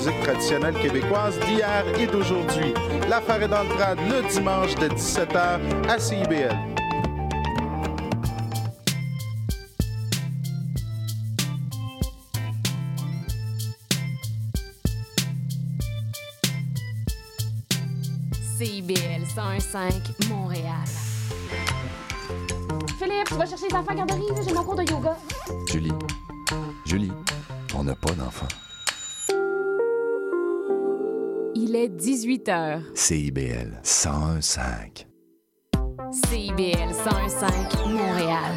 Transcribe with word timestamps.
musique 0.00 0.20
traditionnelle 0.22 0.74
québécoise 0.80 1.38
d'hier 1.40 1.84
et 1.98 2.06
d'aujourd'hui. 2.06 2.72
L'affaire 3.08 3.42
est 3.42 3.48
dans 3.48 3.64
le 3.64 3.68
trad 3.68 3.98
le 3.98 4.26
dimanche 4.32 4.74
de 4.76 4.88
17h 4.88 5.60
à 5.90 5.98
CIBL. 5.98 6.56
CIBL 18.56 19.24
101.5 19.36 20.28
Montréal. 20.30 20.64
Philippe, 22.98 23.28
tu 23.28 23.34
vas 23.34 23.46
chercher 23.46 23.66
les 23.68 23.76
enfants 23.76 23.90
à 23.90 23.94
garderie, 23.94 24.22
j'ai 24.46 24.54
mon 24.54 24.64
cours 24.64 24.76
de 24.76 24.90
yoga. 24.90 25.14
Julie, 25.66 25.92
Julie, 26.86 27.12
on 27.74 27.84
n'a 27.84 27.94
pas 27.94 28.12
d'enfant. 28.12 28.48
Il 31.72 31.76
est 31.76 31.86
18h. 31.86 32.82
CIBL 32.96 33.78
101.5. 33.84 35.06
CIBL 36.10 36.90
101.5 36.90 37.88
Montréal. 37.92 38.54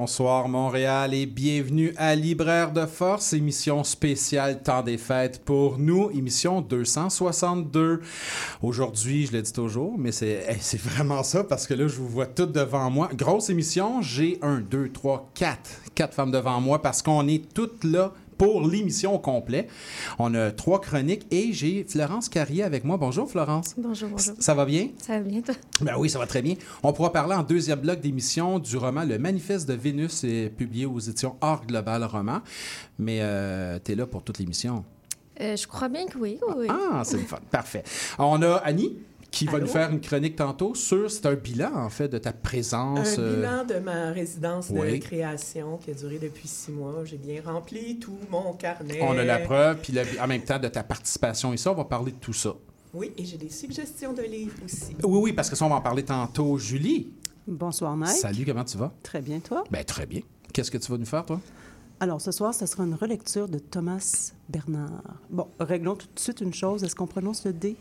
Bonsoir 0.00 0.48
Montréal 0.48 1.12
et 1.12 1.26
bienvenue 1.26 1.92
à 1.96 2.14
Libraire 2.14 2.70
de 2.70 2.86
Force, 2.86 3.32
émission 3.32 3.82
spéciale 3.82 4.62
Temps 4.62 4.84
des 4.84 4.96
fêtes 4.96 5.44
pour 5.44 5.76
nous, 5.76 6.08
émission 6.12 6.60
262. 6.60 8.00
Aujourd'hui, 8.62 9.26
je 9.26 9.32
le 9.32 9.42
dis 9.42 9.52
toujours, 9.52 9.98
mais 9.98 10.12
c'est 10.12 10.44
hey, 10.48 10.58
c'est 10.60 10.80
vraiment 10.80 11.24
ça 11.24 11.42
parce 11.42 11.66
que 11.66 11.74
là, 11.74 11.88
je 11.88 11.96
vous 11.96 12.06
vois 12.06 12.26
toutes 12.26 12.52
devant 12.52 12.88
moi. 12.90 13.10
Grosse 13.12 13.50
émission, 13.50 14.00
j'ai 14.00 14.38
un, 14.40 14.60
deux, 14.60 14.88
trois, 14.88 15.28
quatre, 15.34 15.80
quatre 15.96 16.14
femmes 16.14 16.30
devant 16.30 16.60
moi 16.60 16.80
parce 16.80 17.02
qu'on 17.02 17.26
est 17.26 17.52
toutes 17.52 17.82
là 17.82 18.12
pour 18.38 18.66
l'émission 18.66 19.14
au 19.14 19.18
complet. 19.18 19.66
On 20.18 20.34
a 20.34 20.50
trois 20.52 20.80
chroniques 20.80 21.26
et 21.30 21.52
j'ai 21.52 21.84
Florence 21.84 22.28
Carrier 22.28 22.62
avec 22.62 22.84
moi. 22.84 22.96
Bonjour 22.96 23.28
Florence. 23.28 23.74
Bonjour, 23.76 24.08
bonjour. 24.10 24.34
Ça 24.38 24.54
va 24.54 24.64
bien? 24.64 24.90
Ça 24.98 25.14
va 25.14 25.20
bien, 25.20 25.42
toi? 25.42 25.54
Ben 25.80 25.94
oui, 25.98 26.08
ça 26.08 26.18
va 26.18 26.26
très 26.26 26.40
bien. 26.40 26.54
On 26.82 26.92
pourra 26.92 27.12
parler 27.12 27.34
en 27.34 27.42
deuxième 27.42 27.80
bloc 27.80 28.00
d'émission 28.00 28.58
du 28.58 28.76
roman 28.76 29.04
Le 29.04 29.18
Manifeste 29.18 29.68
de 29.68 29.74
Vénus, 29.74 30.24
est 30.24 30.50
publié 30.56 30.86
aux 30.86 31.00
éditions 31.00 31.36
Art 31.40 31.66
Global 31.66 32.04
Roman. 32.04 32.40
Mais 32.98 33.18
euh, 33.20 33.78
tu 33.84 33.92
es 33.92 33.94
là 33.96 34.06
pour 34.06 34.22
toute 34.22 34.38
l'émission. 34.38 34.84
Euh, 35.40 35.56
je 35.56 35.66
crois 35.66 35.88
bien 35.88 36.06
que 36.06 36.18
oui. 36.18 36.38
oui, 36.48 36.54
oui. 36.58 36.66
Ah, 36.68 37.02
c'est 37.04 37.16
le 37.16 37.24
fun. 37.24 37.38
Parfait. 37.50 37.84
On 38.18 38.40
a 38.42 38.54
Annie 38.56 38.96
qui 39.30 39.44
va 39.46 39.52
Allô? 39.54 39.66
nous 39.66 39.72
faire 39.72 39.90
une 39.90 40.00
chronique 40.00 40.36
tantôt 40.36 40.74
sur, 40.74 41.10
c'est 41.10 41.26
un 41.26 41.34
bilan 41.34 41.70
en 41.74 41.90
fait 41.90 42.08
de 42.08 42.18
ta 42.18 42.32
présence. 42.32 43.18
Un 43.18 43.22
euh, 43.22 43.36
bilan 43.36 43.64
de 43.64 43.74
ma 43.84 44.10
résidence 44.10 44.70
de 44.70 44.96
création 44.98 45.76
qui 45.78 45.90
a 45.90 45.94
duré 45.94 46.18
depuis 46.18 46.48
six 46.48 46.70
mois. 46.72 47.04
J'ai 47.04 47.18
bien 47.18 47.42
rempli 47.44 47.98
tout 47.98 48.18
mon 48.30 48.54
carnet. 48.54 48.98
on 49.02 49.16
a 49.18 49.24
la 49.24 49.38
preuve, 49.40 49.78
puis 49.82 49.94
en 50.20 50.26
même 50.26 50.42
temps 50.42 50.58
de 50.58 50.68
ta 50.68 50.82
participation 50.82 51.52
ici, 51.52 51.68
on 51.68 51.74
va 51.74 51.84
parler 51.84 52.12
de 52.12 52.18
tout 52.18 52.32
ça. 52.32 52.54
Oui, 52.94 53.12
et 53.18 53.24
j'ai 53.24 53.36
des 53.36 53.50
suggestions 53.50 54.14
de 54.14 54.22
livres 54.22 54.56
aussi. 54.64 54.96
Oui, 55.04 55.20
oui, 55.24 55.32
parce 55.34 55.50
que 55.50 55.56
ça, 55.56 55.66
on 55.66 55.68
va 55.68 55.76
en 55.76 55.80
parler 55.82 56.04
tantôt. 56.04 56.56
Julie, 56.58 57.12
Bonsoir 57.46 57.96
Mike. 57.96 58.16
salut, 58.16 58.44
comment 58.46 58.64
tu 58.64 58.78
vas? 58.78 58.92
Très 59.02 59.20
bien, 59.20 59.40
toi? 59.40 59.64
Ben 59.70 59.84
très 59.84 60.06
bien. 60.06 60.20
Qu'est-ce 60.54 60.70
que 60.70 60.78
tu 60.78 60.90
vas 60.90 60.96
nous 60.98 61.04
faire, 61.06 61.24
toi? 61.26 61.40
Alors, 62.00 62.20
ce 62.20 62.30
soir, 62.30 62.54
ce 62.54 62.64
sera 62.64 62.84
une 62.84 62.94
relecture 62.94 63.48
de 63.48 63.58
Thomas 63.58 64.32
Bernard. 64.48 65.02
Bon, 65.30 65.48
réglons 65.60 65.96
tout 65.96 66.06
de 66.14 66.18
suite 66.20 66.40
une 66.40 66.54
chose. 66.54 66.82
Est-ce 66.84 66.94
qu'on 66.94 67.06
prononce 67.06 67.44
le 67.44 67.52
D? 67.52 67.76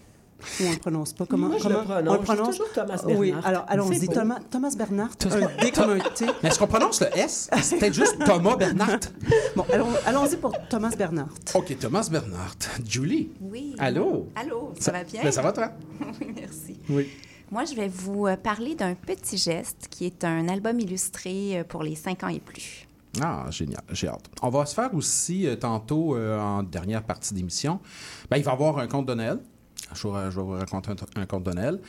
Ou 0.59 0.63
on 0.67 0.71
le 0.71 0.77
prononce 0.77 1.13
pas? 1.13 1.25
Comment, 1.25 1.47
Moi, 1.47 1.57
je 1.57 1.63
comment 1.63 1.79
le 1.79 1.83
prononce. 1.85 2.09
On 2.09 2.13
le 2.13 2.19
prononce? 2.21 2.49
toujours 2.57 2.71
Thomas 2.73 3.01
Oui, 3.07 3.27
Bernard. 3.31 3.47
alors 3.47 3.65
allons-y. 3.67 4.07
Thomas, 4.07 4.39
Thomas 4.49 4.73
Bernard, 4.77 5.09
un 5.25 5.61
D 5.63 5.71
comme 5.71 5.89
un 5.91 5.99
T. 5.99 6.25
Mais 6.43 6.49
est-ce 6.49 6.59
qu'on 6.59 6.67
prononce 6.67 7.01
le 7.01 7.07
S? 7.17 7.49
C'est 7.61 7.77
peut-être 7.79 7.93
juste 7.93 8.17
Thomas 8.25 8.55
Bernard. 8.55 8.99
Bon, 9.55 9.65
allons- 9.73 9.87
allons-y 10.05 10.37
pour 10.37 10.53
Thomas 10.69 10.91
Bernard. 10.97 11.29
OK, 11.55 11.77
Thomas 11.79 12.07
Bernard. 12.11 12.55
Julie. 12.87 13.29
Oui. 13.41 13.75
Allô? 13.79 14.27
Allô, 14.35 14.73
ça, 14.79 14.91
va 14.91 15.03
bien? 15.03 15.23
Ben, 15.23 15.31
ça 15.31 15.41
va, 15.41 15.51
toi? 15.51 15.71
Oui, 16.21 16.33
merci. 16.35 16.79
Oui. 16.89 17.09
Moi, 17.49 17.63
je 17.65 17.75
vais 17.75 17.87
vous 17.87 18.27
euh, 18.27 18.35
parler 18.35 18.75
d'un 18.75 18.93
petit 18.93 19.37
geste 19.37 19.87
qui 19.89 20.05
est 20.05 20.23
un 20.25 20.49
album 20.49 20.79
illustré 20.79 21.59
euh, 21.59 21.63
pour 21.63 21.81
les 21.81 21.95
5 21.95 22.23
ans 22.23 22.27
et 22.27 22.39
plus. 22.41 22.85
Ah, 23.21 23.45
génial. 23.49 23.81
J'ai 23.93 24.09
hâte. 24.09 24.25
On 24.41 24.49
va 24.49 24.65
se 24.65 24.75
faire 24.75 24.93
aussi 24.93 25.47
euh, 25.47 25.55
tantôt, 25.55 26.15
euh, 26.15 26.37
en 26.39 26.61
dernière 26.61 27.03
partie 27.03 27.33
d'émission, 27.33 27.79
ben, 28.29 28.37
il 28.37 28.43
va 28.43 28.51
y 28.51 28.53
avoir 28.53 28.77
un 28.79 28.87
conte 28.87 29.05
de 29.07 29.13
Noël. 29.13 29.39
Je 29.93 30.07
vais, 30.07 30.29
vous 30.29 30.51
raconter 30.51 30.91
un, 30.91 31.21
un 31.21 31.25
conte 31.25 31.43
de. 31.43 31.79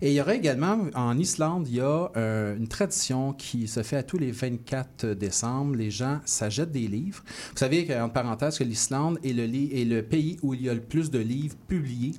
Et 0.00 0.10
il 0.10 0.14
y 0.14 0.20
aura 0.20 0.34
également, 0.34 0.78
en 0.94 1.18
Islande, 1.18 1.68
il 1.68 1.76
y 1.76 1.80
a 1.80 2.10
euh, 2.16 2.56
une 2.56 2.68
tradition 2.68 3.32
qui 3.32 3.68
se 3.68 3.82
fait 3.82 3.96
à 3.96 4.02
tous 4.02 4.18
les 4.18 4.30
24 4.30 5.06
décembre. 5.14 5.76
Les 5.76 5.90
gens 5.90 6.20
s'achètent 6.24 6.72
des 6.72 6.86
livres. 6.86 7.22
Vous 7.50 7.58
savez, 7.58 7.98
en 8.00 8.08
parenthèse, 8.08 8.58
que 8.58 8.64
l'Islande 8.64 9.18
est 9.24 9.32
le, 9.32 9.44
est 9.44 9.84
le 9.84 10.02
pays 10.02 10.38
où 10.42 10.54
il 10.54 10.62
y 10.62 10.68
a 10.68 10.74
le 10.74 10.80
plus 10.80 11.10
de 11.10 11.18
livres 11.18 11.56
publiés 11.66 12.14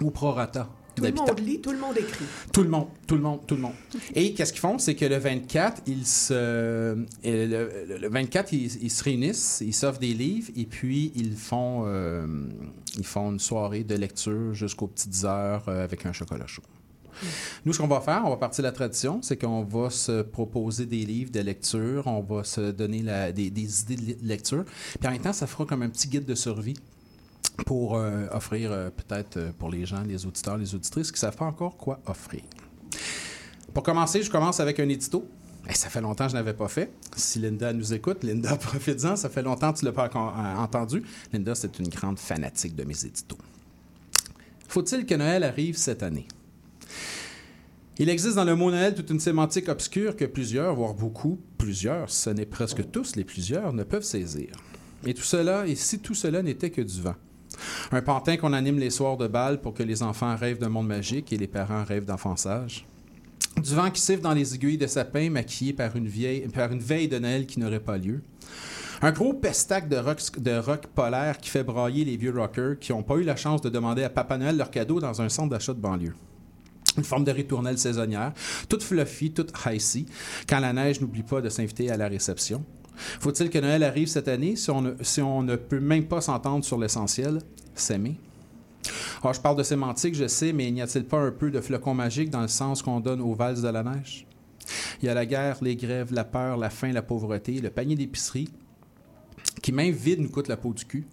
ou 0.00 0.10
prorata. 0.10 0.68
Tout 0.94 1.02
le 1.04 1.12
monde 1.12 1.40
lit, 1.40 1.60
tout 1.60 1.72
le 1.72 1.78
monde 1.78 1.96
écrit. 1.98 2.24
Tout 2.52 2.62
le 2.62 2.68
monde, 2.68 2.86
tout 3.06 3.14
le 3.16 3.22
monde, 3.22 3.40
tout 3.46 3.54
le 3.54 3.62
monde. 3.62 3.72
Et 4.14 4.34
qu'est-ce 4.34 4.52
qu'ils 4.52 4.60
font? 4.60 4.78
C'est 4.78 4.94
que 4.94 5.04
le 5.06 5.16
24, 5.16 5.82
ils 5.86 6.06
se, 6.06 6.34
le, 7.24 7.46
le- 7.46 7.98
le 7.98 8.08
24, 8.08 8.52
ils, 8.52 8.82
ils 8.82 8.90
se 8.90 9.02
réunissent, 9.04 9.62
ils 9.64 9.72
s'offrent 9.74 9.98
des 10.00 10.14
livres 10.14 10.50
et 10.56 10.66
puis 10.66 11.12
ils 11.14 11.34
font, 11.34 11.84
euh, 11.86 12.26
ils 12.98 13.06
font 13.06 13.30
une 13.32 13.38
soirée 13.40 13.84
de 13.84 13.94
lecture 13.94 14.52
jusqu'aux 14.54 14.86
petites 14.88 15.24
heures 15.24 15.64
euh, 15.68 15.82
avec 15.84 16.04
un 16.06 16.12
chocolat 16.12 16.46
chaud. 16.46 16.62
Nous, 17.66 17.72
ce 17.72 17.78
qu'on 17.78 17.88
va 17.88 18.00
faire, 18.00 18.22
on 18.24 18.30
va 18.30 18.36
partir 18.36 18.62
de 18.62 18.68
la 18.68 18.72
tradition, 18.72 19.20
c'est 19.22 19.36
qu'on 19.36 19.62
va 19.64 19.90
se 19.90 20.22
proposer 20.22 20.86
des 20.86 21.04
livres 21.04 21.30
de 21.30 21.40
lecture, 21.40 22.06
on 22.06 22.20
va 22.22 22.42
se 22.42 22.70
donner 22.70 23.02
la- 23.02 23.32
des, 23.32 23.50
des 23.50 23.82
idées 23.82 23.96
de 24.14 24.26
lecture, 24.26 24.64
puis 24.98 25.08
en 25.08 25.12
même 25.12 25.20
temps, 25.20 25.32
ça 25.32 25.46
fera 25.46 25.66
comme 25.66 25.82
un 25.82 25.88
petit 25.90 26.08
guide 26.08 26.24
de 26.24 26.34
survie 26.34 26.74
pour 27.64 27.96
euh, 27.96 28.26
offrir 28.30 28.72
euh, 28.72 28.90
peut-être 28.90 29.36
euh, 29.36 29.52
pour 29.58 29.70
les 29.70 29.86
gens, 29.86 30.02
les 30.02 30.26
auditeurs, 30.26 30.56
les 30.56 30.74
auditrices 30.74 31.10
qui 31.10 31.16
ne 31.16 31.20
savent 31.20 31.36
pas 31.36 31.44
encore 31.44 31.76
quoi 31.76 32.00
offrir. 32.06 32.42
Pour 33.72 33.82
commencer, 33.82 34.22
je 34.22 34.30
commence 34.30 34.60
avec 34.60 34.80
un 34.80 34.88
édito. 34.88 35.28
Eh, 35.68 35.74
ça 35.74 35.88
fait 35.88 36.00
longtemps 36.00 36.24
que 36.24 36.32
je 36.32 36.36
n'avais 36.36 36.54
pas 36.54 36.68
fait. 36.68 36.92
Si 37.16 37.38
Linda 37.38 37.72
nous 37.72 37.94
écoute, 37.94 38.24
Linda, 38.24 38.56
profite-en. 38.60 39.16
Ça 39.16 39.28
fait 39.28 39.42
longtemps 39.42 39.72
que 39.72 39.78
tu 39.78 39.84
ne 39.84 39.90
l'as 39.90 40.08
pas 40.08 40.10
entendu. 40.58 41.02
Linda, 41.32 41.54
c'est 41.54 41.78
une 41.78 41.88
grande 41.88 42.18
fanatique 42.18 42.74
de 42.74 42.84
mes 42.84 43.06
éditos. 43.06 43.38
Faut-il 44.68 45.06
que 45.06 45.14
Noël 45.14 45.44
arrive 45.44 45.76
cette 45.76 46.02
année? 46.02 46.26
Il 47.98 48.08
existe 48.08 48.36
dans 48.36 48.44
le 48.44 48.56
mot 48.56 48.70
Noël 48.70 48.94
toute 48.94 49.10
une 49.10 49.20
sémantique 49.20 49.68
obscure 49.68 50.16
que 50.16 50.24
plusieurs, 50.24 50.74
voire 50.74 50.94
beaucoup, 50.94 51.38
plusieurs, 51.58 52.10
ce 52.10 52.30
n'est 52.30 52.46
presque 52.46 52.90
tous 52.90 53.14
les 53.16 53.24
plusieurs, 53.24 53.72
ne 53.72 53.84
peuvent 53.84 54.02
saisir. 54.02 54.50
Et 55.04 55.14
tout 55.14 55.22
cela, 55.22 55.66
et 55.66 55.74
si 55.74 55.98
tout 55.98 56.14
cela 56.14 56.42
n'était 56.42 56.70
que 56.70 56.80
du 56.80 57.00
vent? 57.00 57.14
Un 57.90 58.02
pantin 58.02 58.36
qu'on 58.36 58.52
anime 58.52 58.78
les 58.78 58.90
soirs 58.90 59.16
de 59.16 59.26
bal 59.26 59.60
pour 59.60 59.74
que 59.74 59.82
les 59.82 60.02
enfants 60.02 60.36
rêvent 60.36 60.58
d'un 60.58 60.68
monde 60.68 60.86
magique 60.86 61.32
et 61.32 61.36
les 61.36 61.46
parents 61.46 61.84
rêvent 61.84 62.04
d'enfançage. 62.04 62.86
Du 63.60 63.74
vent 63.74 63.90
qui 63.90 64.00
siffle 64.00 64.22
dans 64.22 64.32
les 64.32 64.54
aiguilles 64.54 64.78
de 64.78 64.86
sapin 64.86 65.30
maquillé 65.30 65.72
par 65.72 65.94
une, 65.96 66.08
veille 66.08 67.08
de 67.08 67.18
Noël 67.18 67.46
qui 67.46 67.60
n'aurait 67.60 67.80
pas 67.80 67.98
lieu. 67.98 68.22
Un 69.02 69.12
gros 69.12 69.34
pestac 69.34 69.88
de 69.88 69.96
rock, 69.96 70.20
de 70.38 70.60
polaire 70.94 71.38
qui 71.38 71.50
fait 71.50 71.64
brailler 71.64 72.04
les 72.04 72.16
vieux 72.16 72.32
rockers 72.36 72.78
qui 72.78 72.92
n'ont 72.92 73.02
pas 73.02 73.16
eu 73.16 73.24
la 73.24 73.36
chance 73.36 73.60
de 73.60 73.68
demander 73.68 74.04
à 74.04 74.10
Papa 74.10 74.38
Noël 74.38 74.56
leur 74.56 74.70
cadeau 74.70 75.00
dans 75.00 75.20
un 75.20 75.28
centre 75.28 75.50
d'achat 75.50 75.74
de 75.74 75.80
banlieue. 75.80 76.14
Une 76.96 77.04
forme 77.04 77.24
de 77.24 77.32
ritournelle 77.32 77.78
saisonnière, 77.78 78.32
toute 78.68 78.82
fluffy, 78.82 79.32
toute 79.32 79.52
icy, 79.66 80.06
quand 80.48 80.60
la 80.60 80.72
neige 80.72 81.00
n'oublie 81.00 81.22
pas 81.22 81.40
de 81.40 81.48
s'inviter 81.48 81.90
à 81.90 81.96
la 81.96 82.06
réception. 82.06 82.64
Faut-il 82.96 83.50
que 83.50 83.58
Noël 83.58 83.82
arrive 83.82 84.08
cette 84.08 84.28
année? 84.28 84.56
Si 84.56 84.70
on 84.70 85.42
ne, 85.42 85.56
peut 85.56 85.80
même 85.80 86.06
pas 86.06 86.20
s'entendre 86.20 86.64
sur 86.64 86.78
l'essentiel, 86.78 87.38
s'aimer? 87.74 88.16
Ah, 89.22 89.32
je 89.32 89.40
parle 89.40 89.56
de 89.56 89.62
sémantique, 89.62 90.14
je 90.14 90.26
sais, 90.26 90.52
mais 90.52 90.70
n'y 90.70 90.82
a-t-il 90.82 91.04
pas 91.04 91.18
un 91.18 91.30
peu 91.30 91.50
de 91.50 91.60
flocon 91.60 91.94
magique 91.94 92.30
dans 92.30 92.42
le 92.42 92.48
sens 92.48 92.82
qu'on 92.82 93.00
donne 93.00 93.20
aux 93.20 93.34
valses 93.34 93.62
de 93.62 93.68
la 93.68 93.82
neige? 93.82 94.26
Il 95.00 95.06
y 95.06 95.08
a 95.08 95.14
la 95.14 95.26
guerre, 95.26 95.58
les 95.62 95.76
grèves, 95.76 96.12
la 96.12 96.24
peur, 96.24 96.56
la 96.56 96.70
faim, 96.70 96.92
la 96.92 97.02
pauvreté, 97.02 97.60
le 97.60 97.70
panier 97.70 97.94
d'épicerie, 97.94 98.48
qui 99.62 99.72
même 99.72 99.92
vide 99.92 100.20
nous 100.20 100.30
coûte 100.30 100.48
la 100.48 100.56
peau 100.56 100.72
du 100.72 100.84
cul. 100.84 101.06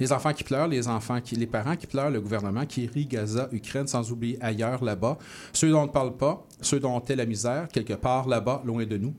Les 0.00 0.12
enfants 0.12 0.32
qui 0.32 0.44
pleurent, 0.44 0.68
les 0.68 0.88
enfants 0.88 1.20
qui, 1.20 1.36
les 1.36 1.46
parents 1.46 1.76
qui 1.76 1.86
pleurent, 1.86 2.10
le 2.10 2.20
gouvernement 2.20 2.66
qui 2.66 2.86
rit, 2.86 3.06
Gaza, 3.06 3.48
Ukraine, 3.52 3.86
sans 3.86 4.10
oublier 4.10 4.36
ailleurs, 4.40 4.82
là-bas, 4.82 5.18
ceux 5.52 5.70
dont 5.70 5.82
on 5.82 5.86
ne 5.86 5.92
parle 5.92 6.16
pas, 6.16 6.46
ceux 6.60 6.80
dont 6.80 6.96
on 6.96 7.00
tait 7.00 7.16
la 7.16 7.26
misère, 7.26 7.68
quelque 7.68 7.94
part 7.94 8.28
là-bas, 8.28 8.62
loin 8.64 8.84
de 8.86 8.96
nous. 8.96 9.14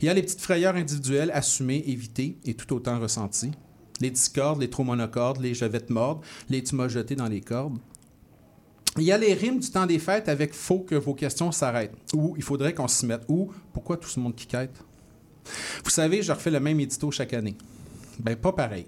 Il 0.00 0.06
y 0.06 0.08
a 0.08 0.14
les 0.14 0.22
petites 0.22 0.40
frayeurs 0.40 0.76
individuelles 0.76 1.30
assumées, 1.32 1.82
évitées 1.86 2.38
et 2.44 2.54
tout 2.54 2.72
autant 2.74 3.00
ressenties. 3.00 3.52
Les 4.00 4.10
discordes, 4.10 4.60
les 4.60 4.70
trop 4.70 4.84
monocordes, 4.84 5.40
les 5.40 5.54
je 5.54 5.64
vais 5.64 5.80
te 5.80 5.92
mordre, 5.92 6.20
les 6.48 6.62
tu 6.62 6.74
m'as 6.74 6.88
jeté 6.88 7.16
dans 7.16 7.28
les 7.28 7.40
cordes. 7.40 7.78
Il 8.98 9.04
y 9.04 9.12
a 9.12 9.18
les 9.18 9.34
rimes 9.34 9.58
du 9.58 9.70
temps 9.70 9.86
des 9.86 9.98
fêtes 9.98 10.28
avec 10.28 10.54
faut 10.54 10.80
que 10.80 10.94
vos 10.94 11.14
questions 11.14 11.52
s'arrêtent, 11.52 11.94
ou 12.14 12.34
il 12.36 12.42
faudrait 12.42 12.72
qu'on 12.72 12.88
s'y 12.88 13.06
mette, 13.06 13.22
ou 13.28 13.52
pourquoi 13.72 13.96
tout 13.96 14.08
ce 14.08 14.18
monde 14.18 14.34
qui 14.34 14.46
quête? 14.46 14.74
Vous 15.84 15.90
savez, 15.90 16.22
je 16.22 16.32
refais 16.32 16.50
le 16.50 16.60
même 16.60 16.80
édito 16.80 17.10
chaque 17.10 17.34
année. 17.34 17.56
Ben, 18.18 18.36
pas 18.36 18.52
pareil. 18.52 18.86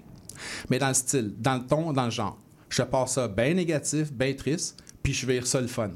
Mais 0.70 0.78
dans 0.78 0.88
le 0.88 0.94
style, 0.94 1.34
dans 1.38 1.56
le 1.56 1.66
ton, 1.66 1.92
dans 1.92 2.06
le 2.06 2.10
genre. 2.10 2.38
Je 2.68 2.82
passe 2.82 3.14
ça 3.14 3.28
bien 3.28 3.54
négatif, 3.54 4.12
bien 4.12 4.34
triste, 4.34 4.82
puis 5.02 5.12
je 5.12 5.26
vire 5.26 5.46
ça 5.46 5.60
le 5.60 5.66
fun. 5.66 5.90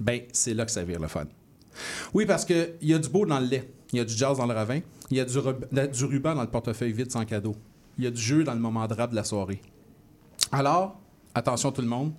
Ben, 0.00 0.20
c'est 0.32 0.54
là 0.54 0.64
que 0.64 0.70
ça 0.70 0.82
vire 0.82 1.00
le 1.00 1.08
fun. 1.08 1.26
Oui, 2.12 2.26
parce 2.26 2.44
qu'il 2.44 2.74
y 2.82 2.94
a 2.94 2.98
du 2.98 3.08
beau 3.08 3.26
dans 3.26 3.40
le 3.40 3.46
lait, 3.46 3.70
il 3.92 3.98
y 3.98 4.00
a 4.00 4.04
du 4.04 4.14
jazz 4.14 4.38
dans 4.38 4.46
le 4.46 4.54
ravin, 4.54 4.80
il 5.10 5.16
y 5.16 5.20
a 5.20 5.24
du, 5.24 5.38
du 5.92 6.04
ruban 6.04 6.34
dans 6.34 6.42
le 6.42 6.48
portefeuille 6.48 6.92
vide 6.92 7.10
sans 7.10 7.24
cadeau, 7.24 7.54
il 7.98 8.04
y 8.04 8.06
a 8.06 8.10
du 8.10 8.20
jeu 8.20 8.44
dans 8.44 8.54
le 8.54 8.60
moment 8.60 8.86
de 8.86 8.94
rap 8.94 9.10
de 9.10 9.16
la 9.16 9.24
soirée. 9.24 9.60
Alors, 10.52 10.98
attention 11.34 11.72
tout 11.72 11.82
le 11.82 11.88
monde. 11.88 12.12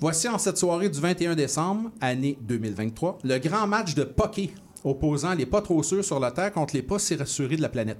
Voici 0.00 0.28
en 0.28 0.38
cette 0.38 0.56
soirée 0.56 0.88
du 0.88 0.98
21 0.98 1.34
décembre, 1.34 1.90
année 2.00 2.38
2023, 2.42 3.18
le 3.22 3.38
grand 3.38 3.66
match 3.66 3.94
de 3.94 4.04
poké 4.04 4.54
opposant 4.84 5.34
les 5.34 5.46
pas 5.46 5.60
trop 5.60 5.82
sûrs 5.82 6.04
sur 6.04 6.20
la 6.20 6.30
Terre 6.30 6.52
contre 6.52 6.74
les 6.74 6.82
pas 6.82 6.98
si 6.98 7.14
rassurés 7.14 7.56
de 7.56 7.62
la 7.62 7.68
planète. 7.68 7.98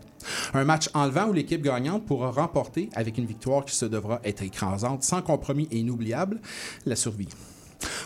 Un 0.54 0.64
match 0.64 0.88
enlevant 0.94 1.28
où 1.28 1.32
l'équipe 1.32 1.62
gagnante 1.62 2.06
pourra 2.06 2.30
remporter, 2.30 2.88
avec 2.94 3.18
une 3.18 3.26
victoire 3.26 3.64
qui 3.64 3.74
se 3.74 3.84
devra 3.84 4.20
être 4.24 4.42
écrasante, 4.42 5.02
sans 5.02 5.22
compromis 5.22 5.68
et 5.70 5.78
inoubliable, 5.78 6.40
la 6.86 6.96
survie. 6.96 7.28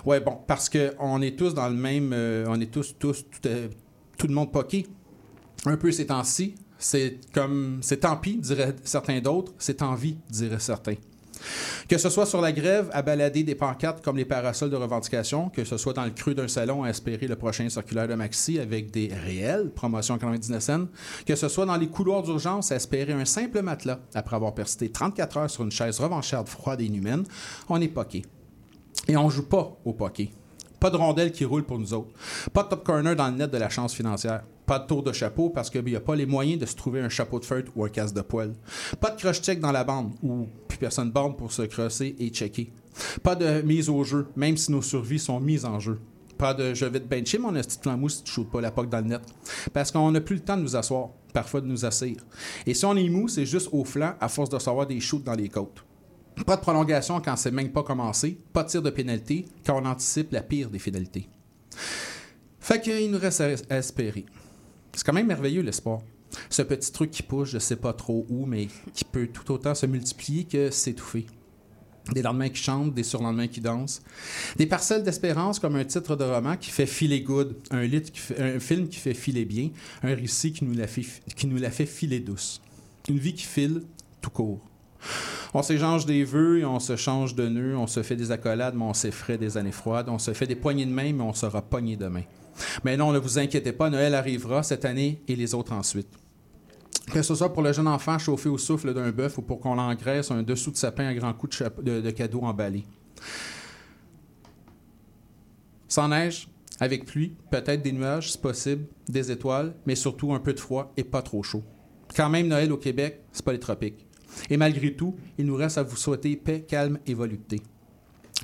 Ouais, 0.05 0.21
bon, 0.21 0.39
parce 0.47 0.69
qu'on 0.69 1.23
est 1.23 1.39
tous 1.39 1.55
dans 1.55 1.69
le 1.69 1.75
même. 1.75 2.13
euh, 2.13 2.47
on 2.49 2.61
est 2.61 2.71
tous, 2.71 2.95
tous, 2.99 3.25
tout, 3.31 3.49
euh, 3.49 3.69
tout 4.19 4.27
le 4.27 4.35
monde 4.35 4.53
poké. 4.53 4.87
Un 5.67 5.77
peu 5.77 5.91
ces 5.93 6.07
temps-ci. 6.07 6.55
C'est 6.79 7.19
comme. 7.33 7.79
C'est 7.83 7.99
tant 7.99 8.17
pis, 8.17 8.37
diraient 8.37 8.77
certains 8.85 9.21
d'autres. 9.21 9.53
C'est 9.59 9.83
en 9.83 9.95
vie, 9.95 10.17
diraient 10.29 10.59
certains. 10.59 10.97
Que 11.89 11.99
ce 11.99 12.09
soit 12.09 12.27
sur 12.27 12.41
la 12.41 12.53
grève, 12.53 12.89
à 12.93 13.03
balader 13.03 13.43
des 13.43 13.55
pancartes 13.55 14.03
comme 14.03 14.17
les 14.17 14.25
parasols 14.25 14.71
de 14.71 14.77
revendication, 14.77 15.51
que 15.51 15.65
ce 15.65 15.77
soit 15.77 15.93
dans 15.93 16.05
le 16.05 16.11
creux 16.11 16.35
d'un 16.35 16.49
salon 16.49 16.85
à 16.85 16.89
espérer 16.89 17.27
le 17.27 17.37
prochain 17.37 17.69
circulaire 17.69 18.09
de 18.09 18.15
Maxi 18.15 18.59
avec 18.59 18.91
des 18.91 19.09
réelles 19.13 19.71
promotions 19.71 20.17
99 20.17 20.63
cents, 20.63 20.87
que 21.27 21.35
ce 21.35 21.49
soit 21.49 21.67
dans 21.67 21.77
les 21.77 21.89
couloirs 21.89 22.23
d'urgence 22.23 22.73
à 22.73 22.77
espérer 22.77 23.13
un 23.13 23.25
simple 23.25 23.63
matelas 23.63 24.01
après 24.15 24.37
avoir 24.37 24.55
persisté 24.55 24.91
34 24.91 25.37
heures 25.37 25.51
sur 25.51 25.65
une 25.65 25.71
chaise 25.71 26.01
revancharde 26.01 26.49
froide 26.49 26.81
et 26.81 26.87
inhumaine, 26.87 27.25
on 27.69 27.81
est 27.81 27.89
poqué. 27.89 28.23
Et 29.09 29.17
on 29.17 29.29
joue 29.29 29.47
pas 29.47 29.77
au 29.85 29.93
poké. 29.93 30.33
Pas 30.81 30.91
de 30.91 30.97
rondelle 30.97 31.33
qui 31.33 31.45
roule 31.45 31.65
pour 31.65 31.79
nous 31.79 31.95
autres. 31.95 32.11
Pas 32.53 32.63
de 32.63 32.69
top 32.69 32.85
corner 32.85 33.17
dans 33.17 33.29
le 33.29 33.37
net 33.37 33.51
de 33.51 33.57
la 33.59 33.69
chance 33.69 33.95
financière. 33.95 34.45
Pas 34.67 34.79
de 34.79 34.87
tour 34.87 35.03
de 35.03 35.13
chapeau 35.13 35.51
parce 35.51 35.71
qu'il 35.71 35.85
n'y 35.85 35.97
a 35.97 36.01
pas 36.01 36.17
les 36.17 36.27
moyens 36.27 36.61
de 36.61 36.67
se 36.67 36.75
trouver 36.75 37.01
un 37.01 37.09
chapeau 37.09 37.39
de 37.39 37.45
feutre 37.45 37.71
ou 37.77 37.85
un 37.85 37.89
casse 37.89 38.15
de 38.15 38.23
poêle. 38.23 38.55
Pas 39.01 39.11
de 39.11 39.21
crush-check 39.21 39.61
dans 39.61 39.73
la 39.73 39.85
bande 39.85 40.13
où 40.23 40.47
plus 40.69 40.79
personne 40.79 41.11
bande 41.11 41.37
pour 41.37 41.53
se 41.53 41.63
crosser 41.63 42.17
et 42.19 42.29
checker. 42.29 42.73
Pas 43.23 43.35
de 43.35 43.63
mise 43.63 43.89
au 43.89 44.05
jeu, 44.05 44.27
même 44.37 44.57
si 44.57 44.73
nos 44.73 44.83
survies 44.83 45.19
sont 45.19 45.41
mises 45.41 45.65
en 45.65 45.81
jeu. 45.81 45.99
Pas 46.39 46.55
de 46.55 46.75
je 46.75 46.85
vais 46.87 47.01
te 47.01 47.07
bencher 47.07 47.39
mon 47.39 47.55
esti 47.55 47.77
de 47.77 47.83
flamou 47.83 48.09
si 48.09 48.23
tu 48.23 48.33
shootes 48.33 48.51
pas 48.51 48.61
la 48.61 48.71
poque 48.71 48.89
dans 48.89 48.99
le 49.01 49.05
net. 49.05 49.23
Parce 49.73 49.91
qu'on 49.91 50.11
n'a 50.11 50.21
plus 50.21 50.37
le 50.37 50.43
temps 50.43 50.57
de 50.57 50.63
nous 50.63 50.77
asseoir, 50.77 51.11
parfois 51.33 51.61
de 51.61 51.67
nous 51.67 51.85
assire. 51.85 52.25
Et 52.67 52.75
si 52.75 52.85
on 52.85 52.97
est 52.97 53.09
mou, 53.09 53.29
c'est 53.29 53.47
juste 53.47 53.69
au 53.73 53.85
flanc 53.85 54.15
à 54.21 54.29
force 54.29 54.51
de 54.51 54.59
savoir 54.59 54.87
des 54.87 55.01
shoots 55.01 55.25
dans 55.25 55.35
les 55.35 55.49
côtes. 55.49 55.85
Pas 56.47 56.57
de 56.57 56.61
prolongation 56.61 57.21
quand 57.21 57.37
c'est 57.37 57.51
même 57.51 57.71
pas 57.71 57.83
commencé. 57.83 58.39
Pas 58.53 58.65
de 58.65 58.69
tir 58.69 58.83
de 58.83 58.91
pénalité 58.91 59.47
quand 59.65 59.81
on 59.81 59.87
anticipe 59.87 60.33
la 60.33 60.43
pire 60.43 60.69
des 60.71 60.79
finalités. 60.79 61.29
Fait 62.61 62.81
qu'il 62.81 63.11
nous 63.11 63.19
reste 63.19 63.41
à 63.41 63.79
espérer. 63.79 64.25
C'est 64.93 65.05
quand 65.05 65.13
même 65.13 65.27
merveilleux 65.27 65.63
l'espoir. 65.63 66.01
Ce 66.51 66.63
petit 66.63 66.91
truc 66.93 67.11
qui 67.11 67.23
pousse, 67.23 67.51
je 67.51 67.59
sais 67.59 67.77
pas 67.77 67.93
trop 67.93 68.27
où, 68.29 68.47
mais 68.47 68.69
qui 68.93 69.05
peut 69.05 69.29
tout 69.29 69.53
autant 69.53 69.75
se 69.75 69.87
multiplier 69.87 70.45
que 70.45 70.71
s'étouffer. 70.71 71.27
Des 72.13 72.23
lendemains 72.23 72.49
qui 72.51 72.63
chantent, 72.63 72.93
des 72.93 73.03
surlendemains 73.03 73.47
qui 73.49 73.61
dansent. 73.61 74.03
Des 74.57 74.67
parcelles 74.67 75.03
d'espérance 75.05 75.59
comme 75.59 75.77
un 75.77 75.85
titre 75.85 76.17
de 76.17 76.25
roman 76.25 76.57
qui 76.57 76.71
fait 76.71 76.87
filer 76.87 77.23
good, 77.23 77.57
un, 77.71 77.83
lit 77.83 78.03
qui 78.03 78.19
fait- 78.19 78.39
un 78.57 78.61
film 78.61 78.89
qui 78.89 78.99
fait 78.99 79.15
filer 79.15 79.45
bien, 79.45 79.71
un 80.03 80.15
récit 80.15 80.53
qui 80.53 80.65
nous, 80.65 80.75
fait, 80.87 81.05
qui 81.35 81.47
nous 81.47 81.57
la 81.57 81.71
fait 81.71 81.87
filer 81.87 82.21
douce. 82.21 82.61
Une 83.09 83.19
vie 83.19 83.33
qui 83.35 83.45
file 83.45 83.83
tout 84.21 84.31
court. 84.31 84.61
On 85.53 85.63
s'échange 85.63 86.07
des 86.07 86.25
vœux 86.25 86.67
on 86.67 86.81
se 86.81 86.97
change 86.97 87.35
de 87.35 87.49
nœuds, 87.49 87.77
on 87.77 87.87
se 87.87 88.03
fait 88.03 88.17
des 88.17 88.31
accolades, 88.31 88.75
mais 88.75 88.85
on 88.85 88.95
s'effraie 88.95 89.39
des 89.39 89.57
années 89.57 89.73
froides, 89.73 90.09
on 90.09 90.19
se 90.19 90.33
fait 90.33 90.47
des 90.47 90.57
poignées 90.57 90.87
de 90.87 90.91
main, 90.91 91.13
mais 91.13 91.23
on 91.23 91.33
sera 91.33 91.63
pogné 91.63 91.97
demain. 91.97 92.23
Mais 92.85 92.97
non, 92.97 93.13
ne 93.13 93.19
vous 93.19 93.39
inquiétez 93.39 93.73
pas, 93.73 93.91
Noël 93.91 94.15
arrivera 94.15 94.63
cette 94.63 94.85
année 94.85 95.23
et 95.29 95.37
les 95.37 95.55
autres 95.55 95.73
ensuite. 95.73 96.09
Que 97.13 97.23
ce 97.23 97.35
soit 97.35 97.53
pour 97.53 97.63
le 97.63 97.73
jeune 97.73 97.89
enfant 97.89 98.19
chauffé 98.19 98.49
au 98.49 98.59
souffle 98.59 98.95
d'un 98.95 99.11
bœuf 99.11 99.39
ou 99.39 99.43
pour 99.43 99.61
qu'on 99.61 99.75
l'engraisse 99.75 100.31
un 100.31 100.43
dessous 100.43 100.71
de 100.71 100.77
sapin 100.77 101.07
à 101.07 101.15
grands 101.15 101.35
coups 101.35 101.63
de, 101.63 101.83
de, 101.83 102.01
de 102.01 102.11
cadeaux 102.11 102.43
emballés. 102.43 102.85
Sans 105.87 106.09
neige, 106.09 106.49
avec 106.81 107.05
pluie, 107.05 107.37
peut-être 107.51 107.83
des 107.83 107.93
nuages 107.93 108.33
si 108.33 108.39
possible, 108.39 108.87
des 109.09 109.31
étoiles, 109.31 109.75
mais 109.87 109.95
surtout 109.95 110.33
un 110.33 110.41
peu 110.41 110.53
de 110.53 110.61
froid 110.61 110.93
et 110.97 111.05
pas 111.05 111.23
trop 111.23 111.43
chaud. 111.43 111.63
Quand 112.17 112.29
même, 112.29 112.49
Noël 112.49 112.73
au 112.73 112.77
Québec, 112.77 113.21
c'est 113.33 113.45
pas 113.45 113.53
les 113.53 113.61
tropiques. 113.61 114.04
Et 114.51 114.57
malgré 114.57 114.95
tout, 114.95 115.15
il 115.39 115.47
nous 115.47 115.57
reste 115.57 115.79
à 115.79 115.83
vous 115.83 115.97
souhaiter 115.97 116.37
paix, 116.37 116.63
calme 116.67 116.99
et 117.07 117.15
volupté. 117.15 117.61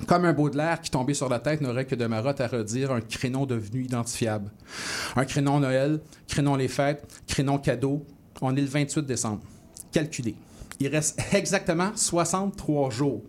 Comme 0.07 0.25
un 0.25 0.33
Baudelaire 0.33 0.81
qui 0.81 0.89
tombé 0.89 1.13
sur 1.13 1.29
la 1.29 1.39
tête 1.39 1.61
n'aurait 1.61 1.85
que 1.85 1.95
de 1.95 2.05
marotte 2.07 2.41
à 2.41 2.47
redire 2.47 2.91
un 2.91 3.01
créneau 3.01 3.45
devenu 3.45 3.83
identifiable. 3.83 4.49
Un 5.15 5.25
créneau 5.25 5.59
Noël, 5.59 5.99
créneau 6.27 6.55
les 6.55 6.69
fêtes, 6.69 7.05
créneau 7.27 7.59
cadeau. 7.59 8.05
On 8.41 8.55
est 8.55 8.61
le 8.61 8.67
28 8.67 9.05
décembre. 9.05 9.41
Calculez. 9.91 10.35
Il 10.79 10.87
reste 10.87 11.19
exactement 11.33 11.91
63 11.93 12.89
jours. 12.89 13.21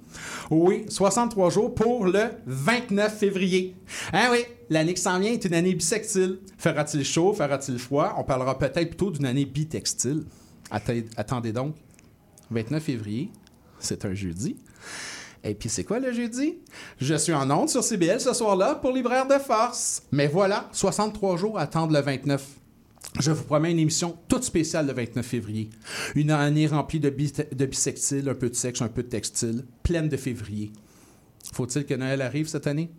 Oui, 0.50 0.86
63 0.88 1.50
jours 1.50 1.74
pour 1.74 2.06
le 2.06 2.22
29 2.46 3.18
février. 3.18 3.76
Ah 4.12 4.28
oui, 4.30 4.38
l'année 4.70 4.94
qui 4.94 5.02
s'en 5.02 5.18
vient 5.18 5.32
est 5.32 5.44
une 5.44 5.52
année 5.52 5.74
bisextile. 5.74 6.38
Fera-t-il 6.56 7.04
chaud, 7.04 7.34
fera-t-il 7.34 7.78
froid? 7.78 8.14
On 8.16 8.24
parlera 8.24 8.58
peut-être 8.58 8.88
plutôt 8.88 9.10
d'une 9.10 9.26
année 9.26 9.44
bitextile. 9.44 10.24
Atte- 10.70 11.04
Attendez 11.18 11.52
donc. 11.52 11.74
29 12.52 12.82
février, 12.82 13.30
c'est 13.78 14.04
un 14.04 14.14
jeudi. 14.14 14.56
Et 15.44 15.54
puis 15.54 15.68
c'est 15.68 15.82
quoi 15.84 15.98
le 15.98 16.12
jeudi? 16.12 16.58
Je 17.00 17.14
suis 17.16 17.32
en 17.32 17.50
onde 17.50 17.68
sur 17.68 17.82
CBL 17.82 18.20
ce 18.20 18.32
soir-là 18.32 18.76
pour 18.76 18.92
Libraire 18.92 19.26
de 19.26 19.34
Force. 19.34 20.02
Mais 20.12 20.28
voilà, 20.28 20.68
63 20.72 21.36
jours 21.36 21.58
à 21.58 21.62
attendre 21.62 21.92
le 21.92 22.00
29. 22.00 22.46
Je 23.20 23.30
vous 23.32 23.42
promets 23.44 23.72
une 23.72 23.80
émission 23.80 24.16
toute 24.28 24.44
spéciale 24.44 24.86
le 24.86 24.92
29 24.92 25.26
février. 25.26 25.68
Une 26.14 26.30
année 26.30 26.66
remplie 26.68 27.00
de, 27.00 27.10
bi- 27.10 27.32
un 27.40 28.34
peu 28.34 28.48
de 28.48 28.54
sexe, 28.54 28.80
un 28.82 28.88
peu 28.88 29.02
de 29.02 29.08
textile, 29.08 29.64
pleine 29.82 30.08
de 30.08 30.16
février. 30.16 30.72
Faut-il 31.52 31.84
que 31.84 31.94
Noël 31.94 32.22
arrive 32.22 32.46
cette 32.46 32.68
année? 32.68 32.90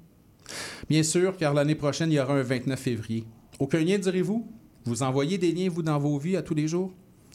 Bien 0.90 1.02
sûr, 1.02 1.38
car 1.38 1.54
l'année 1.54 1.76
prochaine, 1.76 2.12
il 2.12 2.16
y 2.16 2.20
aura 2.20 2.34
un 2.36 2.44
29 2.44 2.78
février. 2.80 3.26
Aucun 3.60 3.80
lien, 3.80 3.98
direz-vous? 3.98 4.46
Vous 4.86 5.02
envoyez 5.02 5.38
des 5.38 5.54
liens, 5.54 5.70
vous, 5.70 5.82
dans 5.82 5.98
vos 5.98 6.20
vies 6.20 6.36
à 6.36 6.42
tous 6.42 6.54
les 6.54 6.68
jours? 6.68 6.92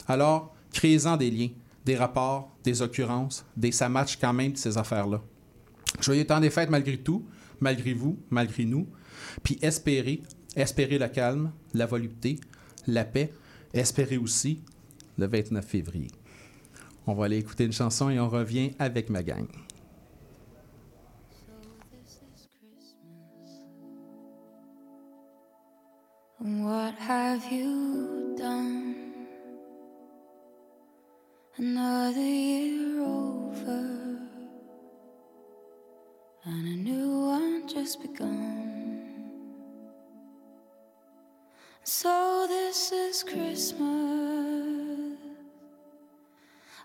Alors, 0.07 0.55
créez-en 0.73 1.17
des 1.17 1.31
liens, 1.31 1.49
des 1.89 1.97
rapports, 1.97 2.55
des 2.65 2.83
occurrences, 2.83 3.47
des 3.57 3.73
ça 3.73 3.89
match 3.89 4.19
quand 4.21 4.35
même 4.35 4.55
ces 4.57 4.77
affaires-là. 4.77 5.23
Joyeux 6.03 6.27
temps 6.27 6.39
des 6.39 6.51
fêtes 6.51 6.69
malgré 6.69 6.99
tout, 6.99 7.25
malgré 7.61 7.95
vous, 7.95 8.19
malgré 8.29 8.67
nous. 8.67 8.87
Puis 9.43 9.59
espérez, 9.63 10.23
espérez 10.55 10.99
le 10.99 11.09
calme, 11.09 11.51
la 11.73 11.87
volupté, 11.87 12.39
la 12.87 13.07
paix. 13.07 13.33
Espérez 13.73 14.19
aussi 14.19 14.61
le 15.17 15.27
29 15.29 15.65
février. 15.65 16.11
On 17.07 17.15
va 17.15 17.25
aller 17.25 17.39
écouter 17.39 17.65
une 17.65 17.73
chanson 17.73 18.11
et 18.11 18.21
on 18.21 18.29
revient 18.29 18.73
avec 18.79 19.09
ma 19.09 19.23
gang. 19.23 19.49
What 26.39 26.93
have 27.09 27.51
you 27.51 28.37
done? 28.37 29.08
Another 31.61 32.21
year 32.21 33.01
over, 33.01 34.21
and 36.45 36.67
a 36.69 36.77
new 36.89 37.27
one 37.27 37.67
just 37.67 38.01
begun. 38.01 39.03
So, 41.83 42.47
this 42.49 42.93
is 42.93 43.25
Christmas. 43.25 45.19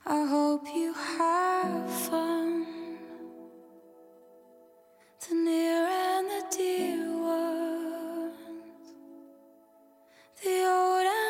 I 0.07 0.25
hope 0.25 0.65
you 0.73 0.91
have 1.19 1.91
fun. 2.09 2.65
The 5.29 5.35
near 5.35 5.85
and 5.85 6.27
the 6.27 6.43
dear 6.49 7.21
ones 7.21 8.33
the 10.41 10.65
old 10.65 11.22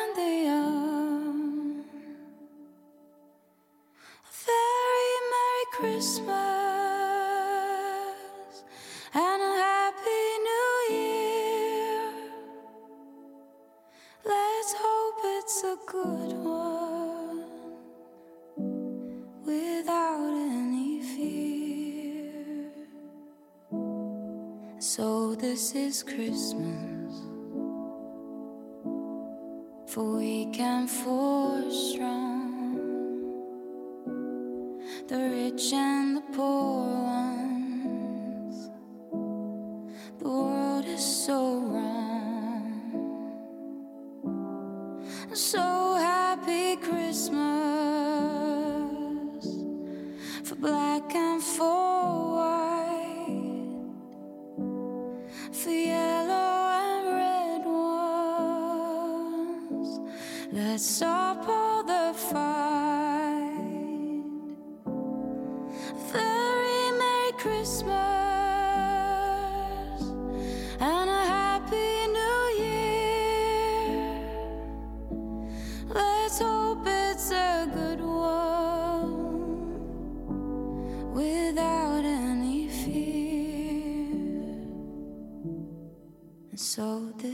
Christmas 5.84 6.32
and 9.12 9.42
a 9.42 9.52
Happy 9.64 10.24
New 10.48 10.72
Year. 10.96 12.10
Let's 14.24 14.72
hope 14.78 15.20
it's 15.36 15.64
a 15.64 15.76
good 15.84 16.32
one 16.42 17.44
without 19.44 20.32
any 20.56 21.02
fear. 21.02 22.32
So, 24.78 25.34
this 25.34 25.74
is 25.74 26.02
Christmas 26.02 27.12
for 29.86 30.16
weak 30.16 30.58
and 30.60 30.88
for 30.88 31.70
strong 31.70 32.33
the 35.06 35.18
rich 35.18 35.72
and 35.74 36.16
the 36.16 36.22
poor 36.32 36.86
ones. 36.86 38.70
The 40.18 40.28
world 40.28 40.86
is 40.86 41.04
so 41.04 41.58
wrong. 41.60 43.04
So 45.34 45.94
happy 45.96 46.76
Christmas 46.76 47.34
for 50.42 50.54
black 50.54 51.14
and 51.14 51.42
for 51.42 52.36
white, 52.36 53.82
for 55.52 55.70
yellow 55.70 56.70
and 56.82 57.06
red 57.14 57.66
ones. 59.76 60.00
Let's 60.50 61.02
all 61.02 61.34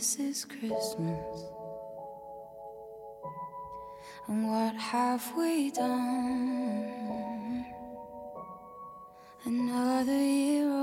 this 0.00 0.19
is 0.19 0.47
Christmas. 0.47 1.45
And 4.28 4.49
what 4.49 4.75
have 4.76 5.23
we 5.37 5.71
done? 5.73 7.66
Another 9.45 10.23
year 10.23 10.80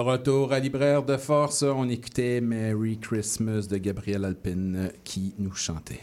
retour 0.00 0.52
à 0.52 0.58
Libraire 0.58 1.02
de 1.02 1.16
Force, 1.16 1.62
on 1.62 1.88
écoutait 1.88 2.40
Merry 2.40 2.98
Christmas 2.98 3.66
de 3.68 3.76
Gabriel 3.78 4.24
Alpine 4.24 4.90
qui 5.04 5.34
nous 5.38 5.54
chantait. 5.54 6.00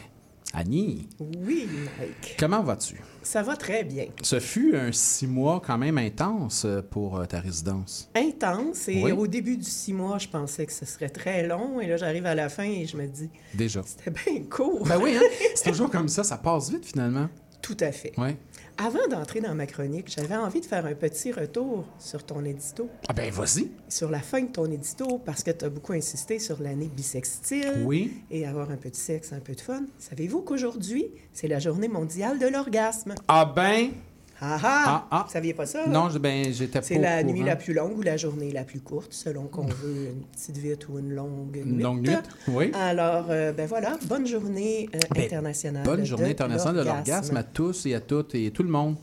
Annie, 0.54 1.08
Oui, 1.20 1.68
Mike. 1.98 2.36
comment 2.38 2.62
vas-tu? 2.62 2.96
Ça 3.22 3.42
va 3.42 3.56
très 3.56 3.84
bien. 3.84 4.06
Ce 4.22 4.40
fut 4.40 4.74
un 4.74 4.90
six 4.92 5.26
mois 5.26 5.60
quand 5.64 5.76
même 5.76 5.98
intense 5.98 6.66
pour 6.90 7.18
euh, 7.18 7.24
ta 7.26 7.40
résidence. 7.40 8.08
Intense. 8.14 8.88
Et 8.88 9.02
Oui. 9.02 9.12
au 9.12 9.26
début 9.26 9.56
du 9.58 9.64
six 9.64 9.92
mois, 9.92 10.18
je 10.18 10.28
pensais 10.28 10.64
que 10.64 10.72
ce 10.72 10.86
serait 10.86 11.10
très 11.10 11.46
long. 11.46 11.80
Et 11.80 11.86
là, 11.88 11.96
j'arrive 11.98 12.24
à 12.26 12.34
la 12.34 12.48
fin 12.48 12.62
et 12.64 12.86
je 12.86 12.96
me 12.96 13.06
dis, 13.06 13.28
Déjà. 13.54 13.82
c'était 13.84 14.10
bien 14.10 14.44
court. 14.44 14.86
Ben 14.86 14.98
oui, 15.02 15.16
hein? 15.16 15.22
c'est 15.54 15.70
toujours 15.70 15.90
comme 15.90 16.08
ça, 16.08 16.24
ça 16.24 16.38
passe 16.38 16.70
vite 16.70 16.86
finalement. 16.86 17.28
Tout 17.66 17.76
à 17.80 17.90
fait. 17.90 18.12
Ouais. 18.16 18.36
Avant 18.78 19.08
d'entrer 19.10 19.40
dans 19.40 19.54
ma 19.56 19.66
chronique, 19.66 20.08
j'avais 20.14 20.36
envie 20.36 20.60
de 20.60 20.66
faire 20.66 20.86
un 20.86 20.94
petit 20.94 21.32
retour 21.32 21.84
sur 21.98 22.24
ton 22.24 22.44
édito, 22.44 22.88
Ah 23.08 23.12
ben 23.12 23.28
vas-y. 23.32 23.70
sur 23.88 24.08
la 24.10 24.20
fin 24.20 24.42
de 24.42 24.48
ton 24.52 24.70
édito, 24.70 25.18
parce 25.24 25.42
que 25.42 25.50
tu 25.50 25.64
as 25.64 25.68
beaucoup 25.68 25.92
insisté 25.94 26.38
sur 26.38 26.62
l'année 26.62 26.90
bisextile 26.94 27.82
Oui. 27.84 28.12
et 28.30 28.46
avoir 28.46 28.70
un 28.70 28.76
peu 28.76 28.90
de 28.90 28.94
sexe, 28.94 29.32
un 29.32 29.40
peu 29.40 29.54
de 29.54 29.60
fun. 29.60 29.84
Savez-vous 29.98 30.42
qu'aujourd'hui, 30.42 31.06
c'est 31.32 31.48
la 31.48 31.58
journée 31.58 31.88
mondiale 31.88 32.38
de 32.38 32.46
l'orgasme? 32.46 33.14
Ah 33.26 33.50
ben, 33.56 33.90
Ah 34.40 34.58
ah! 34.62 34.84
Ah, 34.86 35.06
ah. 35.10 35.22
Vous 35.26 35.32
saviez 35.32 35.54
pas 35.54 35.64
ça? 35.66 35.86
là? 35.86 35.88
non, 35.88 36.10
je- 36.10 36.18
ben 36.18 36.52
j'étais 36.52 36.78
pas 36.80 36.84
C'est 36.86 36.98
la 36.98 37.22
courant. 37.22 37.32
nuit 37.32 37.42
la 37.42 37.56
plus 37.56 37.72
longue 37.72 37.96
ou 37.98 38.02
la 38.02 38.16
journée 38.18 38.52
la 38.52 38.64
plus 38.64 38.80
courte, 38.80 39.12
selon 39.14 39.44
qu'on 39.44 39.64
veut 39.66 40.08
une 40.12 40.22
petite 40.24 40.58
vite 40.58 40.88
ou 40.88 40.98
une 40.98 41.14
longue 41.14 41.56
nuit. 41.56 41.62
Une 41.70 41.82
longue 41.82 42.02
nuit, 42.06 42.16
oui. 42.48 42.70
Alors, 42.74 43.26
euh, 43.30 43.52
ben 43.52 43.66
voilà, 43.66 43.96
bonne 44.04 44.26
journée 44.26 44.90
euh, 44.94 44.98
Ben, 45.14 45.24
internationale. 45.24 45.84
Bonne 45.84 46.04
journée 46.04 46.26
de 46.26 46.30
internationale 46.32 46.76
de 46.76 46.82
l'orgasme 46.82 47.36
à 47.36 47.42
tous 47.42 47.86
et 47.86 47.94
à 47.94 48.00
toutes 48.00 48.34
et 48.34 48.50
tout 48.50 48.62
le 48.62 48.68
monde. 48.68 48.96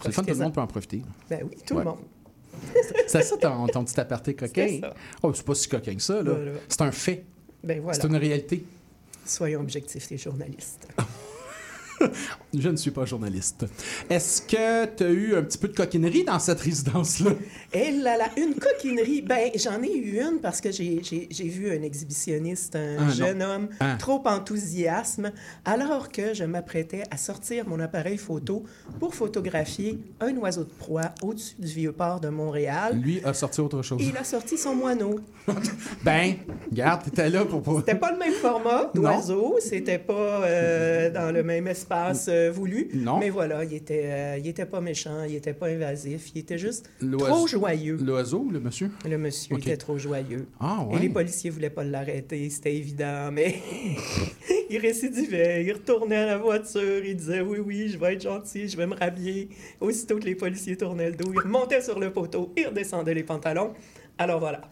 C'est 0.00 0.08
le 0.08 0.12
fun, 0.12 0.22
tout 0.22 0.30
le 0.30 0.36
monde 0.36 0.54
peut 0.54 0.60
en 0.60 0.66
profiter. 0.66 1.02
Ben 1.28 1.40
oui, 1.44 1.56
tout 1.66 1.74
Ouais. 1.74 1.84
le 1.84 1.90
monde. 1.90 1.98
C'est 3.06 3.22
ça 3.22 3.36
ton, 3.36 3.66
ton 3.66 3.84
petit 3.84 4.00
aparté 4.00 4.34
coquin? 4.34 4.78
Ça. 4.80 4.94
Oh, 5.22 5.34
c'est 5.34 5.44
pas 5.44 5.54
si 5.54 5.68
coquin 5.68 5.94
que 5.94 6.00
ça, 6.02 6.22
là. 6.22 6.32
Voilà. 6.32 6.52
C'est 6.68 6.80
un 6.80 6.90
fait. 6.90 7.24
Ben 7.62 7.80
voilà. 7.82 7.98
C'est 8.00 8.06
une 8.06 8.16
réalité. 8.16 8.64
Soyons 9.26 9.60
objectifs, 9.60 10.08
les 10.08 10.16
journalistes. 10.16 10.88
Je 12.58 12.68
ne 12.68 12.76
suis 12.76 12.90
pas 12.90 13.04
journaliste. 13.04 13.66
Est-ce 14.08 14.42
que 14.42 14.86
tu 14.86 15.04
as 15.04 15.08
eu 15.10 15.36
un 15.36 15.42
petit 15.42 15.58
peu 15.58 15.68
de 15.68 15.74
coquinerie 15.76 16.24
dans 16.24 16.38
cette 16.38 16.60
résidence-là? 16.60 17.32
Et 17.72 17.90
là 17.92 18.16
là, 18.16 18.26
une 18.36 18.54
coquinerie. 18.54 19.22
Ben, 19.22 19.50
j'en 19.56 19.82
ai 19.82 19.92
eu 19.94 20.20
une 20.20 20.38
parce 20.40 20.60
que 20.60 20.70
j'ai- 20.72 21.00
vu 21.46 21.70
un 21.70 21.82
exhibitionniste, 21.82 22.76
un 22.76 22.96
Ah, 22.98 23.02
non. 23.04 23.10
jeune 23.10 23.42
homme, 23.42 23.68
Ah. 23.80 23.96
trop 23.98 24.22
enthousiasme, 24.26 25.32
alors 25.64 26.10
que 26.10 26.34
je 26.34 26.44
m'apprêtais 26.44 27.02
à 27.10 27.16
sortir 27.16 27.68
mon 27.68 27.78
appareil 27.80 28.16
photo 28.18 28.64
pour 28.98 29.14
photographier 29.14 29.98
un 30.20 30.34
oiseau 30.38 30.64
de 30.64 30.70
proie 30.78 31.12
au-dessus 31.22 31.54
du 31.58 31.66
vieux 31.68 31.92
port 31.92 32.20
de 32.20 32.28
Montréal. 32.28 32.98
Lui 33.02 33.20
a 33.24 33.34
sorti 33.34 33.60
autre 33.60 33.82
chose. 33.82 33.98
Il 34.02 34.16
a 34.16 34.24
sorti 34.24 34.56
son 34.56 34.74
moineau. 34.74 35.20
Ben, 36.04 36.34
regarde, 36.70 37.04
t'étais 37.04 37.28
là 37.30 37.44
pour... 37.44 37.78
C'était 37.80 37.94
pas 37.94 38.12
le 38.12 38.18
même 38.18 38.32
format 38.32 38.90
d'oiseau, 38.94 39.56
c'était 39.60 39.98
pas 39.98 40.42
euh, 40.44 41.10
dans 41.10 41.32
le 41.32 41.42
même 41.42 41.66
espace 41.86 42.26
euh, 42.28 42.50
voulu. 42.50 42.88
Non. 42.94 43.18
Mais 43.18 43.30
voilà, 43.30 43.64
il 43.64 43.74
était, 43.74 44.02
euh, 44.06 44.38
il 44.38 44.46
était 44.48 44.66
pas 44.66 44.80
méchant, 44.80 45.22
il 45.28 45.36
était 45.36 45.52
pas 45.54 45.68
invasif, 45.68 46.30
il 46.34 46.40
était 46.40 46.58
juste 46.58 46.90
trop 47.00 47.46
joyeux. 47.46 47.96
L'oiseau 48.02 48.40
ou 48.40 48.50
le 48.50 48.60
monsieur? 48.60 48.90
Le 49.08 49.16
monsieur 49.16 49.56
était 49.56 49.76
trop 49.76 49.96
joyeux. 49.96 50.46
Ah, 50.58 50.84
Et 50.90 50.94
ouais. 50.94 51.00
les 51.00 51.08
policiers 51.08 51.50
voulaient 51.50 51.70
pas 51.70 51.84
l'arrêter, 51.84 52.50
c'était 52.50 52.74
évident, 52.74 53.30
mais 53.32 53.56
il 54.70 54.78
récidivait, 54.78 55.64
il 55.64 55.72
retournait 55.72 56.16
à 56.16 56.26
la 56.26 56.38
voiture, 56.38 57.04
il 57.04 57.16
disait 57.16 57.40
oui, 57.40 57.58
oui, 57.64 57.88
je 57.88 57.98
vais 57.98 58.14
être 58.14 58.22
gentil, 58.22 58.68
je 58.68 58.76
vais 58.76 58.86
me 58.86 58.94
rhabiller. 58.94 59.48
Aussitôt 59.80 60.18
que 60.18 60.24
les 60.24 60.34
policiers 60.34 60.76
tournaient 60.76 61.10
le 61.10 61.16
dos, 61.16 61.30
il 61.32 61.38
remontait 61.38 61.82
sur 61.82 61.98
le 61.98 62.12
poteau, 62.12 62.52
il 62.56 62.66
redescendait 62.66 63.14
les 63.14 63.24
pantalons. 63.24 63.72
Alors 64.18 64.40
voilà, 64.40 64.62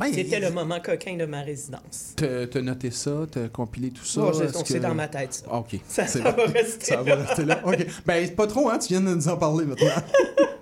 Ouais, 0.00 0.12
c'était 0.12 0.36
il- 0.38 0.42
le 0.42 0.50
moment 0.50 0.78
coquin 0.80 1.16
de 1.16 1.24
ma 1.24 1.40
résidence. 1.42 2.14
T'as 2.16 2.60
noté 2.60 2.90
ça, 2.90 3.26
t'as 3.30 3.48
compilé 3.48 3.90
tout 3.90 4.04
ça? 4.04 4.22
C'est 4.54 4.74
que- 4.74 4.78
dans 4.78 4.94
ma 4.94 5.08
tête, 5.08 5.34
ça. 5.34 5.46
Ah, 5.50 5.58
OK. 5.58 5.80
Ça, 5.88 6.06
ça 6.06 6.20
va 6.30 6.44
rester 6.44 6.84
Ça 6.86 7.02
va 7.02 7.16
rester 7.16 7.44
là. 7.44 7.60
OK. 7.64 7.86
Ben, 8.06 8.30
pas 8.34 8.46
trop, 8.46 8.68
hein? 8.70 8.78
Tu 8.78 8.88
viens 8.88 9.00
de 9.00 9.14
nous 9.14 9.28
en 9.28 9.36
parler 9.36 9.64
maintenant. 9.66 9.88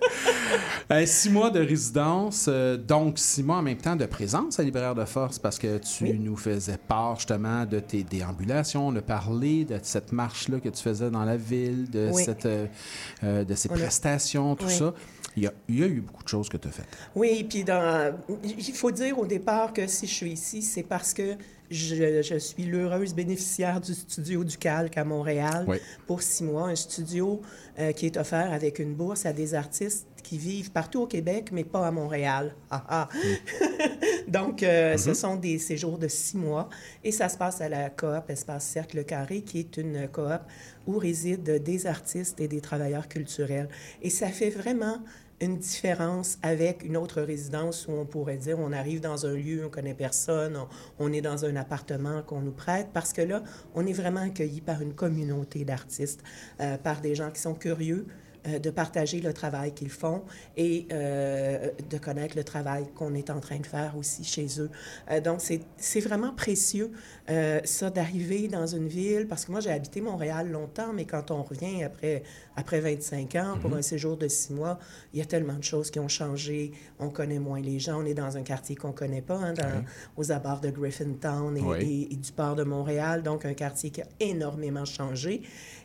Euh, 0.89 1.05
six 1.05 1.29
mois 1.29 1.49
de 1.49 1.59
résidence, 1.59 2.45
euh, 2.47 2.77
donc 2.77 3.19
six 3.19 3.43
mois 3.43 3.57
en 3.57 3.61
même 3.61 3.77
temps 3.77 3.97
de 3.97 4.05
présence 4.05 4.57
à 4.57 4.63
Libraire 4.63 4.95
de 4.95 5.03
Force 5.03 5.37
parce 5.37 5.59
que 5.59 5.79
tu 5.79 6.05
Oui. 6.05 6.13
nous 6.17 6.37
faisais 6.37 6.77
part 6.77 7.17
justement 7.17 7.65
de 7.65 7.81
tes 7.81 8.03
déambulations. 8.03 8.87
On 8.87 8.95
a 8.95 9.01
parlé 9.01 9.65
de 9.65 9.77
cette 9.83 10.13
marche-là 10.13 10.61
que 10.61 10.69
tu 10.69 10.81
faisais 10.81 11.09
dans 11.11 11.25
la 11.25 11.35
ville, 11.35 11.89
de, 11.89 12.09
Oui. 12.13 12.23
cette, 12.23 12.45
euh, 12.45 13.43
de 13.43 13.53
ces 13.53 13.69
On 13.69 13.73
a- 13.73 13.79
prestations, 13.79 14.55
tout 14.55 14.67
Oui. 14.67 14.73
ça. 14.77 14.93
Il 15.35 15.43
y, 15.43 15.47
a, 15.47 15.53
il 15.67 15.77
y 15.79 15.83
a 15.83 15.87
eu 15.87 15.99
beaucoup 15.99 16.23
de 16.23 16.29
choses 16.29 16.47
que 16.47 16.55
tu 16.55 16.69
as 16.69 16.71
faites. 16.71 16.87
Oui, 17.15 17.43
puis 17.43 17.65
dans... 17.65 18.15
il 18.43 18.73
faut 18.73 18.89
dire 18.91 19.19
au 19.19 19.25
départ 19.25 19.73
que 19.73 19.85
si 19.87 20.07
je 20.07 20.13
suis 20.13 20.31
ici, 20.31 20.61
c'est 20.61 20.83
parce 20.83 21.13
que 21.13 21.33
je, 21.69 22.21
je 22.23 22.39
suis 22.39 22.63
l'heureuse 22.63 23.13
bénéficiaire 23.13 23.81
du 23.81 23.93
studio 23.93 24.43
du 24.45 24.57
Calque 24.57 24.97
à 24.97 25.03
Montréal 25.03 25.67
pour 26.07 26.21
six 26.21 26.45
mois. 26.45 26.69
Un 26.69 26.75
studio 26.75 27.41
qui 27.97 28.05
est 28.07 28.15
offert 28.17 28.51
avec 28.53 28.79
une 28.79 28.95
bourse 28.95 29.25
à 29.27 29.33
des 29.33 29.53
artistes 29.53 30.07
qui 30.27 30.37
vivent 30.37 30.71
partout 30.71 31.03
au 31.03 31.07
Québec, 31.07 31.51
mais 31.53 31.63
pas 31.63 31.87
à 31.87 31.91
Montréal. 31.91 32.53
Ah, 32.69 32.83
ah. 32.89 33.09
Donc, 34.27 34.61
euh, 34.61 34.97
ce 34.97 35.13
sont 35.13 35.37
des 35.37 35.57
séjours 35.57 35.97
de 35.97 36.09
six 36.09 36.35
mois 36.35 36.67
et 37.01 37.13
ça 37.13 37.29
se 37.29 37.37
passe 37.37 37.61
à 37.61 37.69
la 37.69 37.89
coop 37.89 38.29
Espace 38.29 38.65
Cercle 38.65 39.05
Carré, 39.05 39.41
qui 39.41 39.59
est 39.59 39.77
une 39.77 40.09
coop 40.09 40.41
où 40.85 40.97
résident 40.97 41.59
des 41.59 41.87
artistes 41.87 42.41
et 42.41 42.49
des 42.49 42.59
travailleurs 42.59 43.07
culturels. 43.07 43.69
Et 44.01 44.09
ça 44.09 44.27
fait 44.27 44.49
vraiment 44.49 44.97
une 45.39 45.59
différence 45.59 46.39
avec 46.43 46.83
une 46.83 46.97
autre 46.97 47.21
résidence 47.21 47.87
où 47.87 47.93
on 47.93 48.05
pourrait 48.05 48.35
dire 48.35 48.59
on 48.59 48.73
arrive 48.73 48.99
dans 48.99 49.25
un 49.25 49.33
lieu, 49.33 49.63
on 49.65 49.69
connaît 49.69 49.93
personne, 49.93 50.57
on, 50.57 50.67
on 50.99 51.13
est 51.13 51.21
dans 51.21 51.45
un 51.45 51.55
appartement 51.55 52.21
qu'on 52.23 52.41
nous 52.41 52.51
prête, 52.51 52.89
parce 52.91 53.13
que 53.13 53.21
là, 53.21 53.43
on 53.75 53.85
est 53.85 53.93
vraiment 53.93 54.23
accueilli 54.23 54.59
par 54.59 54.81
une 54.81 54.93
communauté 54.93 55.63
d'artistes, 55.63 56.21
euh, 56.59 56.77
par 56.77 56.99
des 56.99 57.15
gens 57.15 57.31
qui 57.31 57.39
sont 57.39 57.53
curieux 57.53 58.07
de 58.47 58.69
partager 58.69 59.19
le 59.19 59.33
travail 59.33 59.73
qu'ils 59.73 59.89
font 59.89 60.23
et 60.55 60.87
euh, 60.91 61.69
de 61.89 61.97
connaître 61.97 62.35
le 62.35 62.43
travail 62.43 62.85
qu'on 62.95 63.13
est 63.13 63.29
en 63.29 63.39
train 63.39 63.59
de 63.59 63.65
faire 63.65 63.95
aussi 63.97 64.23
chez 64.23 64.47
eux. 64.59 64.69
Euh, 65.11 65.21
donc, 65.21 65.41
c'est 65.77 65.99
vraiment 65.99 66.33
précieux, 66.33 66.91
euh, 67.29 67.59
ça, 67.65 67.89
d'arriver 67.89 68.47
dans 68.47 68.65
une 68.67 68.87
ville, 68.87 69.27
parce 69.27 69.43
que 69.45 69.51
moi, 69.51 69.59
j'ai 69.59 69.71
habité 69.71 69.99
Montréal 70.01 70.49
longtemps, 70.49 70.93
mais 70.93 71.05
quand 71.05 71.29
on 71.31 71.43
revient 71.43 71.83
après, 71.83 72.23
après 72.55 72.79
25 72.79 73.35
ans 73.35 73.57
pour 73.61 73.73
un 73.75 73.81
séjour 73.81 74.15
de 74.15 74.27
six 74.27 74.53
mois, 74.53 74.79
il 75.13 75.19
y 75.19 75.21
a 75.21 75.25
tellement 75.25 75.55
de 75.57 75.63
choses 75.63 75.91
qui 75.91 75.99
ont 75.99 76.07
changé. 76.07 76.71
On 76.99 77.09
connaît 77.09 77.39
moins 77.39 77.59
les 77.59 77.79
gens. 77.79 78.01
On 78.01 78.05
est 78.05 78.13
dans 78.13 78.37
un 78.37 78.43
quartier 78.43 78.75
qu'on 78.75 78.93
connaît 78.93 79.21
pas, 79.21 79.35
hein, 79.37 79.53
dans- 79.53 79.83
aux 80.15 80.31
abords 80.31 80.61
de 80.61 80.69
Griffintown 80.69 81.57
et, 81.57 81.61
Oui. 81.61 81.77
et- 82.09 82.13
et 82.13 82.15
du 82.15 82.31
port 82.31 82.55
de 82.55 82.63
Montréal. 82.63 83.23
Donc, 83.23 83.43
un 83.45 83.53
quartier 83.53 83.89
qui 83.89 84.01
a 84.01 84.07
énormément 84.19 84.85
changé 84.85 85.41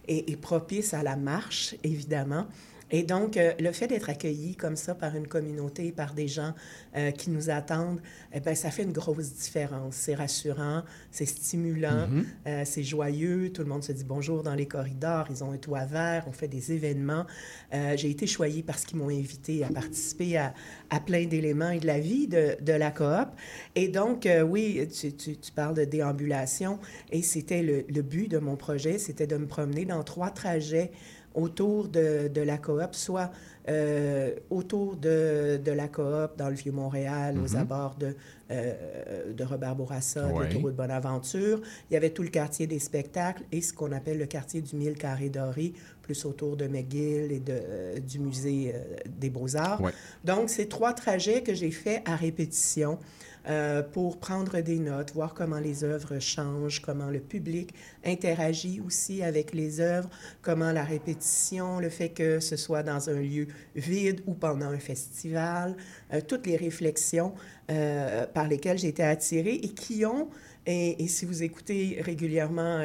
et, 0.07 0.31
et 0.31 0.37
propice 0.37 0.95
à 0.95 1.03
la 1.03 1.17
marche, 1.17 1.75
évidemment. 1.83 2.47
Et 2.93 3.03
donc, 3.03 3.37
euh, 3.37 3.53
le 3.59 3.73
fait 3.73 3.87
d'être 3.89 4.11
accueilli 4.11 4.55
comme 4.55 4.77
ça 4.77 4.95
par 4.95 5.17
une 5.17 5.27
communauté, 5.27 5.91
par 5.93 6.13
des 6.15 6.29
gens 6.29 6.53
euh, 6.97 7.11
qui 7.11 7.31
nous 7.31 7.49
attendent, 7.51 8.01
eh 8.35 8.41
ben, 8.41 8.55
ça 8.55 8.71
fait 8.71 8.83
une 8.83 8.93
grosse 8.93 9.33
différence. 9.33 9.95
C'est 9.97 10.15
rassurant, 10.15 10.83
c'est 11.11 11.25
stimulant, 11.27 12.09
euh, 12.47 12.63
c'est 12.67 12.83
joyeux. 12.85 13.51
Tout 13.53 13.63
le 13.63 13.69
monde 13.69 13.83
se 13.83 13.93
dit 13.93 14.05
bonjour 14.05 14.43
dans 14.43 14.55
les 14.55 14.67
corridors. 14.67 15.27
Ils 15.31 15.43
ont 15.43 15.53
un 15.53 15.57
toit 15.57 15.87
vert, 15.87 16.25
on 16.29 16.33
fait 16.33 16.49
des 16.49 16.73
événements. 16.73 17.27
J'ai 17.73 18.11
été 18.11 18.27
choyée 18.27 18.63
parce 18.63 18.85
qu'ils 18.85 18.99
m'ont 18.99 19.09
invité 19.09 19.65
à 19.65 19.69
participer 19.69 20.37
à, 20.37 20.53
à 20.91 21.01
plein 21.01 21.25
d'éléments 21.25 21.71
et 21.71 21.81
de 21.81 21.87
la 21.87 21.99
vie 21.99 22.29
de, 22.29 22.57
de 22.61 22.73
la 22.75 22.91
coop. 22.91 23.29
Et 23.75 23.89
donc, 23.89 24.29
oui, 24.47 24.87
tu, 24.95 25.13
tu- 25.15 25.37
tu 25.39 25.53
parles 25.53 25.75
de 25.75 25.85
déambulation. 25.85 26.79
Et 27.11 27.23
c'était 27.23 27.63
le, 27.63 27.85
le 27.89 28.03
but 28.03 28.29
de 28.29 28.39
mon 28.39 28.57
projet, 28.57 28.99
c'était 28.99 29.27
de 29.27 29.37
me 29.39 29.47
promener 29.47 29.87
dans 29.87 30.03
trois 30.03 30.31
trajets 30.31 30.91
autour 31.35 31.89
de, 31.89 32.29
de 32.29 32.41
la 32.41 32.59
coop, 32.59 32.95
soit 32.95 33.31
euh, 33.69 34.35
autour 34.51 34.97
de, 34.97 35.61
de 35.65 35.71
la 35.73 35.89
coop 35.89 36.37
dans 36.37 36.49
le 36.49 36.55
Vieux-Montréal, 36.55 37.37
aux 37.43 37.57
abords 37.57 37.95
de, 37.99 38.15
euh, 38.51 39.33
de 39.33 39.45
Robert 39.45 39.77
Bourassa, 39.77 40.27
de 40.29 40.33
Ouais. 40.33 40.47
l'autoroute 40.49 40.75
Bonaventure. 40.75 41.61
Il 41.91 41.95
y 41.95 41.97
avait 41.97 42.11
tout 42.11 42.23
le 42.23 42.29
quartier 42.29 42.67
des 42.67 42.79
spectacles 42.81 43.45
et 43.53 43.61
ce 43.61 43.73
qu'on 43.73 43.93
appelle 43.93 44.19
le 44.19 44.27
quartier 44.27 44.61
du 44.63 44.75
Mille 44.77 44.97
Carré 44.99 45.29
Doré, 45.29 45.73
plus 46.03 46.25
autour 46.25 46.57
de 46.57 46.67
McGill 46.67 47.31
et 47.31 47.39
de, 47.41 47.53
euh, 47.53 47.99
du 48.01 48.19
musée 48.19 48.75
des 49.07 49.31
Beaux-Arts. 49.31 49.81
Ouais. 49.81 49.93
Donc, 50.25 50.51
c'est 50.51 50.69
trois 50.69 50.93
trajets 50.93 51.43
que 51.43 51.55
j'ai 51.55 51.71
faits 51.71 52.03
à 52.05 52.17
répétition 52.17 52.99
euh, 53.49 53.83
pour 53.83 54.19
prendre 54.19 54.61
des 54.61 54.79
notes, 54.79 55.13
voir 55.15 55.35
comment 55.35 55.59
les 55.59 55.83
œuvres 55.83 56.21
changent, 56.21 56.81
comment 56.81 57.09
le 57.09 57.19
public 57.19 57.75
interagit 58.05 58.81
aussi 58.87 59.23
avec 59.23 59.53
les 59.53 59.81
œuvres, 59.81 60.09
comment 60.43 60.71
la 60.71 60.85
répétition, 60.85 61.81
le 61.81 61.89
fait 61.89 62.11
que 62.11 62.39
ce 62.39 62.57
soit 62.57 62.85
dans 62.85 63.11
un 63.11 63.21
lieu 63.21 63.49
vide 63.75 64.23
ou 64.27 64.35
pendant 64.35 64.69
un 64.69 64.79
festival, 64.79 65.77
euh, 66.13 66.21
toutes 66.27 66.47
les 66.47 66.57
réflexions 66.57 67.35
euh, 67.71 68.27
par 68.27 68.47
lesquelles 68.47 68.79
j'ai 68.79 68.89
été 68.89 69.03
attirée 69.03 69.55
et 69.55 69.71
qui 69.71 70.07
ont 70.07 70.29
et, 70.65 71.09
si 71.09 71.25
vous 71.25 71.43
écoutez 71.43 71.99
régulièrement 72.03 72.79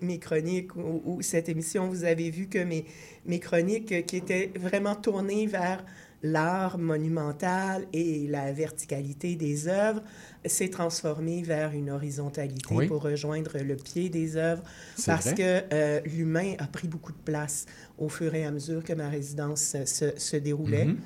mes, 0.00 0.18
chroniques 0.20 0.76
ou, 0.76 1.20
cette 1.20 1.48
émission, 1.48 1.88
vous 1.88 2.04
avez 2.04 2.30
vu 2.30 2.46
que 2.46 2.60
mes, 2.60 3.40
chroniques 3.40 4.06
qui 4.06 4.16
étaient 4.18 4.52
vraiment 4.54 4.94
tournées 4.94 5.48
vers 5.48 5.84
l'art 6.26 6.78
monumental 6.78 7.86
et 7.92 8.26
la 8.28 8.50
verticalité 8.50 9.36
des 9.36 9.68
œuvres 9.68 10.02
s'est 10.46 10.70
transformée 10.70 11.42
vers 11.42 11.72
une 11.72 11.90
horizontalité 11.90 12.74
Oui. 12.74 12.86
pour 12.88 13.02
rejoindre 13.02 13.58
le 13.58 13.76
pied 13.76 14.08
des 14.08 14.36
œuvres 14.36 14.62
parce 15.04 15.26
vrai. 15.26 15.34
que 15.34 15.74
euh, 15.74 16.00
l'humain 16.06 16.54
a 16.58 16.66
pris 16.66 16.88
beaucoup 16.88 17.12
de 17.12 17.18
place 17.18 17.66
au 17.98 18.08
fur 18.08 18.34
et 18.34 18.44
à 18.46 18.50
mesure 18.50 18.82
que 18.82 18.94
ma 18.94 19.08
résidence 19.10 19.76
se, 19.84 20.12
se 20.16 20.36
déroulait 20.36 20.86
Mhm. 20.86 20.98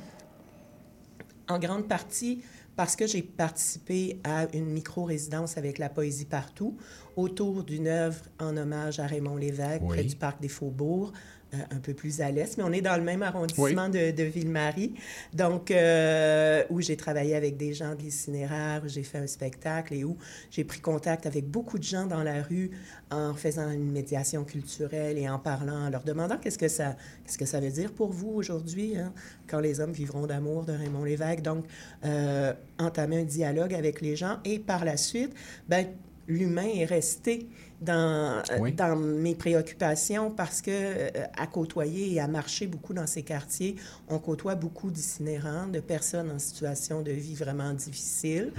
en 1.48 1.58
grande 1.58 1.88
partie 1.88 2.42
parce 2.76 2.94
que 2.94 3.08
j'ai 3.08 3.22
participé 3.22 4.20
à 4.22 4.46
une 4.54 4.66
micro-résidence 4.66 5.58
avec 5.58 5.78
la 5.78 5.88
Poésie 5.88 6.26
Partout 6.26 6.76
autour 7.16 7.64
d'une 7.64 7.88
œuvre 7.88 8.22
en 8.38 8.56
hommage 8.56 9.00
à 9.00 9.06
Raymond 9.08 9.36
Lévesque 9.36 9.82
Oui. 9.82 9.88
près 9.96 10.04
du 10.04 10.14
Parc 10.14 10.40
des 10.40 10.46
Faubourgs, 10.48 11.12
un 11.52 11.78
peu 11.78 11.94
plus 11.94 12.20
à 12.20 12.30
l'est, 12.30 12.58
mais 12.58 12.64
on 12.64 12.72
est 12.72 12.80
dans 12.80 12.96
le 12.96 13.02
même 13.02 13.22
arrondissement 13.22 13.88
de, 13.88 14.10
de 14.10 14.22
Ville-Marie, 14.22 14.94
donc 15.32 15.70
euh, 15.70 16.62
où 16.70 16.80
j'ai 16.80 16.96
travaillé 16.96 17.34
avec 17.34 17.56
des 17.56 17.72
gens 17.72 17.94
de 17.94 18.02
l'itinéraire, 18.02 18.82
où 18.84 18.88
j'ai 18.88 19.02
fait 19.02 19.18
un 19.18 19.26
spectacle 19.26 19.94
et 19.94 20.04
où 20.04 20.16
j'ai 20.50 20.64
pris 20.64 20.80
contact 20.80 21.26
avec 21.26 21.48
beaucoup 21.48 21.78
de 21.78 21.84
gens 21.84 22.06
dans 22.06 22.22
la 22.22 22.42
rue 22.42 22.70
en 23.10 23.34
faisant 23.34 23.70
une 23.70 23.90
médiation 23.90 24.44
culturelle 24.44 25.16
et 25.16 25.28
en 25.28 25.38
parlant, 25.38 25.86
en 25.86 25.90
leur 25.90 26.02
demandant 26.02 26.36
qu'est-ce 26.36 26.58
que 26.58 26.68
ça, 26.68 26.96
qu'est-ce 27.24 27.38
que 27.38 27.46
ça 27.46 27.60
veut 27.60 27.70
dire 27.70 27.92
pour 27.92 28.12
vous 28.12 28.30
aujourd'hui, 28.30 28.98
hein, 28.98 29.12
quand 29.48 29.60
les 29.60 29.80
hommes 29.80 29.92
vivront 29.92 30.26
d'amour 30.26 30.64
de 30.64 30.72
Raymond 30.72 31.04
Lévesque. 31.04 31.42
Donc, 31.42 31.64
euh, 32.04 32.52
entamer 32.78 33.20
un 33.20 33.24
dialogue 33.24 33.74
avec 33.74 34.00
les 34.00 34.16
gens 34.16 34.38
et 34.44 34.58
par 34.58 34.84
la 34.84 34.96
suite, 34.96 35.32
ben, 35.68 35.86
l'humain 36.28 36.68
est 36.74 36.84
resté 36.84 37.48
dans, 37.80 38.42
euh, 38.50 38.58
Oui. 38.60 38.72
dans 38.72 38.96
mes 38.96 39.34
préoccupations 39.34 40.30
parce 40.30 40.60
que 40.60 40.70
euh, 40.70 41.10
à 41.36 41.46
côtoyer 41.46 42.12
et 42.14 42.20
à 42.20 42.28
marcher 42.28 42.66
beaucoup 42.66 42.92
dans 42.92 43.06
ces 43.06 43.22
quartiers, 43.22 43.76
on 44.08 44.18
côtoie 44.18 44.54
beaucoup 44.54 44.90
d'itinérants, 44.90 45.66
de 45.68 45.80
personnes 45.80 46.30
en 46.30 46.38
situation 46.38 47.02
de 47.02 47.12
vie 47.12 47.34
vraiment 47.34 47.72
difficile. 47.72 48.52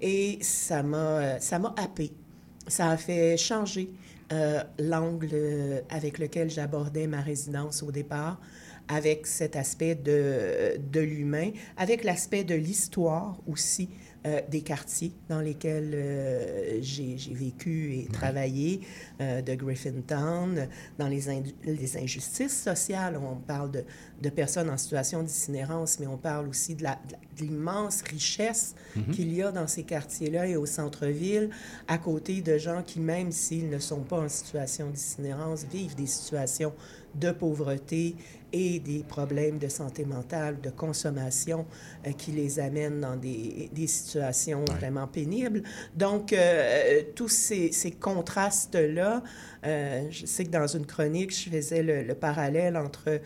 Et 0.00 0.38
ça 0.42 0.82
m'a, 0.82 0.96
euh, 0.98 1.36
ça 1.40 1.58
m'a 1.58 1.74
happé. 1.78 2.12
Ça 2.68 2.90
a 2.90 2.96
fait 2.96 3.36
changer 3.36 3.90
euh, 4.32 4.62
l'angle 4.78 5.82
avec 5.90 6.18
lequel 6.18 6.50
j'abordais 6.50 7.06
ma 7.06 7.20
résidence 7.20 7.82
au 7.82 7.92
départ, 7.92 8.40
avec 8.88 9.26
cet 9.26 9.54
aspect 9.56 9.94
de, 9.94 10.78
de 10.92 11.00
l'humain, 11.00 11.50
avec 11.76 12.04
l'aspect 12.04 12.44
de 12.44 12.54
l'histoire 12.54 13.38
aussi 13.46 13.88
euh, 14.26 14.40
des 14.48 14.62
quartiers 14.62 15.12
dans 15.28 15.40
lesquels 15.40 15.90
euh, 15.92 16.78
j'ai 16.80 17.16
vécu 17.30 17.98
et 17.98 18.06
travaillé, 18.10 18.80
euh, 19.20 19.42
de 19.42 19.54
Griffintown, 19.54 20.66
dans 20.98 21.08
les, 21.08 21.28
injustices 21.98 22.62
sociales. 22.62 23.18
On 23.18 23.36
parle 23.36 23.70
de, 23.70 23.84
de 24.22 24.30
personnes 24.30 24.70
en 24.70 24.78
situation 24.78 25.22
d'itinérance, 25.22 26.00
mais 26.00 26.06
on 26.06 26.16
parle 26.16 26.48
aussi 26.48 26.74
de 26.74 26.86
l'immense 27.38 28.00
richesse 28.00 28.74
qu'il 29.12 29.30
y 29.30 29.42
a 29.42 29.52
dans 29.52 29.66
ces 29.66 29.82
quartiers-là 29.82 30.46
et 30.46 30.56
au 30.56 30.64
centre-ville, 30.64 31.50
à 31.86 31.98
côté 31.98 32.40
de 32.40 32.56
gens 32.56 32.82
qui, 32.82 33.00
même 33.00 33.30
s'ils 33.30 33.68
ne 33.68 33.78
sont 33.78 34.04
pas 34.04 34.20
en 34.20 34.30
situation 34.30 34.88
d'itinérance, 34.88 35.66
vivent 35.70 35.96
des 35.96 36.06
situations 36.06 36.72
de 37.14 37.30
pauvreté 37.30 38.16
et 38.54 38.78
des 38.78 39.02
problèmes 39.02 39.58
de 39.58 39.66
santé 39.68 40.04
mentale, 40.04 40.60
de 40.62 40.70
consommation 40.70 41.66
euh, 42.06 42.12
qui 42.12 42.30
les 42.30 42.60
amènent 42.60 43.00
dans 43.00 43.16
des, 43.16 43.68
des 43.72 43.88
situations 43.88 44.64
vraiment 44.78 45.08
pénibles. 45.08 45.62
Donc, 45.96 46.32
euh, 46.32 47.02
tous 47.16 47.28
ces, 47.28 47.72
ces 47.72 47.90
contrastes-là, 47.90 49.22
euh, 49.66 50.06
je 50.10 50.24
sais 50.26 50.44
que 50.44 50.50
dans 50.50 50.68
une 50.68 50.86
chronique, 50.86 51.34
je 51.36 51.50
faisais 51.50 51.82
le, 51.82 52.02
le 52.04 52.14
parallèle 52.14 52.76
entre 52.76 53.20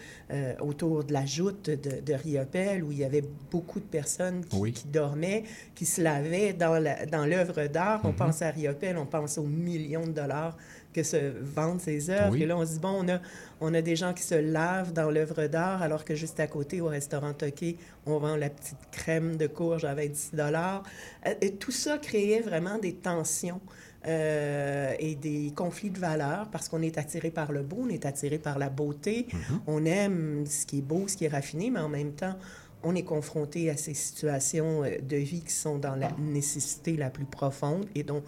autour 0.60 1.04
de 1.04 1.12
la 1.12 1.26
joute 1.26 1.68
de, 1.68 2.00
de 2.00 2.14
Riopel, 2.14 2.82
où 2.84 2.92
il 2.92 2.98
y 2.98 3.04
avait 3.04 3.24
beaucoup 3.50 3.80
de 3.80 3.84
personnes 3.86 4.44
qui, 4.44 4.56
Oui. 4.56 4.72
qui 4.72 4.86
dormaient, 4.88 5.44
qui 5.74 5.84
se 5.84 6.00
lavaient 6.00 6.52
dans 6.54 7.26
l'œuvre 7.26 7.66
d'art. 7.66 8.00
On 8.04 8.12
pense 8.12 8.40
à 8.42 8.50
Riopel, 8.50 8.96
on 8.96 9.06
pense 9.06 9.36
aux 9.38 9.42
millions 9.44 10.06
de 10.06 10.12
dollars 10.12 10.56
que 10.92 11.02
se 11.02 11.16
vendent 11.42 11.80
ces 11.80 12.10
œuvres. 12.10 12.32
Oui. 12.32 12.42
Et 12.42 12.46
là, 12.46 12.56
on 12.56 12.64
se 12.66 12.72
dit, 12.72 12.78
bon, 12.80 13.04
on 13.04 13.08
a, 13.08 13.18
on 13.60 13.72
a 13.74 13.82
des 13.82 13.94
gens 13.96 14.14
qui 14.14 14.22
se 14.22 14.34
lavent 14.34 14.92
dans 14.92 15.10
l'œuvre 15.10 15.46
d'art, 15.46 15.82
alors 15.82 16.04
que 16.04 16.14
juste 16.14 16.40
à 16.40 16.46
côté, 16.46 16.80
au 16.80 16.86
restaurant 16.86 17.32
Toqué, 17.34 17.76
on 18.06 18.18
vend 18.18 18.36
la 18.36 18.50
petite 18.50 18.78
crème 18.90 19.36
de 19.36 19.46
courge 19.46 19.84
à 19.84 19.94
26 19.94 20.34
dollars. 20.34 20.82
Euh, 21.26 21.34
Et 21.40 21.52
tout 21.52 21.70
ça 21.72 21.98
créait 21.98 22.40
vraiment 22.40 22.78
des 22.78 22.94
tensions. 22.94 23.60
euh, 24.06 24.94
et 25.00 25.16
des 25.16 25.52
conflits 25.56 25.90
de 25.90 25.98
valeurs 25.98 26.48
parce 26.52 26.68
qu'on 26.68 26.82
est 26.82 26.98
attiré 26.98 27.30
par 27.30 27.50
le 27.50 27.62
beau, 27.62 27.78
on 27.82 27.88
est 27.88 28.06
attiré 28.06 28.38
par 28.38 28.56
la 28.58 28.70
beauté, 28.70 29.26
on 29.66 29.84
aime 29.84 30.44
ce 30.46 30.64
qui 30.66 30.78
est 30.78 30.82
beau, 30.82 31.08
ce 31.08 31.16
qui 31.16 31.24
est 31.24 31.28
raffiné, 31.28 31.68
mais 31.70 31.80
en 31.80 31.88
même 31.88 32.12
temps, 32.12 32.36
on 32.84 32.94
est 32.94 33.02
confronté 33.02 33.68
à 33.70 33.76
ces 33.76 33.94
situations 33.94 34.84
euh, 34.84 34.98
de 35.02 35.16
vie 35.16 35.40
qui 35.42 35.52
sont 35.52 35.78
dans 35.78 35.96
la 35.96 36.10
nécessité 36.18 36.96
la 36.96 37.10
plus 37.10 37.24
profonde 37.24 37.86
et 37.96 38.04
dont 38.04 38.22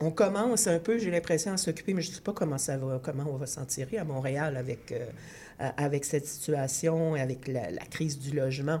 on 0.00 0.10
commence 0.10 0.66
un 0.66 0.78
peu, 0.78 0.98
j'ai 0.98 1.10
l'impression, 1.10 1.52
à 1.52 1.56
s'occuper, 1.56 1.94
mais 1.94 2.02
je 2.02 2.10
ne 2.10 2.14
sais 2.14 2.20
pas 2.20 2.32
comment 2.32 2.58
ça 2.58 2.76
va, 2.76 3.00
comment 3.02 3.24
on 3.28 3.36
va 3.36 3.46
s'en 3.46 3.64
tirer 3.64 3.98
à 3.98 4.04
Montréal 4.04 4.56
avec, 4.56 4.92
euh, 4.92 5.06
avec 5.76 6.04
cette 6.04 6.26
situation, 6.26 7.14
avec 7.14 7.48
la 7.48 7.84
crise 7.90 8.18
du 8.18 8.34
logement 8.34 8.80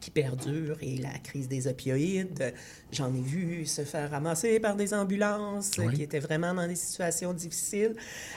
qui 0.00 0.10
perdure 0.10 0.78
et 0.82 0.96
la 0.96 1.18
crise 1.18 1.48
des 1.48 1.66
opioïdes. 1.68 2.52
J'en 2.92 3.14
ai 3.14 3.20
vu 3.20 3.66
se 3.66 3.82
faire 3.82 4.10
ramasser 4.10 4.58
par 4.60 4.76
des 4.76 4.92
ambulances 4.94 5.72
Oui. 5.78 5.94
qui 5.94 6.02
étaient 6.02 6.18
vraiment 6.18 6.52
dans 6.54 6.66
des 6.66 6.74
situations 6.74 7.32
difficiles. 7.32 7.94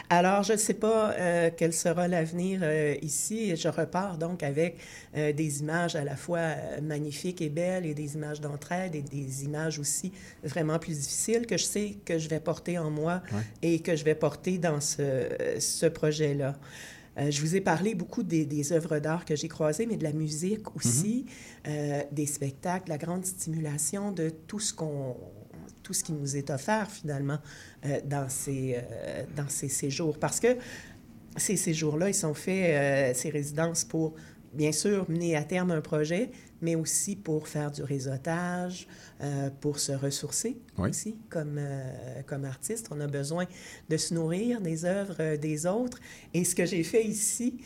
Alors, 0.10 0.44
je 0.44 0.54
ne 0.54 0.58
sais 0.58 0.74
pas 0.74 1.12
euh, 1.14 1.50
quel 1.56 1.74
sera 1.74 2.08
l'avenir 2.08 2.62
euh, 2.64 2.96
ici. 3.02 3.56
Je 3.56 3.68
repars 3.68 4.18
donc 4.18 4.44
avec 4.44 4.78
euh, 5.18 5.34
des 5.34 5.60
images 5.62 5.96
à 5.96 6.04
la 6.04 6.16
fois 6.16 6.56
magnifiques 6.82 7.42
et 7.42 7.50
belles 7.50 7.86
et 7.86 7.94
des 7.94 8.16
images 8.16 8.42
d'entraide 8.42 8.96
et 8.96 9.02
des 9.02 9.44
images 9.44 9.80
aussi 9.80 10.12
vraiment 10.44 10.80
plus 10.80 11.00
difficiles 11.00 11.46
que 11.48 11.58
je 11.58 11.66
sais 11.66 11.98
que 12.06 12.18
je 12.20 12.30
vais 12.30 12.40
porter 12.40 12.78
en 12.78 12.90
moi 12.90 13.22
et 13.62 13.80
que 13.80 13.96
je 13.96 14.04
vais 14.04 14.16
porter 14.16 14.58
dans 14.58 14.82
ce, 14.82 15.30
ce 15.60 15.86
projet-là. 15.86 16.56
Euh, 17.18 17.32
je 17.32 17.42
vous 17.42 17.56
ai 17.56 17.62
parlé 17.62 17.96
beaucoup 17.96 18.24
des, 18.24 18.46
des 18.46 18.74
œuvres 18.74 19.00
d'art 19.00 19.26
que 19.26 19.36
j'ai 19.36 19.48
croisées, 19.48 19.86
mais 19.86 19.98
de 19.98 20.04
la 20.04 20.14
musique 20.14 20.76
aussi, 20.76 21.26
euh, 21.68 22.02
des 22.12 22.26
spectacles, 22.26 22.90
la 22.90 22.98
grande 22.98 23.26
stimulation 23.26 24.12
de 24.12 24.30
tout 24.30 24.60
ce 24.60 24.74
qu'on 24.74 25.16
tout 25.82 25.94
ce 25.94 26.04
qui 26.04 26.14
nous 26.14 26.36
est 26.36 26.50
offert 26.50 26.90
finalement 26.90 27.38
euh, 27.86 28.00
dans, 28.06 28.28
ces, 28.28 28.80
dans 29.36 29.48
ces 29.48 29.70
séjours. 29.70 30.18
Parce 30.18 30.40
que 30.40 30.58
ces 31.38 31.58
séjours-là, 31.58 32.10
ils 32.10 32.16
sont 32.16 32.34
faits, 32.34 33.16
ces 33.16 33.30
résidences, 33.30 33.84
pour 33.84 34.16
bien 34.52 34.72
sûr 34.72 35.08
mener 35.10 35.36
à 35.36 35.44
terme 35.44 35.70
un 35.70 35.82
projet, 35.82 36.32
mais 36.60 36.76
aussi 36.76 37.16
pour 37.16 37.48
faire 37.48 37.70
du 37.70 37.84
réseautage, 37.84 38.88
euh, 39.22 39.50
pour 39.62 39.80
se 39.80 39.92
ressourcer 39.94 40.58
Oui. 40.78 40.90
aussi 40.90 41.18
comme, 41.30 41.58
euh, 41.58 42.22
comme 42.26 42.46
artiste. 42.46 42.88
On 42.92 43.00
a 43.00 43.08
besoin 43.08 43.46
de 43.90 43.98
se 43.98 44.14
nourrir 44.14 44.62
des 44.62 44.86
œuvres 44.86 45.16
euh, 45.20 45.38
des 45.38 45.66
autres. 45.66 46.00
Et 46.34 46.44
ce 46.44 46.54
que 46.56 46.66
j'ai 46.66 46.84
fait 46.84 47.04
ici, 47.06 47.58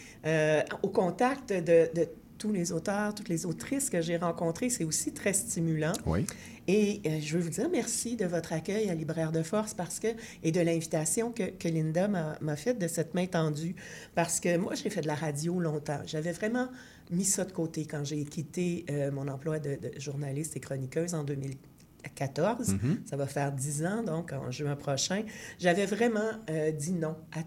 au 0.84 0.90
contact 0.90 1.50
de, 1.52 1.90
de 1.96 2.08
tous 2.38 2.54
les 2.54 2.72
auteurs, 2.72 3.14
toutes 3.14 3.28
les 3.30 3.46
autrices 3.46 3.90
que 3.90 4.02
j'ai 4.02 4.16
rencontrées, 4.18 4.70
c'est 4.70 4.86
aussi 4.86 5.12
très 5.12 5.34
stimulant. 5.34 5.92
Oui. 6.06 6.26
Et 6.68 7.02
je 7.20 7.36
veux 7.36 7.44
vous 7.44 7.50
dire 7.50 7.68
merci 7.70 8.16
de 8.16 8.26
votre 8.26 8.54
accueil 8.54 8.90
à 8.90 8.94
Libraire 8.94 9.32
de 9.32 9.42
Force 9.42 9.74
parce 9.74 10.00
que, 10.00 10.08
et 10.44 10.52
de 10.52 10.62
l'invitation 10.62 11.32
que, 11.32 11.44
que 11.50 11.68
Linda 11.68 12.08
m'a 12.08 12.56
faite 12.56 12.78
de 12.80 12.88
cette 12.88 13.14
main 13.16 13.26
tendue. 13.26 13.76
Parce 14.16 14.40
que 14.40 14.56
moi, 14.56 14.76
j'ai 14.76 14.90
fait 14.92 15.02
de 15.02 15.08
la 15.08 15.16
radio 15.16 15.60
longtemps. 15.60 16.00
J'avais 16.06 16.32
vraiment 16.32 16.70
mis 17.10 17.26
ça 17.26 17.46
de 17.46 17.52
côté 17.52 17.86
quand 17.86 18.04
j'ai 18.04 18.24
quitté 18.26 18.86
euh, 18.90 19.12
mon 19.12 19.28
emploi 19.28 19.60
de, 19.60 19.76
de 19.76 20.00
journaliste 20.00 20.56
et 20.56 20.60
chroniqueuse 20.60 21.14
en 21.14 21.24
2014. 21.24 22.76
Ça 23.06 23.18
va 23.18 23.28
faire 23.28 23.52
dix 23.52 23.86
ans, 23.86 24.04
donc 24.04 24.32
en 24.32 24.52
juin 24.52 24.76
prochain. 24.76 25.24
J'avais 25.60 25.86
vraiment 25.86 26.32
euh, 26.50 26.72
dit 26.72 26.94
non 26.94 27.16
à 27.34 27.40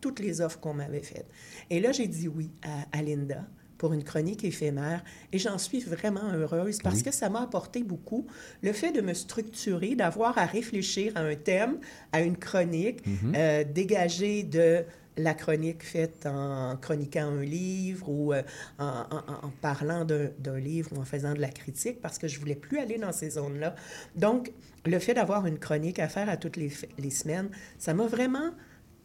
toutes 0.00 0.20
les 0.20 0.40
offres 0.40 0.58
qu'on 0.60 0.74
m'avait 0.74 1.02
faites. 1.02 1.28
Et 1.68 1.80
là, 1.80 1.92
j'ai 1.92 2.06
dit 2.08 2.28
oui 2.28 2.50
à, 2.62 2.98
à 2.98 3.02
Linda 3.02 3.46
pour 3.80 3.94
une 3.94 4.04
chronique 4.04 4.44
éphémère 4.44 5.02
et 5.32 5.38
j'en 5.38 5.56
suis 5.56 5.80
vraiment 5.80 6.32
heureuse 6.34 6.80
parce 6.82 7.02
que 7.02 7.10
ça 7.10 7.30
m'a 7.30 7.40
apporté 7.40 7.82
beaucoup 7.82 8.26
le 8.62 8.74
fait 8.74 8.92
de 8.92 9.00
me 9.00 9.14
structurer, 9.14 9.94
d'avoir 9.94 10.36
à 10.36 10.44
réfléchir 10.44 11.12
à 11.16 11.20
un 11.20 11.34
thème, 11.34 11.78
à 12.12 12.20
une 12.20 12.36
chronique, 12.36 13.02
euh, 13.34 13.64
dégagée 13.64 14.42
de 14.42 14.84
la 15.22 15.34
chronique 15.34 15.82
faite 15.82 16.26
en 16.26 16.76
chroniquant 16.76 17.26
un 17.26 17.42
livre 17.42 18.08
ou 18.08 18.32
euh, 18.32 18.42
en, 18.78 19.50
parlant 19.60 20.04
d'un 20.04 20.58
livre 20.58 20.90
ou 20.94 21.00
en 21.00 21.04
faisant 21.04 21.34
de 21.34 21.40
la 21.40 21.48
critique 21.48 22.00
parce 22.00 22.18
que 22.18 22.28
je 22.28 22.38
voulais 22.38 22.54
plus 22.54 22.78
aller 22.78 22.98
dans 22.98 23.12
ces 23.12 23.30
zones-là. 23.30 23.74
Donc, 24.16 24.52
le 24.86 24.98
fait 24.98 25.14
d'avoir 25.14 25.46
une 25.46 25.58
chronique 25.58 25.98
à 25.98 26.08
faire 26.08 26.28
à 26.28 26.36
toutes 26.36 26.56
les 26.56 27.10
semaines, 27.10 27.50
ça 27.78 27.94
m'a 27.94 28.06
vraiment 28.06 28.52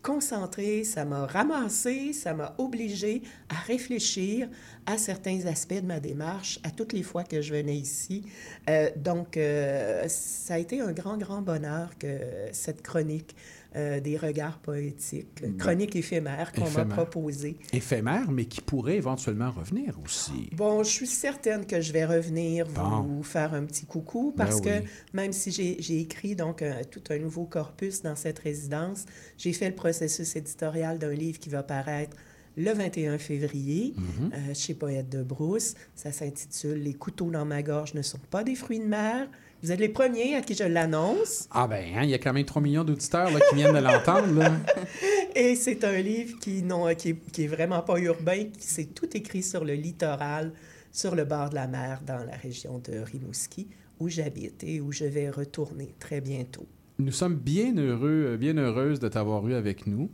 concentré, 0.06 0.84
ça 0.84 1.04
m'a 1.04 1.26
ramassé, 1.26 2.14
ça 2.14 2.36
m'a 2.36 2.54
obligé 2.60 3.24
à 3.50 3.56
réfléchir 3.56 4.48
à 4.86 5.00
certains 5.00 5.48
aspects 5.48 5.82
de 5.82 5.88
ma 5.88 6.00
démarche 6.00 6.60
à 6.64 6.70
toutes 6.70 6.94
les 6.94 7.02
fois 7.02 7.24
que 7.24 7.42
je 7.42 7.56
venais 7.56 7.76
ici. 7.76 8.24
Euh, 8.70 8.92
donc, 8.96 9.36
euh, 9.36 10.08
ça 10.08 10.54
a 10.54 10.58
été 10.60 10.80
un 10.80 10.92
grand, 10.92 11.18
grand 11.18 11.42
bonheur 11.42 11.98
que 11.98 12.20
cette 12.52 12.84
chronique 12.84 13.36
euh, 13.76 14.00
des 14.00 14.18
regards 14.18 14.60
poétiques, 14.60 15.42
la 15.42 15.50
chronique 15.50 15.96
éphémère 15.96 16.52
qu'on 16.54 16.70
m'a 16.72 16.86
proposée. 16.86 17.58
Éphémère, 17.74 18.32
mais 18.32 18.46
qui 18.46 18.62
pourrait 18.62 18.96
éventuellement 18.96 19.52
revenir 19.52 19.98
aussi. 20.04 20.50
Bon, 20.54 20.84
je 20.84 20.90
suis 20.90 21.08
certaine 21.08 21.66
que 21.66 21.82
je 21.82 21.92
vais 21.92 22.06
revenir 22.06 22.68
Bon. 22.68 23.02
vous 23.02 23.24
faire 23.24 23.54
un 23.54 23.64
petit 23.66 23.86
coucou 23.86 24.34
Ben 24.36 24.46
parce 24.46 24.62
que 24.62 24.70
même 25.14 25.34
si 25.34 25.52
j'ai 25.52 26.00
écrit 26.00 26.36
donc 26.36 26.62
un- 26.62 26.84
tout 26.90 27.04
un 27.10 27.18
nouveau 27.20 27.46
corpus 27.46 28.02
dans 28.02 28.16
cette 28.16 28.40
résidence, 28.40 29.06
j'ai 29.38 29.52
fait 29.54 29.70
le 29.70 29.76
processus 29.76 30.36
éditorial 30.36 30.98
d'un 31.00 31.14
livre 31.14 31.40
qui 31.40 31.50
va 31.50 31.64
paraître 31.64 32.16
le 32.58 32.72
21 32.72 33.18
février 33.18 33.94
Mhm. 33.98 34.32
euh, 34.34 34.54
chez 34.54 34.74
Poète 34.74 35.10
de 35.10 35.22
Brousse. 35.24 35.74
Ça 35.96 36.14
s'intitule 36.14 36.82
Les 36.82 36.94
couteaux 36.94 37.30
dans 37.30 37.44
ma 37.46 37.62
gorge 37.62 37.94
ne 37.94 38.02
sont 38.02 38.20
pas 38.32 38.46
des 38.46 38.56
fruits 38.56 38.80
de 38.80 38.86
mer. 38.86 39.28
Vous 39.66 39.72
êtes 39.72 39.80
les 39.80 39.90
premiers 39.90 40.36
à 40.36 40.42
qui 40.42 40.54
je 40.54 40.64
l'annonce. 40.64 41.48
Ah 41.50 41.66
ben, 41.66 41.84
hein, 41.96 42.04
il 42.04 42.12
y 42.12 42.14
a 42.14 42.20
quand 42.20 42.34
même 42.34 42.46
3 42.46 42.62
millions 42.62 42.84
d'auditeurs 42.84 43.32
là, 43.32 43.40
qui 43.50 43.56
viennent 43.56 43.74
de 43.74 43.80
l'entendre. 43.80 44.44
Et 45.36 45.56
c'est 45.56 45.84
un 45.84 46.00
livre 46.02 46.38
qui, 46.40 46.62
non, 46.62 46.94
qui, 46.94 47.10
est, 47.10 47.32
qui 47.32 47.46
est 47.46 47.48
vraiment 47.48 47.82
pas 47.82 47.98
urbain, 47.98 48.44
qui 48.44 48.68
c'est 48.68 48.94
tout 48.94 49.10
écrit 49.18 49.42
sur 49.42 49.66
le 49.66 49.74
littoral, 49.74 50.52
sur 50.92 51.16
le 51.16 51.26
bord 51.26 51.50
de 51.50 51.56
la 51.56 51.66
mer, 51.66 52.02
dans 52.06 52.24
la 52.24 52.36
région 52.36 52.78
de 52.78 53.00
Rimouski, 53.00 53.68
où 54.00 54.08
j'habite 54.08 54.64
et 54.64 54.82
où 54.82 54.92
je 54.92 55.06
vais 55.06 55.32
retourner 55.32 55.96
très 55.98 56.22
bientôt. 56.22 56.68
Nous 57.00 57.12
sommes 57.12 57.36
bien 57.36 57.76
heureux, 57.76 58.38
bien 58.38 58.60
heureuses 58.60 59.00
de 59.00 59.08
t'avoir 59.08 59.48
eu 59.48 59.56
avec 59.56 59.88
nous 59.88 60.12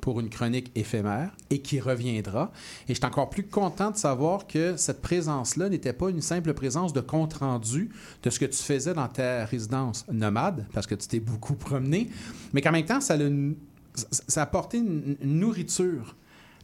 pour 0.00 0.20
une 0.20 0.30
chronique 0.30 0.70
éphémère 0.74 1.30
et 1.50 1.60
qui 1.60 1.80
reviendra. 1.80 2.52
Et 2.88 2.94
je 2.94 2.98
suis 2.98 3.04
encore 3.04 3.30
plus 3.30 3.44
content 3.44 3.90
de 3.90 3.96
savoir 3.96 4.46
que 4.46 4.76
cette 4.76 5.00
présence-là 5.02 5.68
n'était 5.68 5.92
pas 5.92 6.10
une 6.10 6.22
simple 6.22 6.54
présence 6.54 6.92
de 6.92 7.00
compte-rendu 7.00 7.90
de 8.22 8.30
ce 8.30 8.38
que 8.38 8.46
tu 8.46 8.62
faisais 8.62 8.94
dans 8.94 9.08
ta 9.08 9.44
résidence 9.44 10.04
nomade, 10.10 10.66
parce 10.72 10.86
que 10.86 10.94
tu 10.94 11.06
t'es 11.08 11.20
beaucoup 11.20 11.54
promené, 11.54 12.10
mais 12.52 12.60
qu'en 12.60 12.72
même 12.72 12.84
temps, 12.84 13.00
ça, 13.00 13.16
a 13.16 14.42
apporté 14.42 14.78
une 14.78 15.16
nourriture 15.22 16.16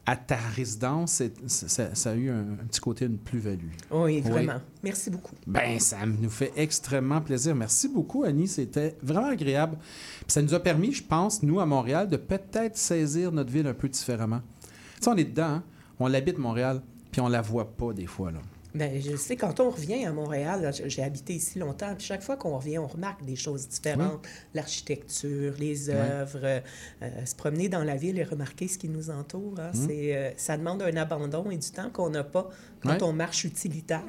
à 0.07 0.17
ta 0.17 0.37
résidence. 0.37 1.21
Ça, 1.47 1.95
ça 1.95 2.11
a 2.11 2.15
eu 2.15 2.31
un, 2.31 2.41
un 2.53 2.67
petit 2.69 2.81
côté, 2.81 3.07
une 3.07 3.19
plus-value. 3.19 3.71
Oui, 3.91 4.03
Oui. 4.15 4.21
vraiment. 4.21 4.61
Merci 4.83 5.11
beaucoup. 5.11 5.35
Ben, 5.47 5.79
ça 5.81 5.99
nous 6.07 6.31
fait 6.31 6.53
extrêmement 6.57 7.21
plaisir. 7.21 7.55
Merci 7.57 7.89
beaucoup, 7.89 8.23
Annie. 8.25 8.47
C'était 8.49 8.97
vraiment 9.03 9.27
agréable. 9.27 9.77
Puis 9.81 10.27
ça 10.29 10.43
nous 10.43 10.55
a 10.55 10.61
permis, 10.61 10.93
je 10.93 11.03
pense, 11.03 11.43
nous, 11.43 11.59
à 11.61 11.67
Montréal, 11.67 12.09
de 12.09 12.17
peut-être 12.17 12.77
saisir 12.77 13.33
notre 13.33 13.51
ville 13.51 13.67
un 13.67 13.75
peu 13.75 13.89
différemment. 13.89 14.41
Tu 14.63 15.03
sais, 15.03 15.11
on 15.11 15.17
est 15.17 15.25
dedans, 15.25 15.45
hein? 15.57 15.63
on 15.99 16.07
l'habite, 16.07 16.39
Montréal, 16.39 16.83
puis 17.11 17.21
on 17.21 17.29
la 17.29 17.43
voit 17.43 17.77
pas 17.77 17.93
des 17.93 18.07
fois, 18.07 18.31
là. 18.31 18.39
Ben, 18.77 19.01
je 19.01 19.17
sais, 19.17 19.37
quand 19.37 19.59
on 19.61 19.71
revient 19.71 20.05
à 20.05 20.13
Montréal, 20.13 20.71
j'ai 20.87 21.03
habité 21.03 21.35
ici 21.35 21.59
longtemps, 21.59 21.95
puis 21.97 22.07
chaque 22.07 22.23
fois 22.23 22.37
qu'on 22.37 22.59
revient, 22.59 22.79
on 22.79 22.87
remarque 22.87 23.25
des 23.25 23.37
choses 23.37 23.67
différentes. 23.69 24.27
L'architecture, 24.53 25.55
les 25.59 25.89
œuvres, 25.89 26.41
euh, 26.43 26.61
euh, 27.03 27.25
se 27.25 27.35
promener 27.35 27.69
dans 27.71 27.85
la 27.85 27.97
ville 27.97 28.19
et 28.19 28.25
remarquer 28.25 28.69
ce 28.69 28.77
qui 28.77 28.89
nous 28.91 29.09
entoure. 29.09 29.55
hein, 29.59 29.71
c'est, 29.73 30.15
euh, 30.15 30.31
ça 30.37 30.59
demande 30.59 30.83
un 30.83 30.97
abandon 30.97 31.51
et 31.51 31.57
du 31.57 31.71
temps 31.71 31.89
qu'on 31.91 32.11
n'a 32.11 32.25
pas 32.25 32.51
quand 32.83 33.03
on 33.03 33.13
marche 33.13 33.45
utilitaire. 33.45 34.05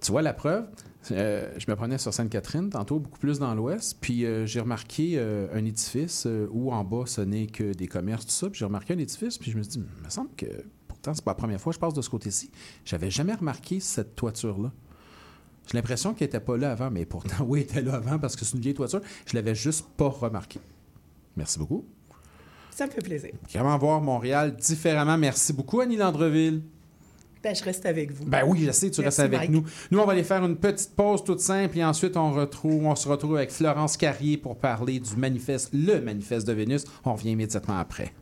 Tu 0.00 0.10
vois, 0.10 0.22
la 0.22 0.34
preuve, 0.34 0.66
euh, 1.12 1.50
je 1.56 1.70
me 1.70 1.76
prenais 1.76 1.98
sur 1.98 2.12
Sainte-Catherine, 2.12 2.70
tantôt 2.70 2.98
beaucoup 2.98 3.18
plus 3.18 3.38
dans 3.38 3.54
l'ouest, 3.54 3.96
puis 4.00 4.26
j'ai 4.44 4.60
remarqué 4.60 5.18
un 5.18 5.64
édifice 5.64 6.26
où 6.50 6.72
en 6.72 6.82
bas, 6.84 7.04
ce 7.06 7.20
n'est 7.20 7.46
que 7.46 7.72
des 7.72 7.86
commerces, 7.86 8.26
tout 8.26 8.32
ça, 8.32 8.50
puis 8.50 8.58
j'ai 8.58 8.64
remarqué 8.64 8.94
un 8.94 8.98
édifice, 8.98 9.38
puis 9.38 9.52
je 9.52 9.56
me 9.56 9.62
suis 9.62 9.78
dit, 9.78 9.86
il 9.98 10.04
me 10.04 10.10
semble 10.10 10.30
que 10.36 10.46
C'est 11.12 11.24
pas 11.24 11.32
la 11.32 11.36
première 11.36 11.60
fois 11.60 11.72
que 11.72 11.74
je 11.74 11.80
passe 11.80 11.94
de 11.94 12.02
ce 12.02 12.08
côté-ci. 12.08 12.50
J'avais 12.84 13.10
jamais 13.10 13.34
remarqué 13.34 13.80
cette 13.80 14.14
toiture-là. 14.14 14.72
J'ai 15.70 15.78
l'impression 15.78 16.14
qu'elle 16.14 16.26
n'était 16.26 16.40
pas 16.40 16.56
là 16.56 16.72
avant, 16.72 16.90
mais 16.90 17.04
pourtant, 17.04 17.44
oui, 17.46 17.60
elle 17.60 17.78
était 17.78 17.90
là 17.90 17.96
avant 17.96 18.18
parce 18.18 18.36
que 18.36 18.44
c'est 18.44 18.56
une 18.56 18.62
vieille 18.62 18.74
toiture. 18.74 19.00
Je 19.26 19.34
l'avais 19.34 19.54
juste 19.54 19.86
pas 19.96 20.08
remarqué. 20.08 20.60
Merci 21.36 21.58
beaucoup. 21.58 21.84
Ça 22.70 22.86
me 22.86 22.90
fait 22.90 23.02
plaisir. 23.02 23.30
Vraiment 23.50 23.78
voir 23.78 24.00
Montréal 24.00 24.56
différemment. 24.56 25.16
Merci 25.16 25.52
beaucoup, 25.52 25.80
Annie 25.80 25.96
Landreville. 25.96 26.62
Ben, 27.42 27.54
je 27.54 27.62
reste 27.62 27.84
avec 27.84 28.10
vous. 28.10 28.24
Ben 28.24 28.42
oui, 28.46 28.64
je 28.64 28.72
sais, 28.72 28.90
tu 28.90 29.02
Merci, 29.02 29.20
restes 29.20 29.20
avec 29.20 29.38
Mike. 29.38 29.50
nous. 29.50 29.64
Nous, 29.90 29.98
on 29.98 30.06
va 30.06 30.12
aller 30.12 30.24
faire 30.24 30.42
une 30.44 30.56
petite 30.56 30.96
pause 30.96 31.22
toute 31.22 31.40
simple 31.40 31.78
et 31.78 31.84
ensuite 31.84 32.16
on, 32.16 32.32
retrouve, 32.32 32.86
on 32.86 32.96
se 32.96 33.06
retrouve 33.06 33.36
avec 33.36 33.50
Florence 33.50 33.98
Carrier 33.98 34.38
pour 34.38 34.56
parler 34.56 34.98
du 34.98 35.14
manifeste, 35.16 35.68
le 35.74 36.00
manifeste 36.00 36.46
de 36.46 36.54
Vénus. 36.54 36.84
On 37.04 37.12
revient 37.12 37.32
immédiatement 37.32 37.78
après. 37.78 38.14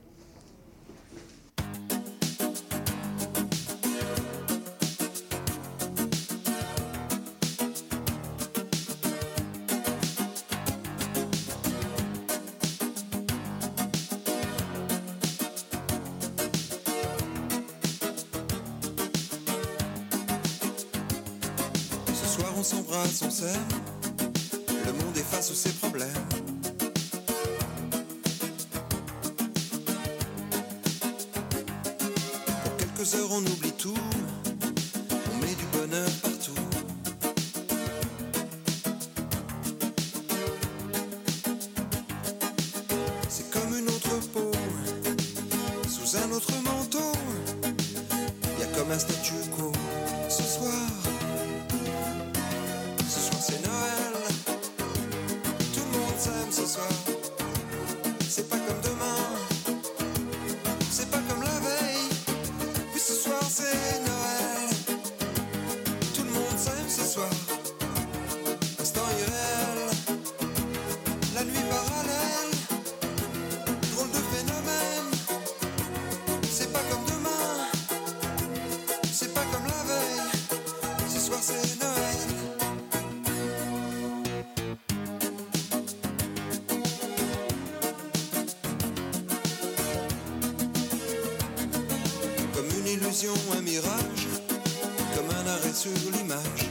L'image. 95.91 96.69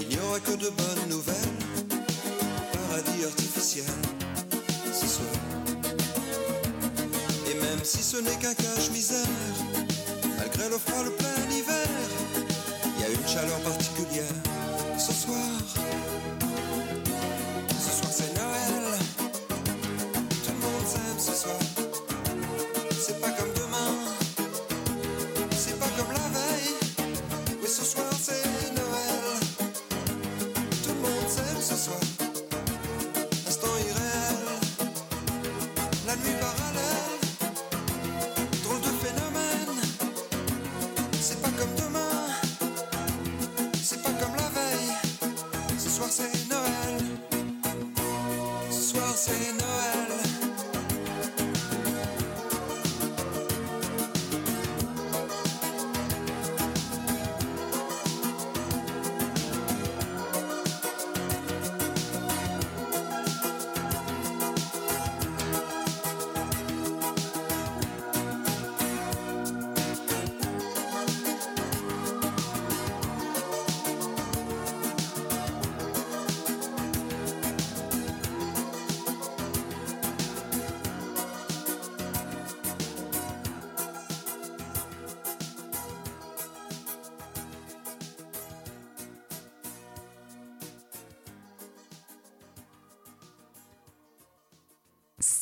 Il 0.00 0.08
n'y 0.08 0.18
aura 0.18 0.40
que 0.40 0.52
de 0.52 0.70
bonnes 0.70 1.08
nouvelles, 1.10 1.36
paradis 2.72 3.24
artificiel 3.24 3.84
ce 4.92 5.06
soir. 5.06 5.28
Et 7.50 7.54
même 7.60 7.84
si 7.84 8.02
ce 8.02 8.16
n'est 8.18 8.36
qu'un 8.36 8.54
cache-misère, 8.54 9.53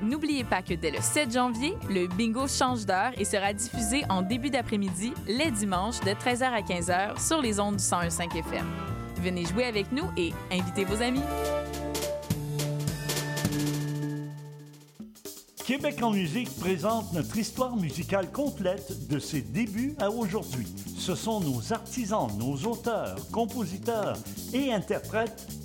N'oubliez 0.00 0.44
pas 0.44 0.62
que 0.62 0.74
dès 0.74 0.92
le 0.92 1.00
7 1.00 1.32
janvier, 1.32 1.76
le 1.90 2.06
bingo 2.06 2.46
change 2.46 2.86
d'heure 2.86 3.10
et 3.18 3.24
sera 3.24 3.52
diffusé 3.52 4.04
en 4.08 4.22
début 4.22 4.48
d'après-midi, 4.48 5.12
les 5.26 5.50
dimanches, 5.50 6.00
de 6.00 6.10
13h 6.10 6.44
à 6.44 6.60
15h 6.60 7.26
sur 7.26 7.42
les 7.42 7.58
ondes 7.58 7.76
du 7.76 7.82
101.5 7.82 8.38
FM. 8.38 8.66
Venez 9.16 9.44
jouer 9.44 9.64
avec 9.64 9.90
nous 9.90 10.04
et 10.16 10.32
invitez 10.52 10.84
vos 10.84 11.02
amis. 11.02 11.22
Québec 15.68 16.02
en 16.02 16.12
musique 16.12 16.48
présente 16.60 17.12
notre 17.12 17.36
histoire 17.36 17.76
musicale 17.76 18.32
complète 18.32 19.06
de 19.08 19.18
ses 19.18 19.42
débuts 19.42 19.94
à 19.98 20.10
aujourd'hui. 20.10 20.66
Ce 20.96 21.14
sont 21.14 21.40
nos 21.40 21.74
artisans, 21.74 22.28
nos 22.38 22.56
auteurs, 22.66 23.16
compositeurs 23.32 24.16
et 24.54 24.72
interprètes 24.72 25.46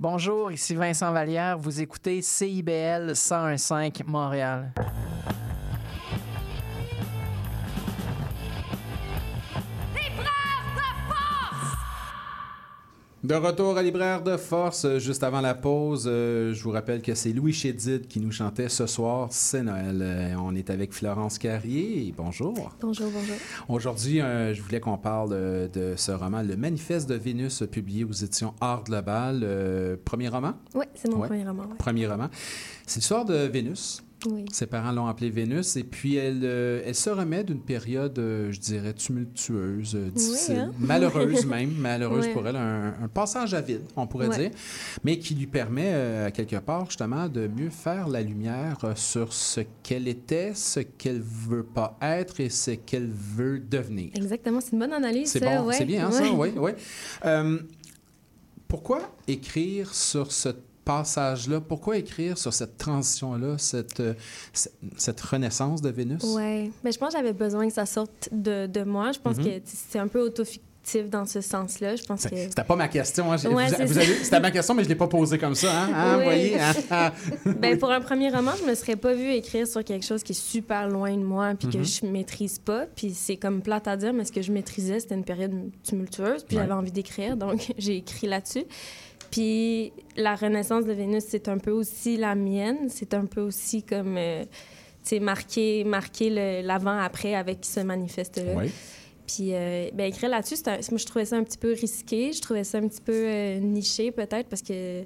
Bonjour, 0.00 0.50
ici 0.50 0.74
Vincent 0.74 1.12
Vallière. 1.12 1.58
Vous 1.58 1.82
écoutez 1.82 2.22
CIBL 2.22 3.12
101.5 3.12 4.02
Montréal. 4.06 4.72
De 13.30 13.36
retour 13.36 13.76
à 13.78 13.82
Libraire 13.84 14.22
de 14.24 14.36
Force, 14.36 14.84
euh, 14.84 14.98
juste 14.98 15.22
avant 15.22 15.40
la 15.40 15.54
pause, 15.54 16.08
euh, 16.10 16.52
je 16.52 16.60
vous 16.64 16.72
rappelle 16.72 17.00
que 17.00 17.14
c'est 17.14 17.32
Louis 17.32 17.52
Chédid 17.52 18.08
qui 18.08 18.18
nous 18.18 18.32
chantait 18.32 18.68
ce 18.68 18.88
soir, 18.88 19.28
c'est 19.30 19.62
Noël. 19.62 20.00
Euh, 20.02 20.34
on 20.42 20.52
est 20.56 20.68
avec 20.68 20.92
Florence 20.92 21.38
Carrier. 21.38 22.12
Bonjour. 22.16 22.72
Bonjour, 22.80 23.08
bonjour. 23.08 23.36
Aujourd'hui, 23.68 24.20
euh, 24.20 24.52
je 24.52 24.60
voulais 24.60 24.80
qu'on 24.80 24.98
parle 24.98 25.30
de, 25.70 25.94
ce 25.96 26.10
roman, 26.10 26.42
Le 26.42 26.56
Manifeste 26.56 27.08
de 27.08 27.14
Vénus, 27.14 27.62
publié 27.70 28.02
aux 28.02 28.10
éditions 28.10 28.52
Art 28.60 28.82
Global. 28.82 29.46
Premier 30.04 30.26
roman? 30.26 30.54
Oui, 30.74 30.86
c'est 30.96 31.08
mon 31.08 31.20
Ouais. 31.20 31.28
premier 31.28 31.44
roman. 31.46 31.62
ouais. 31.62 31.76
Premier 31.78 32.08
roman. 32.08 32.26
C'est 32.84 32.96
l'histoire 32.98 33.24
de 33.24 33.34
Vénus. 33.46 34.02
Oui. 34.26 34.44
Ses 34.52 34.66
parents 34.66 34.92
l'ont 34.92 35.06
appelée 35.06 35.30
Vénus 35.30 35.76
et 35.76 35.84
puis 35.84 36.16
elle, 36.16 36.40
euh, 36.44 36.82
elle 36.84 36.94
se 36.94 37.08
remet 37.10 37.42
d'une 37.42 37.62
période, 37.62 38.18
euh, 38.18 38.52
je 38.52 38.60
dirais, 38.60 38.92
tumultueuse, 38.92 39.94
euh, 39.94 40.10
difficile, 40.10 40.58
hein? 40.58 40.72
malheureuse 40.78 41.46
même, 41.46 41.72
malheureuse 41.72 42.28
pour 42.28 42.46
elle, 42.46 42.56
un, 42.56 42.94
un 43.02 43.08
passage 43.08 43.54
à 43.54 43.60
vide, 43.60 43.82
on 43.96 44.06
pourrait 44.06 44.28
dire, 44.28 44.50
mais 45.04 45.18
qui 45.18 45.34
lui 45.34 45.46
permet, 45.46 45.94
à 45.94 46.30
quelque 46.30 46.56
part, 46.56 46.86
justement, 46.86 47.28
de 47.28 47.48
mieux 47.48 47.70
faire 47.70 48.08
la 48.08 48.20
lumière 48.20 48.78
sur 48.94 49.32
ce 49.32 49.62
qu'elle 49.82 50.08
était, 50.08 50.52
ce 50.54 50.80
qu'elle 50.80 51.20
veut 51.20 51.64
pas 51.64 51.96
être 52.02 52.40
et 52.40 52.50
ce 52.50 52.72
qu'elle 52.72 53.10
veut 53.10 53.58
devenir. 53.58 54.10
Exactement, 54.14 54.60
c'est 54.60 54.72
une 54.72 54.80
bonne 54.80 54.92
analyse. 54.92 55.30
C'est 55.30 55.40
bon, 55.40 55.64
ouais. 55.66 55.74
c'est 55.74 55.84
bien, 55.84 56.08
hein, 56.08 56.12
ça, 56.12 56.30
oui, 56.32 56.52
oui. 56.56 56.70
Pourquoi 58.68 59.00
écrire 59.26 59.92
sur 59.92 60.30
ce 60.30 60.50
passage-là? 60.84 61.60
Pourquoi 61.60 61.96
écrire 61.98 62.36
sur 62.38 62.52
cette 62.52 62.76
transition-là, 62.78 63.58
cette, 63.58 64.00
euh, 64.00 64.14
cette, 64.52 64.74
cette 64.96 65.20
renaissance 65.20 65.80
de 65.82 65.90
Vénus? 65.90 66.22
Ouais. 66.24 66.70
Ben, 66.84 66.92
je 66.92 66.98
pense 66.98 67.12
que 67.12 67.18
j'avais 67.18 67.32
besoin 67.32 67.66
que 67.68 67.74
ça 67.74 67.86
sorte 67.86 68.28
de, 68.32 68.66
de 68.66 68.82
moi. 68.82 69.12
Je 69.12 69.18
pense 69.18 69.36
Mhm. 69.36 69.44
que 69.44 69.50
c'est 69.64 69.98
un 69.98 70.08
peu 70.08 70.20
autofictif 70.20 70.70
dans 71.10 71.26
ce 71.26 71.40
sens-là. 71.42 71.94
Je 71.94 72.02
pense 72.04 72.24
que. 72.26 72.34
C'était 72.34 72.64
pas 72.64 72.74
ma 72.74 72.88
question. 72.88 73.30
hein. 73.30 73.36
Ouais, 73.52 73.68
C'était 73.68 74.40
ma 74.40 74.50
question, 74.50 74.74
mais 74.74 74.82
je 74.82 74.88
ne 74.88 74.94
l'ai 74.94 74.98
pas 74.98 75.06
posée 75.08 75.38
comme 75.38 75.54
ça. 75.54 75.70
Hein? 75.84 75.90
Hein, 75.94 76.16
Oui. 76.18 76.24
voyez? 76.24 76.58
hein? 76.60 76.72
Ah. 76.90 77.12
ben, 77.44 77.78
pour 77.78 77.90
un 77.92 78.00
premier 78.00 78.30
roman, 78.30 78.52
je 78.60 78.68
me 78.68 78.74
serais 78.74 78.96
pas 78.96 79.12
vue 79.12 79.30
écrire 79.30 79.66
sur 79.68 79.84
quelque 79.84 80.04
chose 80.06 80.22
qui 80.22 80.32
est 80.32 80.34
super 80.40 80.88
loin 80.88 81.12
de 81.14 81.22
moi 81.22 81.52
puis 81.56 81.68
que 81.68 81.78
Mhm. 81.78 81.84
je 81.84 82.06
maîtrise 82.06 82.58
pas. 82.58 82.86
Puis 82.96 83.12
c'est 83.14 83.36
comme 83.36 83.60
plate 83.60 83.86
à 83.88 83.96
dire, 83.96 84.12
mais 84.14 84.24
ce 84.24 84.32
que 84.32 84.40
je 84.42 84.50
maîtrisais, 84.50 85.00
c'était 85.00 85.14
une 85.14 85.24
période 85.24 85.52
tumultueuse. 85.84 86.44
Puis 86.44 86.56
Ouais. 86.56 86.62
j'avais 86.62 86.72
envie 86.74 86.92
d'écrire, 86.92 87.36
donc 87.36 87.72
j'ai 87.78 87.98
écrit 87.98 88.26
là-dessus. 88.26 88.64
Puis 89.30 89.92
la 90.16 90.34
renaissance 90.34 90.84
de 90.84 90.92
Vénus, 90.92 91.24
c'est 91.28 91.48
un 91.48 91.58
peu 91.58 91.70
aussi 91.70 92.16
la 92.16 92.34
mienne. 92.34 92.88
C'est 92.88 93.14
un 93.14 93.26
peu 93.26 93.40
aussi 93.40 93.82
comme, 93.82 94.16
euh, 94.16 94.42
tu 95.04 95.18
sais, 95.18 95.20
marquer, 95.20 95.84
l'avant-après 96.62 97.34
avec 97.34 97.58
ce 97.62 97.80
manifeste-là. 97.80 98.54
Oui. 98.56 98.70
Puis, 99.26 99.54
euh, 99.54 99.88
ben, 99.94 100.06
écrire 100.06 100.28
là-dessus, 100.30 100.56
moi, 100.66 100.98
je 100.98 101.06
trouvais 101.06 101.24
ça 101.24 101.36
un 101.36 101.44
petit 101.44 101.58
peu 101.58 101.72
risqué. 101.72 102.32
Je 102.32 102.40
trouvais 102.40 102.64
ça 102.64 102.78
un 102.78 102.88
petit 102.88 103.00
peu 103.00 103.12
euh, 103.14 103.60
niché, 103.60 104.10
peut-être, 104.10 104.48
parce 104.48 104.62
que 104.62 105.04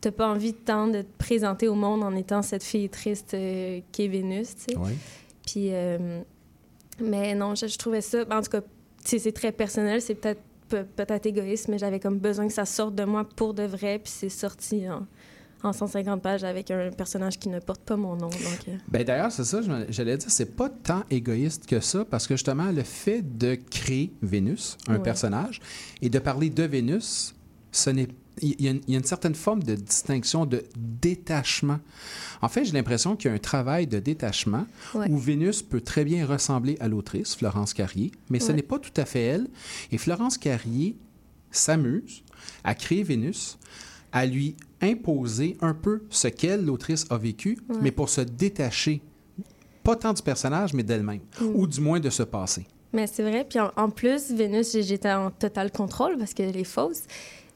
t'as 0.00 0.12
pas 0.12 0.28
envie 0.28 0.54
tant 0.54 0.86
de 0.86 1.02
te 1.02 1.18
présenter 1.18 1.66
au 1.66 1.74
monde 1.74 2.04
en 2.04 2.14
étant 2.14 2.42
cette 2.42 2.62
fille 2.62 2.88
triste 2.88 3.34
euh, 3.34 3.80
qui 3.90 4.04
est 4.04 4.08
Vénus, 4.08 4.54
tu 4.54 4.74
sais. 4.74 4.78
Oui. 4.78 4.92
Puis, 5.44 5.70
mais 7.00 7.34
non, 7.34 7.54
je, 7.54 7.66
je 7.66 7.78
trouvais 7.78 8.00
ça... 8.00 8.24
ben, 8.24 8.38
En 8.38 8.42
tout 8.42 8.50
cas, 8.50 8.60
c'est 9.04 9.32
très 9.32 9.50
personnel, 9.50 10.02
c'est 10.02 10.14
peut-être 10.14 10.40
peut- 10.40 10.47
peut-être 10.68 11.26
égoïste, 11.26 11.68
mais 11.68 11.78
j'avais 11.78 12.00
comme 12.00 12.18
besoin 12.18 12.46
que 12.46 12.52
ça 12.52 12.64
sorte 12.64 12.94
de 12.94 13.04
moi 13.04 13.24
pour 13.36 13.54
de 13.54 13.62
vrai, 13.64 13.98
puis 13.98 14.12
c'est 14.14 14.28
sorti 14.28 14.88
en, 14.88 15.06
en 15.62 15.72
150 15.72 16.22
pages 16.22 16.44
avec 16.44 16.70
un 16.70 16.90
personnage 16.90 17.38
qui 17.38 17.48
ne 17.48 17.58
porte 17.58 17.82
pas 17.82 17.96
mon 17.96 18.14
nom, 18.16 18.28
donc... 18.28 18.68
euh, 18.68 18.76
Ben 18.88 19.02
d'ailleurs, 19.04 19.32
c'est 19.32 19.44
ça, 19.44 19.60
j'allais 19.88 20.16
dire, 20.16 20.30
c'est 20.30 20.54
pas 20.56 20.68
tant 20.68 21.02
égoïste 21.10 21.66
que 21.66 21.80
ça, 21.80 22.04
parce 22.04 22.26
que 22.26 22.34
justement, 22.34 22.70
le 22.70 22.82
fait 22.82 23.22
de 23.38 23.54
créer 23.56 24.12
Vénus, 24.22 24.76
un 24.88 24.94
Ouais. 24.94 25.02
personnage, 25.02 25.60
et 26.02 26.08
de 26.10 26.18
parler 26.18 26.50
de 26.50 26.62
Vénus, 26.62 27.34
ce 27.72 27.90
n'est 27.90 28.08
il 28.42 28.60
y, 28.60 28.68
a 28.68 28.70
une, 28.72 28.80
il 28.86 28.92
y 28.92 28.96
a 28.96 28.98
une 28.98 29.04
certaine 29.04 29.34
forme 29.34 29.62
de 29.62 29.74
distinction, 29.74 30.46
de 30.46 30.64
détachement. 30.76 31.78
En 32.42 32.48
fait, 32.48 32.64
j'ai 32.64 32.72
l'impression 32.72 33.16
qu'il 33.16 33.30
y 33.30 33.32
a 33.32 33.34
un 33.34 33.38
travail 33.38 33.86
de 33.86 33.98
détachement 33.98 34.66
Ouais. 34.94 35.08
où 35.10 35.16
Vénus 35.18 35.62
peut 35.62 35.80
très 35.80 36.04
bien 36.04 36.26
ressembler 36.26 36.76
à 36.80 36.88
l'autrice, 36.88 37.34
Florence 37.36 37.74
Carrier, 37.74 38.12
mais 38.30 38.40
ce 38.40 38.48
Ouais. 38.48 38.54
n'est 38.54 38.62
pas 38.62 38.78
tout 38.78 38.92
à 38.96 39.04
fait 39.04 39.22
elle. 39.22 39.48
Et 39.92 39.98
Florence 39.98 40.38
Carrier 40.38 40.96
s'amuse 41.50 42.22
à 42.64 42.74
créer 42.74 43.02
Vénus, 43.02 43.58
à 44.12 44.26
lui 44.26 44.56
imposer 44.80 45.56
un 45.60 45.74
peu 45.74 46.02
ce 46.10 46.28
qu'elle, 46.28 46.64
l'autrice, 46.64 47.06
a 47.10 47.18
vécu, 47.18 47.58
Ouais. 47.68 47.76
mais 47.82 47.90
pour 47.90 48.08
se 48.08 48.20
détacher, 48.20 49.00
pas 49.82 49.96
tant 49.96 50.12
du 50.12 50.22
personnage, 50.22 50.72
mais 50.74 50.82
d'elle-même, 50.82 51.20
Mm. 51.40 51.44
ou 51.54 51.66
du 51.66 51.80
moins 51.80 52.00
de 52.00 52.10
ce 52.10 52.22
passé. 52.22 52.66
Mais 52.92 53.06
c'est 53.06 53.22
vrai. 53.22 53.44
Puis 53.48 53.58
en, 53.60 53.70
en 53.76 53.90
plus, 53.90 54.30
Vénus, 54.32 54.72
j'étais 54.80 55.12
en 55.12 55.30
total 55.30 55.70
contrôle 55.70 56.16
parce 56.16 56.32
qu'elle 56.32 56.56
est 56.56 56.64
fausse. 56.64 57.02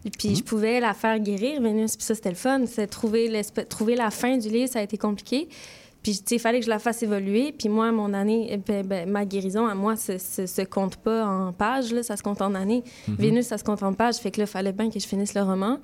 Et 0.04 0.10
Puis 0.10 0.30
Mhm. 0.30 0.36
je 0.36 0.42
pouvais 0.42 0.80
la 0.80 0.94
faire 0.94 1.18
guérir, 1.20 1.60
Vénus. 1.62 1.96
Puis 1.96 2.04
ça, 2.04 2.14
c'était 2.14 2.30
le 2.30 2.34
fun. 2.36 2.62
C'est 2.66 2.86
trouver, 2.86 3.30
trouver 3.68 3.94
la 3.96 4.10
fin 4.10 4.36
du 4.36 4.48
livre, 4.48 4.70
ça 4.70 4.80
a 4.80 4.82
été 4.82 4.96
compliqué. 4.98 5.48
Puis, 6.02 6.14
tu 6.14 6.22
sais, 6.26 6.34
il 6.34 6.38
fallait 6.40 6.58
que 6.58 6.64
je 6.64 6.70
la 6.70 6.80
fasse 6.80 7.04
évoluer. 7.04 7.54
Puis 7.56 7.68
moi, 7.68 7.92
mon 7.92 8.12
année, 8.12 8.48
eh 8.50 8.56
ben, 8.56 8.84
ben, 8.84 9.08
ma 9.08 9.24
guérison 9.24 9.66
à 9.68 9.74
moi, 9.76 9.94
se, 9.94 10.18
se, 10.18 10.46
se 10.46 10.62
compte 10.62 10.96
pas 10.96 11.24
en 11.24 11.52
pages, 11.52 11.92
là, 11.92 12.02
ça 12.02 12.16
se 12.16 12.24
compte 12.24 12.42
en 12.42 12.56
années. 12.56 12.82
Mhm. 13.06 13.14
Vénus, 13.16 13.46
ça 13.46 13.56
se 13.58 13.62
compte 13.62 13.84
en 13.84 13.92
pages. 13.92 14.16
Fait 14.16 14.32
que 14.32 14.40
là, 14.40 14.44
il 14.44 14.50
fallait 14.50 14.72
bien 14.72 14.90
que 14.90 14.98
je 14.98 15.06
finisse 15.06 15.34
le 15.34 15.42
roman. 15.42 15.78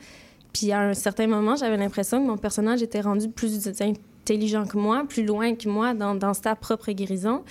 Puis 0.52 0.72
à 0.72 0.80
un 0.80 0.94
certain 0.94 1.28
moment, 1.28 1.54
j'avais 1.54 1.76
l'impression 1.76 2.20
que 2.20 2.26
mon 2.26 2.36
personnage 2.36 2.82
était 2.82 3.00
rendu 3.00 3.28
plus 3.28 3.68
intelligent 3.80 4.66
que 4.66 4.76
moi, 4.76 5.04
plus 5.08 5.24
loin 5.24 5.54
que 5.54 5.68
moi 5.68 5.94
dans, 5.94 6.16
dans 6.16 6.34
sa 6.34 6.56
propre 6.56 6.90
guérison. 6.90 7.44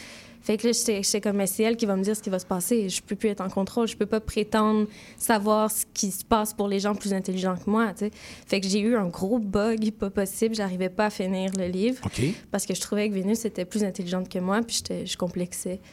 Fait 0.48 0.56
que 0.56 0.66
là, 0.66 0.72
j'étais 0.74 1.20
comme, 1.20 1.36
mais 1.36 1.46
c'est 1.46 1.64
elle 1.64 1.76
qui 1.76 1.86
va 1.86 1.98
me 1.98 2.04
dire 2.04 2.16
ce 2.16 2.22
qui 2.22 2.30
va 2.30 2.40
se 2.40 2.46
passer. 2.46 2.88
Je 2.88 3.02
peux 3.02 3.18
plus 3.18 3.28
être 3.28 3.42
en 3.42 3.50
contrôle. 3.50 3.86
Je 3.86 3.98
peux 3.98 4.06
pas 4.06 4.22
prétendre 4.22 4.88
savoir 5.18 5.70
ce 5.70 5.84
qui 5.94 6.10
se 6.10 6.24
passe 6.24 6.54
pour 6.54 6.70
les 6.70 6.80
gens 6.80 6.96
plus 6.96 7.14
intelligents 7.14 7.58
que 7.58 7.70
moi, 7.70 7.88
tu 7.92 8.06
sais. 8.06 8.12
Fait 8.46 8.62
que 8.62 8.68
j'ai 8.70 8.80
eu 8.80 8.96
un 8.96 9.08
gros 9.10 9.40
bug 9.40 9.92
pas 9.92 10.10
possible. 10.10 10.56
J'arrivais 10.56 10.88
pas 10.88 11.08
à 11.08 11.10
finir 11.10 11.52
le 11.58 11.68
livre. 11.68 12.02
Parce 12.50 12.66
que 12.66 12.74
je 12.74 12.80
trouvais 12.80 13.10
que 13.10 13.14
Vénus 13.14 13.44
était 13.44 13.66
plus 13.66 13.84
intelligente 13.84 14.30
que 14.30 14.40
moi, 14.40 14.62
puis 14.62 14.82
je 15.06 15.18
complexais. 15.18 15.82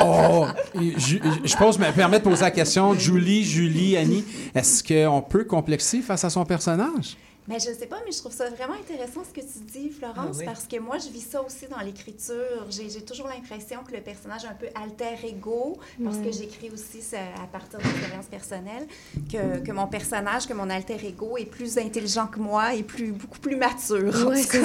Oh! 0.00 0.46
Je, 0.74 1.18
je 1.44 1.56
pense 1.56 1.78
me 1.78 1.90
permettre 1.92 2.24
de 2.24 2.30
poser 2.30 2.42
la 2.42 2.50
question. 2.50 2.94
Julie, 2.94 3.42
Julie, 3.44 3.96
Annie, 3.96 4.24
est-ce 4.54 4.82
qu'on 4.82 5.22
peut 5.22 5.44
complexer 5.44 6.02
face 6.02 6.24
à 6.24 6.30
son 6.30 6.44
personnage? 6.44 7.16
Mais 7.50 7.58
je 7.58 7.72
sais 7.76 7.86
pas, 7.86 7.98
mais 8.06 8.12
je 8.12 8.18
trouve 8.18 8.32
ça 8.32 8.48
vraiment 8.50 8.74
intéressant 8.74 9.22
ce 9.24 9.38
que 9.38 9.44
tu 9.44 9.58
dis, 9.72 9.90
Florence, 9.90 10.36
Ah 10.36 10.38
oui. 10.38 10.44
parce 10.44 10.66
que 10.66 10.78
moi, 10.78 10.96
je 10.98 11.08
vis 11.10 11.20
ça 11.20 11.42
aussi 11.42 11.66
dans 11.70 11.80
l'écriture. 11.80 12.66
J'ai 12.70 12.88
j'ai 12.88 13.02
toujours 13.02 13.26
l'impression 13.28 13.78
que 13.86 13.92
le 13.94 14.00
personnage 14.00 14.44
est 14.44 14.48
un 14.48 14.54
peu 14.54 14.66
alter 14.74 15.26
ego, 15.26 15.78
parce 16.02 16.18
que 16.18 16.30
j'écris 16.32 16.70
aussi 16.72 17.02
ça 17.02 17.18
à 17.42 17.46
partir 17.46 17.78
d'expériences 17.80 18.26
personnelles, 18.26 18.86
que, 19.30 19.58
que 19.60 19.72
mon 19.72 19.86
personnage, 19.86 20.46
que 20.46 20.54
mon 20.54 20.70
alter 20.70 20.96
ego 21.04 21.36
est 21.36 21.44
plus 21.46 21.76
intelligent 21.78 22.26
que 22.26 22.38
moi 22.38 22.74
et 22.74 22.82
plus, 22.82 23.12
beaucoup 23.12 23.38
plus 23.40 23.56
mature. 23.56 24.12
ça. 24.36 24.58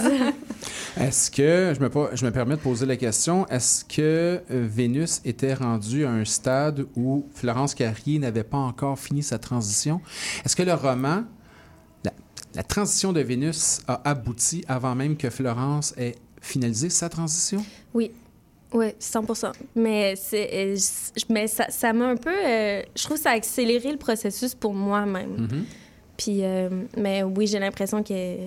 Est-ce 0.98 1.30
que, 1.30 1.74
je 1.76 1.80
me, 1.82 2.15
je 2.15 2.26
me 2.26 2.32
permets 2.32 2.56
de 2.56 2.62
poser 2.62 2.86
la 2.86 2.95
question, 2.95 3.45
est-ce 3.48 3.84
que 3.84 4.02
euh, 4.02 4.41
Vénus 4.50 5.21
était 5.26 5.54
rendue 5.54 6.06
à 6.06 6.12
un 6.12 6.24
stade 6.24 6.86
où 6.95 7.28
Florence 7.34 7.76
Carrier 7.76 8.17
n'avait 8.19 8.43
pas 8.45 8.58
encore 8.58 8.98
fini 8.98 9.21
sa 9.21 9.38
transition? 9.38 10.00
Est-ce 10.45 10.56
que 10.56 10.63
le 10.63 10.74
roman, 10.74 11.24
la, 12.56 12.63
transition 12.63 13.13
de 13.13 13.21
Vénus 13.21 13.82
a 13.88 14.02
abouti 14.10 14.63
avant 14.67 14.96
même 14.96 15.17
que 15.17 15.29
Florence 15.29 15.94
ait 15.98 16.15
finalisé 16.42 16.90
sa 16.90 17.10
transition? 17.10 17.63
Oui. 17.94 18.12
Oui, 18.73 18.88
100 19.00 19.25
Mais, 19.75 20.15
c'est, 20.17 20.50
euh, 20.54 20.75
mais 21.29 21.48
ça, 21.48 21.67
ça 21.69 21.94
m'a 21.94 22.08
un 22.08 22.17
peu... 22.17 22.29
euh, 22.29 22.82
je 22.96 23.04
trouve 23.04 23.17
que 23.17 23.23
ça 23.23 23.32
a 23.32 23.34
accéléré 23.34 23.92
le 23.92 23.98
processus 23.98 24.54
pour 24.54 24.73
moi-même. 24.73 25.38
Mhm. 25.38 25.65
Puis, 26.17 26.44
euh, 26.44 26.69
mais 26.98 27.23
oui, 27.23 27.48
j'ai 27.48 27.60
l'impression 27.60 28.04
que... 28.04 28.38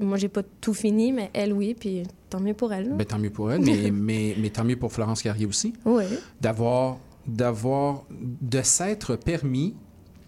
Moi, 0.00 0.16
j'ai 0.16 0.28
pas 0.28 0.42
tout 0.60 0.74
fini, 0.74 1.12
mais 1.12 1.30
elle, 1.34 1.52
oui, 1.52 1.76
puis 1.78 2.02
tant 2.30 2.40
mieux 2.40 2.54
pour 2.54 2.72
elle. 2.72 2.94
Ben, 2.94 3.04
tant 3.04 3.18
mieux 3.18 3.30
pour 3.30 3.52
elle, 3.52 3.60
mais, 3.60 3.90
mais, 3.92 4.34
mais 4.38 4.50
tant 4.50 4.64
mieux 4.64 4.76
pour 4.76 4.90
Florence 4.90 5.22
Carrier 5.22 5.46
aussi. 5.46 5.74
Oui. 5.84 6.04
D'avoir 6.40 6.98
d'avoir, 7.26 8.04
de 8.10 8.62
s'être 8.62 9.16
permis 9.16 9.74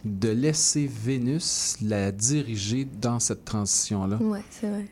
de 0.05 0.29
laisser 0.29 0.87
Vénus 0.87 1.77
la 1.83 2.13
diriger 2.13 2.87
dans 3.01 3.19
cette 3.21 3.45
transition-là. 3.45 4.17
Ouais, 4.21 4.43
c'est 4.51 4.69
vrai. 4.69 4.87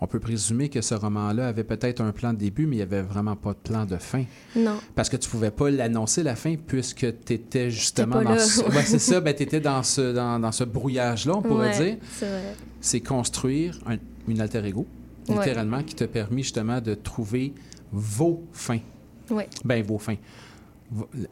On 0.00 0.06
peut 0.06 0.20
présumer 0.20 0.68
que 0.68 0.80
ce 0.80 0.94
roman-là 0.94 1.48
avait 1.48 1.64
peut-être 1.64 2.00
un 2.00 2.12
plan 2.12 2.32
de 2.32 2.38
début, 2.38 2.66
mais 2.66 2.76
il 2.76 2.78
n'y 2.78 2.82
avait 2.82 3.02
vraiment 3.02 3.36
pas 3.36 3.52
de 3.52 3.58
plan 3.58 3.84
de 3.86 3.96
fin. 3.96 4.24
Non. 4.56 4.78
Parce 4.94 5.08
que 5.08 5.16
tu 5.16 5.28
pouvais 5.30 5.50
pas 5.50 5.70
l'annoncer 5.70 6.22
la 6.22 6.34
fin 6.36 6.56
puisque 6.56 7.06
tu 7.24 7.32
étais 7.32 7.70
justement 7.70 8.16
pas 8.18 8.24
dans 8.24 8.30
là. 8.30 8.38
ce... 8.38 8.60
ouais, 8.64 8.82
c'est 8.84 8.98
ça, 8.98 9.20
ben, 9.20 9.34
tu 9.34 9.42
étais 9.44 9.60
dans 9.60 9.82
ce, 9.82 10.12
dans, 10.12 10.38
dans 10.38 10.52
ce 10.52 10.64
brouillage-là, 10.64 11.36
on 11.36 11.42
pourrait 11.42 11.78
Ouais, 11.78 11.84
dire. 11.84 11.96
C'est 12.12 12.28
vrai. 12.28 12.54
C'est 12.80 13.00
construire 13.00 13.78
un, 13.86 13.96
une 14.28 14.40
alter 14.40 14.64
ego, 14.66 14.86
Ouais. 15.28 15.36
littéralement, 15.36 15.82
qui 15.82 15.94
te 15.94 16.04
permet 16.04 16.42
justement 16.42 16.80
de 16.82 16.94
trouver 16.94 17.54
vos 17.92 18.42
fins. 18.52 18.80
Ouais. 19.30 19.48
Ben, 19.64 19.82
vos 19.82 19.98
fins. 19.98 20.16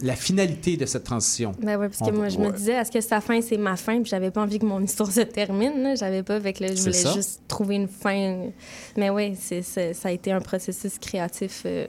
La 0.00 0.16
finalité 0.16 0.76
de 0.76 0.86
cette 0.86 1.04
transition. 1.04 1.52
Ben 1.60 1.78
ouais, 1.78 1.88
parce 1.88 2.00
que 2.00 2.14
On- 2.14 2.18
moi, 2.18 2.28
je 2.28 2.38
me 2.38 2.50
disais, 2.50 2.72
est-ce 2.72 2.90
que 2.90 3.00
sa 3.00 3.20
fin, 3.20 3.40
c'est 3.40 3.56
ma 3.58 3.76
fin? 3.76 4.00
Puis 4.02 4.10
j'avais 4.10 4.30
pas 4.30 4.42
envie 4.42 4.58
que 4.58 4.66
mon 4.66 4.80
histoire 4.84 5.10
se 5.12 5.20
termine. 5.20 5.94
J'avais 5.96 6.22
pas, 6.22 6.40
que 6.40 6.62
là, 6.64 6.74
je 6.74 6.80
voulais 6.80 6.92
ça. 6.92 7.12
juste 7.12 7.42
trouver 7.46 7.76
une 7.76 7.88
fin. 7.88 8.48
Mais 8.96 9.10
oui, 9.10 9.36
ça 9.36 10.08
a 10.08 10.10
été 10.10 10.32
un 10.32 10.40
processus 10.40 10.98
créatif 10.98 11.62
euh, 11.66 11.86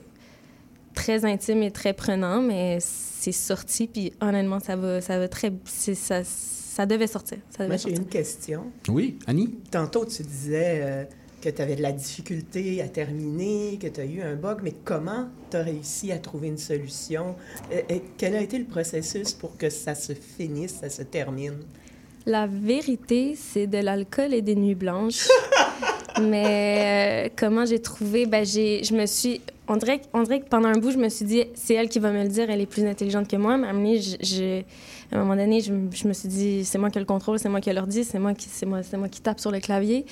très 0.94 1.26
intime 1.26 1.64
et 1.64 1.72
très 1.72 1.94
prenant, 1.94 2.42
mais 2.42 2.78
c'est 2.80 3.32
sorti. 3.32 3.88
Puis 3.88 4.14
honnêtement, 4.22 4.60
ça 4.60 4.76
va, 4.76 5.02
ça 5.02 5.18
va 5.18 5.28
très. 5.28 5.52
c'est- 5.66 5.96
ça, 5.96 6.22
ça 6.24 6.86
devait 6.86 7.08
sortir. 7.08 7.38
Ça 7.50 7.64
devait 7.66 7.70
Moi, 7.70 7.78
j'ai 7.78 7.96
une 7.96 8.06
question. 8.06 8.66
Oui, 8.90 9.18
Annie? 9.28 9.56
Tantôt, 9.72 10.06
tu 10.06 10.22
disais 10.24 10.82
euh, 10.84 11.04
que 11.44 11.50
tu 11.50 11.62
avais 11.62 11.76
de 11.76 11.82
la 11.82 11.92
difficulté 11.92 12.82
à 12.82 12.88
terminer, 12.88 13.78
que 13.82 13.88
tu 13.88 14.00
as 14.00 14.06
eu 14.06 14.22
un 14.22 14.36
bug, 14.36 14.60
mais 14.64 14.74
comment 14.86 15.28
tu 15.52 15.58
as 15.58 15.64
réussi 15.64 16.12
à 16.14 16.18
trouver 16.18 16.48
une 16.48 16.58
solution? 16.58 17.36
Et, 17.72 17.96
et 17.96 18.02
quel 18.18 18.36
a 18.36 18.42
été 18.42 18.58
le 18.58 18.64
processus 18.66 19.34
pour 19.34 19.58
que 19.58 19.70
ça 19.70 19.94
se 19.94 20.14
finisse, 20.14 20.76
ça 20.82 20.90
se 20.90 21.02
termine? 21.04 21.58
La 22.26 22.48
vérité, 22.48 23.36
c'est 23.38 23.68
de 23.68 23.80
l'alcool 23.80 24.34
et 24.34 24.42
des 24.42 24.56
nuits 24.56 24.76
blanches. 24.76 25.28
Mais 26.22 27.26
euh, 27.28 27.30
comment 27.36 27.66
j'ai 27.66 27.80
trouvé? 27.80 28.26
Ben, 28.26 28.46
j'ai, 28.46 28.84
je 28.84 28.94
me 28.94 29.06
suis... 29.06 29.42
On 29.68 29.76
dirait, 29.78 30.00
que- 30.00 30.06
on 30.14 30.24
dirait 30.24 30.40
que 30.42 30.48
pendant 30.48 30.70
un 30.70 30.78
bout, 30.78 30.92
je 30.92 30.98
me 30.98 31.10
suis 31.10 31.26
dit, 31.26 31.44
c'est 31.56 31.74
elle 31.74 31.90
qui 31.90 32.00
va 32.00 32.12
me 32.12 32.22
le 32.24 32.30
dire, 32.30 32.50
elle 32.50 32.62
est 32.62 32.66
plus 32.68 32.86
intelligente 32.86 33.28
que 33.28 33.36
moi. 33.36 33.58
Mais 33.58 33.68
à 33.68 33.72
un 33.72 35.20
moment 35.20 35.36
donné, 35.36 35.60
je, 35.62 35.74
me- 35.74 35.92
je 35.92 36.08
me 36.08 36.14
suis 36.14 36.30
dit, 36.30 36.64
c'est 36.66 36.78
moi 36.78 36.90
qui 36.90 37.00
ai 37.00 37.02
le 37.02 37.06
contrôle, 37.06 37.40
c'est 37.40 37.50
moi 37.50 37.60
qui 37.62 37.70
ai 37.70 37.74
l'ordi, 37.74 38.04
c'est 38.04 38.20
moi 38.20 38.34
qui, 38.34 38.48
c'est 38.50 38.66
moi, 38.66 38.84
c'est 38.84 38.98
moi 38.98 39.10
qui 39.10 39.22
tape 39.22 39.40
sur 39.40 39.52
le 39.52 39.60
clavier. 39.60 40.06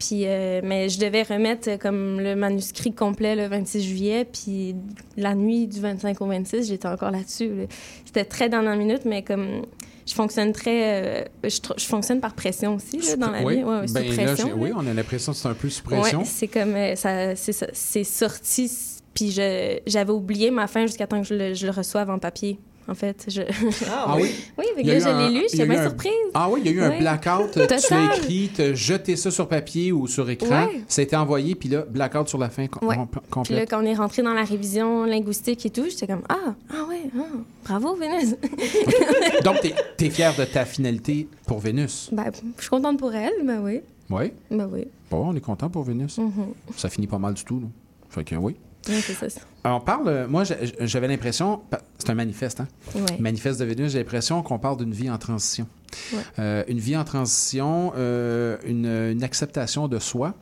Puis, 0.00 0.22
euh, 0.24 0.60
mais 0.64 0.88
je 0.88 0.98
devais 0.98 1.22
remettre 1.22 1.68
euh, 1.68 1.76
comme 1.76 2.20
le 2.20 2.34
manuscrit 2.34 2.92
complet 2.94 3.36
le 3.36 3.46
26 3.48 3.82
juillet. 3.82 4.24
Puis 4.24 4.74
la 5.18 5.34
nuit 5.34 5.66
du 5.68 5.78
25 5.78 6.20
au 6.22 6.26
26, 6.26 6.66
j'étais 6.68 6.88
encore 6.88 7.10
là-dessus. 7.10 7.48
là. 7.54 7.64
C'était 8.06 8.24
très 8.24 8.48
dernière 8.48 8.76
minute, 8.76 9.02
mais 9.04 9.22
comme 9.22 9.66
je 10.06 10.14
fonctionne 10.14 10.52
très... 10.52 11.04
euh, 11.04 11.24
je, 11.44 11.84
fonctionne 11.84 12.18
par 12.20 12.32
pression 12.34 12.76
aussi 12.76 12.96
là, 12.98 13.16
dans 13.16 13.30
la 13.30 13.42
oui. 13.44 13.58
vie. 13.58 13.62
Ouais, 13.62 13.86
sous 13.86 13.92
Ben, 13.94 14.08
là, 14.08 14.14
pression. 14.24 14.46
j'ai- 14.48 14.52
oui, 14.54 14.70
là. 14.70 14.76
on 14.78 14.86
a 14.86 14.94
l'impression 14.94 15.32
que 15.32 15.38
c'est 15.38 15.48
un 15.48 15.54
peu 15.54 15.68
sous 15.68 15.82
pression. 15.84 16.20
Ouais, 16.20 16.24
c'est 16.24 16.48
comme... 16.48 16.74
euh, 16.74 16.96
ça, 16.96 17.36
c'est 17.36 18.04
sorti, 18.04 18.72
puis 19.12 19.30
je, 19.32 19.78
j'avais 19.86 20.12
oublié 20.12 20.50
ma 20.50 20.66
fin 20.66 20.86
jusqu'à 20.86 21.06
temps 21.06 21.20
que 21.20 21.26
je 21.28 21.34
le, 21.34 21.52
je 21.54 21.66
le 21.66 21.72
reçoive 21.72 22.08
en 22.08 22.18
papier. 22.18 22.58
En 22.90 22.94
fait, 22.94 23.26
je... 23.28 23.42
Ah 23.88 24.16
oui? 24.16 24.30
Oui, 24.58 24.64
fait 24.74 24.80
Il 24.80 24.82
que 24.82 24.88
y 24.88 24.90
a 24.90 24.98
là, 24.98 25.00
je 25.28 25.32
l'ai 25.32 25.38
lu, 25.40 25.46
j'étais 25.48 25.64
bien 25.64 25.78
un- 25.80 25.88
surprise. 25.88 26.10
Ah 26.34 26.48
oui, 26.50 26.60
il 26.64 26.66
y 26.66 26.74
a 26.74 26.76
eu 26.76 26.82
un 26.82 26.90
Oui. 26.90 26.98
blackout. 26.98 27.52
Tu 27.52 27.60
as 27.60 27.66
Total. 27.68 28.04
écrit, 28.18 28.50
tu 28.52 28.62
as 28.62 28.74
jeté 28.74 29.14
ça 29.14 29.30
sur 29.30 29.46
papier 29.48 29.92
ou 29.92 30.08
sur 30.08 30.28
écran. 30.28 30.66
Ouais. 30.66 30.80
Ça 30.88 31.00
a 31.00 31.04
été 31.04 31.14
envoyé, 31.14 31.54
puis 31.54 31.68
là, 31.68 31.82
blackout 31.88 32.28
sur 32.28 32.38
la 32.38 32.50
fin 32.50 32.66
com- 32.66 32.88
Ouais. 32.88 32.96
com- 32.96 33.06
Puis 33.08 33.20
là, 33.20 33.30
complète. 33.30 33.70
quand 33.70 33.80
on 33.80 33.86
est 33.86 33.94
rentré 33.94 34.22
dans 34.22 34.34
la 34.34 34.42
révision 34.42 35.04
linguistique 35.04 35.64
et 35.64 35.70
tout, 35.70 35.84
j'étais 35.88 36.08
comme 36.08 36.22
Ah, 36.28 36.54
ah 36.70 36.84
ouais, 36.88 37.02
ah, 37.16 37.22
bravo, 37.64 37.94
Vénus. 37.94 38.34
Donc, 39.44 39.56
tu 39.96 40.04
es, 40.06 40.10
fier 40.10 40.34
de 40.36 40.44
ta 40.44 40.64
finalité 40.64 41.28
pour 41.46 41.60
Vénus? 41.60 42.08
ben, 42.12 42.24
je 42.56 42.60
suis 42.62 42.70
contente 42.70 42.98
pour 42.98 43.14
elle, 43.14 43.32
ben 43.44 43.60
oui. 43.62 43.80
Oui. 44.10 44.32
Ben 44.50 44.68
oui. 44.72 44.84
Bon, 45.10 45.28
on 45.28 45.36
est 45.36 45.40
content 45.40 45.68
pour 45.70 45.84
Vénus. 45.84 46.18
Mhm. 46.18 46.32
Ça 46.76 46.88
finit 46.88 47.06
pas 47.06 47.18
mal 47.18 47.34
du 47.34 47.44
tout. 47.44 47.60
Là. 47.60 47.66
Fait 48.08 48.24
que 48.24 48.34
oui. 48.34 48.56
C'est 48.82 49.28
ça. 49.30 49.40
on 49.64 49.80
parle, 49.80 50.08
euh, 50.08 50.26
moi, 50.28 50.42
j'avais 50.80 51.08
l'impression, 51.08 51.62
c'est 51.98 52.10
un 52.10 52.14
manifeste, 52.14 52.60
hein? 52.60 52.68
Ouais. 52.94 53.18
Manifeste 53.18 53.60
de 53.60 53.64
Vénus, 53.66 53.92
j'ai 53.92 53.98
l'impression 53.98 54.42
qu'on 54.42 54.58
parle 54.58 54.78
d'une 54.78 54.92
vie 54.92 55.10
en 55.10 55.18
transition. 55.18 55.66
Ouais. 56.12 56.18
Euh, 56.38 56.64
une 56.66 56.78
vie 56.78 56.96
en 56.96 57.04
transition, 57.04 57.92
euh, 57.96 58.56
une, 58.64 58.86
une 58.86 59.22
acceptation 59.22 59.86
de 59.88 59.98
soi 59.98 60.34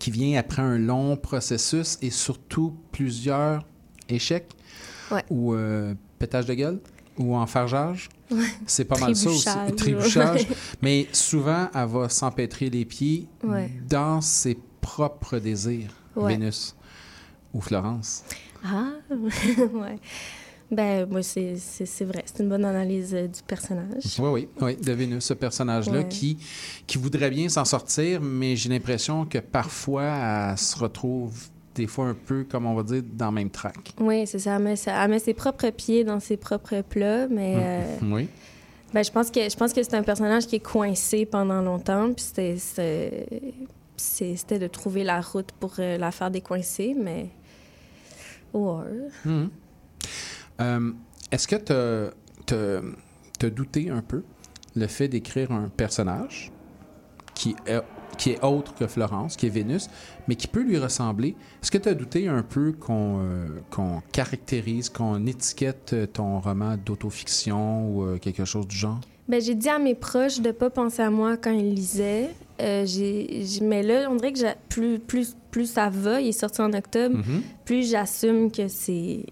qui 0.00 0.10
vient 0.10 0.38
après 0.38 0.62
un 0.62 0.78
long 0.78 1.16
processus 1.16 1.98
et 2.00 2.10
surtout 2.10 2.74
plusieurs 2.92 3.64
échecs 4.08 4.48
Ouais. 5.10 5.22
ou 5.28 5.52
euh, 5.52 5.94
pétage 6.18 6.46
de 6.46 6.54
gueule 6.54 6.80
ou 7.18 7.36
enfargeage. 7.36 8.08
C'est 8.66 8.86
pas 8.86 8.98
mal 8.98 9.14
ça 9.14 9.28
aussi. 9.28 9.46
Trébuchage. 9.76 10.46
Mais 10.80 11.06
souvent, 11.12 11.68
elle 11.74 11.86
va 11.86 12.08
s'empêtrer 12.08 12.70
les 12.70 12.86
pieds 12.86 13.26
dans 13.86 14.22
ses 14.22 14.56
propres 14.80 15.38
désirs. 15.38 15.90
Vénus 16.16 16.74
ou 17.52 17.60
Florence? 17.60 18.24
Ah, 18.64 18.90
ouais. 19.10 19.98
Ben, 20.70 21.06
moi, 21.10 21.22
c'est 21.22 21.54
vrai. 22.04 22.22
C'est 22.24 22.42
une 22.42 22.48
bonne 22.48 22.64
analyse 22.64 23.12
euh, 23.14 23.26
du 23.26 23.42
personnage. 23.42 24.04
Oui, 24.18 24.28
oui, 24.30 24.48
oui, 24.62 24.76
de 24.76 24.92
Vénus, 24.92 25.24
ce 25.24 25.34
personnage-là 25.34 25.98
Ouais. 25.98 26.08
qui, 26.08 26.38
qui 26.86 26.96
voudrait 26.96 27.28
bien 27.30 27.48
s'en 27.50 27.66
sortir, 27.66 28.22
mais 28.22 28.56
j'ai 28.56 28.70
l'impression 28.70 29.26
que 29.26 29.36
parfois, 29.38 30.04
elle 30.52 30.56
se 30.58 30.78
retrouve 30.78 31.48
des 31.74 31.86
fois 31.86 32.06
un 32.06 32.14
peu, 32.14 32.44
comme 32.50 32.64
on 32.66 32.74
va 32.74 32.82
dire, 32.84 33.02
dans 33.12 33.26
le 33.26 33.32
même 33.32 33.50
track. 33.50 33.92
Oui, 34.00 34.26
c'est 34.26 34.38
ça. 34.38 34.56
Elle 34.56 34.62
met, 34.62 34.76
ça- 34.76 35.04
elle 35.04 35.10
met 35.10 35.18
ses 35.18 35.34
propres 35.34 35.68
pieds 35.70 36.04
dans 36.04 36.20
ses 36.20 36.38
propres 36.38 36.80
plats, 36.80 37.28
mais 37.28 37.54
euh, 37.58 37.96
Oui. 38.04 38.28
ben, 38.94 39.04
je 39.04 39.10
pense 39.10 39.30
que 39.30 39.40
je 39.50 39.56
pense 39.56 39.74
que 39.74 39.82
c'est 39.82 39.94
un 39.94 40.02
personnage 40.02 40.46
qui 40.46 40.56
est 40.56 40.60
coincé 40.64 41.26
pendant 41.26 41.60
longtemps, 41.60 42.12
puis 42.14 42.24
c'était 43.96 44.58
de 44.58 44.66
trouver 44.68 45.04
la 45.04 45.20
route 45.20 45.52
pour 45.60 45.74
euh, 45.78 45.98
la 45.98 46.10
faire 46.12 46.30
décoincer, 46.30 46.94
mais 46.98 47.28
Mhm. 48.54 49.50
Euh, 50.60 50.92
Est-ce 51.30 51.48
que 51.48 51.56
tu 51.56 53.46
as 53.46 53.50
douté 53.50 53.90
un 53.90 54.02
peu 54.02 54.22
le 54.76 54.86
fait 54.86 55.08
d'écrire 55.08 55.52
un 55.52 55.68
personnage 55.68 56.52
qui 57.34 57.56
est, 57.66 57.80
qui 58.18 58.30
est 58.30 58.44
autre 58.44 58.74
que 58.74 58.86
Florence, 58.86 59.36
qui 59.36 59.46
est 59.46 59.50
Vénus, 59.50 59.88
mais 60.28 60.34
qui 60.36 60.46
peut 60.46 60.62
lui 60.62 60.78
ressembler? 60.78 61.34
Est-ce 61.62 61.70
que 61.70 61.78
tu 61.78 61.88
as 61.88 61.94
douté 61.94 62.28
un 62.28 62.42
peu 62.42 62.72
qu'on 62.72 63.20
euh, 63.20 63.46
qu'on 63.70 64.02
caractérise, 64.12 64.90
qu'on 64.90 65.26
étiquette 65.26 65.94
ton 66.12 66.38
roman 66.40 66.76
d'autofiction 66.76 67.88
ou 67.88 68.02
euh, 68.04 68.18
quelque 68.18 68.44
chose 68.44 68.66
du 68.68 68.76
genre? 68.76 69.00
Ben, 69.28 69.40
j'ai 69.40 69.54
dit 69.54 69.68
à 69.68 69.78
mes 69.78 69.94
proches 69.94 70.40
de 70.40 70.50
pas 70.50 70.68
penser 70.68 71.00
à 71.02 71.10
moi 71.10 71.36
quand 71.36 71.52
ils 71.52 71.74
lisaient. 71.74 72.30
Euh, 72.60 72.84
j'ai, 72.86 73.44
mais 73.62 73.82
là, 73.82 74.08
on 74.10 74.14
dirait 74.16 74.32
que 74.32 74.40
plus, 74.68 74.98
plus, 74.98 75.34
plus 75.50 75.66
ça 75.70 75.88
va, 75.90 76.20
il 76.20 76.28
est 76.28 76.32
sorti 76.32 76.60
en 76.60 76.72
octobre, 76.72 77.16
Mhm. 77.16 77.42
plus 77.64 77.90
j'assume 77.90 78.50
que 78.52 78.68
c'est... 78.68 79.24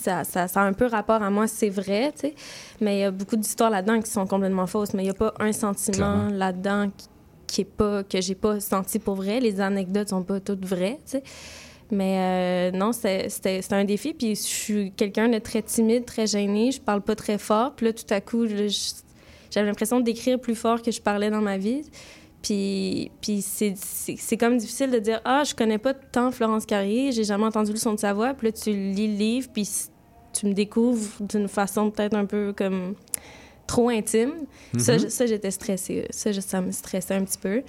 Ça, 0.00 0.24
ça, 0.24 0.46
ça 0.48 0.62
a 0.62 0.64
un 0.64 0.72
peu 0.72 0.86
rapport 0.86 1.22
à 1.22 1.28
moi, 1.30 1.46
c'est 1.48 1.68
vrai, 1.68 2.12
tu 2.14 2.28
sais. 2.28 2.34
Mais 2.80 2.98
il 2.98 3.00
y 3.00 3.04
a 3.04 3.10
beaucoup 3.10 3.36
d'histoires 3.36 3.68
là-dedans 3.70 4.00
qui 4.00 4.10
sont 4.10 4.26
complètement 4.26 4.66
fausses. 4.66 4.94
Mais 4.94 5.02
il 5.02 5.06
n'y 5.06 5.10
a 5.10 5.14
pas 5.14 5.34
un 5.40 5.52
sentiment 5.52 6.28
là-dedans 6.30 6.88
qui, 6.96 7.06
qui 7.46 7.60
est 7.62 7.64
pas... 7.64 8.04
que 8.04 8.20
j'ai 8.20 8.36
pas 8.36 8.60
senti 8.60 8.98
pour 9.00 9.16
vrai. 9.16 9.40
Les 9.40 9.60
anecdotes 9.60 10.10
sont 10.10 10.22
pas 10.22 10.38
toutes 10.40 10.64
vraies, 10.64 11.00
tu 11.04 11.12
sais. 11.18 11.22
Mais 11.90 12.70
euh, 12.72 12.76
non, 12.78 12.92
c'était 12.92 13.60
un 13.72 13.84
défi. 13.84 14.14
Puis 14.14 14.36
je 14.36 14.40
suis 14.42 14.92
quelqu'un 14.92 15.28
de 15.28 15.38
très 15.38 15.62
timide, 15.62 16.04
très 16.04 16.26
gêné. 16.26 16.70
Je 16.70 16.80
parle 16.80 17.02
pas 17.02 17.16
très 17.16 17.38
fort. 17.38 17.72
Puis 17.74 17.86
là, 17.86 17.92
tout 17.92 18.04
à 18.14 18.20
coup, 18.20 18.46
je- 18.46 18.92
j'avais 19.50 19.66
l'impression 19.66 20.00
d'écrire 20.00 20.38
plus 20.40 20.54
fort 20.54 20.82
que 20.82 20.90
je 20.90 21.00
parlais 21.00 21.30
dans 21.30 21.40
ma 21.40 21.58
vie. 21.58 21.82
Puis, 22.42 23.10
puis 23.20 23.42
c'est- 23.42 23.74
c'est 23.76 24.14
c'est 24.16 24.36
comme 24.36 24.58
difficile 24.58 24.90
de 24.90 24.98
dire 25.00 25.20
Ah, 25.24 25.42
je 25.44 25.54
connais 25.54 25.78
pas 25.78 25.92
tant 25.94 26.30
Florence 26.30 26.66
Carrier, 26.66 27.10
j'ai 27.12 27.24
jamais 27.24 27.44
entendu 27.44 27.72
le 27.72 27.78
son 27.78 27.94
de 27.94 27.98
sa 28.00 28.12
voix. 28.12 28.32
Puis 28.34 28.48
là, 28.48 28.52
tu 28.52 28.70
lis 28.70 29.08
le 29.08 29.14
livre, 29.18 29.48
puis 29.52 29.68
tu 30.32 30.46
me 30.46 30.52
découvres 30.52 31.10
d'une 31.20 31.48
façon 31.48 31.90
peut-être 31.90 32.14
un 32.14 32.26
peu 32.26 32.52
comme 32.56 32.94
trop 33.66 33.88
intime. 33.88 34.32
Ça, 34.78 34.94
Mhm. 34.94 35.00
je- 35.00 35.08
ça, 35.08 35.26
j'étais 35.26 35.50
stressée. 35.50 36.06
Ça, 36.10 36.32
ça 36.40 36.60
me 36.60 36.70
stressait 36.70 37.14
un 37.14 37.24
petit 37.24 37.38
peu. 37.38 37.62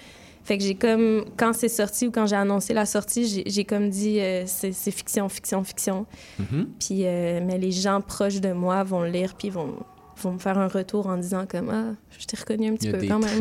Fait 0.43 0.57
que 0.57 0.63
j'ai 0.63 0.75
comme, 0.75 1.25
quand 1.35 1.53
c'est 1.53 1.67
sorti 1.67 2.07
ou 2.07 2.11
quand 2.11 2.25
j'ai 2.27 2.35
annoncé 2.35 2.73
la 2.73 2.85
sortie, 2.85 3.43
j'ai- 3.45 3.65
comme 3.65 3.89
dit, 3.89 4.19
euh, 4.19 4.43
c'est 4.45 4.71
fiction, 4.91 5.27
fiction, 5.29 5.63
fiction. 5.63 6.05
Mhm. 6.39 6.69
Puis, 6.79 7.05
euh, 7.05 7.41
mais 7.45 7.57
les 7.57 7.71
gens 7.71 8.01
proches 8.01 8.39
de 8.39 8.51
moi 8.53 8.83
vont 8.83 9.01
le 9.01 9.09
lire, 9.09 9.35
puis 9.35 9.49
vont, 9.49 9.75
vont 10.21 10.33
me 10.33 10.39
faire 10.39 10.57
un 10.57 10.67
retour 10.67 11.07
en 11.07 11.17
disant 11.17 11.45
comme, 11.47 11.69
ah, 11.69 11.93
je 12.17 12.25
t'ai 12.25 12.37
reconnu 12.37 12.69
un 12.69 12.75
petit 12.75 12.91
peu 12.91 13.05
quand 13.07 13.19
traits. 13.19 13.39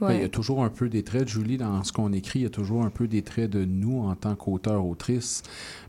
même. 0.00 0.10
Il 0.10 0.20
y 0.20 0.24
a 0.24 0.28
toujours 0.28 0.64
un 0.64 0.68
peu 0.70 0.88
des 0.88 1.02
traits 1.02 1.24
de 1.24 1.28
Julie 1.28 1.56
dans 1.56 1.82
ce 1.84 1.92
qu'on 1.92 2.12
écrit. 2.12 2.40
Il 2.40 2.42
y 2.42 2.46
a 2.46 2.50
toujours 2.50 2.84
un 2.84 2.90
peu 2.90 3.06
des 3.08 3.22
traits 3.22 3.50
de 3.50 3.64
nous 3.64 4.00
en 4.00 4.14
tant 4.14 4.34
qu'auteur-autrice. 4.34 5.42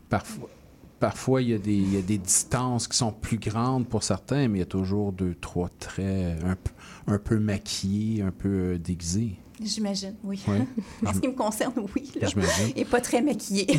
Parfois, 0.08 0.48
parfois 1.00 1.42
il, 1.42 1.50
y 1.50 1.54
a 1.54 1.58
des, 1.58 1.74
il 1.74 1.94
y 1.94 1.98
a 1.98 2.02
des 2.02 2.18
distances 2.18 2.88
qui 2.88 2.96
sont 2.96 3.12
plus 3.12 3.38
grandes 3.38 3.86
pour 3.86 4.02
certains, 4.02 4.48
mais 4.48 4.58
il 4.58 4.60
y 4.60 4.64
a 4.64 4.66
toujours 4.66 5.12
deux, 5.12 5.34
trois 5.40 5.68
traits 5.78 6.38
un, 6.44 6.56
peu- 6.56 7.12
un 7.12 7.18
peu 7.18 7.38
maquillés, 7.38 8.22
un 8.22 8.30
peu 8.30 8.48
euh, 8.48 8.78
déguisés. 8.78 9.36
J'imagine, 9.62 10.14
oui. 10.24 10.40
Oui. 10.48 10.56
en 11.06 11.12
ce 11.12 11.20
qui 11.20 11.28
me 11.28 11.34
concerne, 11.34 11.72
oui. 11.94 12.10
Là. 12.20 12.28
J'imagine. 12.28 12.72
Et 12.76 12.84
pas 12.84 13.00
très 13.00 13.22
maquillée. 13.22 13.66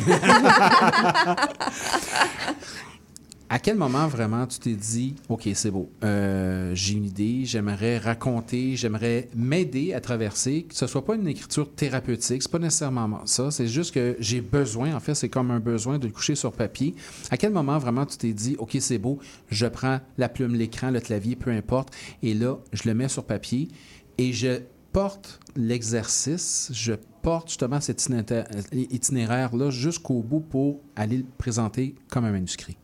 À 3.50 3.58
quel 3.58 3.76
moment 3.76 4.08
vraiment 4.08 4.46
tu 4.46 4.58
t'es 4.58 4.72
dit, 4.72 5.14
OK, 5.28 5.48
c'est 5.54 5.70
beau, 5.70 5.90
euh, 6.02 6.74
j'ai 6.74 6.94
une 6.94 7.04
idée, 7.04 7.44
j'aimerais 7.44 7.98
raconter, 7.98 8.74
j'aimerais 8.74 9.28
m'aider 9.36 9.92
à 9.92 10.00
traverser, 10.00 10.62
que 10.64 10.74
ce 10.74 10.86
soit 10.86 11.04
pas 11.04 11.14
une 11.14 11.28
écriture 11.28 11.70
thérapeutique, 11.72 12.42
c'est 12.42 12.50
pas 12.50 12.58
nécessairement 12.58 13.24
ça, 13.26 13.50
c'est 13.50 13.68
juste 13.68 13.94
que 13.94 14.16
j'ai 14.18 14.40
besoin, 14.40 14.94
en 14.94 15.00
fait, 15.00 15.14
c'est 15.14 15.28
comme 15.28 15.50
un 15.50 15.60
besoin 15.60 15.98
de 15.98 16.06
le 16.06 16.12
coucher 16.12 16.34
sur 16.34 16.52
papier. 16.52 16.94
À 17.30 17.36
quel 17.36 17.52
moment 17.52 17.78
vraiment 17.78 18.06
tu 18.06 18.16
t'es 18.16 18.32
dit, 18.32 18.56
OK, 18.58 18.76
c'est 18.80 18.98
beau, 18.98 19.18
je 19.50 19.66
prends 19.66 20.00
la 20.16 20.28
plume, 20.28 20.54
l'écran, 20.54 20.90
le 20.90 21.00
clavier, 21.00 21.36
peu 21.36 21.50
importe, 21.50 21.94
et 22.22 22.34
là, 22.34 22.56
je 22.72 22.88
le 22.88 22.94
mets 22.94 23.08
sur 23.08 23.24
papier 23.24 23.68
et 24.16 24.32
je 24.32 24.62
porte 24.92 25.38
l'exercice, 25.54 26.70
je 26.72 26.94
porte 27.22 27.48
justement 27.48 27.80
cet 27.80 28.00
itinéraire- 28.02 28.48
itinéraire-là 28.72 29.70
jusqu'au 29.70 30.22
bout 30.22 30.40
pour 30.40 30.80
aller 30.96 31.18
le 31.18 31.26
présenter 31.38 31.94
comme 32.08 32.24
un 32.24 32.32
manuscrit? 32.32 32.76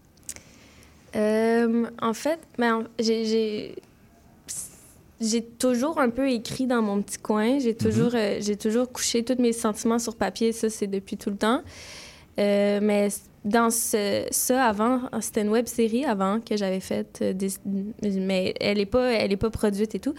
Euh, 1.16 1.86
en 2.00 2.12
fait, 2.14 2.38
ben, 2.58 2.84
j'ai- 2.98 3.74
toujours 5.58 5.98
un 6.00 6.08
peu 6.08 6.30
écrit 6.30 6.66
dans 6.66 6.80
mon 6.82 7.02
petit 7.02 7.18
coin. 7.18 7.58
J'ai 7.58 7.74
toujours, 7.74 8.12
euh, 8.14 8.38
j'ai 8.40 8.56
toujours 8.56 8.90
couché 8.90 9.22
tous 9.24 9.40
mes 9.40 9.52
sentiments 9.52 9.98
sur 9.98 10.16
papier. 10.16 10.52
Ça, 10.52 10.70
c'est 10.70 10.86
depuis 10.86 11.16
tout 11.16 11.30
le 11.30 11.36
temps. 11.36 11.62
Euh, 12.38 12.78
mais 12.82 13.08
dans 13.44 13.70
ce, 13.70 14.24
ça, 14.30 14.64
avant, 14.64 15.00
c'était 15.20 15.42
une 15.42 15.50
web 15.50 15.66
série 15.66 16.04
avant 16.06 16.40
que 16.40 16.56
j'avais 16.56 16.80
faite. 16.80 17.18
euh, 17.22 17.34
mais 18.02 18.54
elle 18.60 18.78
n'est 18.78 18.86
pas, 18.86 19.12
elle 19.12 19.32
est 19.32 19.36
pas 19.36 19.50
produite 19.50 19.94
et 19.94 19.98
tout. 19.98 20.14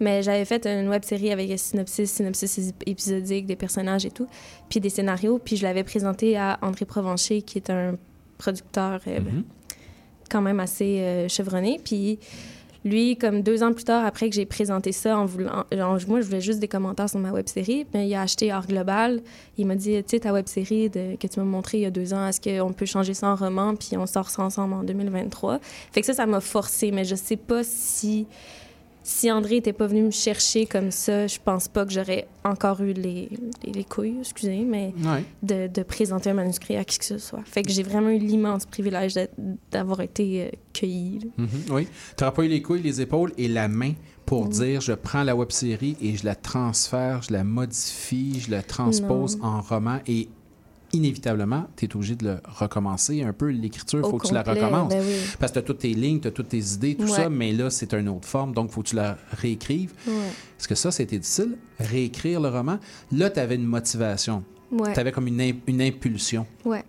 Mais 0.00 0.22
j'avais 0.22 0.44
fait 0.44 0.66
une 0.66 0.88
web 0.88 1.02
série 1.04 1.30
avec 1.32 1.50
un 1.50 1.56
synopsis, 1.56 2.10
synopsis 2.10 2.72
épisodique, 2.84 3.46
des 3.46 3.56
personnages 3.56 4.04
et 4.04 4.10
tout, 4.10 4.26
puis 4.68 4.80
des 4.80 4.90
scénarios. 4.90 5.38
Puis 5.38 5.56
je 5.56 5.62
l'avais 5.62 5.84
présenté 5.84 6.36
à 6.36 6.58
André 6.60 6.84
Provencher, 6.84 7.40
qui 7.42 7.56
est 7.58 7.70
un 7.70 7.96
producteur 8.36 9.00
euh, 9.06 9.18
quand 10.32 10.40
même 10.42 10.60
assez 10.60 11.00
euh, 11.00 11.28
chevronné. 11.28 11.78
Puis 11.84 12.18
lui, 12.84 13.16
comme 13.16 13.42
deux 13.42 13.62
ans 13.62 13.72
plus 13.72 13.84
tard, 13.84 14.04
après 14.04 14.28
que 14.28 14.34
j'ai 14.34 14.46
présenté 14.46 14.90
ça, 14.90 15.16
en 15.16 15.24
voulant, 15.24 15.64
moi, 16.08 16.20
je 16.20 16.26
voulais 16.26 16.40
juste 16.40 16.58
des 16.58 16.66
commentaires 16.66 17.08
sur 17.08 17.20
ma 17.20 17.30
web 17.30 17.46
série, 17.46 17.86
mais 17.94 18.08
il 18.08 18.14
a 18.14 18.22
acheté 18.22 18.50
Art 18.50 18.66
Global. 18.66 19.20
Il 19.56 19.66
m'a 19.66 19.76
dit, 19.76 20.02
tu 20.02 20.04
sais, 20.08 20.20
ta 20.20 20.32
web 20.32 20.48
série 20.48 20.90
que 20.90 21.26
tu 21.26 21.38
m'as 21.38 21.44
montrée 21.44 21.78
il 21.78 21.82
y 21.82 21.86
a 21.86 21.90
deux 21.90 22.12
ans, 22.12 22.26
est-ce 22.26 22.40
qu'on 22.40 22.72
peut 22.72 22.86
changer 22.86 23.14
ça 23.14 23.28
en 23.28 23.36
roman, 23.36 23.76
puis 23.76 23.96
on 23.96 24.06
sort 24.06 24.30
ça 24.30 24.42
ensemble 24.42 24.74
en 24.74 24.82
2023? 24.82 25.60
Fait 25.92 26.00
que 26.00 26.06
ça, 26.06 26.14
ça 26.14 26.26
m'a 26.26 26.40
forcé, 26.40 26.90
mais 26.90 27.04
je 27.04 27.14
sais 27.14 27.36
pas 27.36 27.62
si. 27.62 28.26
Si 29.04 29.30
André 29.32 29.56
n'était 29.56 29.72
pas 29.72 29.86
venu 29.86 30.02
me 30.02 30.10
chercher 30.10 30.66
comme 30.66 30.90
ça, 30.92 31.26
je 31.26 31.38
pense 31.44 31.66
pas 31.68 31.84
que 31.84 31.92
j'aurais 31.92 32.26
encore 32.44 32.80
eu 32.82 32.92
les, 32.92 33.28
les, 33.64 33.72
les 33.72 33.84
couilles, 33.84 34.16
excusez, 34.20 34.58
mais 34.64 34.94
Ouais. 35.04 35.24
de, 35.42 35.66
de 35.66 35.82
présenter 35.82 36.30
un 36.30 36.34
manuscrit 36.34 36.76
à 36.76 36.84
qui 36.84 36.98
que 36.98 37.04
ce 37.04 37.18
soit. 37.18 37.42
Fait 37.44 37.62
que 37.62 37.70
j'ai 37.72 37.82
vraiment 37.82 38.10
eu 38.10 38.18
l'immense 38.18 38.64
privilège 38.66 39.14
d'avoir 39.70 40.00
été 40.02 40.44
euh, 40.44 40.50
cueillie. 40.72 41.18
Mhm, 41.36 41.48
oui. 41.70 41.88
Tu 42.16 42.22
n'auras 42.22 42.32
pas 42.32 42.44
eu 42.44 42.48
les 42.48 42.62
couilles, 42.62 42.82
les 42.82 43.00
épaules 43.00 43.32
et 43.38 43.48
la 43.48 43.66
main 43.68 43.92
pour 44.24 44.46
dire 44.48 44.80
je 44.80 44.92
prends 44.92 45.24
la 45.24 45.34
web 45.34 45.50
série 45.50 45.96
et 46.00 46.16
je 46.16 46.24
la 46.24 46.34
transfère, 46.36 47.22
je 47.22 47.32
la 47.32 47.42
modifie, 47.44 48.38
je 48.40 48.50
la 48.52 48.62
transpose 48.62 49.36
Non. 49.38 49.44
en 49.46 49.60
roman 49.62 49.98
et 50.06 50.28
inévitablement, 50.92 51.66
tu 51.76 51.86
es 51.86 51.96
obligé 51.96 52.14
de 52.16 52.24
le 52.26 52.38
recommencer 52.44 53.22
un 53.22 53.32
peu. 53.32 53.48
L'écriture, 53.48 54.00
il 54.00 54.04
Au 54.04 54.10
faut 54.10 54.18
que 54.18 54.28
tu 54.28 54.34
la 54.34 54.42
recommences. 54.42 54.92
ben 54.92 55.02
oui. 55.06 55.14
Parce 55.38 55.52
que 55.52 55.54
tu 55.54 55.58
as 55.60 55.62
toutes 55.62 55.78
tes 55.78 55.94
lignes, 55.94 56.20
tu 56.20 56.28
as 56.28 56.30
toutes 56.30 56.48
tes 56.48 56.58
idées, 56.74 56.94
tout 56.94 57.04
Ouais. 57.04 57.08
ça, 57.10 57.28
mais 57.28 57.52
là, 57.52 57.70
c'est 57.70 57.92
une 57.94 58.08
autre 58.08 58.26
forme, 58.28 58.52
donc 58.52 58.68
il 58.70 58.74
faut 58.74 58.82
que 58.82 58.88
tu 58.88 58.96
la 58.96 59.16
réécrives. 59.40 59.92
Ouais. 60.06 60.12
Est-ce 60.58 60.68
que 60.68 60.74
ça, 60.74 60.90
c'était 60.90 61.18
difficile? 61.18 61.56
Réécrire 61.78 62.40
le 62.40 62.48
roman? 62.48 62.78
Là, 63.10 63.30
tu 63.30 63.40
avais 63.40 63.54
une 63.56 63.64
motivation. 63.66 64.44
Ouais. 64.70 64.92
Tu 64.92 65.00
avais 65.00 65.12
comme 65.12 65.26
une, 65.26 65.54
une 65.66 65.82
impulsion. 65.82 66.46
Ouais. 66.64 66.82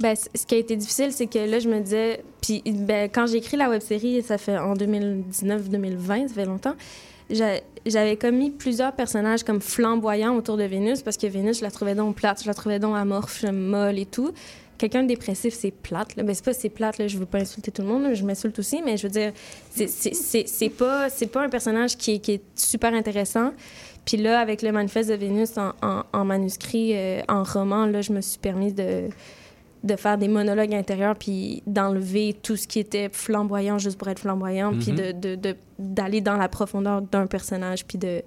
Ben, 0.00 0.16
ce 0.16 0.46
qui 0.46 0.54
a 0.54 0.58
été 0.58 0.76
difficile, 0.76 1.12
c'est 1.12 1.26
que 1.26 1.38
là, 1.38 1.58
je 1.58 1.68
me 1.68 1.78
disais. 1.80 2.22
Puis, 2.40 2.62
ben, 2.64 3.10
quand 3.12 3.26
j'ai 3.26 3.36
écrit 3.36 3.56
la 3.58 3.68
web 3.68 3.82
série, 3.82 4.22
ça 4.22 4.38
fait 4.38 4.56
en 4.56 4.74
2019-2020, 4.74 6.28
ça 6.28 6.34
fait 6.34 6.44
longtemps, 6.46 6.74
j'avais 7.86 8.16
commis 8.16 8.50
plusieurs 8.50 8.92
personnages 8.92 9.42
comme 9.44 9.60
flamboyants 9.60 10.36
autour 10.36 10.56
de 10.56 10.64
Vénus 10.64 11.02
parce 11.02 11.16
que 11.16 11.26
Vénus, 11.26 11.58
je 11.58 11.64
la 11.64 11.70
trouvais 11.70 11.94
donc 11.94 12.16
plate, 12.16 12.42
je 12.42 12.46
la 12.48 12.54
trouvais 12.54 12.78
donc 12.78 12.96
amorphe, 12.96 13.44
molle 13.50 13.98
et 13.98 14.06
tout. 14.06 14.32
Quelqu'un 14.78 15.02
de 15.02 15.08
dépressif, 15.08 15.52
c'est 15.52 15.70
plate. 15.70 16.16
Là. 16.16 16.22
Ben, 16.22 16.34
c'est 16.34 16.44
pas 16.44 16.54
c'est 16.54 16.68
plate, 16.70 17.06
je 17.06 17.18
veux 17.18 17.26
pas 17.26 17.38
insulter 17.38 17.70
tout 17.70 17.82
le 17.82 17.88
monde, 17.88 18.14
je 18.14 18.24
m'insulte 18.24 18.58
aussi, 18.58 18.80
mais 18.82 18.96
je 18.96 19.06
veux 19.06 19.12
dire, 19.12 19.32
c'est- 19.70 20.68
pas, 20.70 21.08
pas 21.32 21.42
un 21.44 21.48
personnage 21.50 21.96
qui 21.98 22.12
est, 22.14 22.18
qui 22.18 22.32
est 22.32 22.42
super 22.54 22.94
intéressant. 22.94 23.52
Puis 24.06 24.16
là, 24.16 24.40
avec 24.40 24.62
le 24.62 24.72
manifeste 24.72 25.10
de 25.10 25.14
Vénus 25.14 25.50
en, 25.58 25.72
en- 26.12 26.24
manuscrit, 26.24 26.92
euh, 26.96 27.20
en 27.28 27.42
roman, 27.42 27.84
là, 27.84 28.00
je 28.00 28.12
me 28.14 28.22
suis 28.22 28.38
permis 28.38 28.72
de, 28.72 29.08
de 29.82 29.96
faire 29.96 30.18
des 30.18 30.28
monologues 30.28 30.74
intérieurs, 30.74 31.16
puis 31.16 31.62
d'enlever 31.66 32.36
tout 32.42 32.56
ce 32.56 32.66
qui 32.66 32.78
était 32.80 33.08
flamboyant 33.10 33.78
juste 33.78 33.96
pour 33.98 34.08
être 34.08 34.18
flamboyant, 34.20 34.72
puis 34.78 34.92
Mhm. 34.92 34.96
de- 34.96 35.12
de- 35.12 35.34
de- 35.36 35.56
d'aller 35.78 36.20
dans 36.20 36.36
la 36.36 36.48
profondeur 36.48 37.00
d'un 37.02 37.26
personnage, 37.26 37.86
puis 37.86 37.96
de, 37.98 38.22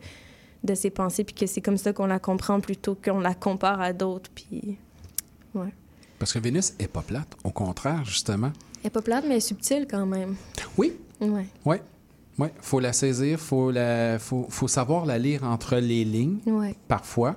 de 0.64 0.74
ses 0.76 0.89
pensées, 0.89 1.24
puis 1.24 1.36
que 1.36 1.45
c'est 1.45 1.62
comme 1.62 1.78
ça 1.78 1.93
qu'on 1.93 2.08
la 2.08 2.20
comprend 2.20 2.60
plutôt 2.60 2.95
qu'on 2.95 3.20
la 3.20 3.34
compare 3.36 3.82
à 3.82 3.93
d'autres, 3.93 4.30
puis... 4.34 4.78
Ouais. 5.54 5.72
Parce 6.18 6.34
que 6.34 6.39
Vénus 6.39 6.74
est 6.80 6.88
pas 6.88 7.01
plate. 7.01 7.28
Au 7.43 7.49
contraire, 7.51 8.04
justement. 8.06 8.51
Elle 8.82 8.88
est 8.88 8.89
pas 8.89 9.01
plate, 9.01 9.26
mais 9.26 9.32
elle 9.32 9.38
est 9.38 9.41
subtile 9.41 9.86
quand 9.89 10.06
même. 10.06 10.36
Oui. 10.78 10.93
Ouais. 11.22 11.45
Oui. 11.66 11.78
Oui. 12.39 12.47
faut 12.62 12.80
la 12.80 12.93
saisir, 12.93 13.39
faut 13.39 13.70
la, 13.70 14.18
faut, 14.18 14.47
faut 14.49 14.68
savoir 14.68 15.06
la 15.06 15.20
lire 15.20 15.43
entre 15.43 15.76
les 15.76 16.04
lignes, 16.04 16.39
Ouais. 16.47 16.76
parfois, 16.88 17.36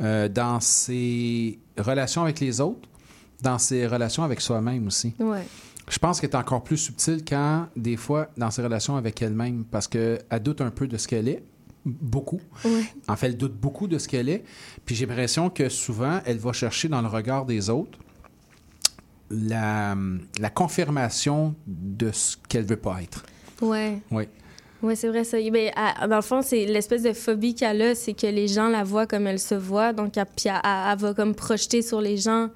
euh, 0.00 0.28
dans 0.28 0.60
ses 0.60 1.58
relations 1.76 2.22
avec 2.22 2.38
les 2.38 2.60
autres, 2.60 2.88
dans 3.42 3.58
ses 3.58 3.86
relations 3.86 4.24
avec 4.24 4.40
soi-même 4.40 4.86
aussi. 4.86 5.14
Ouais. 5.18 5.46
Je 5.88 5.98
pense 5.98 6.20
qu'elle 6.20 6.30
est 6.30 6.36
encore 6.36 6.62
plus 6.62 6.76
subtile 6.76 7.24
quand, 7.26 7.66
des 7.74 7.96
fois, 7.96 8.28
dans 8.36 8.50
ses 8.50 8.62
relations 8.62 8.96
avec 8.96 9.22
elle-même, 9.22 9.64
parce 9.64 9.88
qu'elle 9.88 10.20
doute 10.42 10.60
un 10.60 10.70
peu 10.70 10.86
de 10.86 10.96
ce 10.98 11.08
qu'elle 11.08 11.28
est, 11.28 11.42
beaucoup. 11.84 12.40
Ouais. 12.64 12.82
En 13.06 13.16
fait, 13.16 13.26
elle 13.28 13.36
doute 13.36 13.54
beaucoup 13.54 13.86
de 13.86 13.98
ce 13.98 14.06
qu'elle 14.08 14.28
est. 14.28 14.44
Puis 14.84 14.94
j'ai 14.94 15.06
l'impression 15.06 15.48
que 15.48 15.68
souvent, 15.68 16.20
elle 16.26 16.38
va 16.38 16.52
chercher 16.52 16.88
dans 16.88 17.00
le 17.00 17.08
regard 17.08 17.46
des 17.46 17.70
autres 17.70 17.98
la, 19.30 19.96
la 20.38 20.50
confirmation 20.50 21.54
de 21.66 22.10
ce 22.12 22.36
qu'elle 22.48 22.64
veut 22.64 22.76
pas 22.76 23.02
être. 23.02 23.24
Ouais. 23.62 24.00
Oui. 24.10 24.24
Oui, 24.82 24.94
c'est 24.96 25.08
vrai 25.08 25.24
ça. 25.24 25.40
Elle- 25.40 25.72
dans 26.08 26.16
le 26.16 26.22
fond, 26.22 26.40
c'est 26.42 26.64
l'espèce 26.66 27.02
de 27.02 27.12
phobie 27.12 27.54
qu'elle 27.54 27.82
a, 27.82 27.94
c'est 27.94 28.14
que 28.14 28.26
les 28.26 28.46
gens 28.46 28.68
la 28.68 28.84
voient 28.84 29.06
comme 29.06 29.26
elle 29.26 29.40
se 29.40 29.54
voit. 29.54 29.92
Donc, 29.92 30.16
elle, 30.16 30.26
puis 30.36 30.48
elle 30.48 30.98
va 30.98 31.14
comme 31.14 31.34
projeter 31.34 31.82
sur 31.82 32.00
les 32.00 32.16
gens 32.16 32.50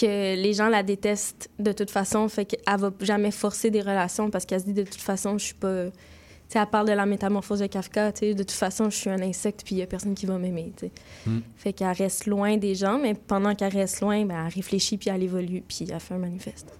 que 0.00 0.34
les 0.34 0.52
gens 0.54 0.68
la 0.68 0.82
détestent 0.82 1.50
de 1.58 1.72
toute 1.72 1.90
façon. 1.90 2.28
Fait 2.28 2.44
qu'elle 2.44 2.78
va 2.78 2.90
jamais 3.00 3.30
forcer 3.30 3.70
des 3.70 3.80
relations 3.80 4.30
parce 4.30 4.46
qu'elle 4.46 4.60
se 4.60 4.66
dit 4.66 4.72
de 4.72 4.82
toute 4.82 5.00
façon, 5.00 5.38
je 5.38 5.46
suis 5.46 5.54
pas. 5.54 5.86
Tu 5.86 6.54
sais, 6.54 6.58
elle 6.58 6.66
parle 6.66 6.88
de 6.88 6.92
la 6.92 7.06
métamorphose 7.06 7.60
de 7.60 7.66
Kafka. 7.66 8.12
Tu 8.12 8.18
sais, 8.18 8.34
de 8.34 8.42
toute 8.42 8.50
façon, 8.50 8.90
je 8.90 8.96
suis 8.96 9.10
un 9.10 9.20
insecte 9.22 9.62
puis 9.64 9.76
il 9.76 9.78
y 9.78 9.82
a 9.82 9.86
personne 9.86 10.14
qui 10.14 10.26
va 10.26 10.38
m'aimer. 10.38 10.72
tu 10.76 10.86
sais. 10.86 10.92
Mm. 11.26 11.40
Fait 11.56 11.72
qu'elle 11.72 11.92
reste 11.92 12.26
loin 12.26 12.56
des 12.56 12.74
gens, 12.74 12.98
mais 12.98 13.14
pendant 13.14 13.54
qu'elle 13.54 13.72
reste 13.72 14.00
loin, 14.00 14.24
ben, 14.24 14.46
elle 14.46 14.52
réfléchit 14.52 14.96
puis 14.96 15.10
elle 15.10 15.22
évolue 15.22 15.62
puis 15.66 15.86
elle 15.88 16.00
fait 16.00 16.14
un 16.14 16.18
manifeste. 16.18 16.72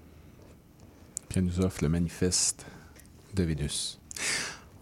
Puis 1.28 1.38
elle 1.38 1.44
nous 1.44 1.60
offre 1.60 1.82
le 1.82 1.88
manifeste 1.88 2.66
de 3.34 3.44
Vénus. 3.44 4.00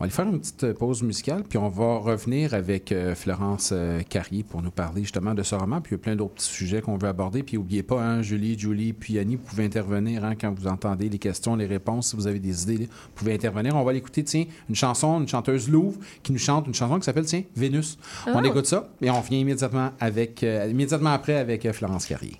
On 0.00 0.04
va 0.04 0.04
aller 0.04 0.12
faire 0.14 0.28
une 0.28 0.38
petite 0.38 0.62
euh, 0.62 0.74
pause 0.74 1.02
musicale, 1.02 1.42
puis 1.42 1.58
on 1.58 1.68
va 1.68 1.96
revenir 1.98 2.54
avec 2.54 2.92
euh, 2.92 3.16
Florence 3.16 3.70
euh, 3.72 4.00
Carrier 4.08 4.44
pour 4.44 4.62
nous 4.62 4.70
parler 4.70 5.02
justement 5.02 5.34
de 5.34 5.42
ce 5.42 5.56
roman. 5.56 5.80
Puis 5.80 5.90
il 5.90 5.98
y 5.98 6.00
a 6.00 6.02
plein 6.02 6.14
d'autres 6.14 6.34
petits 6.34 6.46
sujets 6.46 6.80
qu'on 6.80 6.96
veut 6.96 7.08
aborder. 7.08 7.42
Puis 7.42 7.56
n'oubliez 7.56 7.82
pas, 7.82 8.00
hein, 8.00 8.22
Julie, 8.22 8.56
Julie, 8.56 8.92
puis 8.92 9.18
Annie, 9.18 9.34
vous 9.34 9.42
pouvez 9.42 9.64
intervenir 9.64 10.24
hein, 10.24 10.36
quand 10.40 10.56
vous 10.56 10.68
entendez 10.68 11.08
les 11.08 11.18
questions, 11.18 11.56
les 11.56 11.66
réponses. 11.66 12.10
Si 12.10 12.16
vous 12.16 12.28
avez 12.28 12.38
des 12.38 12.62
idées, 12.62 12.84
vous 12.86 13.10
pouvez 13.16 13.34
intervenir. 13.34 13.74
On 13.74 13.82
va 13.82 13.92
l'écouter, 13.92 14.22
tiens, 14.22 14.44
une 14.68 14.76
chanson, 14.76 15.20
une 15.20 15.26
chanteuse 15.26 15.68
Louvre 15.68 15.98
qui 16.22 16.30
nous 16.30 16.38
chante 16.38 16.68
une 16.68 16.74
chanson 16.74 17.00
qui 17.00 17.04
s'appelle, 17.04 17.24
tiens, 17.26 17.42
Vénus. 17.56 17.98
On 18.28 18.40
Oh. 18.40 18.44
écoute 18.44 18.66
ça 18.66 18.88
et 19.02 19.10
on 19.10 19.20
vient 19.20 19.40
immédiatement, 19.40 19.90
avec, 19.98 20.44
euh, 20.44 20.68
immédiatement 20.70 21.10
après 21.10 21.38
avec 21.38 21.68
Florence 21.72 22.06
Carrier. 22.06 22.36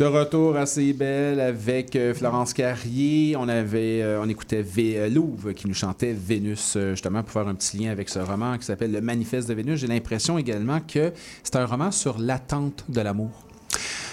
De 0.00 0.06
retour 0.06 0.56
à 0.56 0.64
CIBL 0.64 1.38
avec 1.38 1.94
euh, 1.94 2.14
Florence 2.14 2.54
Carrier. 2.54 3.36
On 3.36 3.46
avait, 3.50 4.00
euh, 4.00 4.22
on 4.22 4.30
écoutait 4.30 4.62
V- 4.62 4.96
euh, 4.96 5.10
Louvre 5.10 5.52
qui 5.52 5.68
nous 5.68 5.74
chantait 5.74 6.14
Vénus, 6.14 6.78
justement 6.92 7.22
pour 7.22 7.32
faire 7.32 7.46
un 7.46 7.54
petit 7.54 7.76
lien 7.76 7.90
avec 7.90 8.08
ce 8.08 8.18
roman 8.18 8.56
qui 8.56 8.64
s'appelle 8.64 8.92
Le 8.92 9.02
Manifeste 9.02 9.46
de 9.46 9.52
Vénus. 9.52 9.78
J'ai 9.78 9.88
l'impression 9.88 10.38
également 10.38 10.80
que 10.80 11.12
c'est 11.42 11.56
un 11.56 11.66
roman 11.66 11.90
sur 11.90 12.18
l'attente 12.18 12.86
de 12.88 13.02
l'amour. 13.02 13.44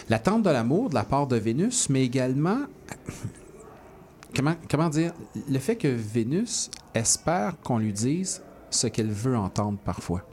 L'attente 0.09 0.43
de 0.43 0.49
l'amour 0.49 0.89
de 0.89 0.95
la 0.95 1.05
part 1.05 1.25
de 1.25 1.37
Vénus, 1.37 1.87
mais 1.89 2.03
également, 2.03 2.63
comment, 4.35 4.55
comment 4.69 4.89
dire, 4.89 5.13
le 5.49 5.59
fait 5.59 5.77
que 5.77 5.87
Vénus 5.87 6.69
espère 6.95 7.53
qu'on 7.63 7.77
lui 7.77 7.93
dise 7.93 8.41
ce 8.71 8.87
qu'elle 8.87 9.11
veut 9.11 9.37
entendre 9.37 9.77
parfois. 9.85 10.27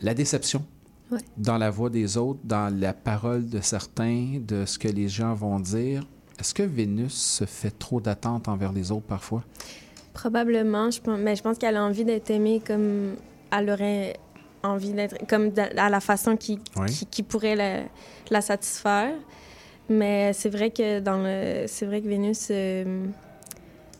La 0.00 0.14
déception 0.14 0.64
Ouais. 1.10 1.18
dans 1.36 1.56
la 1.58 1.70
voix 1.70 1.88
des 1.90 2.16
autres, 2.16 2.40
dans 2.44 2.72
la 2.78 2.92
parole 2.92 3.48
de 3.48 3.60
certains, 3.60 4.40
de 4.46 4.64
ce 4.66 4.78
que 4.78 4.88
les 4.88 5.08
gens 5.08 5.32
vont 5.34 5.58
dire. 5.58 6.04
Est-ce 6.38 6.52
que 6.54 6.62
Vénus 6.62 7.14
se 7.14 7.44
fait 7.46 7.70
trop 7.76 8.00
d'attentes 8.00 8.46
envers 8.48 8.72
les 8.72 8.92
autres 8.92 9.06
parfois? 9.06 9.42
Probablement, 10.12 10.90
je 10.90 11.00
pense, 11.00 11.18
mais 11.18 11.36
je 11.36 11.42
pense 11.42 11.58
qu'elle 11.58 11.76
a 11.76 11.84
envie 11.84 12.04
d'être 12.04 12.30
aimée 12.30 12.60
comme 12.64 13.14
elle 13.50 13.70
aurait 13.70 14.16
envie 14.62 14.92
d'être, 14.92 15.26
comme 15.28 15.50
à 15.76 15.88
la 15.88 16.00
façon 16.00 16.36
qui, 16.36 16.58
Oui. 16.76 16.86
qui, 16.90 17.06
qui 17.06 17.22
pourrait 17.22 17.56
la, 17.56 17.82
la 18.30 18.40
satisfaire. 18.40 19.12
Mais 19.88 20.32
c'est 20.34 20.50
vrai 20.50 20.70
que 20.70 21.00
dans 21.00 21.18
le, 21.22 21.64
c'est 21.66 21.86
vrai 21.86 22.02
que 22.02 22.08
Vénus, 22.08 22.48
euh, 22.50 23.06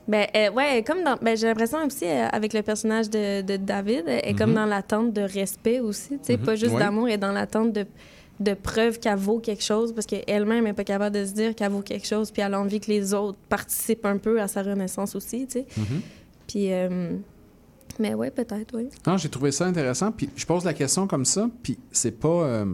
ben 0.09 0.27
elle- 0.33 0.51
ouais, 0.53 0.83
comme 0.87 1.05
dans, 1.05 1.17
ben 1.23 1.37
j'ai 1.37 1.47
l'impression 1.47 1.79
aussi 1.87 2.07
euh, 2.07 2.27
avec 2.33 2.53
le 2.55 2.63
personnage 2.63 3.09
de, 3.11 3.43
de 3.43 3.57
David, 3.57 4.05
elle 4.07 4.31
est 4.31 4.35
comme 4.35 4.51
Mhm. 4.51 4.57
dans 4.57 4.67
l'attente 4.67 5.13
de 5.13 5.21
respect 5.21 5.81
aussi, 5.81 6.11
tu 6.19 6.19
sais, 6.23 6.37
Mhm. 6.37 6.45
pas 6.45 6.57
juste 6.57 6.73
Ouais. 6.75 6.81
d'amour, 6.81 7.07
elle 7.09 7.15
est 7.15 7.19
dans 7.19 7.33
l'attente 7.33 7.73
de 7.73 7.87
de 8.41 8.55
preuve 8.55 9.01
qu'elle 9.01 9.17
vaut 9.17 9.41
quelque 9.41 9.65
chose 9.65 9.93
parce 9.93 10.07
qu'elle-même 10.07 10.63
n'est 10.63 10.73
pas 10.73 10.85
capable 10.85 11.17
de 11.17 11.25
se 11.25 11.33
dire 11.33 11.57
qu'elle 11.57 11.73
vaut 11.73 11.81
quelque 11.83 12.07
chose 12.07 12.31
puis 12.31 12.41
elle 12.41 12.55
a 12.55 12.61
envie 12.61 12.79
que 12.79 12.87
les 12.87 13.13
autres 13.13 13.37
participent 13.49 14.07
un 14.07 14.17
peu 14.17 14.41
à 14.41 14.47
sa 14.47 14.63
renaissance 14.63 15.17
aussi, 15.17 15.45
tu 15.49 15.55
sais. 15.55 15.67
Mhm. 15.77 16.01
Puis, 16.47 16.73
euh, 16.73 17.17
mais 17.99 18.15
ouais, 18.15 18.31
peut-être, 18.31 18.77
oui. 18.77 18.91
Non, 19.09 19.17
j'ai 19.17 19.29
trouvé 19.29 19.51
ça 19.51 19.67
intéressant. 19.67 20.13
Puis 20.13 20.31
je 20.37 20.47
pose 20.47 20.65
la 20.65 20.73
question 20.73 21.09
comme 21.09 21.25
ça, 21.25 21.51
puis 21.65 21.77
c'est 21.91 22.13
pas. 22.13 22.65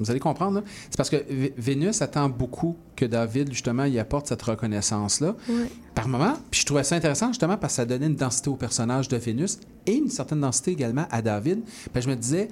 Vous 0.00 0.10
allez 0.10 0.18
comprendre. 0.20 0.62
C'est 0.90 0.96
parce 0.96 1.10
que 1.10 1.16
Vé- 1.16 1.52
Vénus 1.56 2.02
attend 2.02 2.28
beaucoup 2.28 2.76
que 2.96 3.04
David, 3.04 3.52
justement, 3.52 3.84
y 3.84 3.98
apporte 3.98 4.26
cette 4.26 4.42
reconnaissance-là. 4.42 5.36
Ouais. 5.48 5.66
Par 5.94 6.08
moment, 6.08 6.34
puis 6.50 6.60
je 6.60 6.66
trouvais 6.66 6.84
ça 6.84 6.96
intéressant, 6.96 7.28
justement, 7.28 7.56
parce 7.56 7.74
que 7.74 7.76
ça 7.76 7.84
donnait 7.84 8.06
une 8.06 8.16
densité 8.16 8.50
au 8.50 8.56
personnage 8.56 9.08
de 9.08 9.16
Vénus 9.16 9.58
et 9.86 9.94
une 9.94 10.08
certaine 10.08 10.40
densité 10.40 10.72
également 10.72 11.06
à 11.10 11.22
David. 11.22 11.60
Puis 11.92 12.02
je 12.02 12.08
me 12.08 12.16
disais, 12.16 12.48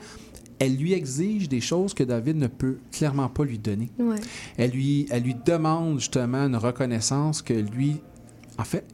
elle 0.58 0.76
lui 0.76 0.92
exige 0.92 1.48
des 1.48 1.60
choses 1.60 1.94
que 1.94 2.02
David 2.02 2.36
ne 2.36 2.48
peut 2.48 2.78
clairement 2.92 3.28
pas 3.28 3.44
lui 3.44 3.58
donner. 3.58 3.90
Ouais. 3.98 4.16
Elle 4.56 4.72
lui, 4.72 5.06
elle 5.10 5.22
lui 5.22 5.34
demande 5.34 6.00
justement 6.00 6.46
une 6.46 6.56
reconnaissance 6.56 7.42
que 7.42 7.54
lui, 7.54 8.00
en 8.58 8.64
fait, 8.64 8.84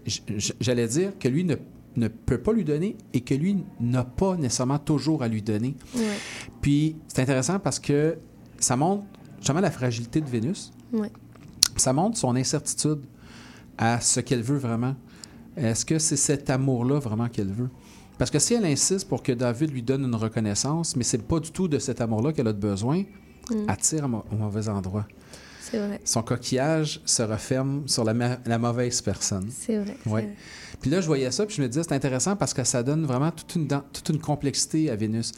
j'allais 0.61 0.87
dire 0.89 1.13
que 1.19 1.27
lui 1.27 1.43
ne, 1.43 1.57
ne 1.97 2.09
peut 2.09 2.37
pas 2.37 2.53
lui 2.53 2.65
donner 2.65 2.97
et 3.15 3.23
que 3.23 3.33
lui 3.35 3.65
n'a 3.81 4.05
pas 4.05 4.37
nécessairement 4.37 4.79
toujours 4.79 5.23
à 5.23 5.29
lui 5.29 5.41
donner. 5.41 5.75
Ouais. 5.97 6.03
Puis 6.61 6.97
c'est 7.09 7.23
intéressant 7.23 7.59
parce 7.59 7.79
que 7.79 8.19
ça 8.59 8.77
montre 8.77 9.05
justement 9.39 9.61
la 9.61 9.71
fragilité 9.71 10.21
de 10.21 10.29
Vénus. 10.29 10.73
Ça 11.77 11.93
montre 11.93 12.17
son 12.17 12.37
incertitude 12.37 13.01
à 13.79 14.01
ce 14.01 14.21
qu'elle 14.21 14.43
veut 14.43 14.59
vraiment. 14.59 14.95
Est-ce 15.57 15.85
que 15.85 15.99
c'est 15.99 16.17
cet 16.17 16.51
amour-là 16.51 16.99
vraiment 16.99 17.29
qu'elle 17.29 17.53
veut? 17.53 17.69
Parce 18.19 18.31
que 18.31 18.39
si 18.39 18.55
elle 18.55 18.65
insiste 18.65 19.09
pour 19.09 19.23
que 19.23 19.33
David 19.33 19.71
lui 19.73 19.83
donne 19.83 20.05
une 20.05 20.15
reconnaissance, 20.15 20.95
mais 20.95 21.03
c'est 21.03 21.19
pas 21.19 21.41
du 21.41 21.51
tout 21.51 21.67
de 21.67 21.79
cet 21.81 22.01
amour-là 22.01 22.33
qu'elle 22.33 22.47
a 22.49 22.53
besoin, 22.53 23.03
Mm. 23.51 23.55
elle 23.69 23.77
tire 23.79 24.05
au 24.05 24.09
mau- 24.09 24.25
au 24.33 24.37
mauvais 24.37 24.69
endroit. 24.69 25.07
C'est 25.61 25.79
vrai. 25.79 26.01
Son 26.05 26.23
coquillage 26.23 27.01
se 27.05 27.23
referme 27.23 27.83
sur 27.87 28.05
la, 28.05 28.15
ma- 28.15 28.39
la 28.47 28.59
mauvaise 28.59 29.03
personne. 29.03 29.49
C'est 29.51 29.79
vrai. 29.79 29.97
c'est 30.03 30.11
Ouais. 30.11 30.23
vrai. 30.23 30.35
Puis 30.81 30.91
là, 30.91 31.01
je 31.01 31.07
voyais 31.07 31.31
ça, 31.31 31.45
puis 31.45 31.57
je 31.57 31.63
me 31.63 31.69
disais, 31.69 31.83
c'est 31.83 31.93
intéressant 31.95 32.37
parce 32.37 32.55
que 32.55 32.63
ça 32.65 32.83
donne 32.83 33.05
vraiment 33.05 33.31
toute 33.33 33.57
une, 33.57 33.67
toute 33.67 34.09
une 34.11 34.19
complexité 34.21 34.91
à 34.91 34.97
Vénus. 34.97 35.33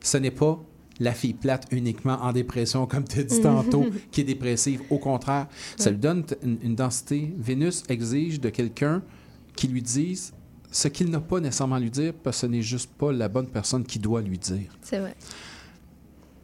Ce 0.00 0.16
n'est 0.18 0.30
pas 0.30 0.58
la 1.00 1.12
fille 1.12 1.34
plate 1.34 1.66
uniquement 1.70 2.18
en 2.22 2.32
dépression, 2.32 2.86
comme 2.86 3.04
tu 3.04 3.20
as 3.20 3.24
dit 3.24 3.40
tantôt, 3.40 3.86
qui 4.10 4.22
est 4.22 4.24
dépressive. 4.24 4.82
Au 4.90 4.98
contraire, 4.98 5.48
ça 5.76 5.90
lui 5.90 5.98
donne 5.98 6.24
une, 6.42 6.58
une 6.62 6.74
densité. 6.74 7.34
Vénus 7.38 7.82
exige 7.88 8.40
de 8.40 8.50
quelqu'un 8.50 9.02
qui 9.56 9.68
lui 9.68 9.82
dise 9.82 10.32
ce 10.70 10.88
qu'il 10.88 11.10
n'a 11.10 11.20
pas 11.20 11.40
nécessairement 11.40 11.76
à 11.76 11.80
lui 11.80 11.90
dire, 11.90 12.14
parce 12.14 12.38
que 12.38 12.40
ce 12.42 12.46
n'est 12.46 12.62
juste 12.62 12.90
pas 12.92 13.12
la 13.12 13.28
bonne 13.28 13.48
personne 13.48 13.84
qui 13.84 13.98
doit 13.98 14.22
lui 14.22 14.38
dire. 14.38 14.74
C'est 14.80 14.98
vrai. 14.98 15.14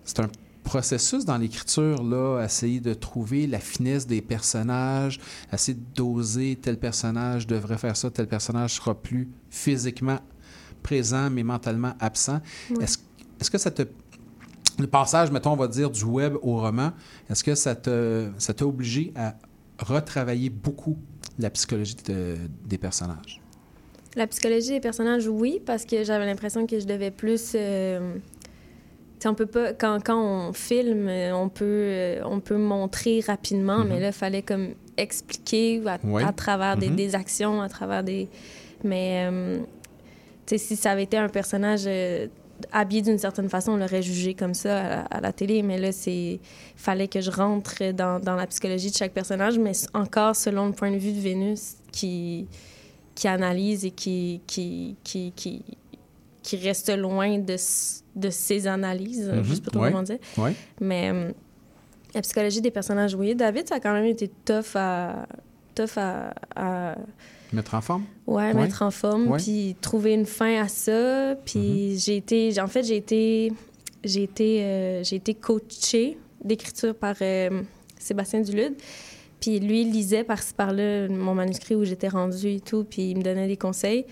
C'est 0.04 0.20
un 0.20 0.28
processus 0.64 1.24
dans 1.24 1.38
l'écriture, 1.38 2.02
là, 2.02 2.44
essayer 2.44 2.80
de 2.80 2.92
trouver 2.92 3.46
la 3.46 3.58
finesse 3.58 4.06
des 4.06 4.20
personnages, 4.20 5.18
essayer 5.50 5.78
de 5.78 5.94
doser 5.94 6.58
tel 6.60 6.78
personnage 6.78 7.46
devrait 7.46 7.78
faire 7.78 7.96
ça, 7.96 8.10
tel 8.10 8.26
personnage 8.28 8.74
sera 8.74 8.94
plus 8.94 9.30
physiquement 9.48 10.18
présent, 10.82 11.30
mais 11.30 11.42
mentalement 11.42 11.94
absent. 12.00 12.40
Ouais. 12.70 12.84
Est-ce 12.84 12.98
est-ce 13.40 13.50
que 13.50 13.58
ça 13.58 13.70
te. 13.70 13.82
Le 14.78 14.86
passage, 14.86 15.30
mettons, 15.30 15.52
on 15.52 15.56
va 15.56 15.66
dire, 15.68 15.90
du 15.90 16.04
web 16.04 16.34
au 16.42 16.56
roman, 16.60 16.92
est-ce 17.28 17.42
que 17.42 17.54
ça 17.54 17.74
t'a 17.74 18.66
obligé 18.66 19.12
à 19.16 19.34
retravailler 19.80 20.50
beaucoup 20.50 20.96
la 21.38 21.50
psychologie 21.50 21.96
de- 22.06 22.36
des 22.66 22.78
personnages? 22.78 23.40
La 24.16 24.26
psychologie 24.26 24.70
des 24.70 24.80
personnages, 24.80 25.26
oui, 25.28 25.60
parce 25.64 25.84
que 25.84 26.02
j'avais 26.04 26.26
l'impression 26.26 26.66
que 26.66 26.78
je 26.80 26.86
devais 26.86 27.10
plus. 27.10 27.52
euh, 27.54 28.16
on 29.24 29.34
peut 29.34 29.46
pas. 29.46 29.72
Quand, 29.72 29.98
quand 30.04 30.20
on 30.20 30.52
filme, 30.52 31.08
euh, 31.08 31.32
on 31.34 31.48
peut, 31.48 31.64
euh, 31.64 32.20
on 32.24 32.38
peut 32.40 32.56
montrer 32.56 33.20
rapidement, 33.26 33.78
Mhm. 33.78 33.88
mais 33.88 34.00
là, 34.00 34.06
il 34.08 34.12
fallait 34.12 34.42
comme 34.42 34.68
expliquer 34.96 35.82
à, 35.86 35.98
Ouais. 36.04 36.22
à 36.24 36.32
travers 36.32 36.76
des, 36.76 36.88
Mhm. 36.88 36.96
des 36.96 37.14
actions, 37.16 37.60
à 37.60 37.68
travers 37.68 38.04
des. 38.04 38.28
Mais. 38.84 39.26
euh, 39.30 39.58
si 40.56 40.76
ça 40.76 40.92
avait 40.92 41.02
été 41.02 41.18
un 41.18 41.28
personnage 41.28 41.82
euh, 41.86 42.26
habillé 42.72 43.02
d'une 43.02 43.18
certaine 43.18 43.48
façon, 43.48 43.72
on 43.72 43.76
l'aurait 43.76 44.02
jugé 44.02 44.34
comme 44.34 44.54
ça 44.54 44.78
à, 44.78 44.88
la- 44.88 45.00
à 45.02 45.20
la 45.20 45.32
télé. 45.32 45.62
Mais 45.62 45.78
là, 45.78 45.92
c'est 45.92 46.40
fallait 46.76 47.08
que 47.08 47.20
je 47.20 47.30
rentre 47.30 47.92
dans, 47.92 48.20
dans 48.20 48.34
la 48.36 48.46
psychologie 48.46 48.90
de 48.90 48.96
chaque 48.96 49.12
personnage, 49.12 49.58
mais 49.58 49.72
encore 49.94 50.36
selon 50.36 50.66
le 50.66 50.72
point 50.72 50.90
de 50.90 50.96
vue 50.98 51.12
de 51.12 51.20
Vénus, 51.20 51.74
qui, 51.92 52.46
qui 53.14 53.28
analyse 53.28 53.84
et 53.84 53.90
qui, 53.90 54.40
qui, 54.46 54.96
qui, 55.04 55.32
qui, 55.34 55.62
qui 56.42 56.56
reste 56.56 56.96
loin 56.96 57.38
de, 57.38 57.56
de 58.16 58.30
ses 58.30 58.66
analyses. 58.66 59.28
Mhm. 59.28 59.44
Je 59.44 59.54
sais 59.54 59.60
pas 59.60 59.70
trop 59.70 59.82
Ouais. 59.82 59.90
comment 59.90 60.02
dire. 60.02 60.18
Ouais. 60.36 60.54
Mais 60.80 61.10
euh, 61.12 61.30
la 62.14 62.22
psychologie 62.22 62.60
des 62.60 62.70
personnages, 62.70 63.14
oui. 63.14 63.34
David, 63.34 63.68
ça 63.68 63.76
a 63.76 63.80
quand 63.80 63.92
même 63.92 64.06
été 64.06 64.28
tough 64.44 64.74
à, 64.76 65.26
tough 65.74 65.96
à, 65.96 66.32
à- 66.56 66.96
Mettre 67.52 67.74
en 67.74 67.80
forme? 67.80 68.04
Ouais, 68.26 68.52
mettre 68.62 68.82
en 68.82 68.90
forme, 68.90 69.28
puis 69.38 69.76
trouver 69.80 70.12
une 70.14 70.26
fin 70.26 70.62
à 70.62 70.68
ça. 70.68 71.34
Puis 71.44 71.98
j'ai 71.98 72.16
été, 72.16 72.60
en 72.60 72.66
fait, 72.66 72.82
j'ai 72.82 72.96
été, 72.96 73.52
j'ai 74.04 74.22
été, 74.24 74.62
euh, 74.62 75.02
j'ai 75.04 75.16
été 75.16 75.34
coachée 75.34 76.18
d'écriture 76.44 76.94
par 76.94 77.14
euh, 77.22 77.62
Sébastien 77.98 78.40
Dulude. 78.40 78.74
Puis 79.40 79.60
lui, 79.60 79.82
il 79.82 79.92
lisait 79.92 80.24
par-ci 80.24 80.52
par-là 80.52 81.08
mon 81.08 81.34
manuscrit 81.34 81.74
où 81.74 81.84
j'étais 81.84 82.08
rendue 82.08 82.48
et 82.54 82.60
tout, 82.60 82.84
puis 82.84 83.10
il 83.10 83.18
me 83.18 83.22
donnait 83.22 83.46
des 83.48 83.56
conseils. 83.56 84.04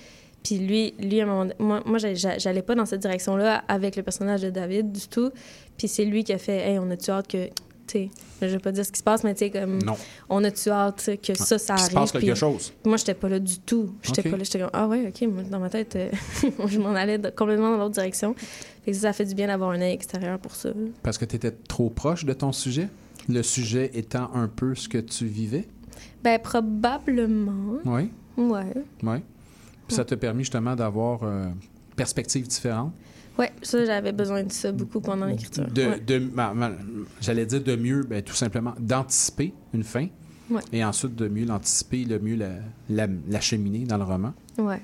Puis 0.45 0.59
lui, 0.59 0.95
lui 1.01 1.20
à 1.20 1.24
un 1.24 1.26
moment 1.26 1.45
don- 1.47 1.55
moi, 1.59 1.82
moi 1.84 1.99
j'a- 1.99 2.14
j'a- 2.14 2.39
j'allais 2.39 2.62
pas 2.62 2.76
dans 2.76 2.87
cette 2.87 3.01
direction-là 3.01 3.64
avec 3.66 3.97
le 3.97 4.05
personnage 4.05 4.43
de 4.43 4.51
David 4.51 4.93
du 4.93 5.09
tout. 5.09 5.30
Puis 5.76 5.89
c'est 5.89 6.05
lui 6.05 6.22
qui 6.22 6.32
a 6.32 6.39
fait 6.39 6.59
Hey, 6.70 6.78
on 6.78 6.89
a-tu 6.91 7.11
hâte 7.11 7.26
que. 7.26 7.49
Sais, 7.93 8.11
je 8.43 8.47
vais 8.47 8.59
pas 8.59 8.72
dire 8.72 8.84
ce 8.84 8.93
qui 8.93 8.99
se 8.99 9.03
passe, 9.05 9.22
mais 9.24 9.34
tu 9.34 9.41
sais, 9.41 9.51
comme. 9.51 9.82
Non. 9.82 9.95
On 10.28 10.43
a-tu 10.45 10.70
hâte 10.70 11.11
que 11.22 11.34
ça, 11.34 11.59
ça 11.59 11.74
qu'il 11.74 11.84
se 11.84 11.87
arrive. 11.87 11.95
passe 11.95 12.12
quelque 12.12 12.34
chose. 12.34 12.72
Moi, 12.84 12.97
j'étais 12.97 13.14
pas 13.14 13.28
là 13.28 13.39
du 13.39 13.59
tout. 13.61 13.95
J'étais 14.03 14.22
Ok. 14.22 14.30
pas 14.30 14.37
là. 14.37 14.45
J'étais 14.45 14.59
comme 14.61 14.70
Ah 14.72 14.87
ouais, 14.89 15.07
OK. 15.09 15.28
Moi, 15.28 15.43
dans 15.45 15.61
ma 15.61 15.70
tête, 15.70 15.97
euh, 15.97 16.11
je 16.66 16.78
m'en 16.78 16.95
allais 16.95 17.18
de- 17.18 17.30
complètement 17.30 17.70
dans 17.70 17.78
l'autre 17.78 17.95
direction. 17.95 18.34
Fait 18.84 18.91
que 18.91 18.97
ça, 18.97 19.03
ça 19.09 19.12
fait 19.12 19.24
du 19.24 19.34
bien 19.34 19.47
d'avoir 19.47 19.70
un 19.70 19.80
œil 19.80 19.93
extérieur 19.93 20.39
pour 20.39 20.55
ça. 20.55 20.70
Parce 21.03 21.18
que 21.18 21.24
tu 21.24 21.37
étais 21.37 21.51
trop 21.51 21.91
proche 21.91 22.24
de 22.24 22.32
ton 22.32 22.53
sujet, 22.53 22.89
le 23.28 23.43
sujet 23.43 23.91
étant 23.95 24.30
un 24.34 24.49
peu 24.49 24.74
ce 24.74 24.89
que 24.89 24.99
tu 24.99 25.26
vivais? 25.26 25.66
Ben, 26.22 26.39
probablement. 26.41 27.78
Oui, 27.84 28.11
Ouais. 28.37 28.64
oui. 29.03 29.18
Puis 29.87 29.97
ça 29.97 30.05
t'a 30.05 30.16
permis 30.16 30.43
justement 30.43 30.74
d'avoir 30.74 31.20
euh, 31.22 31.47
perspectives 31.95 32.47
différentes? 32.47 32.93
Ouais, 33.39 33.53
ça, 33.62 33.84
j'avais 33.84 34.12
besoin 34.12 34.43
de 34.45 34.53
ça 34.53 34.72
beaucoup 34.72 35.01
pendant 35.01 35.26
l'écriture. 35.26 35.66
De, 35.70 35.82
Ouais. 35.87 36.01
de- 36.01 36.18
ma- 36.18 36.55
ma- 36.55 36.72
J'allais 37.20 37.45
dire 37.47 37.62
de 37.62 37.76
mieux, 37.76 38.03
ben, 38.03 38.22
tout 38.22 38.34
simplement, 38.34 38.74
d'anticiper 38.80 39.53
une 39.74 39.84
fin. 39.84 40.07
Ouais. 40.49 40.62
Et 40.72 40.84
ensuite, 40.84 41.16
de 41.16 41.26
mieux 41.28 41.45
l'anticiper, 41.45 42.05
le 42.05 42.18
mieux 42.20 42.37
la, 42.37 42.51
la, 42.89 43.09
l'acheminer 43.28 43.80
dans 43.80 43.99
le 43.99 44.05
roman. 44.05 44.32
Ouais. 44.59 44.80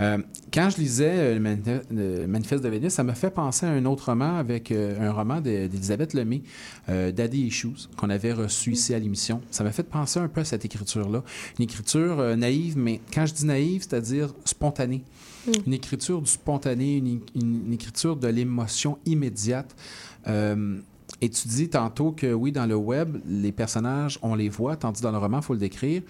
Euh, 0.00 0.18
quand 0.54 0.70
je 0.70 0.76
lisais 0.78 1.10
euh, 1.12 1.34
le, 1.34 1.40
Manifeste, 1.40 1.84
le 1.90 2.26
Manifeste 2.28 2.62
de 2.64 2.68
Vénus, 2.68 2.92
ça 2.92 3.02
me 3.02 3.12
fait 3.12 3.30
penser 3.30 3.66
à 3.66 3.70
un 3.70 3.84
autre 3.84 4.06
roman 4.06 4.36
avec 4.38 4.70
euh, 4.70 4.96
un 5.00 5.10
roman 5.12 5.40
de- 5.40 5.66
d'Elisabeth 5.66 6.14
Lemay, 6.14 6.42
euh, 6.88 7.10
Daddy 7.10 7.42
Issues, 7.46 7.88
qu'on 7.96 8.10
avait 8.10 8.32
reçu 8.32 8.72
ici 8.72 8.94
à 8.94 8.98
l'émission. 9.00 9.40
Ça 9.50 9.64
m'a 9.64 9.72
fait 9.72 9.82
penser 9.82 10.20
un 10.20 10.28
peu 10.28 10.40
à 10.42 10.44
cette 10.44 10.64
écriture-là. 10.64 11.24
Une 11.58 11.64
écriture 11.64 12.36
naïve, 12.36 12.78
mais 12.78 13.00
quand 13.12 13.26
je 13.26 13.34
dis 13.34 13.44
naïve, 13.44 13.82
c'est-à-dire 13.82 14.32
spontanée. 14.44 15.02
Mm. 15.46 15.50
Une 15.66 15.72
écriture 15.74 16.20
du 16.22 16.30
spontané, 16.30 16.96
une, 16.98 17.06
une- 17.08 17.20
une 17.66 17.72
écriture 17.72 18.16
de 18.16 18.28
l'émotion 18.28 18.98
immédiate. 19.06 19.74
Euh, 20.28 20.78
et 21.20 21.28
tu 21.30 21.48
dis 21.48 21.68
tantôt 21.68 22.12
que 22.12 22.32
oui, 22.32 22.52
dans 22.52 22.66
le 22.66 22.76
web, 22.76 23.18
les 23.26 23.52
personnages, 23.52 24.18
on 24.22 24.34
les 24.34 24.48
voit, 24.48 24.76
tandis 24.76 25.02
dans 25.02 25.12
le 25.12 25.18
roman, 25.18 25.38
il 25.38 25.42
faut 25.44 25.52
le 25.54 25.58
décrire. 25.58 26.02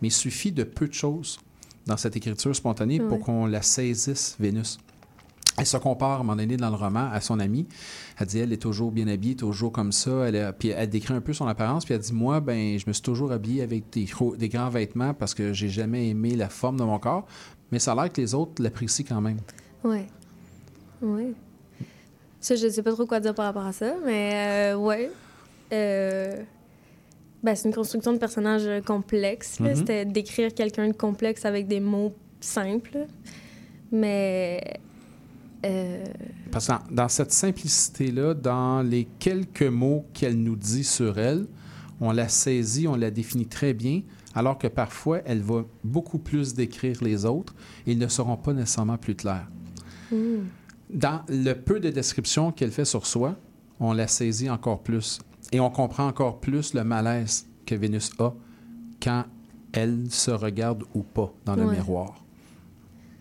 Mais 0.00 0.08
il 0.08 0.12
suffit 0.12 0.52
de 0.52 0.64
peu 0.64 0.86
de 0.88 0.92
choses 0.94 1.38
dans 1.86 1.96
cette 1.96 2.16
écriture 2.16 2.54
spontanée 2.54 2.98
pour 3.00 3.20
qu'on 3.20 3.46
la 3.46 3.62
saisisse, 3.62 4.36
Vénus. 4.38 4.78
Elle 5.56 5.66
se 5.66 5.76
compare 5.76 6.10
à 6.10 6.14
un 6.14 6.18
moment 6.18 6.36
donné 6.36 6.56
dans 6.56 6.70
le 6.70 6.76
roman 6.76 7.10
à 7.10 7.20
son 7.20 7.40
amie. 7.40 7.66
Elle 8.18 8.26
dit 8.28 8.38
elle 8.38 8.52
est 8.52 8.62
toujours 8.62 8.92
bien 8.92 9.08
habillée, 9.08 9.34
toujours 9.34 9.72
comme 9.72 9.90
ça. 9.90 10.28
Elle 10.28 10.36
a- 10.36 10.52
puis 10.52 10.68
elle 10.68 10.88
décrit 10.88 11.14
un 11.14 11.20
peu 11.20 11.32
son 11.32 11.46
apparence. 11.48 11.84
Puis 11.84 11.94
elle 11.94 12.00
dit 12.00 12.12
moi, 12.12 12.38
ben, 12.40 12.78
je 12.78 12.84
me 12.86 12.92
suis 12.92 13.02
toujours 13.02 13.32
habillée 13.32 13.62
avec 13.62 13.90
des, 13.92 14.06
des 14.38 14.48
grands 14.48 14.68
vêtements 14.70 15.14
parce 15.14 15.34
que 15.34 15.52
j'ai 15.52 15.68
jamais 15.68 16.08
aimé 16.10 16.36
la 16.36 16.48
forme 16.48 16.76
de 16.76 16.84
mon 16.84 16.98
corps. 17.00 17.26
Mais 17.70 17.78
ça 17.78 17.92
a 17.92 17.94
l'air 17.94 18.12
que 18.12 18.20
les 18.20 18.34
autres 18.34 18.62
l'apprécient 18.62 19.04
quand 19.08 19.20
même. 19.20 19.38
Ouais. 19.84 20.06
Ouais. 21.02 21.32
Ça, 22.40 22.54
je 22.56 22.68
sais 22.68 22.82
pas 22.82 22.92
trop 22.92 23.06
quoi 23.06 23.20
dire 23.20 23.34
par 23.34 23.46
rapport 23.46 23.66
à 23.66 23.72
ça, 23.72 23.94
mais 24.04 24.72
euh, 24.72 24.76
ouais. 24.76 25.10
Euh, 25.72 26.42
ben, 27.42 27.54
c'est 27.54 27.68
une 27.68 27.74
construction 27.74 28.12
de 28.12 28.18
personnage 28.18 28.82
complexe. 28.84 29.60
Mhm. 29.60 29.74
C'était 29.76 30.04
d'écrire 30.04 30.54
quelqu'un 30.54 30.88
de 30.88 30.92
complexe 30.92 31.44
avec 31.44 31.66
des 31.66 31.80
mots 31.80 32.14
simples. 32.40 33.06
Mais. 33.92 34.60
euh, 35.64 36.04
Parce 36.50 36.66
que 36.68 36.72
dans, 36.72 37.02
dans 37.02 37.08
cette 37.08 37.32
simplicité-là, 37.32 38.34
dans 38.34 38.82
les 38.82 39.06
quelques 39.18 39.62
mots 39.62 40.04
qu'elle 40.14 40.36
nous 40.36 40.56
dit 40.56 40.84
sur 40.84 41.18
elle, 41.18 41.46
on 42.00 42.12
la 42.12 42.28
saisit, 42.28 42.86
on 42.88 42.96
la 42.96 43.10
définit 43.10 43.46
très 43.46 43.74
bien, 43.74 44.02
alors 44.34 44.58
que 44.58 44.66
parfois, 44.68 45.20
elle 45.24 45.40
va 45.42 45.64
beaucoup 45.84 46.18
plus 46.18 46.54
décrire 46.54 47.02
les 47.02 47.24
autres 47.24 47.54
et 47.86 47.92
ils 47.92 47.98
ne 47.98 48.08
seront 48.08 48.36
pas 48.36 48.52
nécessairement 48.52 48.98
plus 48.98 49.14
clairs. 49.14 49.48
hmm. 50.12 50.44
Dans 50.90 51.20
le 51.28 51.52
peu 51.54 51.80
de 51.80 51.90
descriptions 51.90 52.50
qu'elle 52.52 52.70
fait 52.70 52.84
sur 52.86 53.06
soi, 53.06 53.36
on 53.80 53.92
la 53.92 54.06
saisit 54.06 54.48
encore 54.50 54.82
plus 54.82 55.18
et 55.52 55.60
on 55.60 55.70
comprend 55.70 56.06
encore 56.06 56.40
plus 56.40 56.72
le 56.74 56.82
malaise 56.84 57.46
que 57.66 57.74
Vénus 57.74 58.10
a 58.18 58.32
quand 59.02 59.24
elle 59.72 60.06
se 60.10 60.30
regarde 60.30 60.84
ou 60.94 61.02
pas 61.02 61.32
dans 61.44 61.56
le 61.56 61.66
Ouais. 61.66 61.76
miroir. 61.76 62.24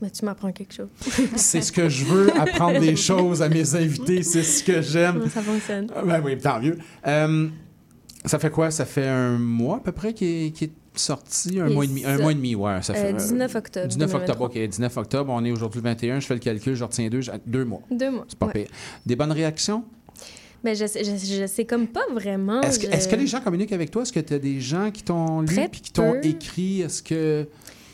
Ben, 0.02 0.10
tu 0.12 0.24
m'apprends 0.26 0.52
quelque 0.52 0.74
chose. 0.74 0.90
C'est 1.36 1.62
ce 1.62 1.72
que 1.72 1.90
je 1.90 2.06
veux, 2.06 2.30
apprendre 2.40 2.80
des 2.80 2.96
choses 3.10 3.42
à 3.42 3.50
mes 3.50 3.76
invités, 3.76 4.22
c'est 4.24 4.44
ce 4.44 4.64
que 4.64 4.80
j'aime. 4.82 5.28
Ça 5.28 5.42
fonctionne. 5.42 5.88
Ah, 5.96 6.04
Ben 6.04 6.22
oui, 6.24 6.38
tant 6.38 6.62
mieux. 6.62 6.78
Euh, 7.08 7.50
ça 8.24 8.38
fait 8.40 8.52
quoi? 8.52 8.70
Ça 8.72 8.86
fait 8.86 9.08
un 9.08 9.38
mois 9.40 9.78
à 9.78 9.80
peu 9.80 9.92
près 9.92 10.14
qui 10.14 10.26
est, 10.26 10.52
qui 10.52 10.66
est 10.66 10.72
sorti? 11.00 11.60
Un 11.60 11.68
Et 11.68 11.74
mois 11.74 11.86
et 11.86 11.88
demi? 11.88 12.06
Un 12.06 12.18
mois 12.18 12.32
et 12.32 12.36
demi, 12.36 12.56
ouais. 12.56 12.82
Ça 12.82 12.94
fait, 12.94 13.14
Euh, 13.14 13.18
19 13.18 13.56
octobre 13.56 13.88
19 13.88 14.14
octobre, 14.14 14.38
2023. 14.50 14.64
OK. 14.64 14.70
19 14.70 14.98
octobre, 14.98 15.34
on 15.34 15.46
est 15.46 15.52
aujourd'hui 15.52 15.82
le 15.82 15.90
21. 15.90 16.20
Je 16.20 16.26
fais 16.28 16.34
le 16.34 16.40
calcul, 16.40 16.76
je 16.76 16.84
retiens 16.84 17.08
deux, 17.10 17.22
deux 17.46 17.66
mois. 17.66 17.82
Deux 17.92 18.12
mois. 18.12 18.26
C'est 18.28 18.38
pas 18.40 18.48
ouais. 18.48 18.54
pire. 18.54 18.68
Des 19.06 19.16
bonnes 19.16 19.32
réactions? 19.32 19.84
Ben, 20.64 20.76
je, 20.76 20.86
sais, 20.88 21.04
je, 21.04 21.12
je 21.16 21.46
sais 21.48 21.66
comme 21.66 21.88
pas 21.88 22.06
vraiment. 22.12 22.62
Est-ce 22.62 22.80
que, 22.80 22.88
je- 22.88 22.92
est-ce 22.92 23.08
que 23.08 23.16
les 23.16 23.28
gens 23.28 23.40
communiquent 23.42 23.74
avec 23.74 23.92
toi? 23.92 24.02
Est-ce 24.02 24.12
que 24.12 24.20
tu 24.20 24.34
as 24.34 24.40
des 24.40 24.60
gens 24.60 24.90
qui 24.92 25.04
t'ont 25.04 25.42
lu 25.42 25.56
et 25.60 25.70
qui 25.70 25.92
t'ont 25.92 26.20
écrit? 26.22 26.82
Est-ce 26.82 27.04
que. 27.04 27.48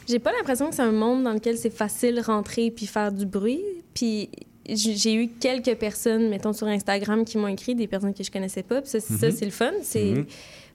J'ai 0.08 0.20
pas 0.20 0.32
l'impression 0.32 0.70
que 0.70 0.76
c'est 0.76 0.82
un 0.82 0.92
monde 0.92 1.24
dans 1.24 1.34
lequel 1.34 1.58
c'est 1.58 1.70
facile 1.70 2.20
rentrer 2.26 2.72
puis 2.72 2.88
faire 2.88 3.12
du 3.12 3.26
bruit. 3.26 3.62
Puis 3.94 4.30
j'ai 4.68 5.14
eu 5.14 5.28
quelques 5.28 5.76
personnes, 5.76 6.30
mettons 6.30 6.54
sur 6.54 6.68
Instagram, 6.68 7.26
qui 7.26 7.38
m'ont 7.38 7.48
écrit, 7.50 7.76
des 7.76 7.88
personnes 7.88 8.14
que 8.14 8.24
je 8.24 8.32
connaissais 8.32 8.64
pas. 8.64 8.82
Puis 8.82 8.90
ça, 8.92 9.00
c'est- 9.02 9.14
ça, 9.18 9.28
Mhm. 9.28 9.34
c'est 9.38 9.46
le 9.46 9.52
fun. 9.52 9.72
C'est 9.82 10.06
Mhm. 10.12 10.26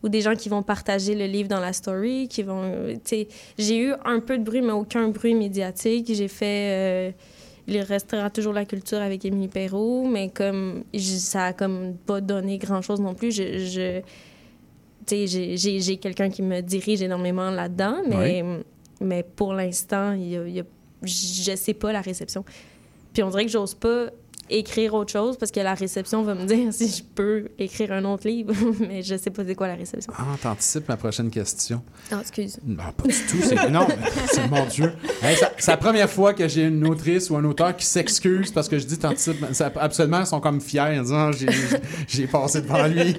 Ou 0.02 0.08
des 0.08 0.20
gens 0.20 0.34
qui 0.36 0.48
vont 0.48 0.62
partager 0.62 1.14
le 1.14 1.26
livre 1.26 1.48
dans 1.48 1.60
la 1.60 1.72
story, 1.72 2.28
qui 2.28 2.42
vont, 2.42 2.62
euh, 2.64 2.94
j'ai 3.58 3.78
eu 3.78 3.92
un 4.04 4.20
peu 4.20 4.38
de 4.38 4.44
bruit, 4.44 4.62
mais 4.62 4.72
aucun 4.72 5.08
bruit 5.08 5.34
médiatique. 5.34 6.10
J'ai 6.12 6.28
fait. 6.28 6.46
euh, 6.70 7.10
il 7.70 7.78
restera 7.80 8.30
toujours 8.30 8.54
la 8.54 8.64
culture 8.64 8.98
avec 8.98 9.24
Émilie 9.26 9.48
Perrault, 9.48 10.06
mais 10.08 10.30
comme 10.30 10.84
ça 10.96 11.46
a 11.46 11.52
comme 11.52 11.96
pas 12.06 12.20
donné 12.22 12.56
grand 12.56 12.80
chose 12.80 12.98
non 13.00 13.12
plus. 13.14 13.30
Je, 13.30 13.58
je- 13.58 14.00
j'ai- 15.10 15.56
j'ai 15.56 15.80
j'ai 15.80 15.96
quelqu'un 15.96 16.30
qui 16.30 16.42
me 16.42 16.60
dirige 16.60 17.02
énormément 17.02 17.50
là-dedans, 17.50 17.96
mais, 18.08 18.42
mais 19.00 19.22
pour 19.22 19.52
l'instant, 19.52 20.12
il 20.12 20.28
y 20.30 20.36
a- 20.36 20.46
il 20.48 20.54
y 20.54 20.60
a- 20.60 20.64
je 21.02 21.54
sais 21.56 21.74
pas 21.74 21.92
la 21.92 22.00
réception. 22.00 22.44
Puis 23.12 23.22
on 23.22 23.30
dirait 23.30 23.44
que 23.46 23.50
j'ose 23.50 23.74
pas 23.74 24.06
écrire 24.50 24.94
autre 24.94 25.12
chose 25.12 25.36
parce 25.36 25.50
que 25.52 25.60
la 25.60 25.74
réception 25.74 26.22
va 26.22 26.34
me 26.34 26.44
dire 26.44 26.72
si 26.72 26.88
je 26.88 27.02
peux 27.02 27.48
écrire 27.58 27.92
un 27.92 28.04
autre 28.04 28.26
livre, 28.28 28.52
mais 28.80 29.02
je 29.02 29.16
sais 29.16 29.30
pas 29.30 29.44
c'est 29.44 29.54
quoi 29.54 29.68
la 29.68 29.74
réception. 29.74 30.12
Ah, 30.16 30.36
t'anticipes 30.42 30.88
ma 30.88 30.96
prochaine 30.96 31.30
question. 31.30 31.82
Ah, 32.10 32.18
excuse. 32.20 32.58
Non, 32.64 32.76
pas 32.96 33.04
du 33.08 33.14
tout. 33.28 33.38
C'est... 33.42 33.70
Non, 33.70 33.86
mais 33.88 33.96
c'est 34.30 34.48
mon 34.48 34.64
Dieu. 34.66 34.92
Hey, 35.22 35.36
ça- 35.36 35.52
c'est 35.58 35.70
la 35.70 35.76
première 35.76 36.10
fois 36.10 36.34
que 36.34 36.46
j'ai 36.48 36.64
une 36.64 36.86
autrice 36.86 37.30
ou 37.30 37.36
un 37.36 37.44
auteur 37.44 37.76
qui 37.76 37.84
s'excuse 37.86 38.50
parce 38.52 38.68
que 38.68 38.78
je 38.78 38.86
dis 38.86 38.98
t'anticipes. 38.98 39.44
Ça- 39.52 39.72
Absolument, 39.76 40.20
ils 40.20 40.26
sont 40.26 40.40
comme 40.40 40.60
fiers 40.60 40.80
en 40.98 41.02
disant 41.02 41.32
j'ai, 41.32 41.48
j'ai 42.08 42.26
passé 42.26 42.60
devant 42.62 42.86
lui. 42.86 43.16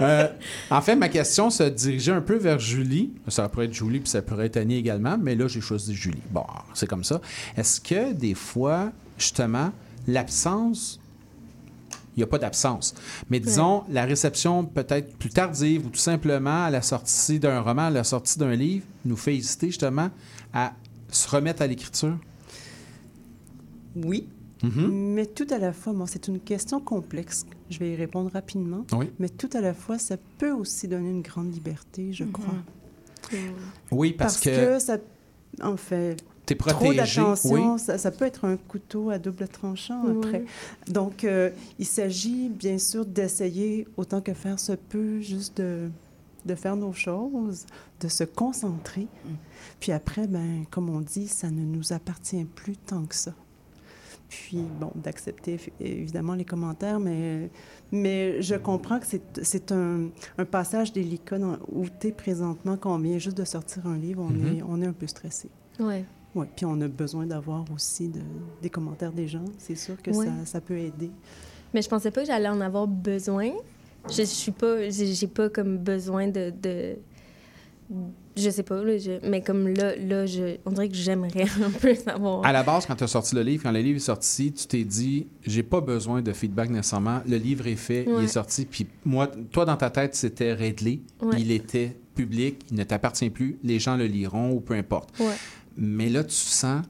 Euh, 0.00 0.28
en 0.70 0.80
fait, 0.82 0.96
ma 0.96 1.08
question 1.08 1.50
se 1.50 1.62
dirigeait 1.64 2.12
un 2.12 2.20
peu 2.20 2.36
vers 2.36 2.58
Julie. 2.58 3.10
Ça 3.28 3.48
pourrait 3.48 3.66
être 3.66 3.72
Julie 3.74 4.00
puis 4.00 4.08
ça 4.08 4.22
pourrait 4.22 4.46
être 4.46 4.56
Annie 4.56 4.76
également, 4.76 5.16
mais 5.20 5.34
là, 5.34 5.48
j'ai 5.48 5.60
choisi 5.60 5.94
Julie. 5.94 6.22
Bon, 6.30 6.44
c'est 6.74 6.86
comme 6.88 7.04
ça. 7.04 7.20
Est-ce 7.56 7.80
que 7.80 8.12
des 8.12 8.34
fois, 8.34 8.90
justement, 9.18 9.70
l'absence 10.06 11.00
il 12.16 12.20
n'y 12.20 12.24
a 12.24 12.26
pas 12.28 12.38
d'absence. 12.38 12.94
Mais 13.28 13.40
disons, 13.40 13.84
la 13.90 14.06
réception 14.06 14.64
peut-être 14.64 15.16
plus 15.18 15.28
tardive 15.28 15.86
ou 15.86 15.90
tout 15.90 16.00
simplement 16.00 16.64
à 16.64 16.70
la 16.70 16.80
sortie 16.80 17.38
d'un 17.38 17.60
roman, 17.60 17.82
à 17.82 17.90
la 17.90 18.04
sortie 18.04 18.38
d'un 18.38 18.54
livre, 18.54 18.86
nous 19.04 19.16
fait 19.16 19.36
hésiter 19.36 19.66
justement 19.66 20.08
à 20.54 20.72
se 21.10 21.28
remettre 21.28 21.60
à 21.60 21.66
l'écriture? 21.66 22.16
Oui. 23.96 24.28
Mhm. 24.62 24.90
Mais 25.14 25.26
tout 25.26 25.46
à 25.50 25.58
la 25.58 25.74
fois, 25.74 25.92
bon, 25.92 26.06
c'est 26.06 26.26
une 26.28 26.40
question 26.40 26.80
complexe. 26.80 27.44
Je 27.68 27.78
vais 27.78 27.92
y 27.92 27.96
répondre 27.96 28.30
rapidement. 28.32 28.86
Oui. 28.92 29.10
Mais 29.18 29.28
tout 29.28 29.50
à 29.52 29.60
la 29.60 29.74
fois, 29.74 29.98
ça 29.98 30.16
peut 30.38 30.52
aussi 30.52 30.88
donner 30.88 31.10
une 31.10 31.22
grande 31.22 31.52
liberté, 31.52 32.14
je 32.14 32.24
crois. 32.24 32.54
Oui, 33.90 34.14
parce, 34.14 34.40
que, 34.40 34.78
ça, 34.78 34.96
en 35.60 35.76
fait, 35.76 36.24
t'es 36.46 36.54
trop 36.54 36.70
protégé. 36.70 37.20
d'attention, 37.20 37.74
Oui. 37.74 37.78
ça, 37.78 37.98
ça 37.98 38.10
peut 38.10 38.24
être 38.24 38.44
un 38.44 38.56
couteau 38.56 39.10
à 39.10 39.18
double 39.18 39.46
tranchant 39.48 40.02
après. 40.08 40.44
Donc, 40.88 41.24
euh, 41.24 41.50
il 41.78 41.86
s'agit 41.86 42.48
bien 42.48 42.78
sûr 42.78 43.04
d'essayer 43.04 43.86
autant 43.96 44.20
que 44.20 44.32
faire 44.32 44.58
se 44.58 44.72
peut, 44.72 45.20
juste 45.20 45.58
de, 45.58 45.90
de 46.44 46.54
faire 46.54 46.76
nos 46.76 46.92
choses, 46.92 47.66
de 48.00 48.08
se 48.08 48.24
concentrer. 48.24 49.06
Puis 49.80 49.92
après, 49.92 50.26
ben, 50.26 50.64
comme 50.70 50.88
on 50.88 51.00
dit, 51.00 51.26
ça 51.28 51.50
ne 51.50 51.62
nous 51.62 51.92
appartient 51.92 52.44
plus 52.44 52.76
tant 52.76 53.04
que 53.04 53.14
ça. 53.14 53.32
Puis, 54.28 54.58
bon, 54.80 54.90
d'accepter 54.96 55.56
évi- 55.56 55.70
évidemment 55.78 56.34
les 56.34 56.44
commentaires, 56.44 56.98
mais, 56.98 57.48
mais 57.92 58.42
je 58.42 58.56
comprends 58.56 58.98
que 58.98 59.06
c'est- 59.06 59.40
c'est 59.44 59.70
un, 59.70 60.08
un 60.36 60.44
passage 60.44 60.92
délicat 60.92 61.38
dans- 61.38 61.58
où 61.72 61.84
tu 62.00 62.08
es 62.08 62.12
présentement, 62.12 62.76
quand 62.76 62.92
on 62.94 62.98
vient 62.98 63.18
juste 63.18 63.36
de 63.38 63.44
sortir 63.44 63.86
un 63.86 63.96
livre, 63.96 64.22
on, 64.22 64.30
Mhm. 64.30 64.46
est, 64.58 64.62
on 64.68 64.82
est 64.82 64.86
un 64.86 64.92
peu 64.92 65.06
stressé. 65.06 65.48
Ouais. 65.78 66.04
Oui, 66.36 66.46
puis 66.54 66.64
on 66.66 66.80
a 66.82 66.86
besoin 66.88 67.26
d'avoir 67.26 67.64
aussi 67.74 68.08
de- 68.08 68.20
des 68.62 68.70
commentaires 68.70 69.10
des 69.12 69.26
gens. 69.26 69.44
C'est 69.58 69.74
sûr 69.74 70.00
que 70.00 70.10
Ouais. 70.12 70.26
ça, 70.26 70.32
ça 70.44 70.60
peut 70.60 70.78
aider. 70.78 71.10
Mais 71.74 71.82
je 71.82 71.88
pensais 71.88 72.10
pas 72.12 72.20
que 72.20 72.26
j'allais 72.28 72.48
en 72.48 72.60
avoir 72.60 72.86
besoin. 72.86 73.50
Je, 74.08 74.14
je 74.18 74.22
suis 74.24 74.52
pas, 74.52 74.88
j'ai 74.88 75.26
pas 75.26 75.48
comme 75.48 75.78
besoin 75.78 76.28
de, 76.28 76.52
de- 76.62 76.96
je 78.36 78.50
sais 78.50 78.62
pas, 78.64 78.82
là, 78.82 78.98
je- 78.98 79.26
mais 79.28 79.40
comme 79.42 79.68
là, 79.68 79.94
là 79.96 80.26
je, 80.26 80.56
on 80.66 80.70
dirait 80.72 80.88
que 80.88 80.94
j'aimerais 80.94 81.44
un 81.64 81.70
peu 81.70 81.94
savoir. 81.94 82.44
À 82.44 82.52
la 82.52 82.62
base, 82.62 82.84
quand 82.86 82.96
tu 82.96 83.04
as 83.04 83.08
sorti 83.08 83.34
le 83.34 83.42
livre, 83.42 83.62
quand 83.62 83.72
le 83.72 83.80
livre 83.80 83.96
est 83.96 84.00
sorti, 84.00 84.52
tu 84.52 84.66
t'es 84.66 84.84
dit, 84.84 85.26
j'ai 85.44 85.62
pas 85.62 85.80
besoin 85.80 86.20
de 86.20 86.32
feedback 86.32 86.70
nécessairement. 86.70 87.20
Le 87.26 87.36
livre 87.36 87.66
est 87.66 87.76
fait, 87.76 88.04
il 88.06 88.24
est 88.24 88.28
sorti. 88.28 88.64
Puis 88.66 88.86
moi, 89.04 89.28
toi, 89.52 89.64
dans 89.64 89.76
ta 89.76 89.90
tête, 89.90 90.14
c'était 90.14 90.52
réglé. 90.52 91.00
Ouais. 91.22 91.40
Il 91.40 91.50
était 91.52 91.96
public, 92.14 92.62
il 92.70 92.76
ne 92.76 92.84
t'appartient 92.84 93.30
plus. 93.30 93.58
Les 93.62 93.78
gens 93.78 93.96
le 93.96 94.06
liront 94.06 94.52
ou 94.52 94.60
peu 94.60 94.74
importe. 94.74 95.18
Ouais. 95.20 95.26
Mais 95.76 96.08
là, 96.08 96.24
tu 96.24 96.34
sens 96.34 96.82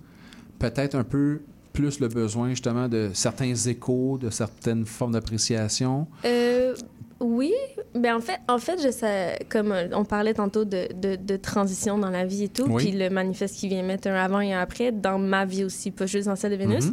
peut-être 0.59 0.95
un 0.95 1.05
peu 1.05 1.41
plus 1.73 2.01
le 2.01 2.09
besoin 2.09 2.51
justement 2.51 2.89
de 2.89 3.11
certains 3.13 3.55
échos, 3.55 4.19
de 4.21 4.31
certaines 4.31 4.87
formes 4.87 5.13
d'appréciation. 5.13 6.07
Euh, 6.25 6.75
oui, 7.21 7.53
ben 7.95 8.17
en 8.17 8.21
fait, 8.21 8.39
en 8.49 8.59
fait, 8.59 8.79
je 8.83 8.91
sais, 8.91 9.39
comme 9.49 9.73
euh, 9.73 9.89
on 9.93 10.05
parlait 10.05 10.35
tantôt 10.35 10.65
de, 10.65 10.89
de, 10.95 11.17
de 11.17 11.37
transition 11.37 11.99
dans 11.99 12.11
la 12.11 12.25
vie 12.25 12.45
et 12.45 12.49
tout, 12.49 12.65
Oui. 12.69 12.85
puis 12.85 12.93
le 12.99 13.11
manifeste 13.11 13.57
qui 13.57 13.69
vient 13.69 13.83
mettre 13.83 14.09
un 14.09 14.15
avant 14.15 14.41
et 14.41 14.53
un 14.55 14.61
après 14.61 14.93
dans 14.93 15.19
ma 15.19 15.45
vie 15.45 15.65
aussi, 15.65 15.91
pas 15.91 16.07
juste 16.07 16.27
dans 16.29 16.37
celle 16.37 16.53
de 16.53 16.57
Vénus. 16.57 16.87
Mhm. 16.87 16.93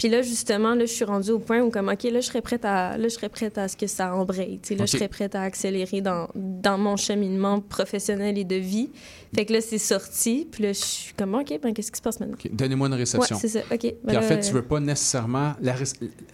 Puis 0.00 0.08
là, 0.08 0.22
justement, 0.22 0.74
là, 0.74 0.86
je 0.86 0.92
suis 0.92 1.04
rendue 1.04 1.30
au 1.30 1.38
point 1.38 1.60
où, 1.60 1.68
comme, 1.70 1.90
OK, 1.90 2.04
là, 2.04 2.20
je 2.20 2.26
serais 2.26 2.40
prête 2.40 2.64
à, 2.64 2.96
là, 2.96 3.04
je 3.04 3.10
serais 3.10 3.28
prête 3.28 3.58
à 3.58 3.68
ce 3.68 3.76
que 3.76 3.86
ça 3.86 4.14
embraye. 4.16 4.58
Tu 4.62 4.68
sais, 4.68 4.74
là, 4.74 4.86
je 4.86 4.92
serais 4.96 5.08
prête 5.08 5.34
à 5.34 5.42
accélérer 5.42 6.00
dans, 6.00 6.26
dans 6.34 6.78
mon 6.78 6.96
cheminement 6.96 7.60
professionnel 7.60 8.38
et 8.38 8.44
de 8.44 8.56
vie. 8.56 8.88
Fait 9.34 9.44
que 9.44 9.52
là, 9.52 9.60
c'est 9.60 9.76
sorti. 9.76 10.48
Puis 10.50 10.62
là, 10.62 10.72
je 10.72 10.78
suis 10.78 11.12
comme, 11.12 11.34
OK, 11.34 11.52
ben, 11.62 11.74
qu'est-ce 11.74 11.92
qui 11.92 11.98
se 11.98 12.02
passe 12.02 12.18
maintenant? 12.18 12.38
Donnez-moi 12.50 12.88
une 12.88 12.94
réception. 12.94 13.36
Ouais, 13.36 13.42
c'est 13.42 13.48
ça. 13.48 13.60
OK. 13.70 13.78
Puis 13.78 13.94
ben 14.02 14.16
en 14.16 14.20
là, 14.20 14.26
fait, 14.26 14.40
tu 14.40 14.48
euh, 14.48 14.54
veux 14.54 14.62
pas 14.62 14.80
nécessairement. 14.80 15.52
La... 15.60 15.74
ré- 15.74 15.84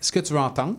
Ce 0.00 0.12
que 0.12 0.20
tu 0.20 0.32
veux 0.32 0.38
entendre, 0.38 0.76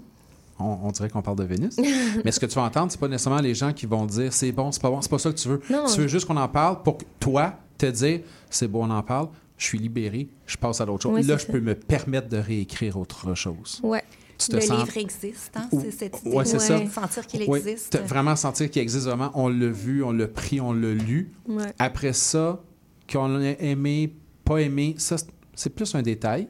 on, 0.57 0.77
on 0.83 0.91
dirait 0.91 1.09
qu'on 1.09 1.21
parle 1.21 1.39
de 1.39 1.43
Vénus, 1.43 1.75
mais 2.23 2.31
ce 2.31 2.39
que 2.39 2.45
tu 2.45 2.55
veux 2.55 2.61
entendre, 2.65 2.89
c'est 2.89 2.99
pas 3.01 3.09
nécessairement 3.09 3.41
les 3.41 3.53
gens 3.53 3.73
qui 3.73 3.85
vont 3.85 4.05
dire 4.05 4.31
c'est 4.31 4.53
bon, 4.53 4.71
c'est 4.71 4.81
pas 4.81 4.89
bon, 4.89 5.01
c'est 5.01 5.11
pas 5.11 5.19
ça 5.19 5.29
que 5.29 5.35
tu 5.37 5.49
veux. 5.49 5.61
Non, 5.69 5.85
tu 5.93 5.99
veux 5.99 6.07
juste 6.07 6.25
qu'on 6.25 6.37
en 6.37 6.47
parle 6.47 6.81
pour 6.83 6.97
que 6.97 7.03
toi, 7.19 7.53
te 7.77 7.85
dire 7.85 8.21
c'est 8.49 8.67
bon, 8.69 8.87
on 8.87 8.89
en 8.91 9.03
parle, 9.03 9.27
je 9.57 9.65
suis 9.65 9.77
libéré, 9.79 10.29
je 10.45 10.57
passe 10.57 10.81
à 10.81 10.85
l'autre 10.85 11.03
chose. 11.03 11.13
Ouais, 11.13 11.23
Là, 11.23 11.37
je 11.37 11.45
ça. 11.45 11.51
peux 11.51 11.59
me 11.59 11.75
permettre 11.75 12.29
de 12.29 12.37
réécrire 12.37 12.97
autre 12.97 13.33
chose. 13.35 13.79
Ouais. 13.83 14.03
Tu 14.37 14.49
te 14.49 14.55
le 14.55 14.61
sens- 14.61 14.79
livre 14.85 14.97
existe, 14.97 15.51
hein? 15.57 15.67
Ou- 15.71 15.81
C'est 15.81 15.91
cette 15.91 16.21
idée 16.21 16.29
Ouais, 16.35 16.45
c'est 16.45 16.57
de 16.57 16.61
ça. 16.61 16.87
sentir 16.89 17.25
qu'il 17.25 17.43
Oui, 17.47 17.57
existe. 17.59 17.91
te- 17.93 18.07
vraiment 18.07 18.35
sentir 18.35 18.69
qu'il 18.69 18.83
existe 18.83 19.05
vraiment. 19.05 19.31
On 19.33 19.47
l'a 19.49 19.67
vu, 19.69 20.03
on 20.03 20.11
l'a 20.11 20.27
pris, 20.27 20.61
on 20.61 20.73
l'a 20.73 20.93
lu. 20.93 21.31
Ouais. 21.47 21.73
Après 21.79 22.13
ça, 22.13 22.61
qu'on 23.11 23.27
l'a 23.29 23.59
aimé, 23.61 24.13
pas 24.45 24.59
aimé, 24.59 24.93
ça, 24.99 25.15
c'est- 25.55 25.69
plus 25.71 25.95
un 25.95 26.03
détail. 26.03 26.47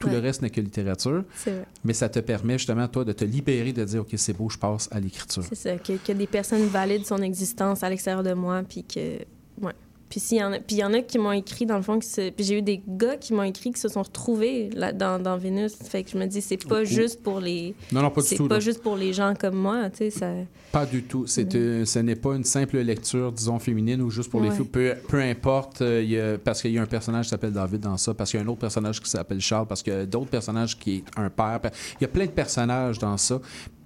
Tout 0.00 0.08
Ouais. 0.08 0.14
le 0.14 0.18
reste 0.20 0.42
n'est 0.42 0.50
que 0.50 0.60
littérature. 0.60 1.24
C'est 1.34 1.50
vrai. 1.52 1.64
Mais 1.84 1.92
ça 1.92 2.08
te 2.08 2.18
permet 2.20 2.58
justement, 2.58 2.86
toi, 2.88 3.04
de 3.04 3.12
te 3.12 3.24
libérer, 3.24 3.72
de 3.72 3.84
dire, 3.84 4.00
OK, 4.02 4.10
c'est 4.16 4.32
beau, 4.32 4.48
je 4.48 4.58
passe 4.58 4.88
à 4.92 4.98
l'écriture. 5.00 5.42
C'est 5.48 5.54
ça, 5.56 5.76
que, 5.78 5.92
que 5.92 6.12
des 6.12 6.26
personnes 6.26 6.66
valident 6.66 7.04
son 7.06 7.18
existence 7.22 7.82
à 7.84 7.88
l'extérieur 7.90 8.22
de 8.24 8.32
moi, 8.32 8.62
puis 8.68 8.82
que... 8.84 9.18
Ouais. 9.60 9.72
Puis 10.08 10.20
s'il 10.20 10.38
y 10.38 10.42
en 10.42 10.52
a, 10.52 10.58
puis 10.58 10.76
il 10.76 10.78
y 10.78 10.84
en 10.84 10.94
a 10.94 11.00
qui 11.02 11.18
m'ont 11.18 11.32
écrit, 11.32 11.66
dans 11.66 11.76
le 11.76 11.82
fond, 11.82 11.98
qui 11.98 12.08
se- 12.08 12.30
puis 12.30 12.44
j'ai 12.44 12.58
eu 12.58 12.62
des 12.62 12.80
gars 12.88 13.16
qui 13.16 13.34
m'ont 13.34 13.42
écrit 13.42 13.72
qui 13.72 13.80
se 13.80 13.88
sont 13.88 14.02
retrouvés 14.02 14.70
là, 14.74 14.92
dans, 14.92 15.22
dans 15.22 15.36
Vénus. 15.36 15.74
Fait 15.76 16.02
que 16.02 16.10
je 16.10 16.16
me 16.16 16.24
dis, 16.26 16.40
c'est 16.40 16.66
pas 16.66 16.82
juste 16.84 17.22
pour 17.22 17.40
les... 17.40 17.74
Non, 17.92 18.00
non, 18.02 18.10
pas 18.10 18.22
du 18.22 18.26
C'est 18.28 18.36
tout, 18.36 18.48
pas 18.48 18.54
là. 18.54 18.60
juste 18.60 18.82
pour 18.82 18.96
les 18.96 19.12
gens 19.12 19.34
comme 19.38 19.56
moi, 19.56 19.90
tu 19.90 19.98
sais, 19.98 20.10
ça... 20.10 20.30
Pas 20.72 20.86
du 20.86 21.02
tout. 21.02 21.26
C'est, 21.26 21.54
euh, 21.54 21.84
ce 21.84 21.98
n'est 21.98 22.16
pas 22.16 22.34
une 22.34 22.44
simple 22.44 22.78
lecture, 22.78 23.32
disons, 23.32 23.58
féminine 23.58 24.00
ou 24.02 24.10
juste 24.10 24.30
pour 24.30 24.40
les 24.40 24.50
filles. 24.50 24.64
Peu, 24.66 24.94
peu 25.08 25.20
importe, 25.20 25.82
euh, 25.82 26.02
il 26.02 26.10
y 26.10 26.18
a- 26.18 26.38
parce 26.38 26.62
qu'il 26.62 26.72
y 26.72 26.78
a 26.78 26.82
un 26.82 26.86
personnage 26.86 27.26
qui 27.26 27.30
s'appelle 27.30 27.52
David 27.52 27.80
dans 27.80 27.96
ça, 27.96 28.14
parce 28.14 28.30
qu'il 28.30 28.38
y 28.38 28.42
a 28.42 28.46
un 28.46 28.48
autre 28.48 28.60
personnage 28.60 29.00
qui 29.00 29.08
s'appelle 29.10 29.40
Charles, 29.40 29.66
parce 29.66 29.82
qu'il 29.82 29.92
y 29.92 29.96
a 29.96 30.06
d'autres 30.06 30.30
personnages 30.30 30.78
qui 30.78 30.96
est 30.96 31.04
un 31.16 31.28
père. 31.30 31.60
Il 32.00 32.02
y 32.02 32.04
a 32.04 32.08
plein 32.08 32.26
de 32.26 32.30
personnages 32.30 32.98
dans 32.98 33.16
ça. 33.16 33.40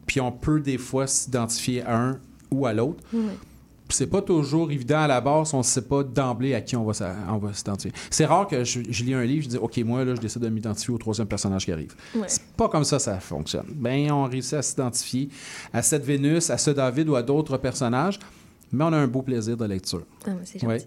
Puis 0.06 0.20
on 0.20 0.30
peut 0.32 0.60
des 0.60 0.78
fois 0.78 1.06
s'identifier 1.06 1.82
à 1.82 1.96
un 1.98 2.20
ou 2.50 2.66
à 2.66 2.72
l'autre. 2.72 3.02
Ouais. 3.12 3.20
C'est 3.92 4.06
pas 4.06 4.22
toujours 4.22 4.70
évident 4.70 5.00
à 5.00 5.06
la 5.06 5.20
base, 5.20 5.54
on 5.54 5.58
ne 5.58 5.62
sait 5.62 5.82
pas 5.82 6.02
d'emblée 6.02 6.54
à 6.54 6.60
qui 6.60 6.76
on 6.76 6.84
va, 6.84 6.94
s'identifier. 7.52 7.92
C'est 8.10 8.24
rare 8.24 8.46
que 8.46 8.64
je, 8.64 8.80
je 8.88 9.04
lis 9.04 9.14
un 9.14 9.24
livre, 9.24 9.44
je 9.44 9.48
dis 9.48 9.56
OK, 9.56 9.78
moi 9.78 10.04
là, 10.04 10.14
je 10.14 10.20
décide 10.20 10.42
de 10.42 10.48
m'identifier 10.48 10.94
au 10.94 10.98
troisième 10.98 11.28
personnage 11.28 11.64
qui 11.64 11.72
arrive. 11.72 11.94
Ouais. 12.14 12.26
C'est 12.26 12.42
pas 12.56 12.68
comme 12.68 12.84
ça 12.84 12.98
ça 12.98 13.20
fonctionne. 13.20 13.66
Ben 13.74 14.10
on 14.10 14.24
réussit 14.24 14.54
à 14.54 14.62
s'identifier 14.62 15.28
à 15.72 15.82
cette 15.82 16.04
Vénus, 16.04 16.50
à 16.50 16.58
ce 16.58 16.70
David 16.70 17.08
ou 17.08 17.16
à 17.16 17.22
d'autres 17.22 17.56
personnages, 17.56 18.18
mais 18.72 18.84
on 18.84 18.92
a 18.92 18.96
un 18.96 19.06
beau 19.06 19.22
plaisir 19.22 19.56
de 19.56 19.64
lecture. 19.64 20.04
Ah. 20.26 20.30
Ouais. 20.66 20.78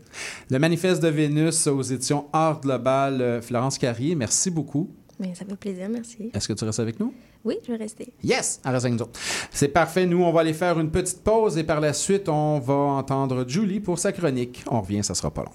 Le 0.49 0.59
manifeste 0.59 1.01
de 1.01 1.07
Vénus 1.07 1.67
aux 1.67 1.81
éditions 1.81 2.25
Art 2.33 2.61
Global, 2.61 3.21
euh, 3.21 3.41
Florence 3.41 3.77
Carrier, 3.77 4.15
merci 4.15 4.49
beaucoup. 4.49 4.89
Mais 5.19 5.33
ça 5.33 5.45
fait 5.45 5.55
plaisir, 5.55 5.87
merci. 5.89 6.29
Est-ce 6.33 6.47
que 6.47 6.53
tu 6.53 6.65
restes 6.65 6.79
avec 6.79 6.99
nous? 6.99 7.13
Oui, 7.43 7.57
je 7.65 7.71
vais 7.71 7.77
rester. 7.77 8.13
Yes! 8.23 8.59
À 8.63 8.71
reste 8.71 8.85
avec 8.85 8.97
nous 8.97 9.03
autres. 9.03 9.19
C'est 9.51 9.69
parfait. 9.69 10.05
Nous, 10.05 10.21
on 10.21 10.31
va 10.31 10.41
aller 10.41 10.53
faire 10.53 10.79
une 10.79 10.91
petite 10.91 11.23
pause 11.23 11.57
et 11.57 11.63
par 11.63 11.79
la 11.79 11.93
suite, 11.93 12.27
on 12.27 12.59
va 12.59 12.73
entendre 12.73 13.45
Julie 13.47 13.79
pour 13.79 13.97
sa 13.97 14.11
chronique. 14.11 14.63
On 14.69 14.81
revient, 14.81 15.03
ça 15.03 15.15
sera 15.15 15.31
pas 15.31 15.43
long. 15.43 15.51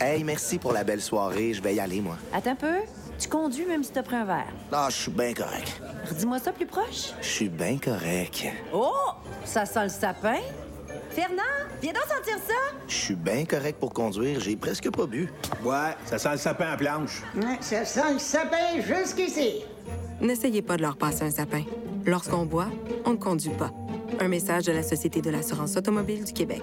Hey, 0.00 0.24
merci 0.24 0.58
pour 0.58 0.72
la 0.72 0.84
belle 0.84 1.00
soirée. 1.00 1.54
Je 1.54 1.62
vais 1.62 1.74
y 1.74 1.80
aller, 1.80 2.00
moi. 2.00 2.16
Attends 2.32 2.50
un 2.50 2.56
peu. 2.56 2.76
Tu 3.18 3.28
conduis 3.28 3.66
même 3.66 3.84
si 3.84 3.92
t'as 3.92 4.02
pris 4.02 4.16
un 4.16 4.24
verre. 4.24 4.52
Ah, 4.72 4.88
je 4.90 4.96
suis 4.96 5.12
bien 5.12 5.32
correct. 5.32 5.80
Redis-moi 6.08 6.38
ça 6.40 6.50
plus 6.52 6.66
proche. 6.66 7.12
Je 7.20 7.26
suis 7.26 7.48
bien 7.48 7.78
correct. 7.78 8.46
Oh! 8.72 8.90
Ça 9.44 9.64
sent 9.64 9.84
le 9.84 9.88
sapin. 9.88 10.38
Fernand, 11.14 11.42
viens 11.82 11.92
donc 11.92 12.04
sentir 12.04 12.38
ça. 12.46 12.76
Je 12.88 12.94
suis 12.94 13.14
bien 13.14 13.44
correct 13.44 13.78
pour 13.78 13.92
conduire. 13.92 14.40
J'ai 14.40 14.56
presque 14.56 14.90
pas 14.90 15.06
bu. 15.06 15.30
Ouais, 15.62 15.94
ça 16.06 16.16
sent 16.18 16.32
le 16.32 16.38
sapin 16.38 16.72
à 16.72 16.76
planche. 16.76 17.22
Ouais, 17.36 17.58
ça 17.60 17.84
sent 17.84 18.14
le 18.14 18.18
sapin 18.18 18.80
jusqu'ici. 18.80 19.64
N'essayez 20.20 20.62
pas 20.62 20.76
de 20.78 20.82
leur 20.82 20.96
passer 20.96 21.24
un 21.24 21.30
sapin. 21.30 21.64
Lorsqu'on 22.06 22.46
boit, 22.46 22.68
on 23.04 23.10
ne 23.10 23.16
conduit 23.16 23.50
pas. 23.50 23.70
Un 24.20 24.28
message 24.28 24.64
de 24.64 24.72
la 24.72 24.82
Société 24.82 25.20
de 25.20 25.30
l'assurance 25.30 25.76
automobile 25.76 26.24
du 26.24 26.32
Québec. 26.32 26.62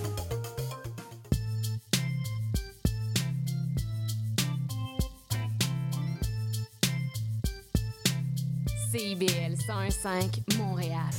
CIBL 8.91 9.55
101.5 9.55 10.57
Montréal. 10.57 11.09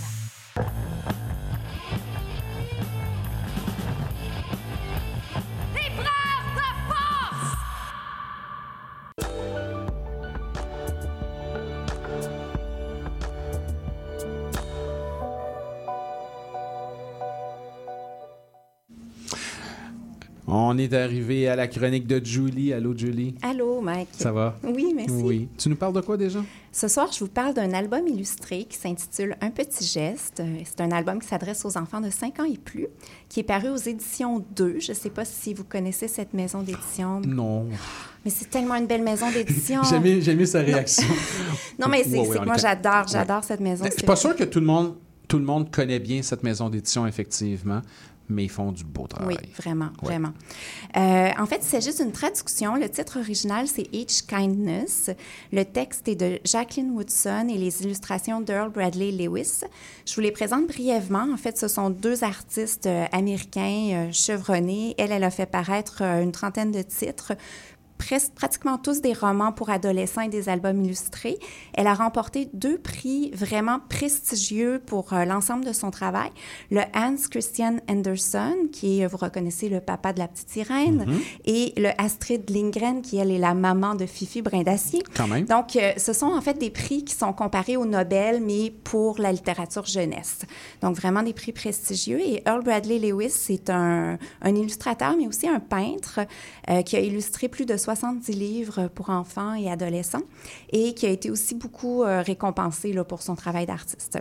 On 20.48 20.76
est 20.76 20.92
arrivé 20.92 21.46
à 21.48 21.54
la 21.54 21.68
chronique 21.68 22.06
de 22.08 22.20
Julie. 22.24 22.72
Allô, 22.72 22.96
Julie? 22.98 23.36
Allô, 23.42 23.80
Mike. 23.80 24.08
Ça 24.12 24.32
va? 24.32 24.58
Oui, 24.64 24.92
merci. 24.94 25.12
Oui. 25.14 25.48
Tu 25.56 25.68
nous 25.68 25.76
parles 25.76 25.92
de 25.92 26.00
quoi 26.00 26.16
déjà? 26.16 26.40
Ce 26.72 26.88
soir, 26.88 27.10
je 27.12 27.20
vous 27.20 27.28
parle 27.30 27.54
d'un 27.54 27.72
album 27.72 28.08
illustré 28.08 28.64
qui 28.64 28.76
s'intitule 28.76 29.36
Un 29.40 29.50
petit 29.50 29.84
geste. 29.86 30.40
Euh, 30.40 30.58
C'est 30.64 30.80
un 30.80 30.90
album 30.90 31.20
qui 31.20 31.28
s'adresse 31.28 31.64
aux 31.64 31.78
enfants 31.78 32.00
de 32.00 32.10
5 32.10 32.40
ans 32.40 32.44
et 32.44 32.56
plus, 32.58 32.88
qui 33.28 33.38
est 33.40 33.44
paru 33.44 33.68
aux 33.68 33.76
éditions 33.76 34.44
2. 34.56 34.80
Je 34.80 34.90
ne 34.90 34.96
sais 34.96 35.10
pas 35.10 35.24
si 35.24 35.54
vous 35.54 35.62
connaissez 35.64 36.08
cette 36.08 36.34
maison 36.34 36.62
d'édition, 36.62 37.20
Non. 37.20 37.66
mais 38.24 38.30
c'est 38.32 38.50
tellement 38.50 38.74
une 38.74 38.86
belle 38.86 39.02
maison 39.04 39.30
d'édition. 39.30 39.82
J'ai 39.88 40.30
aimé 40.32 40.46
sa 40.46 40.60
réaction. 40.60 41.06
Non, 41.78 41.86
mais 41.88 42.02
c'est 42.04 42.16
moi, 42.44 42.56
j'adore, 42.58 42.92
Ouais. 43.02 43.12
j'adore 43.12 43.44
cette 43.44 43.60
maison. 43.60 43.84
Je 43.86 43.92
suis 43.92 44.02
pas 44.02 44.16
sûr 44.16 44.34
que 44.36 44.44
tout 44.44 44.60
le 44.60 44.66
monde, 44.66 44.94
tout 45.28 45.38
le 45.38 45.44
monde 45.44 45.70
connaît 45.70 45.98
bien 46.00 46.20
cette 46.22 46.42
maison 46.42 46.68
d'édition, 46.68 47.06
effectivement, 47.06 47.80
mais 48.28 48.44
ils 48.44 48.50
font 48.50 48.72
du 48.72 48.84
beau 48.84 49.06
travail. 49.06 49.36
Oui, 49.42 49.50
vraiment, 49.58 49.90
Ouais. 50.02 50.08
vraiment. 50.08 50.32
Euh, 50.96 51.30
en 51.38 51.46
fait, 51.46 51.58
il 51.62 51.64
s'agit 51.68 51.94
d'une 51.94 52.12
traduction. 52.12 52.76
Le 52.76 52.88
titre 52.88 53.18
original, 53.18 53.66
c'est 53.68 53.86
Each 53.92 54.22
Kindness. 54.26 55.10
Le 55.52 55.64
texte 55.64 56.08
est 56.08 56.14
de 56.16 56.38
Jacqueline 56.44 56.90
Woodson 56.92 57.48
et 57.50 57.58
les 57.58 57.82
illustrations 57.82 58.40
d'Earl 58.40 58.70
Bradley 58.70 59.12
Lewis. 59.12 59.60
Je 60.06 60.14
vous 60.14 60.20
les 60.20 60.32
présente 60.32 60.66
brièvement. 60.68 61.26
En 61.32 61.36
fait, 61.36 61.58
ce 61.58 61.68
sont 61.68 61.90
deux 61.90 62.24
artistes 62.24 62.86
euh, 62.86 63.04
américains 63.12 63.90
euh, 64.08 64.12
chevronnés. 64.12 64.94
Elle, 64.98 65.12
elle 65.12 65.24
a 65.24 65.30
fait 65.30 65.46
paraître 65.46 66.02
une 66.02 66.32
trentaine 66.32 66.72
de 66.72 66.82
titres. 66.82 67.32
Presque, 68.06 68.32
pratiquement 68.34 68.78
tous 68.78 69.00
des 69.00 69.12
romans 69.12 69.52
pour 69.52 69.70
adolescents 69.70 70.22
et 70.22 70.28
des 70.28 70.48
albums 70.48 70.84
illustrés. 70.84 71.38
Elle 71.74 71.86
a 71.86 71.94
remporté 71.94 72.48
deux 72.52 72.76
prix 72.78 73.30
vraiment 73.32 73.78
prestigieux 73.88 74.82
pour 74.84 75.12
euh, 75.12 75.24
l'ensemble 75.24 75.64
de 75.64 75.72
son 75.72 75.90
travail. 75.90 76.30
Le 76.70 76.80
Hans 76.94 77.14
Christian 77.30 77.76
Andersen, 77.88 78.70
qui 78.72 79.00
est, 79.00 79.06
vous 79.06 79.16
reconnaissez, 79.18 79.68
le 79.68 79.80
papa 79.80 80.12
de 80.12 80.18
la 80.18 80.26
petite 80.28 80.50
sirène, 80.50 81.04
Mhm. 81.06 81.20
et 81.46 81.72
le 81.76 81.90
Astrid 81.98 82.48
Lindgren, 82.50 83.02
qui 83.02 83.18
elle 83.18 83.30
est 83.30 83.38
la 83.38 83.54
maman 83.54 83.94
de 83.94 84.06
Fifi 84.06 84.42
Brindacier. 84.42 85.02
Quand 85.16 85.28
même. 85.28 85.44
Donc, 85.44 85.76
euh, 85.76 85.92
ce 85.96 86.12
sont 86.12 86.26
en 86.26 86.40
fait 86.40 86.58
des 86.58 86.70
prix 86.70 87.04
qui 87.04 87.14
sont 87.14 87.32
comparés 87.32 87.76
au 87.76 87.86
Nobel, 87.86 88.42
mais 88.44 88.70
pour 88.84 89.18
la 89.20 89.30
littérature 89.32 89.86
jeunesse. 89.86 90.40
Donc, 90.82 90.96
vraiment 90.96 91.22
des 91.22 91.32
prix 91.34 91.52
prestigieux. 91.52 92.20
Et 92.20 92.42
Earl 92.46 92.62
Bradley 92.64 92.98
Lewis, 92.98 93.30
c'est 93.30 93.70
un, 93.70 94.18
un 94.42 94.54
illustrateur, 94.54 95.14
mais 95.16 95.26
aussi 95.28 95.48
un 95.48 95.60
peintre 95.60 96.20
euh, 96.68 96.82
qui 96.82 96.96
a 96.96 97.00
illustré 97.00 97.48
plus 97.48 97.64
de 97.66 97.76
70 97.94 98.32
livres 98.32 98.88
pour 98.88 99.10
enfants 99.10 99.54
et 99.54 99.70
adolescents 99.70 100.22
et 100.70 100.94
qui 100.94 101.06
a 101.06 101.10
été 101.10 101.30
aussi 101.30 101.54
beaucoup 101.54 102.02
euh, 102.02 102.22
récompensé 102.22 102.94
pour 103.06 103.22
son 103.22 103.34
travail 103.34 103.66
d'artiste. 103.66 104.18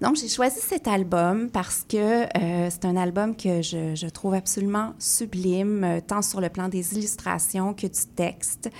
Donc, 0.00 0.16
j'ai 0.16 0.28
choisi 0.28 0.60
cet 0.60 0.88
album 0.88 1.50
parce 1.50 1.84
que 1.88 1.96
euh, 1.96 2.68
c'est 2.70 2.84
un 2.84 2.96
album 2.96 3.36
que 3.36 3.62
je, 3.62 3.94
je 3.94 4.06
trouve 4.08 4.34
absolument 4.34 4.94
sublime, 4.98 5.84
euh, 5.84 6.00
tant 6.00 6.22
sur 6.22 6.40
le 6.40 6.48
plan 6.48 6.68
des 6.68 6.94
illustrations 6.94 7.74
que 7.74 7.86
du 7.86 8.06
texte. 8.16 8.70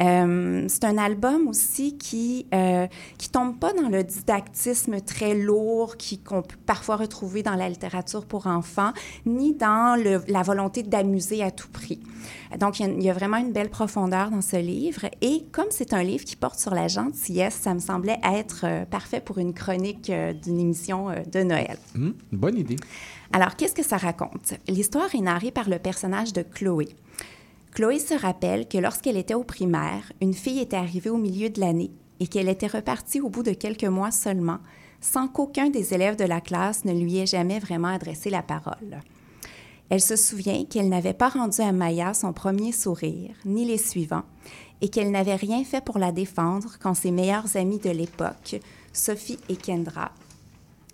Euh, 0.00 0.64
c'est 0.68 0.84
un 0.84 0.96
album 0.96 1.48
aussi 1.48 1.98
qui 1.98 2.46
euh, 2.54 2.86
qui 3.18 3.28
tombe 3.28 3.58
pas 3.58 3.72
dans 3.74 3.88
le 3.88 4.02
didactisme 4.02 5.00
très 5.00 5.34
lourd 5.34 5.96
qu'on 6.24 6.42
peut 6.42 6.56
parfois 6.64 6.96
retrouver 6.96 7.42
dans 7.42 7.54
la 7.54 7.68
littérature 7.68 8.24
pour 8.24 8.46
enfants, 8.46 8.92
ni 9.26 9.54
dans 9.54 10.02
le- 10.02 10.22
la 10.28 10.42
volonté 10.42 10.82
d'amuser 10.82 11.42
à 11.42 11.50
tout 11.50 11.68
prix. 11.68 12.00
Donc, 12.58 12.80
il 12.80 12.86
y, 12.86 12.90
a, 12.90 12.92
il 12.92 13.02
y 13.02 13.10
a 13.10 13.12
vraiment 13.12 13.36
une 13.36 13.52
belle 13.52 13.70
profondeur 13.70 14.30
dans 14.30 14.40
ce 14.42 14.56
livre. 14.56 15.06
Et 15.20 15.44
comme 15.52 15.66
c'est 15.70 15.92
un 15.92 16.02
livre 16.02 16.24
qui 16.24 16.36
porte 16.36 16.58
sur 16.58 16.74
la 16.74 16.88
gentillesse, 16.88 17.54
ça 17.60 17.74
me 17.74 17.80
semblait 17.80 18.18
être 18.24 18.62
euh, 18.64 18.84
parfait 18.86 19.20
pour 19.20 19.38
une 19.38 19.52
chronique 19.54 20.10
d'une 20.42 20.60
émission 20.60 21.08
de 21.30 21.42
Noël. 21.42 21.76
Hmm, 21.94 22.12
bonne 22.32 22.56
idée. 22.58 22.76
Alors, 23.32 23.56
qu'est-ce 23.56 23.74
que 23.74 23.82
ça 23.82 23.96
raconte? 23.96 24.54
L'histoire 24.68 25.14
est 25.14 25.20
narrée 25.20 25.50
par 25.50 25.68
le 25.68 25.78
personnage 25.78 26.32
de 26.34 26.42
Chloé. 26.42 26.88
Chloé 27.74 27.98
se 27.98 28.12
rappelle 28.12 28.68
que 28.68 28.76
lorsqu'elle 28.76 29.16
était 29.16 29.32
au 29.32 29.44
primaire, 29.44 30.12
une 30.20 30.34
fille 30.34 30.60
était 30.60 30.76
arrivée 30.76 31.08
au 31.08 31.16
milieu 31.16 31.48
de 31.48 31.58
l'année 31.58 31.90
et 32.20 32.26
qu'elle 32.26 32.50
était 32.50 32.66
repartie 32.66 33.22
au 33.22 33.30
bout 33.30 33.42
de 33.42 33.52
quelques 33.52 33.84
mois 33.84 34.10
seulement, 34.10 34.58
sans 35.00 35.26
qu'aucun 35.26 35.70
des 35.70 35.94
élèves 35.94 36.16
de 36.16 36.24
la 36.24 36.42
classe 36.42 36.84
ne 36.84 36.92
lui 36.92 37.16
ait 37.16 37.26
jamais 37.26 37.58
vraiment 37.58 37.88
adressé 37.88 38.28
la 38.28 38.42
parole. 38.42 39.00
Elle 39.88 40.02
se 40.02 40.16
souvient 40.16 40.66
qu'elle 40.66 40.90
n'avait 40.90 41.14
pas 41.14 41.30
rendu 41.30 41.62
à 41.62 41.72
Maya 41.72 42.12
son 42.12 42.34
premier 42.34 42.72
sourire, 42.72 43.34
ni 43.46 43.64
les 43.64 43.78
suivants, 43.78 44.24
et 44.82 44.90
qu'elle 44.90 45.10
n'avait 45.10 45.36
rien 45.36 45.64
fait 45.64 45.82
pour 45.82 45.98
la 45.98 46.12
défendre 46.12 46.76
quand 46.78 46.94
ses 46.94 47.10
meilleures 47.10 47.56
amies 47.56 47.78
de 47.78 47.90
l'époque, 47.90 48.60
Sophie 48.92 49.38
et 49.48 49.56
Kendra, 49.56 50.12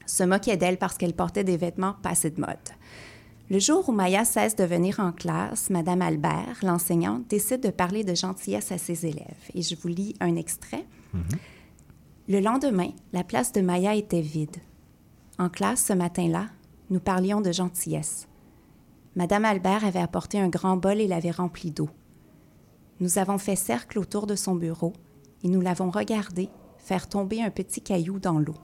se 0.06 0.22
moquaient 0.22 0.56
d'elle 0.56 0.78
parce 0.78 0.96
qu'elle 0.96 1.14
portait 1.14 1.44
des 1.44 1.56
vêtements 1.56 1.96
passés 2.02 2.30
de 2.30 2.40
mode. 2.40 2.56
Le 3.50 3.58
jour 3.58 3.88
où 3.88 3.92
Maya 3.92 4.26
cesse 4.26 4.56
de 4.56 4.64
venir 4.64 5.00
en 5.00 5.10
classe, 5.10 5.70
Madame 5.70 6.02
Albert, 6.02 6.58
l'enseignante, 6.62 7.26
décide 7.28 7.62
de 7.62 7.70
parler 7.70 8.04
de 8.04 8.14
gentillesse 8.14 8.72
à 8.72 8.78
ses 8.78 9.06
élèves. 9.06 9.24
Et 9.54 9.62
je 9.62 9.74
vous 9.74 9.88
lis 9.88 10.14
un 10.20 10.36
extrait. 10.36 10.84
Le 12.28 12.40
lendemain, 12.40 12.90
la 13.14 13.24
place 13.24 13.52
de 13.52 13.62
Maya 13.62 13.94
était 13.94 14.20
vide. 14.20 14.58
En 15.38 15.48
classe, 15.48 15.86
ce 15.86 15.94
matin-là, 15.94 16.48
nous 16.90 17.00
parlions 17.00 17.40
de 17.40 17.50
gentillesse. 17.50 18.28
Madame 19.16 19.46
Albert 19.46 19.86
avait 19.86 19.98
apporté 19.98 20.38
un 20.38 20.48
grand 20.48 20.76
bol 20.76 21.00
et 21.00 21.08
l'avait 21.08 21.30
rempli 21.30 21.70
d'eau. 21.70 21.88
Nous 23.00 23.18
avons 23.18 23.38
fait 23.38 23.56
cercle 23.56 23.98
autour 23.98 24.26
de 24.26 24.36
son 24.36 24.56
bureau 24.56 24.92
et 25.42 25.48
nous 25.48 25.62
l'avons 25.62 25.88
regardé 25.88 26.50
faire 26.76 27.08
tomber 27.08 27.42
un 27.42 27.50
petit 27.50 27.80
caillou 27.80 28.18
dans 28.18 28.38
l'eau. 28.38 28.56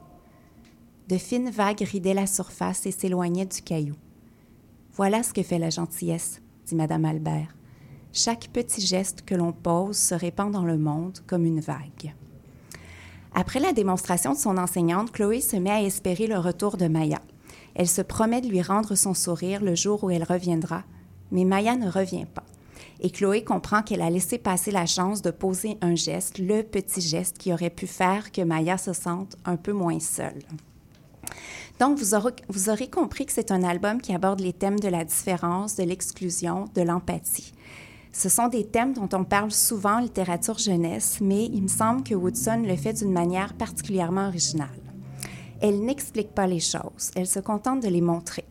De 1.08 1.16
fines 1.16 1.50
vagues 1.50 1.80
ridaient 1.80 2.14
la 2.14 2.26
surface 2.26 2.84
et 2.84 2.90
s'éloignaient 2.90 3.46
du 3.46 3.62
caillou. 3.62 3.94
Voilà 4.96 5.24
ce 5.24 5.32
que 5.32 5.42
fait 5.42 5.58
la 5.58 5.70
gentillesse, 5.70 6.40
dit 6.66 6.76
Madame 6.76 7.04
Albert. 7.04 7.56
Chaque 8.12 8.46
petit 8.52 8.80
geste 8.80 9.22
que 9.22 9.34
l'on 9.34 9.50
pose 9.50 9.96
se 9.96 10.14
répand 10.14 10.52
dans 10.52 10.64
le 10.64 10.78
monde 10.78 11.18
comme 11.26 11.44
une 11.44 11.58
vague. 11.58 12.14
Après 13.34 13.58
la 13.58 13.72
démonstration 13.72 14.34
de 14.34 14.38
son 14.38 14.56
enseignante, 14.56 15.10
Chloé 15.10 15.40
se 15.40 15.56
met 15.56 15.70
à 15.70 15.82
espérer 15.82 16.28
le 16.28 16.38
retour 16.38 16.76
de 16.76 16.86
Maya. 16.86 17.20
Elle 17.74 17.88
se 17.88 18.02
promet 18.02 18.40
de 18.40 18.46
lui 18.46 18.62
rendre 18.62 18.94
son 18.94 19.14
sourire 19.14 19.64
le 19.64 19.74
jour 19.74 20.04
où 20.04 20.10
elle 20.10 20.22
reviendra, 20.22 20.84
mais 21.32 21.44
Maya 21.44 21.74
ne 21.74 21.90
revient 21.90 22.26
pas. 22.32 22.44
Et 23.00 23.10
Chloé 23.10 23.42
comprend 23.42 23.82
qu'elle 23.82 24.00
a 24.00 24.10
laissé 24.10 24.38
passer 24.38 24.70
la 24.70 24.86
chance 24.86 25.22
de 25.22 25.32
poser 25.32 25.76
un 25.80 25.96
geste, 25.96 26.38
le 26.38 26.62
petit 26.62 27.00
geste 27.00 27.38
qui 27.38 27.52
aurait 27.52 27.68
pu 27.68 27.88
faire 27.88 28.30
que 28.30 28.42
Maya 28.42 28.78
se 28.78 28.92
sente 28.92 29.36
un 29.44 29.56
peu 29.56 29.72
moins 29.72 29.98
seule. 29.98 30.44
Donc, 31.80 31.98
vous 31.98 32.14
aurez, 32.14 32.88
compris 32.88 33.26
que 33.26 33.32
c'est 33.32 33.50
un 33.50 33.64
album 33.64 34.00
qui 34.00 34.14
aborde 34.14 34.40
les 34.40 34.52
thèmes 34.52 34.78
de 34.78 34.88
la 34.88 35.04
différence, 35.04 35.74
de 35.74 35.82
l'exclusion, 35.82 36.66
de 36.74 36.82
l'empathie. 36.82 37.52
Ce 38.12 38.28
sont 38.28 38.46
des 38.46 38.64
thèmes 38.64 38.92
dont 38.92 39.08
on 39.12 39.24
parle 39.24 39.50
souvent 39.50 39.96
en 39.96 39.98
littérature 39.98 40.58
jeunesse, 40.58 41.18
mais 41.20 41.46
il 41.46 41.62
me 41.62 41.68
semble 41.68 42.04
que 42.04 42.14
Woodson 42.14 42.62
le 42.64 42.76
fait 42.76 42.92
d'une 42.92 43.12
manière 43.12 43.54
particulièrement 43.54 44.28
originale. 44.28 44.68
Elle 45.60 45.84
n'explique 45.84 46.32
pas 46.32 46.46
les 46.46 46.60
choses, 46.60 47.10
elle 47.16 47.26
se 47.26 47.40
contente 47.40 47.82
de 47.82 47.88
les 47.88 48.00
montrer. 48.00 48.44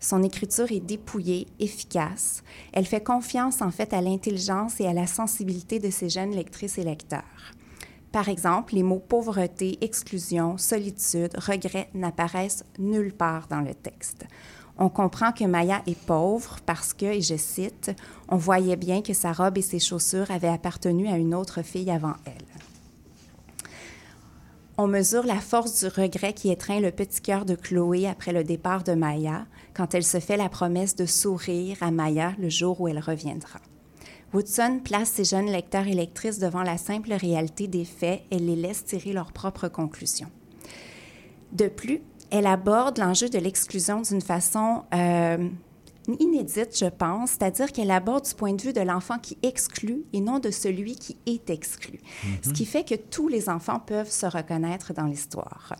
Son 0.00 0.22
écriture 0.22 0.70
est 0.70 0.80
dépouillée, 0.80 1.46
efficace. 1.58 2.42
Elle 2.72 2.84
fait 2.84 3.02
confiance 3.02 3.62
en 3.62 3.70
fait 3.70 3.94
à 3.94 4.02
l'intelligence 4.02 4.80
et 4.80 4.86
à 4.86 4.92
la 4.92 5.06
sensibilité 5.06 5.78
de 5.78 5.90
ses 5.90 6.10
jeunes 6.10 6.32
lectrices 6.32 6.76
et 6.76 6.84
lecteurs. 6.84 7.22
Par 8.12 8.28
exemple, 8.28 8.74
les 8.74 8.82
mots 8.82 9.02
pauvreté, 9.06 9.78
exclusion, 9.82 10.56
solitude, 10.58 11.36
regret 11.36 11.88
n'apparaissent 11.94 12.64
nulle 12.78 13.12
part 13.12 13.46
dans 13.48 13.60
le 13.60 13.74
texte. 13.74 14.24
On 14.78 14.88
comprend 14.88 15.32
que 15.32 15.44
Maya 15.44 15.82
est 15.86 15.98
pauvre 15.98 16.58
parce 16.66 16.92
que, 16.92 17.06
et 17.06 17.22
je 17.22 17.36
cite, 17.36 17.92
on 18.28 18.36
voyait 18.36 18.76
bien 18.76 19.00
que 19.00 19.14
sa 19.14 19.32
robe 19.32 19.56
et 19.56 19.62
ses 19.62 19.78
chaussures 19.78 20.30
avaient 20.30 20.48
appartenu 20.48 21.08
à 21.08 21.16
une 21.16 21.34
autre 21.34 21.62
fille 21.62 21.90
avant 21.90 22.14
elle. 22.26 22.32
On 24.78 24.86
mesure 24.86 25.24
la 25.24 25.40
force 25.40 25.82
du 25.82 25.86
regret 25.88 26.34
qui 26.34 26.50
étreint 26.50 26.80
le 26.80 26.90
petit 26.90 27.22
cœur 27.22 27.46
de 27.46 27.54
Chloé 27.54 28.06
après 28.06 28.32
le 28.32 28.44
départ 28.44 28.82
de 28.82 28.92
Maya, 28.92 29.46
quand 29.72 29.94
elle 29.94 30.04
se 30.04 30.20
fait 30.20 30.36
la 30.36 30.50
promesse 30.50 30.94
de 30.94 31.06
sourire 31.06 31.78
à 31.80 31.90
Maya 31.90 32.34
le 32.38 32.50
jour 32.50 32.78
où 32.82 32.88
elle 32.88 32.98
reviendra. 32.98 33.60
Woodson 34.36 34.80
place 34.84 35.12
ses 35.12 35.24
jeunes 35.24 35.46
lecteurs 35.46 35.86
et 35.86 35.94
lectrices 35.94 36.38
devant 36.38 36.62
la 36.62 36.76
simple 36.76 37.14
réalité 37.14 37.68
des 37.68 37.86
faits 37.86 38.22
et 38.30 38.38
les 38.38 38.54
laisse 38.54 38.84
tirer 38.84 39.14
leurs 39.14 39.32
propres 39.32 39.68
conclusions. 39.68 40.30
De 41.52 41.68
plus, 41.68 42.02
elle 42.30 42.46
aborde 42.46 42.98
l'enjeu 42.98 43.30
de 43.30 43.38
l'exclusion 43.38 44.02
d'une 44.02 44.20
façon 44.20 44.82
euh, 44.92 45.48
inédite, 46.20 46.78
je 46.78 46.84
pense, 46.84 47.30
c'est-à-dire 47.30 47.72
qu'elle 47.72 47.90
aborde 47.90 48.26
du 48.26 48.34
point 48.34 48.52
de 48.52 48.60
vue 48.60 48.74
de 48.74 48.80
l'enfant 48.82 49.18
qui 49.18 49.38
exclut 49.42 50.04
et 50.12 50.20
non 50.20 50.38
de 50.38 50.50
celui 50.50 50.96
qui 50.96 51.16
est 51.24 51.48
exclu, 51.48 51.98
ce 52.42 52.50
qui 52.50 52.66
fait 52.66 52.84
que 52.84 52.94
tous 52.94 53.28
les 53.28 53.48
enfants 53.48 53.80
peuvent 53.80 54.10
se 54.10 54.26
reconnaître 54.26 54.92
dans 54.92 55.06
l'histoire. 55.06 55.74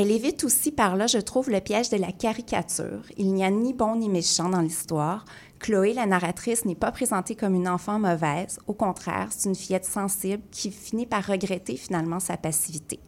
Elle 0.00 0.12
évite 0.12 0.44
aussi 0.44 0.70
par 0.70 0.94
là, 0.94 1.08
je 1.08 1.18
trouve, 1.18 1.50
le 1.50 1.60
piège 1.60 1.90
de 1.90 1.96
la 1.96 2.12
caricature. 2.12 3.02
Il 3.16 3.32
n'y 3.32 3.42
a 3.42 3.50
ni 3.50 3.72
bon 3.72 3.96
ni 3.96 4.08
méchant 4.08 4.48
dans 4.48 4.60
l'histoire. 4.60 5.24
Chloé, 5.58 5.92
la 5.92 6.06
narratrice, 6.06 6.64
n'est 6.64 6.74
pas 6.74 6.92
présentée 6.92 7.34
comme 7.34 7.54
une 7.54 7.68
enfant 7.68 7.98
mauvaise. 7.98 8.58
Au 8.66 8.74
contraire, 8.74 9.28
c'est 9.30 9.48
une 9.48 9.54
fillette 9.54 9.84
sensible 9.84 10.42
qui 10.50 10.70
finit 10.70 11.06
par 11.06 11.26
regretter 11.26 11.76
finalement 11.76 12.20
sa 12.20 12.36
passivité. 12.36 13.00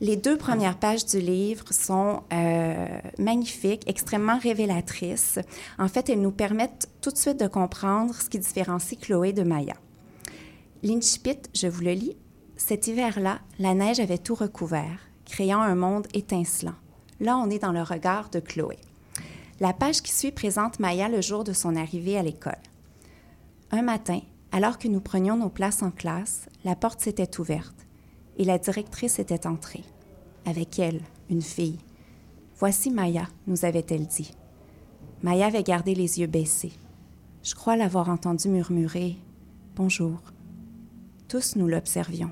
Les 0.00 0.16
deux 0.16 0.36
premières 0.36 0.78
pages 0.78 1.06
du 1.06 1.18
livre 1.18 1.72
sont 1.72 2.22
euh, 2.32 2.86
magnifiques, 3.18 3.82
extrêmement 3.88 4.38
révélatrices. 4.38 5.40
En 5.76 5.88
fait, 5.88 6.08
elles 6.08 6.20
nous 6.20 6.30
permettent 6.30 6.88
tout 7.00 7.10
de 7.10 7.16
suite 7.16 7.40
de 7.40 7.48
comprendre 7.48 8.14
ce 8.14 8.28
qui 8.28 8.38
différencie 8.38 8.98
Chloé 9.00 9.32
de 9.32 9.42
Maya. 9.42 9.74
L'incipit, 10.84 11.40
je 11.52 11.66
vous 11.66 11.82
le 11.82 11.92
lis. 11.92 12.16
Cet 12.56 12.86
hiver-là, 12.86 13.40
la 13.58 13.74
neige 13.74 13.98
avait 13.98 14.18
tout 14.18 14.36
recouvert, 14.36 15.00
créant 15.24 15.60
un 15.60 15.74
monde 15.74 16.06
étincelant. 16.14 16.76
Là, 17.18 17.36
on 17.36 17.50
est 17.50 17.58
dans 17.58 17.72
le 17.72 17.82
regard 17.82 18.30
de 18.30 18.38
Chloé. 18.38 18.78
La 19.60 19.72
page 19.72 20.02
qui 20.02 20.12
suit 20.12 20.30
présente 20.30 20.78
Maya 20.78 21.08
le 21.08 21.20
jour 21.20 21.42
de 21.42 21.52
son 21.52 21.74
arrivée 21.74 22.16
à 22.16 22.22
l'école. 22.22 22.52
Un 23.72 23.82
matin, 23.82 24.20
alors 24.52 24.78
que 24.78 24.86
nous 24.86 25.00
prenions 25.00 25.36
nos 25.36 25.48
places 25.48 25.82
en 25.82 25.90
classe, 25.90 26.48
la 26.64 26.76
porte 26.76 27.00
s'était 27.00 27.40
ouverte 27.40 27.86
et 28.36 28.44
la 28.44 28.58
directrice 28.58 29.18
était 29.18 29.48
entrée. 29.48 29.84
avec 30.46 30.78
elle, 30.78 31.02
une 31.28 31.42
fille. 31.42 31.78
Voici 32.56 32.90
Maya, 32.90 33.28
nous 33.46 33.64
avait-elle 33.64 34.06
dit. 34.06 34.30
Maya 35.22 35.46
avait 35.46 35.64
gardé 35.64 35.94
les 35.94 36.20
yeux 36.20 36.26
baissés. 36.28 36.72
Je 37.42 37.54
crois 37.54 37.76
l'avoir 37.76 38.08
entendu 38.08 38.48
murmurer 38.48 39.16
Bonjour. 39.74 40.20
Tous 41.26 41.56
nous 41.56 41.66
l'observions. 41.66 42.30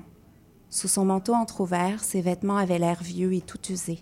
Sous 0.69 0.87
son 0.87 1.05
manteau 1.05 1.33
entr'ouvert, 1.33 2.03
ses 2.03 2.21
vêtements 2.21 2.57
avaient 2.57 2.79
l'air 2.79 3.03
vieux 3.03 3.33
et 3.33 3.41
tout 3.41 3.59
usés. 3.69 3.99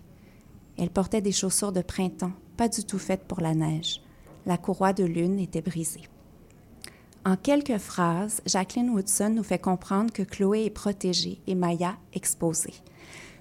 Elle 0.78 0.90
portait 0.90 1.20
des 1.20 1.32
chaussures 1.32 1.72
de 1.72 1.82
printemps, 1.82 2.32
pas 2.56 2.68
du 2.68 2.84
tout 2.84 2.98
faites 2.98 3.24
pour 3.24 3.40
la 3.40 3.54
neige. 3.54 4.00
La 4.46 4.56
courroie 4.56 4.92
de 4.92 5.04
lune 5.04 5.38
était 5.38 5.62
brisée. 5.62 6.08
En 7.24 7.36
quelques 7.36 7.78
phrases, 7.78 8.40
Jacqueline 8.46 8.90
Woodson 8.90 9.30
nous 9.34 9.42
fait 9.42 9.58
comprendre 9.58 10.12
que 10.12 10.22
Chloé 10.22 10.66
est 10.66 10.70
protégée 10.70 11.40
et 11.48 11.56
Maya 11.56 11.96
exposée. 12.12 12.74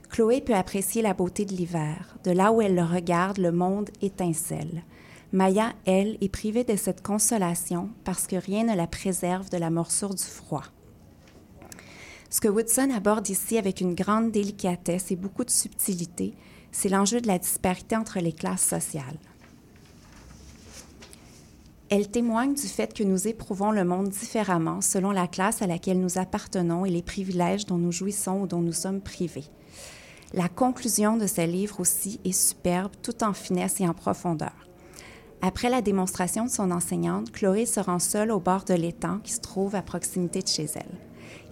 Chloé 0.10 0.42
peut 0.42 0.56
apprécier 0.56 1.02
la 1.02 1.14
beauté 1.14 1.46
de 1.46 1.54
l'hiver. 1.54 2.18
De 2.24 2.32
là 2.32 2.52
où 2.52 2.62
elle 2.62 2.76
le 2.76 2.84
regarde, 2.84 3.38
le 3.38 3.52
monde 3.52 3.90
étincelle. 4.02 4.84
Maya, 5.32 5.74
elle, 5.86 6.18
est 6.22 6.30
privée 6.30 6.64
de 6.64 6.76
cette 6.76 7.04
consolation 7.04 7.90
parce 8.04 8.26
que 8.26 8.36
rien 8.36 8.64
ne 8.64 8.76
la 8.76 8.88
préserve 8.88 9.50
de 9.50 9.58
la 9.58 9.70
morsure 9.70 10.16
du 10.16 10.24
froid. 10.24 10.64
Ce 12.30 12.42
que 12.42 12.48
Woodson 12.48 12.90
aborde 12.96 13.30
ici 13.30 13.58
avec 13.58 13.82
une 13.82 13.94
grande 13.94 14.32
délicatesse 14.32 15.12
et 15.12 15.16
beaucoup 15.16 15.44
de 15.44 15.50
subtilité, 15.50 16.34
c'est 16.76 16.90
l'enjeu 16.90 17.22
de 17.22 17.28
la 17.28 17.40
disparité 17.40 17.96
entre 17.96 18.20
les 18.20 18.34
classes 18.34 18.68
sociales. 18.68 19.18
Elle 21.90 22.12
témoigne 22.12 22.54
du 22.54 22.68
fait 22.68 22.94
que 22.94 23.04
nous 23.04 23.30
éprouvons 23.30 23.72
le 23.72 23.86
monde 23.86 24.10
différemment 24.10 24.82
selon 24.82 25.12
la 25.12 25.28
classe 25.28 25.62
à 25.62 25.68
laquelle 25.68 26.02
nous 26.02 26.18
appartenons 26.18 26.84
et 26.84 26.90
les 26.90 27.02
privilèges 27.02 27.66
dont 27.66 27.78
nous 27.78 27.94
jouissons 27.94 28.42
ou 28.42 28.48
dont 28.48 28.60
nous 28.60 28.74
sommes 28.74 29.00
privés. 29.00 29.46
La 30.34 30.50
conclusion 30.50 31.16
de 31.16 31.28
ce 31.28 31.48
livre 31.48 31.80
aussi 31.80 32.20
est 32.26 32.34
superbe, 32.34 32.92
tout 33.02 33.24
en 33.24 33.32
finesse 33.32 33.80
et 33.80 33.88
en 33.88 33.94
profondeur. 33.94 34.68
Après 35.42 35.70
la 35.70 35.82
démonstration 35.82 36.44
de 36.44 36.50
son 36.52 36.72
enseignante, 36.72 37.32
Chloé 37.32 37.66
se 37.66 37.80
rend 37.80 38.00
seule 38.00 38.32
au 38.32 38.42
bord 38.42 38.66
de 38.66 38.74
l'étang 38.74 39.20
qui 39.20 39.32
se 39.32 39.40
trouve 39.40 39.76
à 39.76 39.82
proximité 39.82 40.42
de 40.42 40.48
chez 40.50 40.68
elle. 40.76 41.00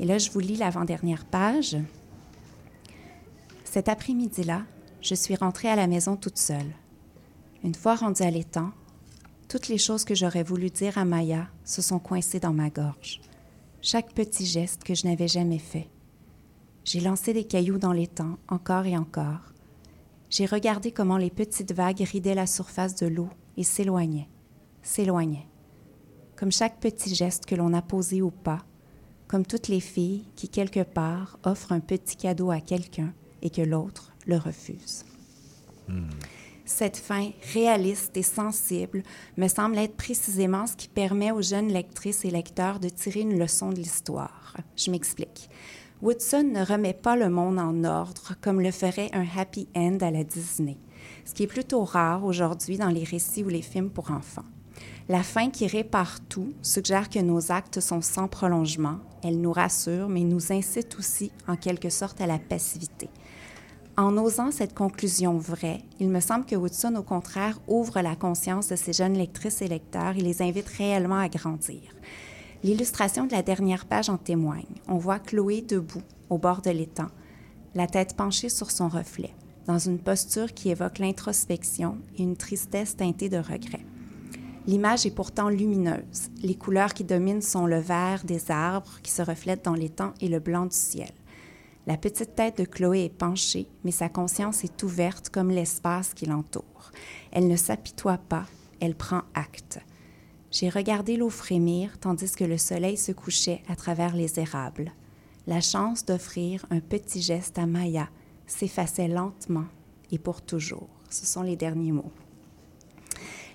Et 0.02 0.06
là, 0.06 0.18
je 0.18 0.32
vous 0.32 0.40
lis 0.40 0.58
l'avant-dernière 0.58 1.24
page. 1.24 1.78
Cet 3.64 3.88
après-midi-là, 3.88 4.64
je 5.04 5.16
suis 5.16 5.36
rentrée 5.36 5.68
à 5.68 5.76
la 5.76 5.86
maison 5.86 6.16
toute 6.16 6.38
seule. 6.38 6.74
Une 7.62 7.76
fois 7.76 7.95
rendue 7.95 8.24
à 8.24 8.32
l'étang, 8.32 8.72
toutes 9.49 9.68
les 9.68 9.78
choses 9.78 10.06
que 10.06 10.16
j'aurais 10.16 10.43
voulu 10.43 10.70
dire 10.70 10.97
à 10.97 11.04
Maya 11.04 11.49
se 11.66 11.82
sont 11.82 11.99
coincées 11.99 12.39
dans 12.39 12.54
ma 12.54 12.70
gorge. 12.70 13.20
Chaque 13.82 14.14
petit 14.14 14.45
geste 14.45 14.86
que 14.86 14.95
je 14.95 15.06
n'avais 15.06 15.28
jamais 15.28 15.60
fait. 15.60 15.89
J'ai 16.86 17.01
lancé 17.01 17.34
des 17.34 17.43
cailloux 17.43 17.78
dans 17.78 17.91
l'étang, 17.91 18.38
encore 18.47 18.86
et 18.86 18.97
encore. 18.97 19.51
J'ai 20.30 20.45
regardé 20.45 20.91
comment 20.91 21.18
les 21.18 21.30
petites 21.30 21.74
vagues 21.74 21.99
ridaient 21.99 22.34
la 22.34 22.47
surface 22.47 22.95
de 22.95 23.08
l'eau 23.08 23.30
et 23.58 23.64
s'éloignaient, 23.64 24.30
s'éloignaient. 24.82 25.47
Comme 26.38 26.51
chaque 26.51 26.80
petit 26.80 27.14
geste 27.14 27.45
que 27.45 27.56
l'on 27.56 27.74
a 27.74 27.82
posé 27.82 28.22
ou 28.22 28.32
pas, 28.32 28.64
comme 29.28 29.45
toutes 29.45 29.68
les 29.68 29.82
filles 29.82 30.24
qui, 30.38 30.47
quelque 30.47 30.84
part, 30.84 31.39
offrent 31.43 31.74
un 31.74 31.82
petit 31.82 32.16
cadeau 32.16 32.51
à 32.51 32.62
quelqu'un 32.62 33.14
et 33.41 33.49
que 33.49 33.62
l'autre 33.62 34.12
le 34.26 34.38
refuse. 34.38 35.06
Cette 36.66 36.98
fin 36.98 37.32
réaliste 37.54 38.16
et 38.16 38.24
sensible 38.24 39.04
me 39.38 39.48
semble 39.48 39.78
être 39.78 39.98
précisément 39.98 40.66
ce 40.66 40.78
qui 40.78 40.88
permet 40.88 41.32
aux 41.32 41.42
jeunes 41.42 41.72
lectrices 41.72 42.24
et 42.24 42.32
lecteurs 42.32 42.80
de 42.80 42.90
tirer 42.90 43.22
une 43.22 43.38
leçon 43.38 43.70
de 43.70 43.76
l'histoire. 43.76 44.56
Je 44.78 44.90
m'explique. 44.90 45.50
Woodson 46.02 46.52
ne 46.54 46.66
remet 46.66 46.94
pas 46.94 47.16
le 47.16 47.30
monde 47.30 47.60
en 47.60 47.84
ordre 47.84 48.34
comme 48.42 48.62
le 48.62 48.72
ferait 48.72 49.10
un 49.14 49.26
happy 49.38 49.68
end 49.76 49.98
à 50.02 50.12
la 50.12 50.24
Disney, 50.24 50.78
ce 51.26 51.34
qui 51.34 51.44
est 51.44 51.48
plutôt 51.48 51.84
rare 51.84 52.24
aujourd'hui 52.24 52.78
dans 52.78 52.90
les 52.90 53.04
récits 53.04 53.44
ou 53.44 53.50
les 53.50 53.62
films 53.62 53.90
pour 53.90 54.12
enfants. 54.12 54.46
La 55.10 55.22
fin 55.22 55.50
qui 55.50 55.68
répare 55.68 56.20
tout 56.30 56.54
suggère 56.62 57.10
que 57.10 57.20
nos 57.20 57.52
actes 57.52 57.82
sont 57.82 58.02
sans 58.02 58.28
prolongement. 58.30 59.00
Elle 59.22 59.40
nous 59.40 59.52
rassure, 59.52 60.08
mais 60.08 60.22
nous 60.22 60.52
incite 60.52 60.98
aussi 60.98 61.32
en 61.48 61.58
quelque 61.58 61.90
sorte 61.90 62.22
à 62.22 62.28
la 62.28 62.40
passivité. 62.40 63.10
En 63.96 64.18
osant 64.18 64.50
cette 64.50 64.74
conclusion 64.74 65.38
vraie, 65.38 65.84
il 66.00 66.10
me 66.10 66.20
semble 66.20 66.46
que 66.46 66.56
Woodson, 66.56 66.96
au 66.96 67.04
contraire, 67.04 67.60
ouvre 67.68 68.02
la 68.02 68.16
conscience 68.16 68.70
de 68.70 68.76
ses 68.76 68.91
jeunes 68.91 69.14
lectrices 69.14 69.62
et 69.62 69.68
lecteurs 69.68 70.18
et 70.18 70.22
les 70.22 70.41
invite 70.41 70.68
réellement 70.68 71.20
à 71.20 71.30
grandir. 71.30 71.82
L'illustration 72.64 73.28
de 73.28 73.34
la 73.34 73.44
dernière 73.44 73.86
page 73.86 74.10
en 74.10 74.18
témoigne. 74.18 74.66
On 74.88 74.98
voit 74.98 75.20
Chloé 75.20 75.62
debout, 75.62 76.02
au 76.32 76.39
bord 76.39 76.64
de 76.64 76.72
l'étang, 76.72 77.10
la 77.76 77.86
tête 77.86 78.16
penchée 78.16 78.50
sur 78.50 78.72
son 78.72 78.88
reflet, 78.88 79.36
dans 79.68 79.78
une 79.78 80.00
posture 80.00 80.56
qui 80.56 80.72
évoque 80.72 80.98
l'introspection 80.98 82.00
et 82.18 82.24
une 82.24 82.36
tristesse 82.36 82.98
teintée 82.98 83.30
de 83.30 83.38
regret. 83.38 83.86
L'image 84.66 85.06
est 85.06 85.12
pourtant 85.12 85.50
lumineuse. 85.50 86.32
Les 86.41 86.56
couleurs 86.56 86.95
qui 86.95 87.03
dominent 87.03 87.44
sont 87.44 87.68
le 87.68 87.80
vert 87.80 88.24
des 88.24 88.49
arbres 88.49 88.99
qui 89.03 89.11
se 89.11 89.22
reflètent 89.22 89.65
dans 89.65 89.76
l'étang 89.76 90.14
et 90.20 90.30
le 90.30 90.40
blanc 90.40 90.65
du 90.65 90.76
ciel. 90.76 91.11
La 91.85 91.97
petite 91.97 92.35
tête 92.35 92.60
de 92.60 92.64
Chloé 92.64 93.05
est 93.05 93.10
penchée, 93.10 93.68
mais 93.84 93.91
sa 93.91 94.07
conscience 94.07 94.64
est 94.64 94.84
ouverte 94.84 95.30
comme 95.30 95.51
l'espace 95.51 96.14
qui 96.14 96.26
l'entoure. 96.26 96.91
Elle 97.34 97.49
ne 97.49 97.57
s'apitoie 97.57 98.18
pas, 98.18 98.45
elle 98.80 98.95
prend 98.95 99.23
acte. 99.34 99.80
J'ai 100.49 100.69
regardé 100.69 101.18
l'eau 101.18 101.30
frémir 101.30 101.99
tandis 101.99 102.31
que 102.31 102.45
le 102.45 102.57
soleil 102.57 102.95
se 102.95 103.11
couchait 103.11 103.64
à 103.68 103.76
travers 103.76 104.15
les 104.15 104.39
érables. 104.39 104.93
La 105.45 105.60
chance 105.60 106.05
d'offrir 106.05 106.65
un 106.69 106.80
petit 106.80 107.22
geste 107.22 107.60
à 107.60 107.65
Maya 107.65 108.07
s'effaçait 108.47 109.10
lentement 109.10 109.65
et 110.10 110.19
pour 110.19 110.41
toujours. 110.41 110.88
Ce 111.10 111.26
sont 111.26 111.41
les 111.41 111.57
derniers 111.57 111.91
mots. 111.91 112.14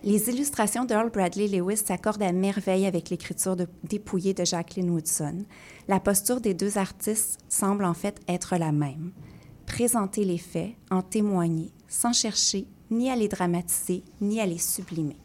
Les 0.05 0.29
illustrations 0.29 0.85
d'Earl 0.85 1.11
Bradley 1.11 1.49
Lewis 1.49 1.79
s'accordent 1.79 2.23
à 2.23 2.31
merveille 2.31 2.87
avec 2.87 3.11
l'écriture 3.11 3.57
de, 3.57 3.67
dépouillée 3.83 4.33
de 4.33 4.45
Jacqueline 4.45 4.91
Woodson. 4.91 5.45
La 5.89 5.99
posture 5.99 6.41
des 6.41 6.55
deux 6.55 6.79
artistes 6.79 7.41
semble 7.49 7.85
en 7.85 7.95
fait 7.95 8.21
être 8.29 8.57
la 8.57 8.71
même. 8.71 9.11
Présenter 9.67 10.25
les 10.25 10.39
faits, 10.39 10.71
en 10.91 11.03
témoigner, 11.03 11.73
sans 11.89 12.13
chercher 12.13 12.67
ni 12.93 13.11
à 13.11 13.17
les 13.17 13.27
dramatiser, 13.27 14.05
ni 14.21 14.41
à 14.41 14.47
les 14.47 14.59
sublimer. 14.59 15.17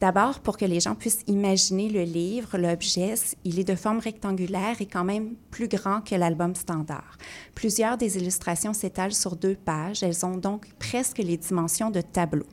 D'abord, 0.00 0.40
pour 0.40 0.56
que 0.56 0.64
les 0.64 0.80
gens 0.80 0.94
puissent 0.94 1.22
imaginer 1.26 1.90
le 1.90 2.04
livre, 2.04 2.56
l'objet, 2.56 3.14
il 3.44 3.58
est 3.58 3.68
de 3.68 3.74
forme 3.74 3.98
rectangulaire 3.98 4.80
et 4.80 4.86
quand 4.86 5.04
même 5.04 5.34
plus 5.50 5.68
grand 5.68 6.00
que 6.00 6.14
l'album 6.14 6.54
standard. 6.54 7.18
Plusieurs 7.54 7.98
des 7.98 8.16
illustrations 8.16 8.72
s'étalent 8.72 9.12
sur 9.12 9.36
deux 9.36 9.56
pages, 9.56 10.02
elles 10.02 10.24
ont 10.24 10.38
donc 10.38 10.66
presque 10.78 11.18
les 11.18 11.36
dimensions 11.36 11.90
de 11.90 12.00
tableau. 12.00 12.46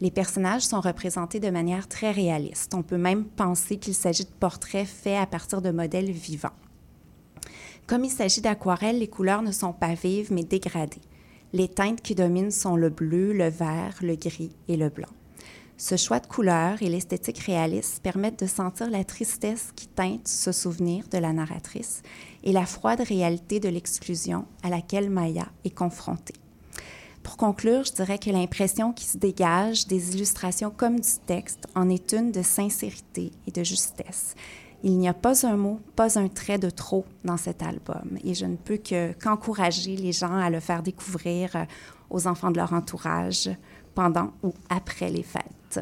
Les 0.00 0.10
personnages 0.10 0.62
sont 0.62 0.80
représentés 0.80 1.40
de 1.40 1.48
manière 1.48 1.88
très 1.88 2.10
réaliste. 2.10 2.74
On 2.74 2.82
peut 2.82 2.98
même 2.98 3.24
penser 3.24 3.78
qu'il 3.78 3.94
s'agit 3.94 4.24
de 4.24 4.30
portraits 4.40 4.86
faits 4.86 5.18
à 5.18 5.26
partir 5.26 5.62
de 5.62 5.70
modèles 5.70 6.10
vivants. 6.10 6.50
Comme 7.86 8.04
il 8.04 8.10
s'agit 8.10 8.42
d'aquarelles, 8.42 8.98
les 8.98 9.08
couleurs 9.08 9.42
ne 9.42 9.52
sont 9.52 9.72
pas 9.72 9.94
vives 9.94 10.32
mais 10.32 10.44
dégradées. 10.44 11.00
Les 11.52 11.68
teintes 11.68 12.02
qui 12.02 12.14
dominent 12.14 12.50
sont 12.50 12.76
le 12.76 12.90
bleu, 12.90 13.32
le 13.32 13.48
vert, 13.48 13.98
le 14.02 14.16
gris 14.16 14.54
et 14.68 14.76
le 14.76 14.90
blanc. 14.90 15.08
Ce 15.78 15.96
choix 15.96 16.20
de 16.20 16.26
couleurs 16.26 16.82
et 16.82 16.88
l'esthétique 16.88 17.38
réaliste 17.38 18.02
permettent 18.02 18.40
de 18.40 18.48
sentir 18.48 18.90
la 18.90 19.04
tristesse 19.04 19.72
qui 19.76 19.88
teinte 19.88 20.26
ce 20.26 20.50
souvenir 20.50 21.06
de 21.08 21.18
la 21.18 21.32
narratrice 21.32 22.02
et 22.44 22.52
la 22.52 22.66
froide 22.66 23.02
réalité 23.02 23.60
de 23.60 23.68
l'exclusion 23.68 24.46
à 24.62 24.70
laquelle 24.70 25.10
Maya 25.10 25.46
est 25.64 25.74
confrontée. 25.74 26.34
Pour 27.26 27.36
conclure, 27.36 27.82
je 27.82 27.92
dirais 27.92 28.18
que 28.20 28.30
l'impression 28.30 28.92
qui 28.92 29.04
se 29.04 29.18
dégage 29.18 29.88
des 29.88 30.14
illustrations 30.14 30.70
comme 30.70 31.00
du 31.00 31.10
texte 31.26 31.66
en 31.74 31.90
est 31.90 32.12
une 32.12 32.30
de 32.30 32.40
sincérité 32.40 33.32
et 33.48 33.50
de 33.50 33.64
justesse. 33.64 34.36
Il 34.84 34.96
n'y 34.96 35.08
a 35.08 35.12
pas 35.12 35.44
un 35.44 35.56
mot, 35.56 35.80
pas 35.96 36.20
un 36.20 36.28
trait 36.28 36.58
de 36.58 36.70
trop 36.70 37.04
dans 37.24 37.36
cet 37.36 37.62
album 37.64 38.16
et 38.22 38.34
je 38.34 38.46
ne 38.46 38.54
peux 38.54 38.76
que 38.76 39.12
qu'encourager 39.14 39.96
les 39.96 40.12
gens 40.12 40.36
à 40.36 40.50
le 40.50 40.60
faire 40.60 40.84
découvrir 40.84 41.56
euh, 41.56 41.64
aux 42.10 42.28
enfants 42.28 42.52
de 42.52 42.58
leur 42.58 42.72
entourage 42.72 43.50
pendant 43.96 44.30
ou 44.44 44.54
après 44.68 45.10
les 45.10 45.24
fêtes. 45.24 45.80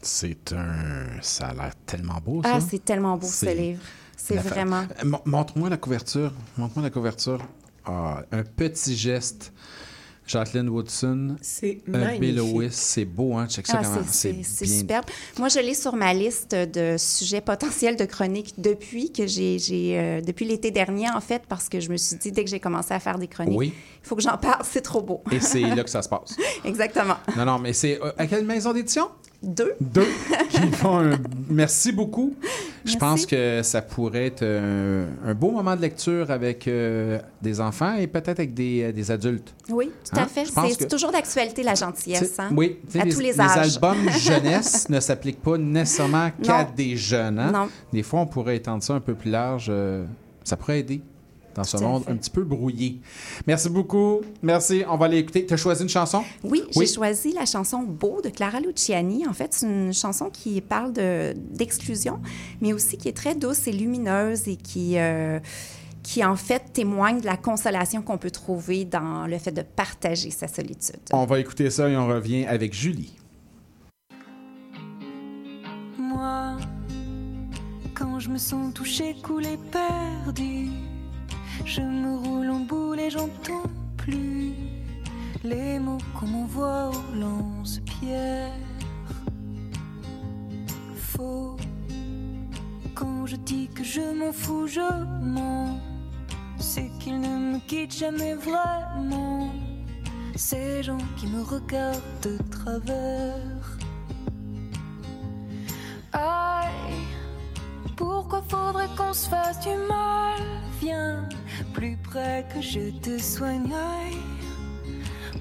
C'est 0.00 0.52
un. 0.52 1.06
Ça 1.22 1.48
a 1.48 1.54
l'air 1.54 1.72
tellement 1.86 2.20
beau, 2.24 2.40
ça. 2.44 2.52
Ah, 2.54 2.60
c'est 2.60 2.84
tellement 2.84 3.16
beau 3.16 3.26
ce 3.26 3.46
livre. 3.46 3.82
C'est 4.16 4.36
fa- 4.36 4.48
vraiment. 4.50 4.82
Euh, 5.02 5.04
mon- 5.06 5.22
Montre-moi 5.24 5.68
la 5.70 5.76
couverture. 5.76 6.32
Montre-moi 6.56 6.84
la 6.84 6.90
couverture. 6.90 7.42
Ah, 7.84 8.22
un 8.30 8.44
petit 8.44 8.94
geste. 8.96 9.52
Jacqueline 10.30 10.68
Woodson. 10.68 11.36
Bill 11.62 11.80
magnifique. 11.88 12.36
Lewis. 12.36 12.68
C'est 12.70 13.04
beau, 13.04 13.34
hein? 13.34 13.46
Check 13.48 13.66
ça 13.66 13.78
Ah, 13.80 13.82
comment 13.84 14.06
c'est- 14.08 14.32
bien. 14.32 14.42
superbe. 14.44 15.04
Moi, 15.38 15.48
je 15.48 15.58
l'ai 15.58 15.74
sur 15.74 15.94
ma 15.96 16.14
liste 16.14 16.54
de 16.54 16.96
sujets 16.98 17.40
potentiels 17.40 17.96
de 17.96 18.04
chroniques 18.04 18.54
depuis 18.58 19.12
que 19.12 19.26
j'ai, 19.26 19.58
euh, 19.98 20.20
depuis 20.20 20.44
l'été 20.44 20.70
dernier, 20.70 21.10
en 21.10 21.20
fait, 21.20 21.42
parce 21.48 21.68
que 21.68 21.80
je 21.80 21.90
me 21.90 21.96
suis 21.96 22.16
dit, 22.16 22.30
dès 22.32 22.44
que 22.44 22.50
j'ai 22.50 22.60
commencé 22.60 22.94
à 22.94 23.00
faire 23.00 23.18
des 23.18 23.26
chroniques, 23.28 23.58
Oui. 23.58 23.72
il 24.02 24.06
faut 24.06 24.14
que 24.16 24.22
j'en 24.22 24.38
parle, 24.38 24.62
c'est 24.64 24.82
trop 24.82 25.02
beau. 25.02 25.22
Et 25.32 25.40
c'est 25.40 25.60
là 25.60 25.82
que 25.82 25.90
ça 25.90 26.02
se 26.02 26.08
passe. 26.10 26.36
Exactement. 26.64 27.16
Non, 27.36 27.44
non, 27.44 27.58
mais 27.58 27.72
c'est. 27.72 28.00
euh, 28.00 28.12
à 28.16 28.26
quelle 28.26 28.44
maison 28.44 28.72
d'édition? 28.72 29.08
Deux. 29.42 29.74
Deux 29.80 30.06
qui 30.50 30.60
font 30.72 30.98
un... 30.98 31.12
Merci 31.48 31.92
beaucoup. 31.92 32.34
Je 32.84 32.96
pense 32.96 33.24
que 33.24 33.62
ça 33.62 33.80
pourrait 33.82 34.26
être 34.26 34.42
un 34.44 35.34
beau 35.34 35.50
moment 35.50 35.74
de 35.76 35.80
lecture 35.80 36.30
avec 36.30 36.66
euh, 36.68 37.18
des 37.40 37.60
enfants 37.60 37.94
et 37.96 38.06
peut-être 38.06 38.38
avec 38.40 38.52
des, 38.54 38.82
euh, 38.84 38.92
des 38.92 39.10
adultes. 39.10 39.54
Oui, 39.70 39.90
tout 40.04 40.18
à 40.18 40.22
Hein? 40.22 40.26
fait. 40.26 40.44
C'est 40.46 40.84
que- 40.84 40.90
toujours 40.90 41.10
d'actualité, 41.12 41.62
la 41.62 41.74
gentillesse. 41.74 42.38
Hein? 42.38 42.50
Oui, 42.54 42.78
à 42.98 43.04
les, 43.04 43.10
tous 43.12 43.20
les 43.20 43.32
les 43.32 43.40
âges. 43.40 43.74
albums 43.76 44.10
jeunesse 44.18 44.88
ne 44.88 45.00
s'appliquent 45.00 45.42
pas 45.42 45.56
nécessairement 45.58 46.30
qu'à 46.42 46.64
des 46.64 46.96
jeunes. 46.96 47.38
hein. 47.38 47.50
Non. 47.52 47.68
Des 47.92 48.02
fois, 48.02 48.20
on 48.20 48.26
pourrait 48.26 48.56
étendre 48.56 48.82
ça 48.82 48.94
un 48.94 49.00
peu 49.00 49.14
plus 49.14 49.30
large. 49.30 49.66
euh, 49.70 50.04
ça 50.44 50.56
pourrait 50.56 50.80
aider 50.80 51.00
dans 51.54 51.64
ce 51.64 51.76
monde 51.78 52.04
fait. 52.04 52.10
un 52.12 52.16
petit 52.16 52.30
peu 52.30 52.42
brouillé. 52.44 53.00
Merci 53.46 53.68
beaucoup. 53.68 54.20
Merci. 54.42 54.82
On 54.88 54.96
va 54.96 55.06
aller 55.06 55.18
écouter. 55.18 55.46
Tu 55.46 55.54
as 55.54 55.56
choisi 55.56 55.82
une 55.82 55.88
chanson? 55.88 56.22
Oui, 56.44 56.62
Oui. 56.76 56.86
j'ai 56.86 56.94
choisi 56.94 57.32
la 57.32 57.46
chanson 57.46 57.82
Beau 57.82 58.20
de 58.22 58.28
Clara 58.28 58.60
Luciani. 58.60 59.26
En 59.26 59.32
fait, 59.32 59.52
c'est 59.54 59.66
une 59.66 59.92
chanson 59.92 60.30
qui 60.30 60.60
parle 60.60 60.92
de- 60.92 61.34
d'exclusion, 61.36 62.20
mais 62.60 62.72
aussi 62.72 62.96
qui 62.96 63.08
est 63.08 63.16
très 63.16 63.34
douce 63.34 63.66
et 63.66 63.72
lumineuse 63.72 64.46
et 64.48 64.56
qui, 64.56 64.98
euh, 64.98 65.38
qui, 66.02 66.24
en 66.24 66.36
fait, 66.36 66.72
témoigne 66.72 67.20
de 67.20 67.26
la 67.26 67.36
consolation 67.36 68.00
qu'on 68.02 68.16
peut 68.18 68.30
trouver 68.30 68.84
dans 68.84 69.26
le 69.26 69.36
fait 69.38 69.52
de 69.52 69.62
partager 69.62 70.30
sa 70.30 70.48
solitude. 70.48 70.96
On 71.12 71.26
va 71.26 71.38
écouter 71.40 71.68
ça 71.70 71.88
et 71.88 71.96
on 71.96 72.06
revient 72.06 72.46
avec 72.46 72.72
Julie. 72.74 73.14
Moi, 75.98 76.56
quand 77.94 78.18
je 78.18 78.30
me 78.30 78.38
sens 78.38 78.72
touché, 78.74 79.14
coulé, 79.22 79.58
perdu, 79.70 80.68
je 81.64 81.80
me 81.80 82.16
roule 82.16 82.50
en 82.50 82.60
boule 82.60 83.00
et 83.00 83.10
j'entends 83.10 83.70
plus 83.96 84.54
les 85.44 85.78
mots 85.78 85.98
qu'on 86.18 86.26
m'envoie 86.26 86.90
au 86.90 87.14
lance-pierre. 87.14 88.52
Faux, 90.96 91.56
quand 92.94 93.26
je 93.26 93.36
dis 93.36 93.68
que 93.68 93.84
je 93.84 94.00
m'en 94.00 94.32
fous, 94.32 94.66
je 94.66 94.80
mens. 95.22 95.78
C'est 96.58 96.90
qu'ils 96.98 97.20
ne 97.20 97.52
me 97.52 97.58
quittent 97.66 97.96
jamais 97.96 98.34
vraiment. 98.34 99.50
Ces 100.36 100.82
gens 100.82 101.04
qui 101.16 101.26
me 101.26 101.42
regardent 101.42 102.00
de 102.22 102.38
travers. 102.50 103.59
Pourquoi 108.30 108.48
faudrait 108.48 108.88
qu'on 108.96 109.12
se 109.12 109.28
fasse 109.28 109.58
du 109.60 109.74
mal? 109.88 110.38
Viens 110.80 111.28
plus 111.74 111.96
près 111.96 112.46
que 112.54 112.60
je 112.60 112.90
te 113.00 113.18
soigne. 113.18 113.72
Aïe, 113.72 114.18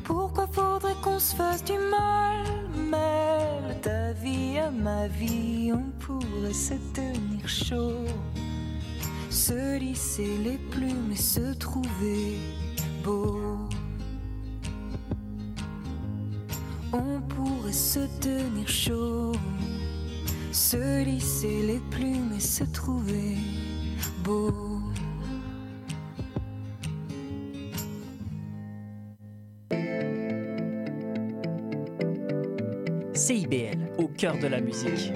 pourquoi 0.03 0.47
faudrait 0.47 0.95
qu'on 1.03 1.19
se 1.19 1.35
fasse 1.35 1.63
du 1.63 1.73
mal? 1.73 2.43
Mêle 2.75 3.79
ta 3.83 4.13
vie 4.13 4.57
à 4.57 4.71
ma 4.71 5.07
vie, 5.07 5.71
on 5.71 5.91
pourrait 5.99 6.53
se 6.53 6.73
tenir 6.93 7.47
chaud. 7.47 8.05
Se 9.29 9.77
lisser 9.77 10.37
les 10.43 10.57
plumes 10.57 11.11
et 11.11 11.15
se 11.15 11.53
trouver 11.53 12.39
beau. 13.03 13.39
On 16.91 17.21
pourrait 17.21 17.71
se 17.71 17.99
tenir 18.19 18.67
chaud, 18.67 19.33
se 20.59 21.03
lisser 21.05 21.61
les 21.65 21.79
plumes 21.89 22.33
et 22.35 22.39
se 22.41 22.65
trouver 22.65 23.37
beau. 24.25 24.81
CIBL, 33.13 33.93
au 33.97 34.09
cœur 34.09 34.37
de 34.37 34.47
la 34.47 34.59
musique. 34.59 35.13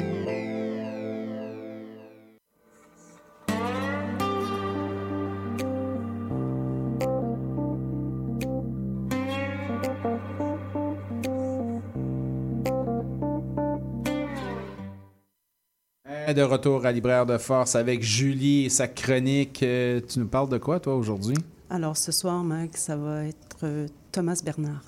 De 16.34 16.42
retour 16.42 16.86
à 16.86 16.92
Libraire 16.92 17.26
de 17.28 17.38
Force 17.38 17.76
avec 17.76 18.02
Julie 18.02 18.66
et 18.66 18.70
sa 18.70 18.88
chronique. 18.88 19.62
Euh, 19.62 20.02
tu 20.08 20.18
nous 20.20 20.26
parles 20.28 20.50
de 20.50 20.58
quoi, 20.58 20.80
toi, 20.80 20.96
aujourd'hui? 20.96 21.36
Alors, 21.70 21.96
ce 21.96 22.12
soir, 22.12 22.44
Mag, 22.44 22.72
ça 22.74 22.96
va 22.98 23.26
être 23.26 23.58
euh, 23.64 23.88
Thomas 24.12 24.42
Bernhardt. 24.44 24.82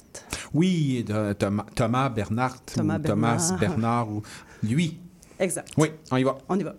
Oui, 0.55 1.03
de- 1.07 1.33
Thomas, 1.33 1.65
Thomas 1.75 2.09
Bernard. 2.09 2.57
Thomas 2.65 2.97
ou 2.97 3.01
Thomas 3.03 3.37
Bernard. 3.37 3.59
Bernard. 3.59 4.09
Ou 4.11 4.21
lui. 4.63 4.97
Exact. 5.39 5.69
Oui, 5.77 5.89
on 6.11 6.17
y 6.17 6.23
va. 6.23 6.37
On 6.49 6.57
y 6.57 6.63
va. 6.63 6.73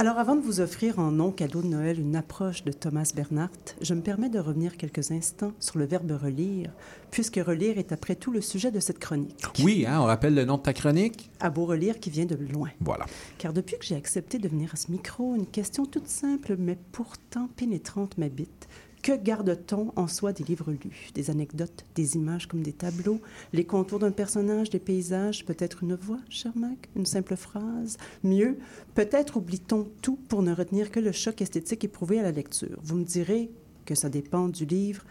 Alors, 0.00 0.16
avant 0.16 0.34
de 0.34 0.40
vous 0.40 0.62
offrir 0.62 0.98
en 0.98 1.10
non 1.10 1.30
cadeau 1.30 1.60
de 1.60 1.66
Noël 1.66 2.00
une 2.00 2.16
approche 2.16 2.64
de 2.64 2.72
Thomas 2.72 3.12
Bernhardt, 3.14 3.76
je 3.82 3.92
me 3.92 4.00
permets 4.00 4.30
de 4.30 4.38
revenir 4.38 4.78
quelques 4.78 5.10
instants 5.10 5.52
sur 5.60 5.76
le 5.78 5.84
verbe 5.84 6.12
relire, 6.12 6.70
puisque 7.10 7.36
relire 7.36 7.76
est 7.76 7.92
après 7.92 8.14
tout 8.14 8.32
le 8.32 8.40
sujet 8.40 8.70
de 8.70 8.80
cette 8.80 8.98
chronique. 8.98 9.44
Oui, 9.62 9.84
hein, 9.86 10.00
on 10.00 10.06
rappelle 10.06 10.34
le 10.34 10.46
nom 10.46 10.56
de 10.56 10.62
ta 10.62 10.72
chronique? 10.72 11.30
À 11.38 11.50
beau 11.50 11.66
relire 11.66 12.00
qui 12.00 12.08
vient 12.08 12.24
de 12.24 12.34
loin. 12.34 12.70
Voilà. 12.80 13.04
Car 13.36 13.52
depuis 13.52 13.76
que 13.76 13.84
j'ai 13.84 13.94
accepté 13.94 14.38
de 14.38 14.48
venir 14.48 14.70
à 14.72 14.76
ce 14.76 14.90
micro, 14.90 15.34
une 15.34 15.46
question 15.46 15.84
toute 15.84 16.08
simple 16.08 16.56
mais 16.58 16.78
pourtant 16.92 17.50
pénétrante 17.54 18.16
m'habite. 18.16 18.68
Que 19.02 19.16
garde-t-on 19.16 19.92
en 19.96 20.06
soi 20.06 20.34
des 20.34 20.44
livres 20.44 20.72
lus 20.72 21.08
Des 21.14 21.30
anecdotes, 21.30 21.86
des 21.94 22.16
images 22.16 22.46
comme 22.46 22.62
des 22.62 22.74
tableaux, 22.74 23.20
les 23.54 23.64
contours 23.64 23.98
d'un 23.98 24.10
personnage, 24.10 24.68
des 24.68 24.78
paysages, 24.78 25.46
peut-être 25.46 25.82
une 25.82 25.94
voix, 25.94 26.20
cher 26.28 26.52
Mac, 26.54 26.90
une 26.94 27.06
simple 27.06 27.36
phrase 27.36 27.96
Mieux, 28.22 28.58
peut-être 28.94 29.38
oublie-t-on 29.38 29.88
tout 30.02 30.18
pour 30.28 30.42
ne 30.42 30.52
retenir 30.52 30.90
que 30.90 31.00
le 31.00 31.12
choc 31.12 31.40
esthétique 31.40 31.84
éprouvé 31.84 32.20
à 32.20 32.22
la 32.22 32.30
lecture. 32.30 32.78
Vous 32.82 32.96
me 32.96 33.04
direz 33.04 33.50
que 33.86 33.94
ça 33.94 34.10
dépend 34.10 34.48
du 34.48 34.66
livre, 34.66 35.04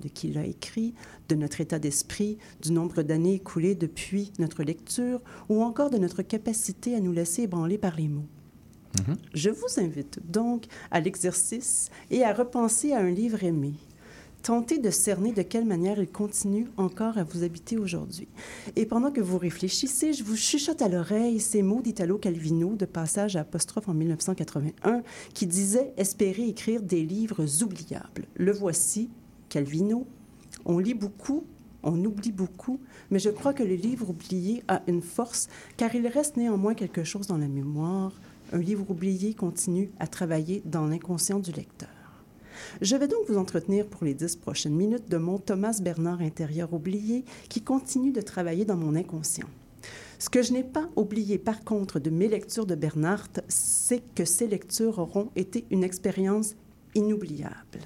de 0.00 0.08
qui 0.08 0.32
l'a 0.32 0.44
écrit, 0.44 0.94
de 1.28 1.36
notre 1.36 1.60
état 1.60 1.78
d'esprit, 1.78 2.38
du 2.62 2.72
nombre 2.72 3.02
d'années 3.02 3.34
écoulées 3.34 3.76
depuis 3.76 4.32
notre 4.40 4.64
lecture, 4.64 5.20
ou 5.48 5.62
encore 5.62 5.90
de 5.90 5.98
notre 5.98 6.22
capacité 6.22 6.96
à 6.96 7.00
nous 7.00 7.12
laisser 7.12 7.42
ébranler 7.42 7.78
par 7.78 7.94
les 7.94 8.08
mots. 8.08 8.26
Je 9.34 9.50
vous 9.50 9.80
invite 9.80 10.20
donc 10.30 10.64
à 10.90 11.00
l'exercice 11.00 11.90
et 12.10 12.24
à 12.24 12.32
repenser 12.32 12.92
à 12.92 13.00
un 13.00 13.10
livre 13.10 13.42
aimé. 13.44 13.74
Tentez 14.46 14.78
de 14.78 14.90
cerner 14.90 15.32
de 15.32 15.42
quelle 15.42 15.64
manière 15.64 15.98
il 15.98 16.06
continue 16.06 16.68
encore 16.76 17.18
à 17.18 17.24
vous 17.24 17.42
habiter 17.42 17.78
aujourd'hui. 17.78 18.28
Et 18.76 18.86
pendant 18.86 19.10
que 19.10 19.20
vous 19.20 19.38
réfléchissez, 19.38 20.12
je 20.12 20.22
vous 20.22 20.36
chuchote 20.36 20.82
à 20.82 20.88
l'oreille 20.88 21.40
ces 21.40 21.62
mots 21.62 21.82
d'Italo 21.82 22.16
Calvino 22.16 22.76
de 22.76 22.84
passage 22.84 23.34
à 23.34 23.40
apostrophe 23.40 23.88
en 23.88 23.94
1981 23.94 25.02
qui 25.34 25.48
disait 25.48 25.92
espérer 25.96 26.46
écrire 26.46 26.80
des 26.80 27.04
livres 27.04 27.44
oubliables. 27.64 28.26
Le 28.36 28.52
voici, 28.52 29.10
Calvino. 29.48 30.06
On 30.64 30.78
lit 30.78 30.94
beaucoup, 30.94 31.44
on 31.82 32.04
oublie 32.04 32.30
beaucoup, 32.30 32.78
mais 33.10 33.18
je 33.18 33.30
crois 33.30 33.52
que 33.52 33.62
le 33.62 33.74
livre 33.74 34.10
oublié 34.10 34.62
a 34.68 34.82
une 34.86 35.02
force 35.02 35.48
car 35.76 35.94
il 35.94 36.06
reste 36.06 36.36
néanmoins 36.36 36.74
quelque 36.74 37.02
chose 37.02 37.26
dans 37.26 37.38
la 37.38 37.48
mémoire. 37.48 38.12
Un 38.52 38.58
livre 38.58 38.88
oublié 38.88 39.34
continue 39.34 39.90
à 39.98 40.06
travailler 40.06 40.62
dans 40.64 40.86
l'inconscient 40.86 41.40
du 41.40 41.50
lecteur. 41.50 41.88
Je 42.80 42.96
vais 42.96 43.08
donc 43.08 43.20
vous 43.28 43.38
entretenir 43.38 43.86
pour 43.86 44.04
les 44.04 44.14
dix 44.14 44.36
prochaines 44.36 44.74
minutes 44.74 45.08
de 45.08 45.16
mon 45.16 45.38
Thomas 45.38 45.78
Bernard 45.82 46.20
intérieur 46.20 46.72
oublié 46.72 47.24
qui 47.48 47.62
continue 47.62 48.12
de 48.12 48.20
travailler 48.20 48.64
dans 48.64 48.76
mon 48.76 48.94
inconscient. 48.94 49.48
Ce 50.18 50.30
que 50.30 50.42
je 50.42 50.52
n'ai 50.52 50.62
pas 50.62 50.88
oublié 50.96 51.38
par 51.38 51.64
contre 51.64 51.98
de 51.98 52.08
mes 52.08 52.28
lectures 52.28 52.66
de 52.66 52.74
Bernard, 52.74 53.26
c'est 53.48 54.02
que 54.14 54.24
ces 54.24 54.46
lectures 54.46 54.98
auront 54.98 55.30
été 55.36 55.66
une 55.70 55.84
expérience 55.84 56.54
inoubliable. 56.94 57.80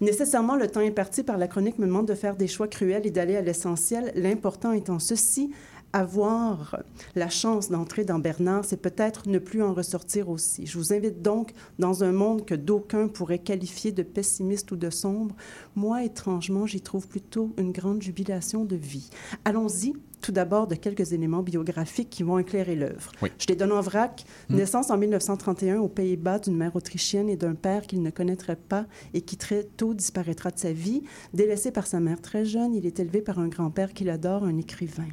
Nécessairement, 0.00 0.56
le 0.56 0.68
temps 0.68 0.80
imparti 0.80 1.22
par 1.22 1.38
la 1.38 1.48
chronique 1.48 1.78
me 1.78 1.86
demande 1.86 2.08
de 2.08 2.14
faire 2.14 2.36
des 2.36 2.48
choix 2.48 2.68
cruels 2.68 3.06
et 3.06 3.10
d'aller 3.10 3.36
à 3.36 3.40
l'essentiel. 3.40 4.12
L'important 4.14 4.72
étant 4.72 4.98
ceci, 4.98 5.52
avoir 5.96 6.82
la 7.14 7.30
chance 7.30 7.70
d'entrer 7.70 8.04
dans 8.04 8.18
Bernard, 8.18 8.66
c'est 8.66 8.76
peut-être 8.76 9.28
ne 9.30 9.38
plus 9.38 9.62
en 9.62 9.72
ressortir 9.72 10.28
aussi. 10.28 10.66
Je 10.66 10.76
vous 10.76 10.92
invite 10.92 11.22
donc 11.22 11.52
dans 11.78 12.04
un 12.04 12.12
monde 12.12 12.44
que 12.44 12.54
d'aucuns 12.54 13.08
pourraient 13.08 13.38
qualifier 13.38 13.92
de 13.92 14.02
pessimiste 14.02 14.70
ou 14.72 14.76
de 14.76 14.90
sombre. 14.90 15.34
Moi, 15.74 16.04
étrangement, 16.04 16.66
j'y 16.66 16.82
trouve 16.82 17.08
plutôt 17.08 17.54
une 17.56 17.72
grande 17.72 18.02
jubilation 18.02 18.64
de 18.64 18.76
vie. 18.76 19.08
Allons-y. 19.44 19.94
Tout 20.22 20.32
d'abord, 20.32 20.66
de 20.66 20.74
quelques 20.74 21.12
éléments 21.12 21.42
biographiques 21.42 22.10
qui 22.10 22.22
vont 22.24 22.38
éclairer 22.38 22.74
l'œuvre. 22.74 23.12
Oui. 23.22 23.30
Je 23.38 23.46
les 23.48 23.54
donne 23.54 23.70
en 23.70 23.80
vrac. 23.80 24.24
Naissance 24.50 24.90
en 24.90 24.96
1931 24.96 25.78
aux 25.78 25.88
Pays-Bas 25.88 26.40
d'une 26.40 26.56
mère 26.56 26.74
autrichienne 26.74 27.28
et 27.28 27.36
d'un 27.36 27.54
père 27.54 27.86
qu'il 27.86 28.02
ne 28.02 28.10
connaîtrait 28.10 28.56
pas 28.56 28.86
et 29.14 29.20
qui 29.20 29.36
très 29.36 29.64
tôt 29.64 29.94
disparaîtra 29.94 30.50
de 30.50 30.58
sa 30.58 30.72
vie. 30.72 31.04
Délaissé 31.32 31.70
par 31.70 31.86
sa 31.86 32.00
mère 32.00 32.20
très 32.20 32.44
jeune, 32.44 32.74
il 32.74 32.86
est 32.86 32.98
élevé 32.98 33.20
par 33.20 33.38
un 33.38 33.48
grand-père 33.48 33.92
qu'il 33.92 34.10
adore, 34.10 34.44
un 34.44 34.58
écrivain. 34.58 35.06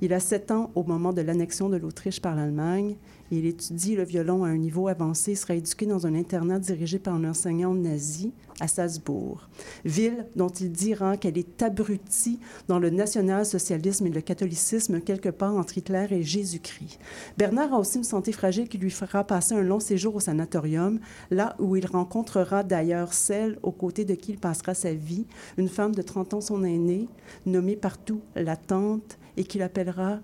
Il 0.00 0.12
a 0.12 0.20
sept 0.20 0.50
ans 0.50 0.70
au 0.74 0.84
moment 0.84 1.12
de 1.12 1.22
l'annexion 1.22 1.68
de 1.68 1.76
l'Autriche 1.76 2.20
par 2.20 2.34
l'Allemagne. 2.34 2.96
Il 3.30 3.46
étudie 3.46 3.96
le 3.96 4.04
violon 4.04 4.44
à 4.44 4.48
un 4.48 4.56
niveau 4.56 4.88
avancé. 4.88 5.32
Il 5.32 5.36
sera 5.36 5.54
éduqué 5.54 5.86
dans 5.86 6.06
un 6.06 6.14
internat 6.14 6.58
dirigé 6.58 6.98
par 6.98 7.14
un 7.14 7.24
enseignant 7.24 7.74
nazi 7.74 8.32
à 8.60 8.68
Salzbourg, 8.68 9.48
ville 9.84 10.26
dont 10.36 10.48
il 10.48 10.70
dira 10.70 11.16
qu'elle 11.16 11.38
est 11.38 11.62
abrutie 11.62 12.38
dans 12.68 12.78
le 12.78 12.90
national-socialisme 12.90 14.06
et 14.06 14.10
le 14.10 14.20
catholicisme 14.20 15.00
quelque 15.00 15.28
part 15.28 15.56
entre 15.56 15.78
Hitler 15.78 16.06
et 16.10 16.22
Jésus-Christ. 16.22 16.98
Bernard 17.36 17.74
a 17.74 17.78
aussi 17.78 17.98
une 17.98 18.04
santé 18.04 18.32
fragile 18.32 18.68
qui 18.68 18.78
lui 18.78 18.90
fera 18.90 19.24
passer 19.24 19.54
un 19.54 19.62
long 19.62 19.80
séjour 19.80 20.14
au 20.14 20.20
sanatorium, 20.20 21.00
là 21.30 21.56
où 21.58 21.76
il 21.76 21.86
rencontrera 21.86 22.62
d'ailleurs 22.62 23.12
celle 23.12 23.58
aux 23.62 23.72
côtés 23.72 24.04
de 24.04 24.14
qui 24.14 24.32
il 24.32 24.38
passera 24.38 24.74
sa 24.74 24.94
vie, 24.94 25.26
une 25.56 25.68
femme 25.68 25.94
de 25.94 26.02
30 26.02 26.34
ans 26.34 26.40
son 26.40 26.62
aînée, 26.62 27.08
nommée 27.46 27.76
partout 27.76 28.20
la 28.36 28.56
tante, 28.56 29.18
et 29.36 29.44
qu'il 29.44 29.62
appellera 29.62 30.20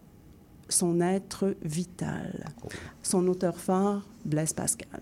son 0.70 1.00
être 1.00 1.54
vital. 1.62 2.52
Son 3.02 3.26
auteur 3.28 3.58
phare, 3.58 4.06
Blaise 4.24 4.52
Pascal. 4.52 5.00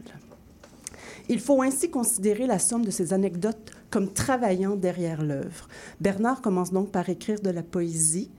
Il 1.29 1.41
faut 1.41 1.63
ainsi 1.63 1.91
considérer 1.91 2.47
la 2.47 2.59
somme 2.59 2.85
de 2.85 2.91
ces 2.91 3.13
anecdotes 3.13 3.73
comme 3.91 4.13
travaillant 4.13 4.77
derrière 4.77 5.23
l'œuvre. 5.23 5.69
Bernard 6.01 6.41
commence 6.41 6.73
donc 6.73 6.91
par 6.91 7.09
écrire 7.09 7.41
de 7.41 7.51
la 7.51 7.63
poésie, 7.63 8.31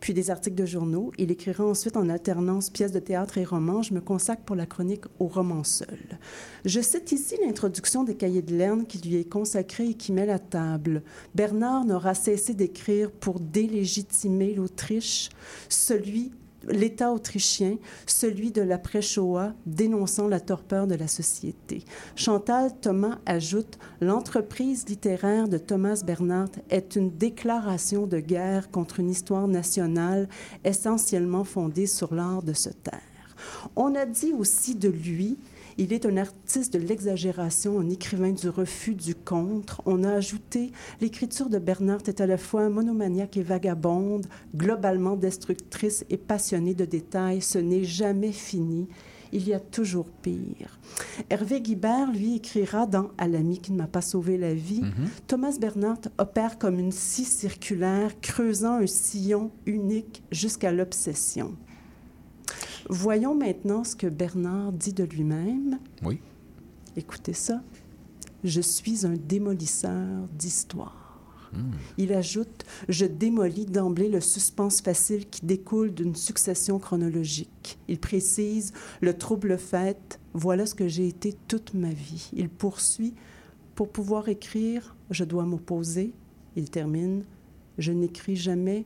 puis 0.00 0.14
des 0.14 0.30
articles 0.30 0.56
de 0.56 0.66
journaux. 0.66 1.12
Il 1.18 1.30
écrira 1.30 1.64
ensuite 1.64 1.96
en 1.96 2.08
alternance 2.08 2.70
pièces 2.70 2.92
de 2.92 2.98
théâtre 2.98 3.38
et 3.38 3.44
romans. 3.44 3.82
Je 3.82 3.94
me 3.94 4.00
consacre 4.00 4.42
pour 4.42 4.56
la 4.56 4.66
chronique 4.66 5.04
au 5.18 5.26
roman 5.26 5.64
seul. 5.64 6.18
Je 6.64 6.80
cite 6.80 7.12
ici 7.12 7.36
l'introduction 7.42 8.04
des 8.04 8.14
cahiers 8.14 8.42
de 8.42 8.56
Lerne 8.56 8.86
qui 8.86 8.98
lui 8.98 9.16
est 9.16 9.28
consacrée 9.28 9.90
et 9.90 9.94
qui 9.94 10.12
met 10.12 10.26
la 10.26 10.38
table. 10.38 11.02
Bernard 11.34 11.84
n'aura 11.84 12.14
cessé 12.14 12.54
d'écrire 12.54 13.10
pour 13.10 13.40
délégitimer 13.40 14.54
l'Autriche, 14.54 15.30
celui 15.68 16.32
l'État 16.66 17.12
autrichien, 17.12 17.76
celui 18.06 18.50
de 18.50 18.62
l'après-Shoah, 18.62 19.54
dénonçant 19.66 20.28
la 20.28 20.40
torpeur 20.40 20.86
de 20.86 20.94
la 20.94 21.08
société. 21.08 21.84
Chantal 22.16 22.72
Thomas 22.80 23.18
ajoute 23.26 23.78
L'entreprise 24.00 24.88
littéraire 24.88 25.48
de 25.48 25.58
Thomas 25.58 26.02
Bernhardt 26.04 26.60
est 26.70 26.96
une 26.96 27.10
déclaration 27.10 28.06
de 28.06 28.18
guerre 28.18 28.70
contre 28.70 29.00
une 29.00 29.10
histoire 29.10 29.48
nationale 29.48 30.28
essentiellement 30.64 31.44
fondée 31.44 31.86
sur 31.86 32.14
l'art 32.14 32.42
de 32.42 32.52
se 32.52 32.70
taire. 32.70 33.00
On 33.76 33.94
a 33.94 34.06
dit 34.06 34.32
aussi 34.32 34.74
de 34.74 34.88
lui 34.88 35.38
il 35.78 35.92
est 35.92 36.06
un 36.06 36.16
artiste 36.16 36.72
de 36.72 36.80
l'exagération, 36.80 37.78
un 37.78 37.88
écrivain 37.88 38.32
du 38.32 38.48
refus, 38.48 38.96
du 38.96 39.14
contre. 39.14 39.80
On 39.86 40.02
a 40.02 40.12
ajouté 40.12 40.72
l'écriture 41.00 41.48
de 41.48 41.58
Bernard 41.58 42.02
est 42.08 42.20
à 42.20 42.26
la 42.26 42.36
fois 42.36 42.68
monomaniaque 42.68 43.36
et 43.36 43.44
vagabonde, 43.44 44.26
globalement 44.56 45.14
destructrice 45.14 46.04
et 46.10 46.16
passionnée 46.16 46.74
de 46.74 46.84
détails. 46.84 47.40
Ce 47.40 47.58
n'est 47.58 47.84
jamais 47.84 48.32
fini. 48.32 48.88
Il 49.30 49.46
y 49.46 49.54
a 49.54 49.60
toujours 49.60 50.06
pire. 50.22 50.80
Hervé 51.30 51.60
Guibert, 51.60 52.10
lui, 52.10 52.36
écrira 52.36 52.86
dans 52.86 53.10
À 53.16 53.28
l'ami 53.28 53.60
qui 53.60 53.72
ne 53.72 53.76
m'a 53.76 53.86
pas 53.86 54.00
sauvé 54.00 54.36
la 54.36 54.54
vie. 54.54 54.82
Thomas 55.26 55.58
Bernard 55.60 56.00
opère 56.16 56.58
comme 56.58 56.78
une 56.78 56.92
scie 56.92 57.24
circulaire, 57.24 58.20
creusant 58.20 58.80
un 58.80 58.86
sillon 58.86 59.52
unique 59.66 60.24
jusqu'à 60.32 60.72
l'obsession. 60.72 61.54
Voyons 62.88 63.34
maintenant 63.34 63.84
ce 63.84 63.94
que 63.94 64.06
Bernard 64.06 64.72
dit 64.72 64.94
de 64.94 65.04
lui-même. 65.04 65.78
Oui. 66.02 66.20
Écoutez 66.96 67.34
ça. 67.34 67.62
Je 68.44 68.60
suis 68.60 69.04
un 69.04 69.14
démolisseur 69.14 70.26
d'histoire. 70.38 71.04
Il 71.96 72.12
ajoute 72.12 72.64
Je 72.88 73.06
démolis 73.06 73.64
d'emblée 73.64 74.08
le 74.08 74.20
suspense 74.20 74.82
facile 74.82 75.28
qui 75.28 75.46
découle 75.46 75.94
d'une 75.94 76.14
succession 76.14 76.78
chronologique. 76.78 77.78
Il 77.88 77.98
précise 77.98 78.72
Le 79.00 79.16
trouble 79.16 79.56
fait, 79.58 80.20
voilà 80.34 80.66
ce 80.66 80.74
que 80.74 80.88
j'ai 80.88 81.08
été 81.08 81.34
toute 81.48 81.74
ma 81.74 81.90
vie. 81.90 82.30
Il 82.34 82.48
poursuit 82.50 83.14
Pour 83.74 83.90
pouvoir 83.90 84.28
écrire, 84.28 84.94
je 85.10 85.24
dois 85.24 85.44
m'opposer. 85.44 86.12
Il 86.56 86.70
termine 86.70 87.24
Je 87.78 87.92
n'écris 87.92 88.36
jamais 88.36 88.84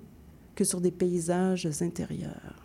que 0.55 0.65
sur 0.65 0.81
des 0.81 0.93
paysages 0.93 1.69
intérieurs 1.81 2.62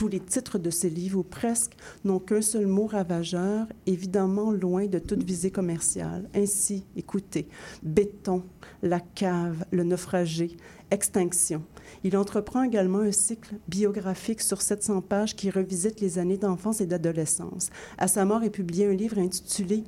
tous 0.00 0.08
les 0.08 0.20
titres 0.20 0.58
de 0.58 0.70
ces 0.70 0.88
livres, 0.88 1.18
ou 1.18 1.22
presque, 1.22 1.76
n'ont 2.06 2.20
qu'un 2.20 2.40
seul 2.40 2.66
mot 2.66 2.86
ravageur, 2.86 3.66
évidemment 3.84 4.50
loin 4.50 4.86
de 4.86 4.98
toute 4.98 5.22
visée 5.22 5.50
commerciale. 5.50 6.26
Ainsi, 6.34 6.86
écoutez, 6.96 7.48
béton, 7.82 8.42
la 8.82 9.00
cave, 9.00 9.62
le 9.70 9.84
naufragé, 9.84 10.56
extinction. 10.90 11.62
Il 12.02 12.16
entreprend 12.16 12.62
également 12.62 13.00
un 13.00 13.12
cycle 13.12 13.56
biographique 13.68 14.40
sur 14.40 14.62
700 14.62 15.02
pages 15.02 15.36
qui 15.36 15.50
revisite 15.50 16.00
les 16.00 16.18
années 16.18 16.38
d'enfance 16.38 16.80
et 16.80 16.86
d'adolescence. 16.86 17.68
À 17.98 18.08
sa 18.08 18.24
mort 18.24 18.42
est 18.42 18.48
publié 18.48 18.86
un 18.86 18.94
livre 18.94 19.18
intitulé 19.18 19.84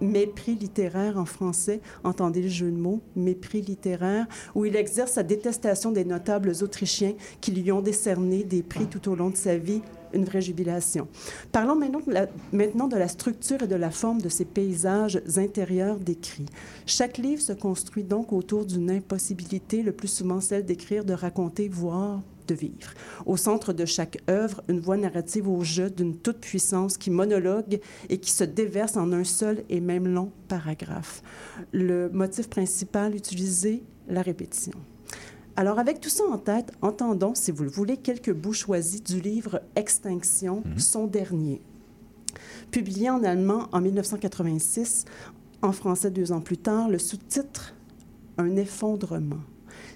mépris 0.00 0.54
littéraire 0.54 1.18
en 1.18 1.24
français, 1.24 1.80
entendez 2.04 2.42
le 2.42 2.48
jeu 2.48 2.70
de 2.70 2.76
mots, 2.76 3.00
mépris 3.16 3.60
littéraire, 3.60 4.26
où 4.54 4.64
il 4.64 4.76
exerce 4.76 5.12
sa 5.12 5.22
détestation 5.22 5.92
des 5.92 6.04
notables 6.04 6.52
autrichiens 6.62 7.14
qui 7.40 7.52
lui 7.52 7.70
ont 7.72 7.82
décerné 7.82 8.44
des 8.44 8.62
prix 8.62 8.86
tout 8.86 9.10
au 9.10 9.14
long 9.14 9.30
de 9.30 9.36
sa 9.36 9.56
vie, 9.56 9.82
une 10.12 10.24
vraie 10.24 10.40
jubilation. 10.40 11.08
Parlons 11.52 11.76
maintenant 11.76 12.88
de, 12.88 12.96
la, 12.96 13.08
structure 13.08 13.62
et 13.62 13.68
de 13.68 13.76
la 13.76 13.90
forme 13.90 14.20
de 14.20 14.28
ces 14.28 14.44
paysages 14.44 15.22
intérieurs 15.36 15.98
décrits. 15.98 16.46
Chaque 16.86 17.18
livre 17.18 17.42
se 17.42 17.52
construit 17.52 18.04
donc 18.04 18.32
autour 18.32 18.66
d'une 18.66 18.90
impossibilité, 18.90 19.82
le 19.82 19.92
plus 19.92 20.08
souvent 20.08 20.40
celle 20.40 20.64
d'écrire, 20.64 21.04
de 21.04 21.14
raconter, 21.14 21.68
voire 21.68 22.20
de 22.50 22.54
vivre. 22.54 22.92
Au 23.26 23.36
centre 23.36 23.72
de 23.72 23.84
chaque 23.84 24.18
œuvre, 24.28 24.62
une 24.68 24.80
voix 24.80 24.96
narrative 24.96 25.48
au 25.48 25.62
jeu 25.62 25.88
d'une 25.90 26.16
toute-puissance 26.16 26.96
qui 26.98 27.10
monologue 27.10 27.80
et 28.08 28.18
qui 28.18 28.30
se 28.32 28.44
déverse 28.44 28.96
en 28.96 29.12
un 29.12 29.24
seul 29.24 29.64
et 29.68 29.80
même 29.80 30.08
long 30.08 30.32
paragraphe. 30.48 31.22
Le 31.72 32.08
motif 32.10 32.48
principal 32.48 33.14
utilisé, 33.14 33.82
la 34.08 34.22
répétition. 34.22 34.72
Alors, 35.56 35.78
avec 35.78 36.00
tout 36.00 36.08
ça 36.08 36.24
en 36.24 36.38
tête, 36.38 36.72
entendons, 36.80 37.34
si 37.34 37.50
vous 37.50 37.64
le 37.64 37.70
voulez, 37.70 37.96
quelques 37.96 38.32
bouts 38.32 38.52
choisis 38.52 39.02
du 39.02 39.20
livre 39.20 39.60
Extinction, 39.76 40.62
son 40.76 41.06
dernier. 41.06 41.60
Publié 42.70 43.10
en 43.10 43.22
allemand 43.24 43.68
en 43.72 43.80
1986, 43.80 45.04
en 45.62 45.72
français 45.72 46.10
deux 46.10 46.32
ans 46.32 46.40
plus 46.40 46.56
tard, 46.56 46.88
le 46.88 46.98
sous-titre 46.98 47.74
Un 48.38 48.56
effondrement. 48.56 49.40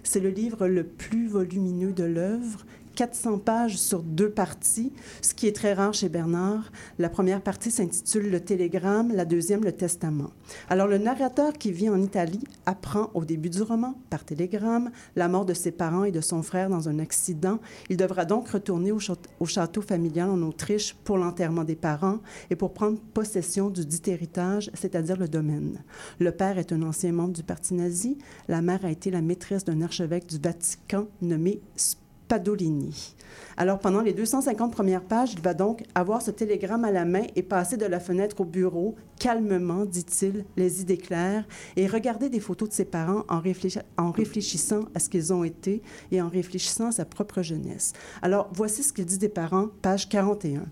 C'est 0.07 0.21
le 0.21 0.29
livre 0.29 0.69
le 0.69 0.85
plus 0.85 1.27
volumineux 1.29 1.93
de 1.93 2.05
l'œuvre 2.05 2.65
400 2.95 3.39
pages 3.39 3.77
sur 3.77 4.03
deux 4.03 4.31
parties, 4.31 4.93
ce 5.23 5.35
qui 5.35 5.47
est 5.47 5.57
très 5.57 5.75
rare 5.75 5.95
chez 5.95 6.09
Bernard. 6.09 6.71
La 6.99 7.09
première 7.09 7.41
partie 7.41 7.71
s'intitule 7.71 8.31
Le 8.31 8.41
Télégramme, 8.41 9.13
la 9.13 9.25
deuxième 9.25 9.65
Le 9.65 9.73
Testament. 9.73 10.31
Alors 10.69 10.87
le 10.87 10.99
narrateur 10.99 11.53
qui 11.53 11.73
vit 11.73 11.89
en 11.89 12.01
Italie 12.01 12.45
apprend 12.67 13.11
au 13.15 13.25
début 13.25 13.51
du 13.51 13.63
roman, 13.63 13.95
par 14.11 14.25
télégramme, 14.25 14.91
la 15.17 15.29
mort 15.29 15.45
de 15.45 15.55
ses 15.55 15.73
parents 15.73 16.05
et 16.05 16.13
de 16.13 16.21
son 16.21 16.43
frère 16.43 16.69
dans 16.69 16.89
un 16.89 16.99
accident. 16.99 17.59
Il 17.91 17.97
devra 17.97 18.25
donc 18.25 18.49
retourner 18.49 18.93
au, 18.93 18.99
château, 18.99 19.31
au 19.41 19.47
château 19.47 19.83
familial 19.83 20.31
en 20.31 20.43
Autriche 20.43 20.95
pour 21.05 21.19
l'enterrement 21.19 21.65
des 21.65 21.77
parents 21.77 22.19
et 22.51 22.57
pour 22.57 22.73
prendre 22.73 22.99
possession 23.13 23.71
du 23.71 23.85
dit 23.85 24.03
héritage, 24.07 24.71
c'est-à-dire 24.75 25.17
le 25.17 25.29
domaine. 25.29 25.83
Le 26.19 26.33
père 26.33 26.59
est 26.59 26.73
un 26.73 26.83
ancien 26.83 27.13
membre 27.13 27.33
du 27.33 27.43
parti 27.43 27.75
nazi. 27.75 28.19
La 28.49 28.63
mère 28.63 28.85
a 28.85 28.91
été 28.91 29.11
la 29.11 29.23
maîtresse 29.23 29.65
d'un 29.65 29.83
archevêque 29.83 30.27
du 30.27 30.39
Vatican 30.39 31.07
nommé 31.23 31.61
Padolini. 32.29 33.15
Alors, 33.57 33.79
pendant 33.79 34.01
les 34.01 34.13
250 34.13 34.73
premières 34.73 35.05
pages, 35.05 35.35
il 35.35 35.41
va 35.41 35.55
donc 35.55 35.85
avoir 35.95 36.23
ce 36.23 36.31
télégramme 36.31 36.85
à 36.85 36.91
la 36.91 37.05
main 37.05 37.23
et 37.37 37.43
passer 37.43 37.77
de 37.77 37.87
la 37.87 38.01
fenêtre 38.01 38.41
au 38.41 38.45
bureau, 38.45 38.97
calmement, 39.19 39.85
dit-il, 39.85 40.45
les 40.57 40.81
idées 40.81 40.99
claires, 40.99 41.47
et 41.77 41.87
regarder 41.87 42.29
des 42.29 42.41
photos 42.41 42.69
de 42.69 42.75
ses 42.75 42.85
parents 42.85 43.25
en, 43.29 43.41
réfléch 43.41 43.79
en 43.97 44.11
réfléchissant 44.11 44.81
à 44.95 44.99
ce 44.99 45.09
qu'ils 45.09 45.33
ont 45.33 45.45
été 45.45 45.83
et 46.11 46.21
en 46.21 46.29
réfléchissant 46.29 46.89
à 46.89 46.93
sa 46.93 47.05
propre 47.05 47.43
jeunesse. 47.43 47.93
Alors, 48.23 48.49
voici 48.53 48.83
ce 48.83 48.93
qu'il 48.93 49.07
dit 49.07 49.19
des 49.19 49.29
parents, 49.29 49.69
page 49.83 50.09
41. 50.09 50.65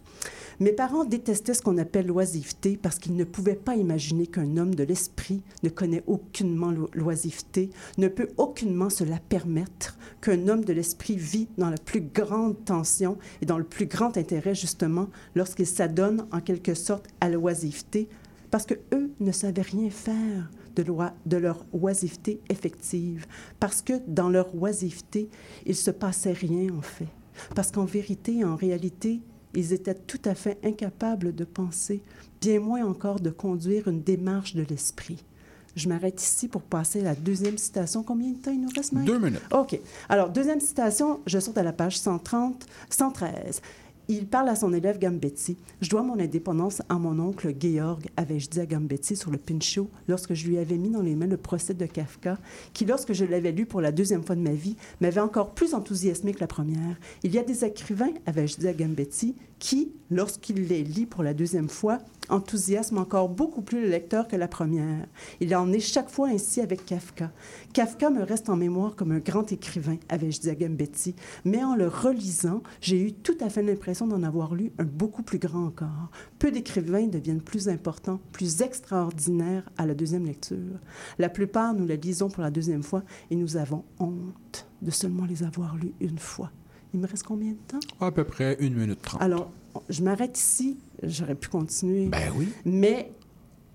Mes 0.60 0.72
parents 0.72 1.04
détestaient 1.04 1.54
ce 1.54 1.62
qu'on 1.62 1.78
appelle 1.78 2.06
l'oisiveté 2.06 2.78
parce 2.80 2.98
qu'ils 2.98 3.16
ne 3.16 3.24
pouvaient 3.24 3.54
pas 3.54 3.74
imaginer 3.74 4.26
qu'un 4.26 4.56
homme 4.56 4.74
de 4.74 4.84
l'esprit 4.84 5.42
ne 5.62 5.68
connaît 5.68 6.04
aucunement 6.06 6.72
l'oisiveté, 6.92 7.70
ne 7.98 8.08
peut 8.08 8.28
aucunement 8.36 8.90
se 8.90 9.02
la 9.02 9.18
permettre, 9.18 9.98
qu'un 10.20 10.48
homme 10.48 10.64
de 10.64 10.72
l'esprit 10.72 11.16
vit 11.16 11.41
dans 11.59 11.70
la 11.70 11.77
plus 11.77 12.01
grande 12.01 12.64
tension 12.64 13.19
et 13.40 13.47
dans 13.47 13.59
le 13.59 13.64
plus 13.64 13.86
grand 13.86 14.16
intérêt, 14.16 14.55
justement, 14.55 15.09
lorsqu'il 15.35 15.66
s'adonne 15.66 16.27
en 16.32 16.40
quelque 16.40 16.74
sorte 16.74 17.06
à 17.20 17.28
l'oisiveté, 17.28 18.09
parce 18.51 18.66
que 18.66 18.74
eux 18.93 19.10
ne 19.20 19.32
savaient 19.32 19.62
rien 19.62 19.90
faire 19.90 20.51
de, 20.77 21.36
leur 21.36 21.66
oisiveté 21.73 22.40
effective, 22.48 23.27
parce 23.60 23.82
que 23.82 23.94
dans 24.06 24.28
leur 24.28 24.55
oisiveté, 24.55 25.28
il 25.66 25.74
se 25.74 25.90
passait 25.90 26.32
rien 26.32 26.73
en 26.74 26.82
fait. 26.82 27.09
Parce 27.55 27.70
qu'en 27.70 27.85
vérité, 27.85 28.44
en 28.44 28.56
réalité, 28.56 29.20
ils 29.55 29.73
étaient 29.73 29.94
tout 29.94 30.20
à 30.24 30.35
fait 30.35 30.59
incapables 30.64 31.35
de 31.35 31.44
penser, 31.44 32.02
bien 32.40 32.60
moins 32.60 32.85
encore 32.85 33.20
de 33.20 33.31
conduire 33.31 33.89
une 33.89 34.02
démarche 34.02 34.55
de 34.55 34.64
l'esprit. 34.69 35.24
Je 35.74 35.88
m'arrête 35.88 36.22
ici 36.22 36.48
pour 36.48 36.62
passer 36.62 37.00
à 37.00 37.04
la 37.04 37.14
deuxième 37.14 37.58
citation. 37.58 38.02
Combien 38.02 38.30
de 38.30 38.36
temps 38.36 38.50
il 38.50 38.60
nous 38.60 38.68
reste, 38.74 38.92
Mike? 38.92 39.06
Deux 39.06 39.18
minutes. 39.18 39.40
OK. 39.52 39.78
Alors, 40.08 40.28
deuxième 40.30 40.60
citation, 40.60 41.20
je 41.26 41.38
saute 41.38 41.56
à 41.58 41.62
la 41.62 41.72
page 41.72 41.98
130, 41.98 42.66
113. 42.90 43.62
Il 44.08 44.26
parle 44.26 44.48
à 44.48 44.56
son 44.56 44.72
élève 44.72 44.98
Gambetti. 44.98 45.56
Je 45.80 45.88
dois 45.88 46.02
mon 46.02 46.18
indépendance 46.18 46.82
à 46.88 46.96
mon 46.96 47.18
oncle 47.18 47.54
Georg, 47.58 48.00
avais-je 48.16 48.50
dit 48.50 48.60
à 48.60 48.66
Gambetti 48.66 49.16
sur 49.16 49.30
le 49.30 49.38
pincho 49.38 49.88
lorsque 50.08 50.34
je 50.34 50.48
lui 50.48 50.58
avais 50.58 50.76
mis 50.76 50.90
dans 50.90 51.02
les 51.02 51.14
mains 51.14 51.28
le 51.28 51.36
procès 51.36 51.72
de 51.72 51.86
Kafka, 51.86 52.36
qui, 52.74 52.84
lorsque 52.84 53.12
je 53.12 53.24
l'avais 53.24 53.52
lu 53.52 53.64
pour 53.64 53.80
la 53.80 53.92
deuxième 53.92 54.24
fois 54.24 54.34
de 54.34 54.40
ma 54.40 54.52
vie, 54.52 54.76
m'avait 55.00 55.20
encore 55.20 55.54
plus 55.54 55.72
enthousiasmé 55.72 56.34
que 56.34 56.40
la 56.40 56.48
première. 56.48 56.96
Il 57.22 57.32
y 57.32 57.38
a 57.38 57.42
des 57.42 57.64
écrivains, 57.64 58.12
avais-je 58.26 58.58
dit 58.58 58.68
à 58.68 58.74
Gambetti, 58.74 59.36
qui, 59.62 59.93
lorsqu'il 60.10 60.66
les 60.66 60.82
lit 60.82 61.06
pour 61.06 61.22
la 61.22 61.34
deuxième 61.34 61.68
fois, 61.68 61.98
enthousiasment 62.28 62.98
encore 62.98 63.28
beaucoup 63.28 63.62
plus 63.62 63.82
le 63.82 63.90
lecteur 63.90 64.26
que 64.26 64.34
la 64.34 64.48
première. 64.48 65.06
Il 65.39 65.55
en 65.55 65.72
est 65.72 65.78
chaque 65.78 66.10
fois 66.10 66.30
ainsi 66.30 66.60
avec 66.60 66.84
Kafka. 66.84 67.30
Kafka 67.72 68.10
me 68.10 68.24
reste 68.24 68.48
en 68.48 68.56
mémoire 68.56 68.97
comme 68.97 69.12
un 69.12 69.20
grand 69.20 69.52
écrivain, 69.52 69.98
avais-je 70.09 70.40
dit 70.40 70.51
à 70.51 70.56
Gambetti, 70.56 71.14
mais 71.44 71.62
en 71.62 71.76
le 71.76 71.86
relisant, 71.86 72.64
j'ai 72.80 73.01
eu 73.01 73.12
tout 73.12 73.36
à 73.40 73.51
fait 73.51 73.62
l'impression 73.62 74.09
d'en 74.09 74.24
avoir 74.24 74.56
lu 74.56 74.72
un 74.80 74.84
beaucoup 74.84 75.22
plus 75.22 75.39
grand 75.39 75.66
encore. 75.66 76.10
Peu 76.40 76.51
d'écrivains 76.51 77.06
deviennent 77.06 77.40
plus 77.40 77.68
importants, 77.68 78.18
plus 78.32 78.62
extraordinaires 78.62 79.70
à 79.78 79.86
la 79.86 79.94
deuxième 79.94 80.26
lecture. 80.26 80.80
La 81.20 81.28
plupart, 81.28 81.72
nous 81.72 81.86
la 81.86 81.94
lisons 81.94 82.30
pour 82.30 82.43
la 82.43 82.51
deuxième 82.51 82.82
fois 82.82 83.05
et 83.30 83.36
nous 83.36 83.56
avons 83.56 83.84
honte 84.01 84.66
de 84.82 84.90
seulement 84.90 85.24
les 85.24 85.44
avoir 85.44 85.76
lus 85.76 85.94
une 86.01 86.18
fois. 86.18 86.51
Il 86.94 87.01
me 87.01 87.06
reste 87.06 87.23
combien 87.23 87.52
de 87.52 87.59
temps? 87.69 87.81
À 88.01 88.10
peu 88.10 88.24
près 88.24 88.56
une 88.60 88.74
minute 88.74 89.01
trente. 89.01 89.23
Alors, 89.23 89.51
je 89.89 90.02
m'arrête 90.02 90.39
ici. 90.39 90.77
J'aurais 91.02 91.35
pu 91.35 91.48
continuer. 91.48 92.06
Ben 92.06 92.32
oui. 92.36 92.48
Mais 92.64 93.12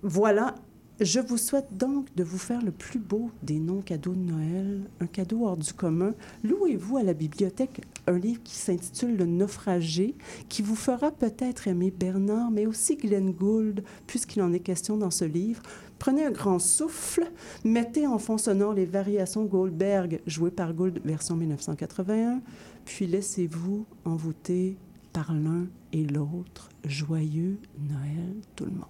voilà, 0.03 0.56
je 0.99 1.19
vous 1.19 1.38
souhaite 1.38 1.77
donc 1.77 2.07
de 2.15 2.23
vous 2.23 2.39
faire 2.39 2.64
le 2.64 2.72
plus 2.72 2.98
beau 2.98 3.30
des 3.44 3.60
non-cadeaux 3.60 4.14
de 4.14 4.31
Noël, 4.31 4.81
un 4.99 5.06
cadeau 5.06 5.45
hors 5.45 5.57
du 5.57 5.72
commun. 5.72 6.15
Louez-vous 6.44 6.98
à 6.98 7.03
la 7.03 7.14
bibliothèque 7.14 7.81
un 8.07 8.18
livre 8.18 8.41
qui 8.44 8.56
s'intitule 8.56 9.15
Le 9.15 9.26
naufragé, 9.26 10.15
qui 10.49 10.64
vous 10.64 10.76
fera 10.76 11.11
peut-être 11.11 11.68
aimer 11.68 11.91
Bernard, 11.91 12.49
mais 12.49 12.65
aussi 12.65 12.95
Glenn 12.95 13.31
Gould, 13.31 13.84
puisqu'il 14.07 14.41
en 14.41 14.53
est 14.53 14.60
question 14.60 14.98
dans 14.98 15.11
ce 15.11 15.26
livre. 15.26 15.61
Prenez 15.99 16.26
un 16.26 16.31
grand 16.31 16.57
souffle, 16.60 17.30
mettez 17.64 18.07
en 18.07 18.18
fond 18.18 18.38
sonore 18.38 18.73
les 18.73 18.85
variations 18.85 19.45
Goldberg, 19.45 20.22
jouées 20.26 20.52
par 20.52 20.73
Gould, 20.73 20.99
version 21.03 21.35
1981, 21.35 22.41
puis 22.88 23.05
laissez-vous 23.05 23.85
envoûter 24.05 24.77
par 25.14 25.34
l'un 25.34 25.68
et 25.93 26.03
l'autre. 26.05 26.69
Joyeux 26.85 27.59
Noël, 27.89 28.34
tout 28.55 28.64
le 28.65 28.72
monde. 28.72 28.85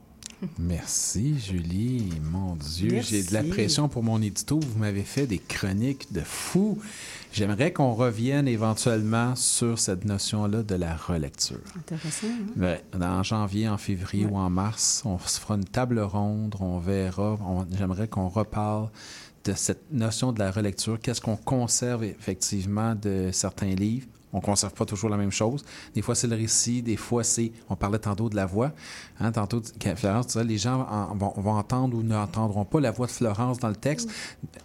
Merci, 0.60 1.40
Julie. 1.40 2.12
Mon 2.32 2.56
Dieu, 2.56 3.02
j'ai 3.02 3.24
de 3.24 3.34
la 3.34 3.42
pression 3.44 3.90
pour 3.90 4.04
mon 4.04 4.22
édito. 4.22 4.60
Vous 4.60 4.78
m'avez 4.78 5.02
fait 5.02 5.26
des 5.26 5.40
chroniques 5.40 6.14
de 6.14 6.22
fou. 6.22 6.78
J'aimerais 7.34 7.74
qu'on 7.74 7.94
revienne 7.96 8.48
éventuellement 8.48 9.36
sur 9.36 9.80
cette 9.80 10.06
notion-là 10.06 10.62
de 10.62 10.76
la 10.76 10.96
relecture. 10.96 11.58
Intéressant. 11.76 12.28
hein? 12.62 12.78
En 13.02 13.24
janvier, 13.24 13.68
en 13.68 13.80
février 13.80 14.28
ou 14.28 14.36
en 14.38 14.52
mars, 14.52 15.02
on 15.06 15.18
se 15.18 15.40
fera 15.40 15.56
une 15.56 15.66
table 15.66 16.00
ronde, 16.00 16.56
on 16.60 16.78
verra. 16.78 17.40
on- 17.42 17.66
J'aimerais 17.76 18.08
qu'on 18.08 18.30
reparle 18.30 18.90
de 19.48 19.54
cette 19.54 19.92
notion 19.92 20.32
de 20.32 20.40
la 20.40 20.52
relecture? 20.52 21.00
Qu'est-ce 21.00 21.22
qu'on 21.22 21.38
conserve 21.38 22.04
effectivement 22.04 22.96
de 22.96 23.30
certains 23.32 23.74
livres? 23.74 24.08
On 24.34 24.38
ne 24.38 24.42
conserve 24.42 24.74
pas 24.74 24.84
toujours 24.86 25.10
la 25.10 25.16
même 25.18 25.32
chose. 25.32 25.64
Des 25.96 26.02
fois, 26.02 26.14
c'est 26.14 26.28
le 26.28 26.36
récit, 26.36 26.82
des 26.82 26.98
fois, 26.98 27.24
c'est. 27.24 27.52
On 27.70 27.76
parlait 27.78 27.98
tantôt 28.00 28.30
de 28.30 28.36
la 28.36 28.46
voix. 28.46 28.74
Hein, 29.20 29.32
tantôt, 29.32 29.62
Florence, 29.96 30.28
tu 30.28 30.34
sais, 30.34 30.44
les 30.44 30.58
gens 30.58 30.86
en- 30.90 31.16
vont, 31.16 31.34
vont 31.38 31.52
entendre 31.54 31.96
ou 31.98 32.04
n'entendront 32.04 32.66
pas 32.66 32.82
la 32.82 32.92
voix 32.92 33.08
de 33.08 33.12
Florence 33.12 33.58
dans 33.60 33.70
le 33.70 33.76
texte, 33.76 34.10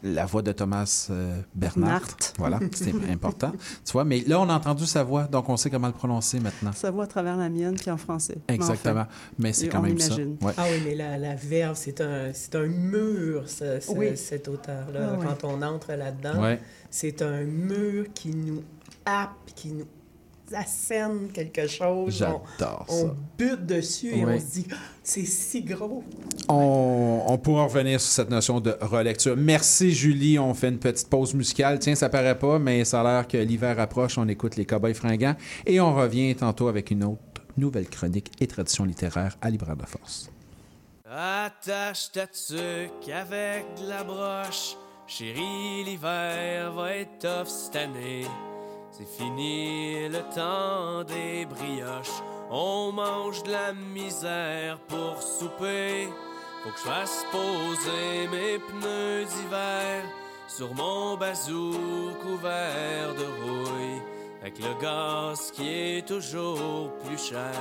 la 0.02 0.26
voix 0.26 0.42
de 0.42 0.50
Thomas 0.52 1.06
euh, 1.10 1.40
Bernard. 1.54 2.00
Bernard. 2.00 2.16
Voilà, 2.38 2.60
c'est 2.72 2.92
important. 3.10 3.52
Tu 3.84 3.92
vois, 3.92 4.04
mais 4.04 4.24
là, 4.26 4.40
on 4.40 4.48
a 4.48 4.54
entendu 4.54 4.84
sa 4.84 5.04
voix, 5.04 5.24
donc 5.24 5.48
on 5.48 5.56
sait 5.56 5.70
comment 5.70 5.86
le 5.86 5.92
prononcer 5.92 6.40
maintenant. 6.40 6.72
Ça 6.72 6.90
va 6.90 7.04
à 7.04 7.06
travers 7.06 7.36
la 7.36 7.48
mienne 7.48 7.76
puis 7.76 7.90
en 7.90 7.96
français. 7.96 8.38
Mais 8.48 8.56
Exactement. 8.56 9.02
enfin, 9.02 9.08
Mais 9.38 9.52
c'est 9.52 9.68
quand 9.68 9.78
on 9.78 9.82
même 9.82 9.92
imagine. 9.96 10.36
ça. 10.40 10.46
Ouais. 10.46 10.52
Ah 10.56 10.64
oui, 10.70 10.82
mais 10.84 10.94
la, 10.96 11.18
la 11.18 11.34
verve, 11.36 11.76
c'est 11.76 12.00
un, 12.00 12.32
c'est 12.34 12.56
un 12.56 12.66
mur, 12.66 13.44
ce- 13.48 13.78
ce- 13.80 13.92
Oui. 13.92 14.16
cet 14.16 14.48
auteur-là. 14.48 15.10
Ah 15.12 15.16
oui. 15.20 15.26
Quand 15.40 15.48
on 15.48 15.62
entre 15.62 15.92
là-dedans, 15.92 16.42
Ouais. 16.42 16.60
c'est 16.90 17.22
un 17.22 17.42
mur 17.44 18.06
qui 18.12 18.30
nous 18.34 18.62
happe, 19.04 19.52
qui 19.54 19.68
nous 19.72 19.86
assène 20.54 21.28
quelque 21.32 21.66
chose. 21.66 22.16
J'adore 22.18 22.44
on, 22.88 22.92
on 22.94 23.08
ça. 23.08 23.14
bute 23.38 23.64
dessus 23.66 24.14
et 24.14 24.24
on 24.24 24.38
se 24.38 24.44
dit, 24.44 24.66
Ah, 24.70 24.76
c'est 25.02 25.24
si 25.24 25.62
gros. 25.62 26.04
On, 26.48 27.22
on 27.26 27.38
pourra 27.38 27.64
revenir 27.64 28.00
sur 28.00 28.10
cette 28.10 28.30
notion 28.30 28.60
de 28.60 28.76
relecture. 28.80 29.34
Merci, 29.36 29.92
Julie. 29.92 30.38
On 30.38 30.52
fait 30.52 30.68
une 30.68 30.78
petite 30.78 31.08
pause 31.08 31.32
musicale. 31.34 31.78
Tiens, 31.78 31.94
ça 31.94 32.08
paraît 32.08 32.38
pas, 32.38 32.58
mais 32.58 32.84
ça 32.84 33.00
a 33.00 33.04
l'air 33.04 33.28
que 33.28 33.38
l'hiver 33.38 33.78
approche. 33.80 34.18
On 34.18 34.28
écoute 34.28 34.56
les 34.56 34.66
Cowboys 34.66 34.94
fringants. 34.94 35.36
Et 35.64 35.80
on 35.80 35.94
revient 35.94 36.34
tantôt 36.34 36.68
avec 36.68 36.90
une 36.90 37.04
autre 37.04 37.20
nouvelle 37.56 37.88
chronique 37.88 38.30
et 38.40 38.46
tradition 38.46 38.84
littéraire 38.84 39.36
à 39.40 39.48
Libraire 39.48 39.76
de 39.76 39.86
Force. 39.86 40.30
Attache 41.10 42.12
ta 42.12 42.26
tuque 42.26 43.08
avec 43.12 43.64
de 43.82 43.88
la 43.88 44.04
broche. 44.04 44.76
Chérie, 45.06 45.84
l'hiver 45.84 46.72
va 46.72 46.94
être 46.96 47.18
tough 47.18 47.46
cette 47.48 47.76
année. 47.76 48.24
C'est 48.94 49.08
fini 49.08 50.06
le 50.06 50.20
temps 50.34 51.02
des 51.04 51.46
brioches. 51.46 52.22
On 52.50 52.92
mange 52.92 53.42
de 53.42 53.50
la 53.50 53.72
misère 53.72 54.78
pour 54.86 55.22
souper. 55.22 56.08
Faut 56.62 56.68
que 56.70 56.78
je 56.78 56.82
fasse 56.82 57.24
poser 57.32 58.28
mes 58.30 58.58
pneus 58.58 59.24
d'hiver 59.24 60.04
sur 60.46 60.74
mon 60.74 61.16
bazou 61.16 61.72
couvert 62.20 63.14
de 63.14 63.24
rouille. 63.42 64.02
Avec 64.42 64.58
le 64.58 64.78
gaz 64.78 65.50
qui 65.52 65.68
est 65.70 66.06
toujours 66.06 66.92
plus 66.98 67.30
cher, 67.30 67.54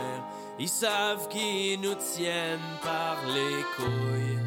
ils 0.60 0.68
savent 0.68 1.30
qu'ils 1.30 1.80
nous 1.80 1.96
tiennent 1.96 2.60
par 2.84 3.16
les 3.28 3.64
couilles. 3.78 4.40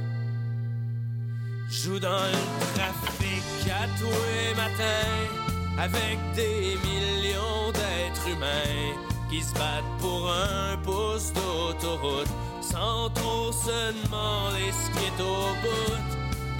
Joue 1.71 1.99
dans 1.99 2.11
le 2.11 2.75
trafic 2.75 3.71
à 3.71 3.87
tous 3.99 4.05
les 4.05 4.55
matins 4.55 5.44
avec 5.79 6.19
des 6.35 6.77
millions 6.85 7.71
d'êtres 7.73 8.29
humains 8.29 8.97
qui 9.29 9.43
se 9.43 9.53
battent 9.55 9.99
pour 9.99 10.31
un 10.31 10.77
pouce 10.79 11.33
d'autoroute 11.33 12.29
sans 12.61 13.11
trop 13.11 13.53
se 13.53 13.93
demander 14.03 14.71
ce 14.73 14.91
qui 14.91 15.05
est 15.07 15.21
au 15.23 15.55
bout. 15.63 15.97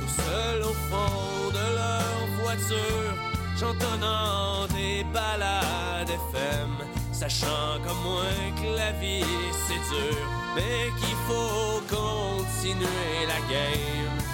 Tout 0.01 0.23
seul 0.23 0.63
au 0.63 0.75
fond 0.91 1.51
de 1.51 1.67
leur 1.79 2.43
voiture, 2.43 3.15
chantonnant 3.59 4.67
des 4.75 5.05
balades 5.13 6.11
FM, 6.11 6.71
sachant 7.13 7.81
comme 7.85 8.03
moi 8.03 8.25
que 8.57 8.77
la 8.77 8.93
vie 8.93 9.25
c'est 9.67 9.83
dur, 9.95 10.19
mais 10.55 10.91
qu'il 10.99 11.17
faut 11.27 11.81
continuer 11.89 13.27
la 13.27 13.41
game. 13.53 14.34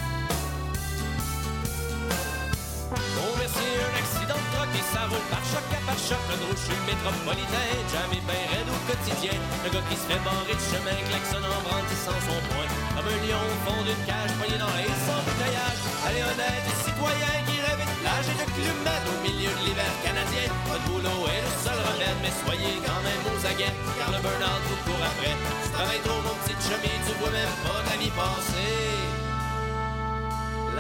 Merci, 2.91 3.69
un 3.79 3.95
accident 4.03 4.35
de 4.35 4.49
truck 4.51 4.73
et 4.75 4.87
ça 4.91 5.07
roule 5.07 5.27
par 5.31 5.45
choc 5.47 5.63
à 5.71 5.81
par 5.87 5.99
choc. 5.99 6.19
Le 6.27 6.37
gros 6.43 6.59
suis 6.59 6.75
métropolitain, 6.91 7.71
jamais 7.87 8.23
ben 8.27 8.43
raide 8.51 8.67
au 8.67 8.81
quotidien. 8.91 9.39
Le 9.63 9.69
gars 9.71 9.87
qui 9.87 9.95
se 9.95 10.07
fait 10.11 10.23
barrer 10.27 10.59
de 10.59 10.65
chemin, 10.67 10.99
klaxonne 11.07 11.47
en 11.47 11.61
brandissant 11.63 12.19
son 12.27 12.39
poing. 12.51 12.67
Comme 12.99 13.07
un 13.07 13.19
lion 13.23 13.39
au 13.39 13.57
fond 13.63 13.81
d'une 13.87 14.03
cage, 14.11 14.35
poigné 14.43 14.59
dans 14.59 14.75
les 14.75 14.91
sans 15.07 15.23
bouteillage. 15.23 15.81
Allez, 16.03 16.25
honnête 16.27 16.67
et 16.67 16.79
citoyen 16.83 17.35
qui 17.47 17.57
rêve 17.63 17.79
de 17.79 17.95
plage 18.03 18.27
et 18.27 18.37
de 18.43 18.47
clumette 18.59 19.07
au 19.07 19.19
milieu 19.23 19.53
de 19.55 19.63
l'hiver 19.63 19.93
canadien. 20.03 20.51
Votre 20.67 20.85
boulot 20.91 21.31
est 21.31 21.43
le 21.47 21.53
seul 21.63 21.79
remède, 21.79 22.19
mais 22.27 22.35
soyez 22.43 22.75
quand 22.83 23.03
même 23.07 23.23
aux 23.31 23.41
aguets, 23.47 23.77
car 24.03 24.11
le 24.11 24.19
burn-out 24.19 24.63
vous 24.67 24.81
court 24.83 25.05
après. 25.07 25.35
Tu 25.63 25.69
travailles 25.71 26.03
trop, 26.03 26.19
mon 26.27 26.35
petit 26.43 26.59
chemin, 26.59 26.97
tu 27.07 27.15
vois 27.23 27.31
même 27.31 27.55
pas 27.63 27.87
ta 27.87 27.95
vie. 28.03 28.11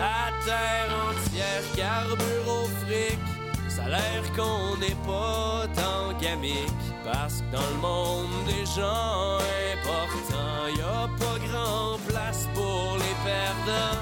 La 0.00 0.32
terre 0.46 0.90
entière 1.10 1.66
carbure 1.76 2.48
au 2.48 2.66
fric. 2.82 3.20
Ça 3.68 3.82
a 3.84 3.88
l'air 3.90 4.22
qu'on 4.34 4.78
n'est 4.78 5.00
pas 5.06 5.66
tant 5.76 6.18
gamique. 6.18 6.86
Parce 7.04 7.42
que 7.42 7.56
dans 7.56 7.70
le 7.74 7.80
monde 7.82 8.44
des 8.46 8.64
gens 8.64 9.36
importants, 9.74 10.64
y 10.74 10.80
a 10.80 11.06
pas 11.22 11.38
grand 11.46 11.98
place 12.08 12.48
pour 12.54 12.96
les 12.96 13.16
perdants. 13.28 14.00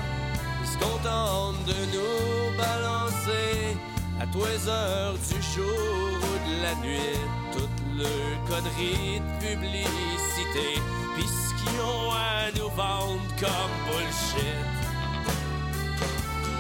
Ils 0.63 0.69
se 0.69 0.79
contentent 0.79 1.65
de 1.67 1.81
nous 1.95 2.57
balancer 2.57 3.77
à 4.21 4.27
tous 4.33 4.45
les 4.45 4.69
heures 4.69 5.19
du 5.31 5.43
jour 5.53 6.11
ou 6.29 6.35
de 6.49 6.63
la 6.63 6.75
nuit. 6.77 7.19
Toute 7.53 7.79
le 7.97 8.15
connerie 8.49 9.19
de 9.19 9.33
publicité. 9.45 10.81
Pis 11.17 11.27
ce 11.27 11.51
qu'ils 11.59 11.81
ont 11.81 12.13
à 12.13 12.53
nous 12.57 12.71
vendre 12.77 13.21
comme 13.41 13.75
bullshit. 13.89 14.78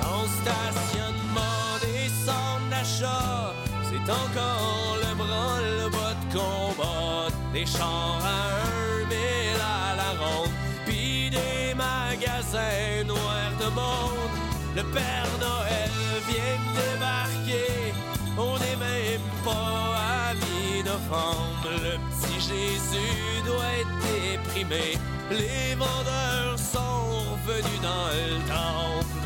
En 0.08 0.24
stationnement 0.40 1.76
des 1.82 2.08
centres 2.26 2.68
d'achat, 2.70 3.52
c'est 3.88 4.10
encore 4.10 4.96
le 5.04 5.14
branle-bas 5.14 6.14
de 6.20 6.26
combat. 6.32 7.28
Des 7.52 7.66
chars 7.66 8.22
à 8.24 8.40
un 8.64 9.06
mille 9.12 9.62
à 9.62 9.96
la 10.00 10.10
ronde, 10.22 10.54
pis 10.86 11.30
des 11.30 11.74
magasins 11.74 13.04
noirs 13.06 13.54
de 13.60 13.68
mort. 13.74 14.30
Le 14.76 14.82
Père 14.94 15.32
Noël 15.40 15.90
vient 16.28 16.60
débarquer. 16.78 17.92
On 18.36 18.54
n'est 18.62 18.76
même 18.76 19.28
pas 19.44 19.96
à 20.28 20.34
mi-novembre. 20.34 21.70
Le 21.86 21.94
petit 22.08 22.40
Jésus 22.40 23.42
doit 23.44 23.72
être 23.80 23.96
déprimé. 24.06 24.98
Les 25.30 25.74
vendeurs 25.74 26.58
sont 26.58 27.34
revenus 27.46 27.80
dans 27.82 28.08
le 28.14 28.38
temple. 28.48 29.17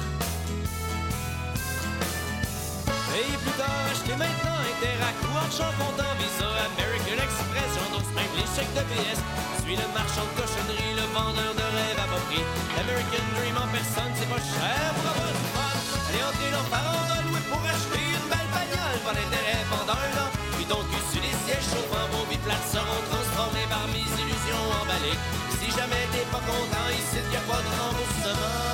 Et 3.13 3.37
plus 3.37 3.57
tard, 3.61 3.85
achetez 3.93 4.17
maintenant 4.17 4.57
Interac 4.65 5.17
ou 5.29 5.33
argent 5.37 5.73
comptant 5.77 6.13
Visa, 6.17 6.49
American 6.73 7.19
Express, 7.21 7.71
j'endosse 7.77 8.13
même 8.17 8.33
les 8.41 8.49
chèques 8.57 8.73
de 8.73 8.85
PS. 8.89 9.21
Suis 9.61 9.77
le 9.77 9.85
marchand 9.93 10.25
de 10.25 10.35
cochonnerie, 10.41 10.97
le 10.97 11.07
vendeur 11.13 11.53
de 11.53 11.67
rêves 11.77 12.01
à 12.01 12.09
bas 12.09 12.23
prix. 12.29 12.41
L'American 12.73 13.27
Dream 13.37 13.57
en 13.61 13.69
personne, 13.69 14.13
c'est 14.17 14.31
pas 14.33 14.41
cher 14.41 14.81
pour 14.97 15.07
avoir 15.13 15.29
du 15.29 15.47
fun. 15.53 15.77
Allez 16.09 16.25
entrer 16.25 16.51
leurs 16.57 16.71
parents 16.73 17.05
louer 17.29 17.45
pour 17.53 17.63
acheter 17.69 18.01
une 18.01 18.27
belle 18.33 18.51
bagnole. 18.51 18.99
Pas 19.05 19.15
d'intérêt 19.15 19.63
pendant 19.69 19.99
un 20.01 20.13
an. 20.25 20.29
Puis 20.57 20.67
donc, 20.67 20.89
sur 21.13 21.21
les 21.21 21.37
sièges 21.45 21.69
chauffants, 21.69 22.09
vos 22.17 22.25
vies 22.33 22.43
plates 22.43 22.69
seront 22.73 23.03
transformées 23.13 23.69
par 23.69 23.85
mes 23.93 24.09
illusions 24.09 24.65
emballées. 24.81 25.21
Si 25.61 25.69
jamais 25.69 26.05
t'es 26.17 26.27
pas 26.33 26.43
content, 26.49 26.89
ici, 26.97 27.21
y 27.29 27.37
a 27.37 27.45
pas 27.45 27.61
de 27.61 27.71
remboursement. 27.77 28.73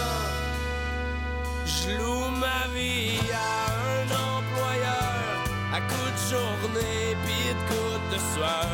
Je 1.67 1.91
loue 1.99 2.31
ma 2.39 2.71
vie 2.75 3.19
à 3.35 3.68
à 5.79 6.11
de 6.11 6.19
journée 6.31 7.17
pis 7.25 7.55
de 7.55 7.63
coups 7.69 8.01
de 8.13 8.19
soir. 8.35 8.67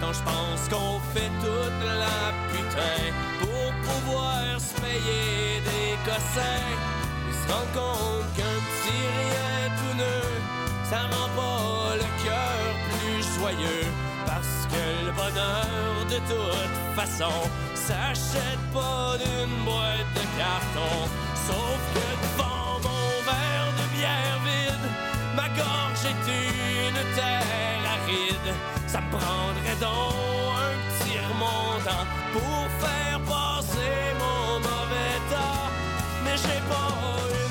Quand 0.00 0.12
je 0.12 0.22
pense 0.22 0.62
qu'on 0.70 0.98
fait 1.14 1.32
toute 1.40 1.82
la 2.04 2.22
putain 2.50 3.00
pour 3.40 3.70
pouvoir 3.86 4.60
se 4.60 4.74
payer 4.80 5.60
des 5.70 5.92
cossins, 6.04 6.68
ils 7.28 7.38
se 7.40 7.46
rendent 7.52 7.74
compte 7.74 8.28
qu'un 8.36 8.58
petit 8.68 9.02
rien 9.20 9.70
tout 9.78 9.96
neuf, 9.96 10.40
ça 10.90 11.00
rend 11.12 11.30
pas 11.40 11.96
le 12.02 12.08
cœur 12.24 12.62
plus 12.90 13.22
joyeux. 13.38 13.86
Parce 14.26 14.66
que 14.70 15.06
le 15.06 15.12
bonheur 15.12 15.94
de 16.08 16.18
toute 16.30 16.76
façon 16.98 17.34
s'achète 17.74 18.64
pas 18.74 19.16
d'une 19.22 19.64
boîte 19.64 20.10
de 20.18 20.24
carton. 20.38 20.94
Sauf 21.46 21.80
que 21.94 22.06
devant 22.22 22.51
ma 25.42 25.48
gorge 25.60 26.04
est 26.12 26.24
une 26.88 27.02
terre 27.16 27.82
aride. 27.96 28.50
Ça 28.86 29.00
me 29.00 29.10
prendrait 29.10 29.78
donc 29.80 30.14
un 30.66 30.74
petit 30.88 31.18
remontant 31.30 32.04
pour 32.32 32.60
faire 32.82 33.18
passer 33.32 33.98
mon 34.22 34.60
mauvais 34.68 35.16
temps. 35.32 35.68
Mais 36.24 36.36
j'ai 36.42 36.60
pas 36.70 36.92
une 37.30 37.41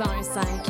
105 0.00 0.69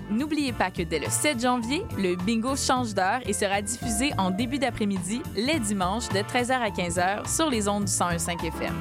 N'oubliez 0.11 0.51
pas 0.51 0.71
que 0.71 0.81
dès 0.81 0.99
le 0.99 1.09
7 1.09 1.41
janvier, 1.41 1.83
le 1.97 2.15
bingo 2.15 2.55
change 2.55 2.93
d'heure 2.93 3.21
et 3.25 3.33
sera 3.33 3.61
diffusé 3.61 4.11
en 4.17 4.29
début 4.29 4.59
d'après-midi, 4.59 5.21
les 5.35 5.59
dimanches, 5.59 6.09
de 6.09 6.19
13h 6.19 6.51
à 6.51 6.69
15h 6.69 7.33
sur 7.33 7.49
les 7.49 7.69
ondes 7.69 7.85
du 7.85 7.91
101.5 7.91 8.45
FM. 8.45 8.73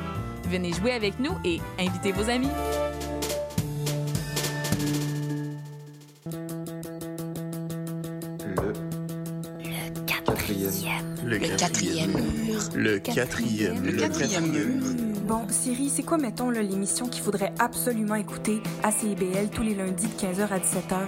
Venez 0.48 0.72
jouer 0.72 0.92
avec 0.92 1.20
nous 1.20 1.32
et 1.44 1.60
invitez 1.78 2.10
vos 2.10 2.28
amis. 2.28 2.48
quatrième. 10.06 11.14
Le 11.24 11.38
quatrième 11.38 12.10
mur. 12.10 12.60
Le 12.74 12.98
quatrième. 12.98 13.84
Le 13.84 13.92
quatrième 13.92 14.50
mur. 14.50 15.09
Bon, 15.30 15.46
Siri, 15.48 15.88
c'est 15.88 16.02
quoi, 16.02 16.18
mettons, 16.18 16.50
l'émission 16.50 17.06
qu'il 17.06 17.22
faudrait 17.22 17.52
absolument 17.60 18.16
écouter 18.16 18.60
à 18.82 18.90
CIBL 18.90 19.50
tous 19.54 19.62
les 19.62 19.76
lundis 19.76 20.08
de 20.08 20.20
15h 20.20 20.48
à 20.48 20.58
17h? 20.58 21.06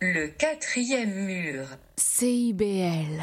Le 0.00 0.28
quatrième 0.28 1.12
mur. 1.12 1.66
CIBL. 1.98 3.20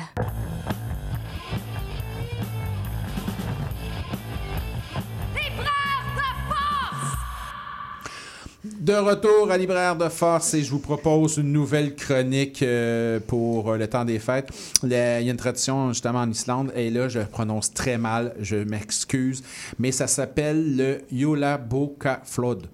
De 8.87 8.93
retour 8.93 9.51
à 9.51 9.57
Libraire 9.57 9.97
de 9.97 10.07
Force 10.07 10.53
et 10.53 10.63
je 10.63 10.71
vous 10.71 10.79
propose 10.79 11.35
une 11.35 11.51
nouvelle 11.51 11.93
chronique 11.93 12.63
euh, 12.63 13.19
pour 13.19 13.73
le 13.73 13.85
temps 13.85 14.05
des 14.05 14.17
fêtes. 14.17 14.47
Il 14.81 14.87
y 14.91 14.95
a 14.95 15.19
une 15.19 15.35
tradition 15.35 15.89
justement 15.89 16.19
en 16.19 16.31
Islande 16.31 16.71
et 16.73 16.89
là 16.89 17.09
je 17.09 17.19
prononce 17.19 17.73
très 17.73 17.97
mal, 17.97 18.33
je 18.39 18.55
m'excuse, 18.55 19.43
mais 19.77 19.91
ça 19.91 20.07
s'appelle 20.07 20.77
le 20.77 21.01
Yola 21.11 21.57
Boka 21.57 22.21
Flood. 22.23 22.67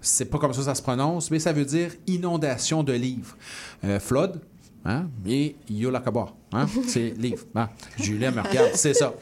C'est 0.00 0.24
pas 0.24 0.38
comme 0.38 0.52
ça 0.52 0.62
ça 0.62 0.74
se 0.74 0.82
prononce, 0.82 1.30
mais 1.30 1.38
ça 1.38 1.52
veut 1.52 1.64
dire 1.64 1.92
inondation 2.08 2.82
de 2.82 2.92
livres. 2.92 3.36
Euh, 3.84 4.00
flood, 4.00 4.40
Hein? 4.84 5.08
Et 5.26 5.56
Yola 5.68 6.00
Kaba, 6.00 6.28
hein? 6.52 6.66
c'est 6.86 7.10
livre. 7.18 7.44
Hein? 7.54 7.68
Julien 7.98 8.30
me 8.30 8.40
regarde, 8.40 8.70
c'est 8.74 8.94
ça. 8.94 9.12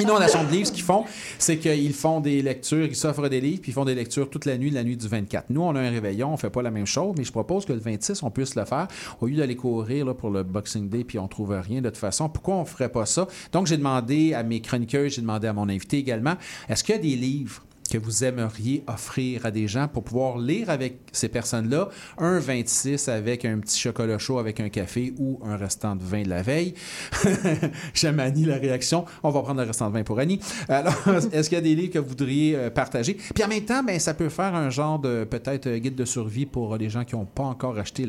Inondation 0.00 0.44
de 0.44 0.50
livres, 0.50 0.66
ce 0.66 0.72
qu'ils 0.72 0.84
font, 0.84 1.04
c'est 1.38 1.56
qu'ils 1.56 1.94
font 1.94 2.20
des 2.20 2.42
lectures, 2.42 2.84
ils 2.84 2.96
s'offrent 2.96 3.28
des 3.28 3.40
livres, 3.40 3.62
puis 3.62 3.72
ils 3.72 3.74
font 3.74 3.86
des 3.86 3.94
lectures 3.94 4.28
toute 4.28 4.44
la 4.44 4.58
nuit, 4.58 4.70
la 4.70 4.84
nuit 4.84 4.96
du 4.96 5.08
24. 5.08 5.46
Nous, 5.48 5.62
on 5.62 5.74
a 5.74 5.80
un 5.80 5.90
réveillon, 5.90 6.32
on 6.32 6.36
fait 6.36 6.50
pas 6.50 6.60
la 6.60 6.70
même 6.70 6.86
chose, 6.86 7.14
mais 7.16 7.24
je 7.24 7.32
propose 7.32 7.64
que 7.64 7.72
le 7.72 7.78
26, 7.78 8.22
on 8.22 8.30
puisse 8.30 8.54
le 8.54 8.66
faire. 8.66 8.86
Au 9.20 9.26
lieu 9.26 9.36
d'aller 9.36 9.56
courir 9.56 10.04
là, 10.04 10.14
pour 10.14 10.30
le 10.30 10.42
Boxing 10.42 10.90
Day, 10.90 11.04
puis 11.04 11.18
on 11.18 11.26
trouve 11.26 11.52
rien 11.52 11.80
de 11.80 11.88
toute 11.88 11.98
façon, 11.98 12.28
pourquoi 12.28 12.56
on 12.56 12.64
ferait 12.66 12.90
pas 12.90 13.06
ça? 13.06 13.26
Donc, 13.52 13.66
j'ai 13.66 13.78
demandé 13.78 14.34
à 14.34 14.42
mes 14.42 14.60
chroniqueurs, 14.60 15.08
j'ai 15.08 15.22
demandé 15.22 15.46
à 15.46 15.54
mon 15.54 15.68
invité 15.70 15.98
également, 15.98 16.34
est-ce 16.68 16.84
qu'il 16.84 16.94
y 16.94 16.98
a 16.98 17.00
des 17.00 17.16
livres 17.16 17.62
que 17.90 17.98
vous 17.98 18.24
aimeriez 18.24 18.84
offrir 18.86 19.44
à 19.44 19.50
des 19.50 19.68
gens 19.68 19.86
pour 19.88 20.02
pouvoir 20.04 20.38
lire 20.38 20.70
avec 20.70 21.00
ces 21.12 21.28
personnes-là 21.28 21.88
un 22.18 22.38
26 22.38 23.08
avec 23.08 23.44
un 23.44 23.58
petit 23.58 23.78
chocolat 23.78 24.18
chaud 24.18 24.38
avec 24.38 24.60
un 24.60 24.68
café 24.70 25.12
ou 25.18 25.38
un 25.44 25.56
restant 25.56 25.94
de 25.96 26.02
vin 26.02 26.22
de 26.22 26.28
la 26.30 26.40
veille. 26.42 26.74
J'aime 27.94 28.20
Annie 28.20 28.44
la 28.44 28.56
réaction. 28.56 29.04
On 29.22 29.30
va 29.30 29.42
prendre 29.42 29.60
un 29.60 29.64
restant 29.66 29.88
de 29.90 29.94
vin 29.94 30.04
pour 30.04 30.18
Annie. 30.18 30.40
Alors, 30.68 30.94
est-ce 31.32 31.48
qu'il 31.48 31.56
y 31.56 31.60
a 31.60 31.62
des 31.62 31.74
livres 31.74 31.92
que 31.92 31.98
vous 31.98 32.08
voudriez 32.08 32.56
euh, 32.56 32.70
partager? 32.70 33.14
Puis 33.34 33.44
en 33.44 33.48
même 33.48 33.64
temps, 33.64 33.82
ben, 33.82 33.98
ça 33.98 34.14
peut 34.14 34.28
faire 34.28 34.54
un 34.54 34.70
genre 34.70 34.98
de 34.98 35.24
peut-être 35.24 35.66
euh, 35.66 35.78
guide 35.78 35.94
de 35.96 36.04
survie 36.04 36.46
pour 36.46 36.76
les 36.76 36.88
gens 36.88 37.04
qui 37.04 37.14
n'ont 37.14 37.26
pas 37.26 37.42
encore 37.44 37.78
acheté 37.78 38.06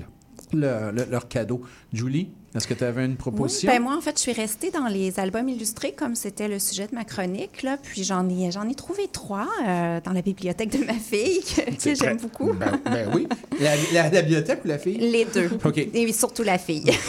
le- 0.53 0.91
le- 0.91 1.05
leur 1.09 1.27
cadeau. 1.27 1.61
Julie, 1.91 2.29
est-ce 2.55 2.67
que 2.67 2.73
tu 2.73 2.83
avais 2.83 3.05
une 3.05 3.11
Oui, 3.11 3.17
proposition? 3.17 3.71
ben 3.71 3.81
moi, 3.81 3.95
en 3.97 4.01
fait, 4.01 4.15
je 4.15 4.21
suis 4.21 4.33
restée 4.33 4.69
dans 4.71 4.87
les 4.87 5.19
albums 5.19 5.49
illustrés 5.49 5.91
comme 5.93 6.15
c'était 6.15 6.47
le 6.47 6.59
sujet 6.59 6.87
de 6.87 6.95
ma 6.95 7.03
chronique. 7.03 7.63
Là, 7.63 7.77
puis 7.81 8.03
j'en 8.03 8.27
ai, 8.29 8.51
j'en 8.51 8.67
ai 8.69 8.75
trouvé 8.75 9.07
trois 9.11 9.47
euh, 9.67 9.99
dans 10.03 10.11
la 10.13 10.21
bibliothèque 10.21 10.69
de 10.77 10.85
ma 10.85 10.93
fille 10.93 11.41
que, 11.83 11.95
j'aime 11.95 12.17
beaucoup. 12.17 12.53
Ben, 12.53 12.79
ben 12.85 13.09
oui. 13.13 13.27
La, 13.59 13.71
la- 13.93 14.09
la 14.09 14.21
bibliothèque 14.21 14.61
ou 14.65 14.67
la 14.67 14.77
fille? 14.77 14.97
Les 14.97 15.25
deux. 15.25 15.49
OK. 15.63 15.77
Et 15.77 16.13
surtout 16.13 16.43
la 16.43 16.57
fille. 16.57 16.91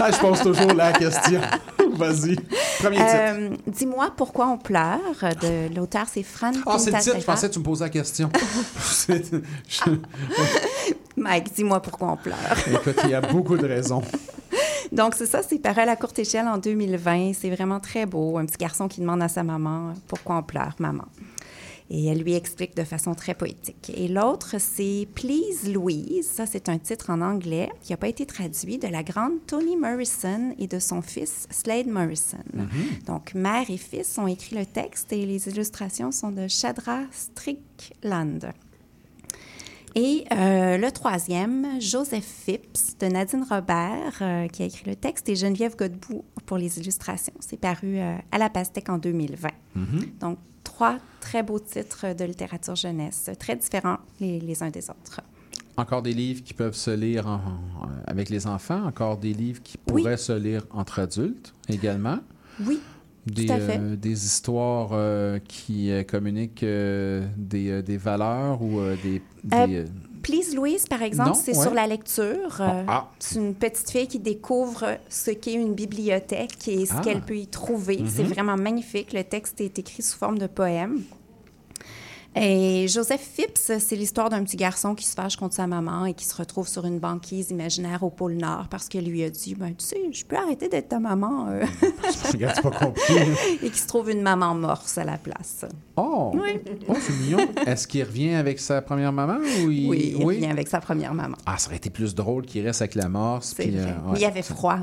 Ah, 0.00 0.12
je 0.12 0.18
pose 0.18 0.40
toujours 0.42 0.74
la 0.74 0.92
question. 0.92 1.40
Vas-y. 1.94 2.36
Premier 2.78 2.98
titre. 2.98 3.08
Euh, 3.16 3.50
Dis-moi 3.66 4.12
pourquoi 4.16 4.46
on 4.48 4.56
pleure. 4.58 5.00
De 5.40 5.74
l'auteur, 5.74 6.06
c'est 6.12 6.22
Fran 6.22 6.52
Ah, 6.66 6.78
c'est 6.78 6.92
le 6.92 7.00
titre. 7.00 7.16
Je 7.18 7.24
pensais 7.24 7.48
que 7.48 7.54
tu 7.54 7.58
me 7.58 7.64
posais 7.64 7.84
la 7.84 7.90
question. 7.90 8.30
Je- 9.08 9.98
Mike, 11.16 11.52
dis-moi 11.54 11.80
pourquoi 11.82 12.12
on 12.12 12.16
pleure. 12.16 12.36
Écoute, 12.72 12.96
il 13.04 13.10
y 13.10 13.14
a 13.14 13.20
beaucoup 13.20 13.56
de 13.56 13.66
raisons. 13.66 14.02
Donc, 14.92 15.14
c'est 15.14 15.26
ça, 15.26 15.42
c'est 15.42 15.58
paru 15.58 15.80
à 15.80 15.84
la 15.84 15.96
courte 15.96 16.18
échelle 16.18 16.46
en 16.46 16.58
2020. 16.58 17.32
C'est 17.34 17.50
vraiment 17.50 17.80
très 17.80 18.06
beau. 18.06 18.38
Un 18.38 18.46
petit 18.46 18.58
garçon 18.58 18.88
qui 18.88 19.00
demande 19.00 19.22
à 19.22 19.28
sa 19.28 19.42
maman 19.42 19.92
pourquoi 20.06 20.38
on 20.38 20.42
pleure, 20.42 20.74
maman? 20.78 21.04
Et 21.90 22.06
elle 22.06 22.22
lui 22.22 22.34
explique 22.34 22.76
de 22.76 22.84
façon 22.84 23.14
très 23.14 23.32
poétique. 23.32 23.90
Et 23.96 24.08
l'autre, 24.08 24.56
c'est 24.58 25.08
Please 25.14 25.72
Louise. 25.72 26.26
Ça, 26.26 26.44
c'est 26.44 26.68
un 26.68 26.76
titre 26.76 27.08
en 27.08 27.22
anglais 27.22 27.70
qui 27.80 27.92
n'a 27.92 27.96
pas 27.96 28.08
été 28.08 28.26
traduit 28.26 28.76
de 28.76 28.88
la 28.88 29.02
grande 29.02 29.44
Toni 29.46 29.74
Morrison 29.74 30.54
et 30.58 30.66
de 30.66 30.78
son 30.78 31.00
fils 31.00 31.46
Slade 31.50 31.86
Morrison. 31.86 32.44
Donc, 33.06 33.32
mère 33.34 33.70
et 33.70 33.78
fils 33.78 34.18
ont 34.18 34.26
écrit 34.26 34.56
le 34.56 34.66
texte 34.66 35.14
et 35.14 35.24
les 35.24 35.48
illustrations 35.48 36.12
sont 36.12 36.30
de 36.30 36.46
Shadra 36.46 37.00
Strickland. 37.10 38.52
Et 40.00 40.24
euh, 40.30 40.78
le 40.78 40.92
troisième, 40.92 41.80
Joseph 41.80 42.24
Phipps 42.24 42.96
de 43.00 43.06
Nadine 43.06 43.44
Robert, 43.50 44.12
euh, 44.20 44.46
qui 44.46 44.62
a 44.62 44.66
écrit 44.66 44.88
le 44.88 44.94
texte, 44.94 45.28
et 45.28 45.34
Geneviève 45.34 45.74
Godbout 45.76 46.24
pour 46.46 46.56
les 46.56 46.78
illustrations. 46.78 47.32
C'est 47.40 47.56
paru 47.58 47.98
euh, 47.98 48.16
à 48.30 48.38
la 48.38 48.48
Pastèque 48.48 48.88
en 48.90 48.98
2020. 48.98 49.48
Donc, 50.20 50.38
trois 50.62 50.98
très 51.20 51.42
beaux 51.42 51.58
titres 51.58 52.14
de 52.16 52.24
littérature 52.24 52.76
jeunesse, 52.76 53.28
très 53.40 53.56
différents 53.56 53.98
les, 54.20 54.38
les 54.38 54.62
uns 54.62 54.70
des 54.70 54.88
autres. 54.88 55.20
Encore 55.76 56.02
des 56.02 56.12
livres 56.12 56.44
qui 56.44 56.54
peuvent 56.54 56.76
se 56.76 56.92
lire 56.92 57.26
en- 57.26 57.34
en- 57.34 57.88
avec 58.06 58.28
les 58.30 58.46
enfants, 58.46 58.84
encore 58.86 59.16
des 59.16 59.32
livres 59.34 59.62
qui 59.64 59.78
pourraient 59.78 60.16
se 60.16 60.32
lire 60.32 60.64
entre 60.70 61.00
adultes 61.00 61.52
également. 61.68 62.18
Oui, 62.64 62.78
Des, 63.32 63.46
euh, 63.50 63.96
des 63.96 64.24
histoires 64.24 64.90
euh, 64.92 65.38
qui 65.46 65.90
euh, 65.90 66.02
communiquent 66.02 66.64
des, 66.64 67.82
des 67.82 67.96
valeurs 67.96 68.62
ou 68.62 68.80
des... 69.02 69.22
Des, 69.44 69.84
Please 70.20 70.54
Louise, 70.54 70.84
par 70.86 71.02
exemple, 71.02 71.36
c'est 71.36 71.56
ouais. 71.56 71.62
sur 71.62 71.72
la 71.72 71.86
lecture. 71.86 72.58
Euh, 72.60 72.82
Ah. 72.88 73.08
C'est 73.20 73.38
une 73.38 73.54
petite 73.54 73.88
fille 73.88 74.08
qui 74.08 74.18
découvre 74.18 74.98
ce 75.08 75.30
qu'est 75.30 75.54
une 75.54 75.74
bibliothèque 75.74 76.66
et 76.68 76.84
ce 76.86 76.92
Ah. 76.96 77.00
qu'elle 77.02 77.22
peut 77.22 77.36
y 77.36 77.46
trouver. 77.46 78.00
C'est 78.06 78.24
Mhm. 78.24 78.28
vraiment 78.30 78.56
magnifique. 78.56 79.12
Le 79.12 79.22
texte 79.22 79.60
est 79.60 79.78
écrit 79.78 80.02
sous 80.02 80.18
forme 80.18 80.38
de 80.38 80.48
poème. 80.48 81.00
Et 82.40 82.86
Joseph 82.86 83.20
Phipps, 83.20 83.72
c'est 83.80 83.96
l'histoire 83.96 84.30
d'un 84.30 84.44
petit 84.44 84.56
garçon 84.56 84.94
qui 84.94 85.04
se 85.04 85.14
fâche 85.14 85.36
contre 85.36 85.54
sa 85.56 85.66
maman 85.66 86.06
et 86.06 86.14
qui 86.14 86.24
se 86.24 86.36
retrouve 86.36 86.68
sur 86.68 86.84
une 86.84 87.00
banquise 87.00 87.50
imaginaire 87.50 88.04
au 88.04 88.10
pôle 88.10 88.34
Nord 88.34 88.68
parce 88.70 88.88
qu'elle 88.88 89.06
lui 89.06 89.24
a 89.24 89.30
dit 89.30 89.56
ben, 89.56 89.74
Tu 89.76 89.84
sais, 89.84 90.00
je 90.12 90.24
peux 90.24 90.36
arrêter 90.36 90.68
d'être 90.68 90.88
ta 90.90 91.00
maman. 91.00 91.48
euh. 91.48 91.64
Regarde, 92.32 92.62
pas 92.62 92.70
compliqué. 92.70 93.22
et 93.64 93.70
qui 93.70 93.78
se 93.78 93.88
trouve 93.88 94.10
une 94.10 94.22
maman 94.22 94.54
morse 94.54 94.98
à 94.98 95.04
la 95.04 95.18
place. 95.18 95.64
Oh! 95.96 96.30
Oui. 96.34 96.60
Oh, 96.88 96.94
c'est 97.00 97.12
mignon. 97.14 97.38
Est-ce 97.66 97.88
qu'il 97.88 98.04
revient 98.04 98.34
avec 98.34 98.60
sa 98.60 98.82
première 98.82 99.12
maman 99.12 99.38
ou 99.64 99.70
il... 99.70 99.88
Oui, 99.88 100.14
il 100.16 100.24
revient 100.24 100.46
avec 100.46 100.68
sa 100.68 100.80
première 100.80 101.14
maman. 101.14 101.36
Ah, 101.44 101.58
ça 101.58 101.66
aurait 101.68 101.78
été 101.78 101.90
plus 101.90 102.14
drôle 102.14 102.46
qu'il 102.46 102.64
reste 102.64 102.82
avec 102.82 102.94
la 102.94 103.08
morse. 103.08 103.54
C'est 103.56 103.64
puis, 103.64 103.76
vrai. 103.76 103.90
euh, 103.90 103.94
Mais 104.12 104.18
il 104.18 104.22
y 104.22 104.26
avait 104.26 104.42
froid 104.42 104.78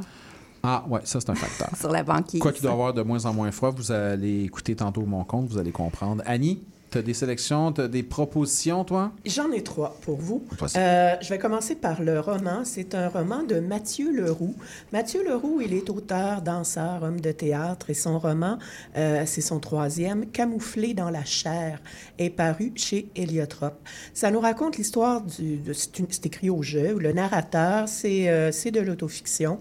Ah, 0.62 0.84
ouais, 0.90 1.00
ça, 1.06 1.22
c'est 1.22 1.30
un 1.30 1.36
facteur. 1.36 1.70
sur 1.80 1.90
la 1.92 2.04
banquise. 2.04 2.42
Quoi 2.42 2.52
qu'il 2.52 2.64
doit 2.64 2.72
avoir 2.74 2.94
de 2.94 3.02
moins 3.02 3.26
en 3.26 3.34
moins 3.34 3.52
froid, 3.52 3.70
vous 3.72 3.94
allez 3.94 4.44
écouter 4.44 4.76
tantôt 4.76 5.06
mon 5.06 5.24
compte, 5.24 5.48
vous 5.48 5.58
allez 5.58 5.72
comprendre. 5.72 6.22
Annie, 6.26 6.62
tu 6.96 7.00
as 7.00 7.02
des 7.02 7.14
sélections, 7.14 7.74
tu 7.74 7.82
as 7.82 7.88
des 7.90 8.04
propositions, 8.04 8.86
toi? 8.86 9.12
J'en 9.26 9.52
ai 9.52 9.62
trois 9.64 9.98
pour 10.02 10.16
vous. 10.16 10.46
Euh, 10.78 11.16
je 11.22 11.28
vais 11.28 11.38
commencer 11.38 11.76
par 11.76 12.02
le 12.02 12.22
roman. 12.22 12.64
C'est 12.64 12.96
un 12.96 13.10
roman 13.10 13.44
de 13.44 13.60
Mathieu 13.60 14.14
Leroux. 14.14 14.56
Mathieu 14.94 15.22
Leroux, 15.28 15.60
il 15.62 15.74
est 15.74 15.90
auteur, 15.90 16.42
danseur, 16.42 17.04
homme 17.04 17.20
de 17.20 17.34
théâtre 17.34 17.90
et 17.90 17.94
son 17.94 18.18
roman, 18.18 18.60
euh, 18.96 19.24
c'est 19.26 19.42
son 19.42 19.60
troisième, 19.60 20.28
Camouflé 20.28 20.94
dans 20.94 21.10
la 21.10 21.26
chair, 21.26 21.82
est 22.18 22.30
paru 22.30 22.72
chez 22.76 23.10
Héliotrope. 23.18 23.78
Ça 24.14 24.32
nous 24.32 24.40
raconte 24.40 24.78
l'histoire 24.78 25.22
du... 25.22 25.60
C'est 25.74 26.26
écrit 26.26 26.50
au 26.50 26.62
jeu. 26.62 26.98
Le 26.98 27.12
narrateur, 27.12 27.90
c'est 27.90 28.30
euh, 28.30 28.52
de 28.52 28.80
l'autofiction. 28.80 29.60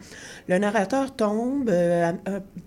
Le 0.49 0.59
narrateur 0.59 1.17
tombe, 1.17 1.69
euh, 1.69 2.13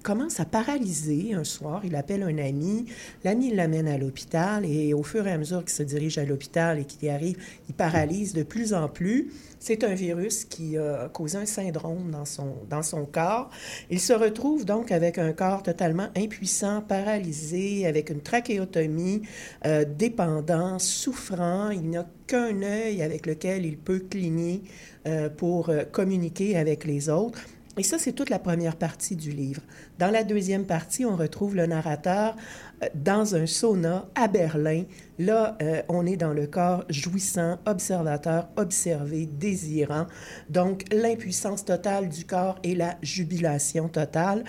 commence 0.04 0.42
à 0.42 0.46
paralyser 0.46 1.34
un 1.34 1.46
soir. 1.46 1.82
Il 1.86 1.96
appelle 1.96 2.24
un 2.24 2.38
ami. 2.38 2.86
L'ami 3.24 3.54
l'amène 3.54 3.88
à 3.88 3.98
l'hôpital 3.98 4.57
et 4.64 4.94
au 4.94 5.04
fur 5.04 5.28
et 5.28 5.32
à 5.32 5.38
mesure 5.38 5.60
qu'il 5.64 5.74
se 5.74 5.84
dirige 5.84 6.18
à 6.18 6.26
l'hôpital 6.26 6.80
et 6.80 6.86
qu'il 6.86 7.04
y 7.04 7.10
arrive, 7.10 7.38
il 7.70 7.76
paralyse 7.76 8.34
de 8.34 8.44
plus 8.44 8.74
en 8.74 8.88
plus. 8.88 9.32
C'est 9.60 9.84
un 9.84 9.96
virus 9.96 10.46
qui 10.46 10.78
a 10.78 11.10
causé 11.10 11.38
un 11.38 11.46
syndrome 11.46 12.12
dans 12.12 12.26
son, 12.26 12.54
dans 12.70 12.84
son 12.84 13.06
corps. 13.06 13.50
Il 13.90 14.00
se 14.00 14.14
retrouve 14.14 14.66
donc 14.66 14.92
avec 14.92 15.18
un 15.18 15.34
corps 15.34 15.64
totalement 15.64 16.10
impuissant, 16.16 16.82
paralysé, 16.82 17.88
avec 17.88 18.10
une 18.10 18.22
trachéotomie, 18.22 19.24
euh, 19.66 19.84
dépendant, 19.84 20.80
souffrant. 20.80 21.72
Il 21.72 21.90
n'a 21.90 22.06
qu'un 22.28 22.62
œil 22.62 23.02
avec 23.02 23.26
lequel 23.26 23.66
il 23.66 23.78
peut 23.78 24.00
cligner 24.00 24.62
euh, 25.08 25.30
pour 25.30 25.70
euh, 25.70 25.84
communiquer 25.86 26.58
avec 26.58 26.86
les 26.86 27.10
autres. 27.10 27.40
Et 27.80 27.84
ça, 27.84 28.00
c'est 28.00 28.14
toute 28.14 28.32
la 28.32 28.40
première 28.40 28.76
partie 28.76 29.16
du 29.16 29.32
livre. 29.32 29.62
Dans 30.00 30.10
la 30.10 30.24
deuxième 30.24 30.66
partie, 30.66 31.06
on 31.06 31.16
retrouve 31.16 31.56
le 31.56 31.68
narrateur 31.68 32.36
euh, 32.82 32.88
dans 32.96 33.36
un 33.36 33.46
sauna 33.46 34.10
à 34.16 34.28
Berlin. 34.28 34.84
Là, 35.20 35.56
euh, 35.62 35.84
on 35.88 36.08
est 36.08 36.18
dans 36.18 36.34
le 36.34 36.48
corps 36.48 36.86
jouissant, 36.90 37.60
observateur, 37.68 38.50
observé, 38.56 39.28
désirant. 39.28 40.08
Donc, 40.50 40.86
l'impuissance 40.92 41.66
totale 41.66 42.10
du 42.10 42.26
corps 42.26 42.58
et 42.64 42.74
la 42.74 42.98
jubilation 43.04 43.90
totale. 43.90 44.44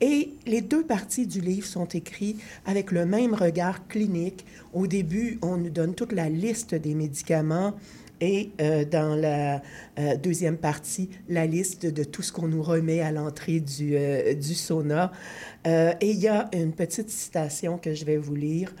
Et 0.00 0.34
les 0.46 0.60
deux 0.60 0.84
parties 0.84 1.28
du 1.28 1.40
livre 1.40 1.66
sont 1.66 1.86
écrites 1.86 2.40
avec 2.66 2.90
le 2.90 3.06
même 3.06 3.34
regard 3.34 3.86
clinique. 3.86 4.44
Au 4.72 4.88
début, 4.88 5.38
on 5.42 5.56
nous 5.56 5.70
donne 5.70 5.94
toute 5.94 6.12
la 6.12 6.28
liste 6.28 6.74
des 6.74 6.94
médicaments. 6.94 7.74
Et 8.24 8.52
euh, 8.60 8.84
dans 8.84 9.16
la 9.16 9.60
euh, 9.98 10.16
deuxième 10.16 10.56
partie, 10.56 11.10
la 11.28 11.44
liste 11.44 11.86
de 11.86 12.04
tout 12.04 12.22
ce 12.22 12.30
qu'on 12.30 12.46
nous 12.46 12.62
remet 12.62 13.00
à 13.00 13.10
l'entrée 13.10 13.58
du, 13.58 13.96
euh, 13.96 14.32
du 14.34 14.54
sauna. 14.54 15.10
Et 15.66 16.10
il 16.12 16.20
y 16.20 16.28
a 16.28 16.48
une 16.52 16.72
petite 16.72 17.10
citation 17.10 17.78
que 17.78 17.94
je 17.94 18.04
vais 18.04 18.16
vous 18.16 18.36
lire. 18.36 18.72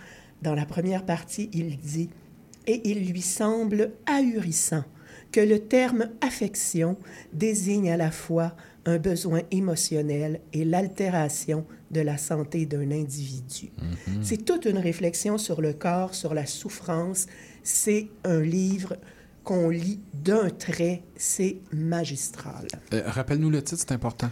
Dans 0.42 0.54
la 0.54 0.64
première 0.64 1.04
partie, 1.04 1.50
il 1.52 1.76
dit 1.76 2.08
Et 2.68 2.88
il 2.88 3.08
lui 3.10 3.20
semble 3.20 3.90
ahurissant 4.06 4.84
que 5.32 5.40
le 5.40 5.58
terme 5.58 6.10
affection 6.20 6.96
désigne 7.32 7.90
à 7.90 7.96
la 7.96 8.12
fois 8.12 8.54
un 8.84 8.98
besoin 8.98 9.40
émotionnel 9.50 10.40
et 10.52 10.64
l'altération 10.64 11.64
de 11.90 12.00
la 12.00 12.16
santé 12.16 12.64
d'un 12.64 12.90
individu. 12.92 13.70
C'est 14.22 14.44
toute 14.44 14.66
une 14.66 14.78
réflexion 14.78 15.36
sur 15.36 15.60
le 15.60 15.72
corps, 15.72 16.14
sur 16.14 16.32
la 16.34 16.46
souffrance. 16.46 17.26
C'est 17.62 18.08
un 18.24 18.40
livre 18.40 18.96
qu'on 19.44 19.68
lit 19.70 20.00
d'un 20.14 20.50
trait, 20.50 21.02
c'est 21.16 21.58
magistral. 21.72 22.66
Euh, 22.92 23.02
Rappelle-nous 23.06 23.50
le 23.50 23.62
titre, 23.62 23.80
c'est 23.80 23.92
important. 23.92 24.30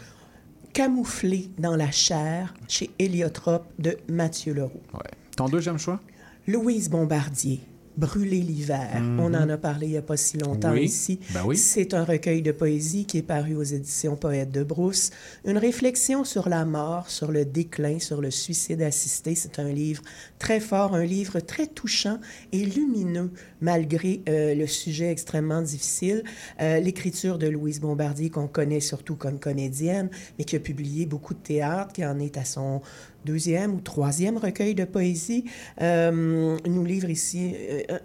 Camouflé 0.72 1.50
dans 1.58 1.74
la 1.76 1.90
chair 1.90 2.54
chez 2.68 2.90
Héliotrope 2.98 3.66
de 3.78 3.96
Mathieu 4.08 4.54
Leroux. 4.54 4.80
Ouais. 4.94 5.00
Ton 5.36 5.46
deuxième 5.48 5.78
choix? 5.78 6.00
Louise 6.46 6.88
Bombardier, 6.88 7.60
Brûler 7.96 8.40
l'hiver. 8.40 9.00
Mhm. 9.00 9.20
On 9.20 9.34
en 9.34 9.48
a 9.50 9.58
parlé 9.58 9.86
il 9.88 9.90
n'y 9.90 9.96
a 9.98 10.02
pas 10.02 10.16
si 10.16 10.38
longtemps 10.38 10.72
Oui. 10.72 10.84
ici. 10.84 11.18
Ben 11.34 11.42
oui. 11.44 11.56
C'est 11.56 11.92
un 11.92 12.04
recueil 12.04 12.40
de 12.40 12.52
poésie 12.52 13.04
qui 13.04 13.18
est 13.18 13.22
paru 13.22 13.56
aux 13.56 13.64
éditions 13.64 14.14
Poète 14.16 14.52
de 14.52 14.62
Brousse. 14.62 15.10
Une 15.44 15.58
réflexion 15.58 16.24
sur 16.24 16.48
la 16.48 16.64
mort, 16.64 17.10
sur 17.10 17.32
le 17.32 17.44
déclin, 17.44 17.98
sur 17.98 18.20
le 18.20 18.30
suicide 18.30 18.80
assisté. 18.80 19.34
C'est 19.34 19.58
un 19.58 19.70
livre 19.70 20.02
très 20.40 20.58
fort, 20.58 20.94
un 20.94 21.04
livre 21.04 21.38
très 21.38 21.66
touchant 21.66 22.18
et 22.50 22.64
lumineux 22.64 23.30
malgré 23.60 24.22
euh, 24.28 24.54
le 24.54 24.66
sujet 24.66 25.12
extrêmement 25.12 25.62
difficile. 25.62 26.24
Euh, 26.60 26.80
L'écriture 26.80 27.38
de 27.38 27.46
Louise 27.46 27.78
Bombardier, 27.78 28.30
qu'on 28.30 28.48
connaît 28.48 28.80
surtout 28.80 29.14
comme 29.14 29.38
comédienne, 29.38 30.08
mais 30.38 30.44
qui 30.44 30.56
a 30.56 30.60
publié 30.60 31.04
beaucoup 31.06 31.34
de 31.34 31.38
théâtre, 31.38 31.92
qui 31.92 32.04
en 32.04 32.18
est 32.18 32.38
à 32.38 32.44
son 32.44 32.80
deuxième 33.26 33.74
ou 33.74 33.80
troisième 33.80 34.38
recueil 34.38 34.74
de 34.74 34.84
poésie, 34.84 35.44
euh, 35.82 36.56
nous 36.66 36.84
livre 36.84 37.10
ici 37.10 37.54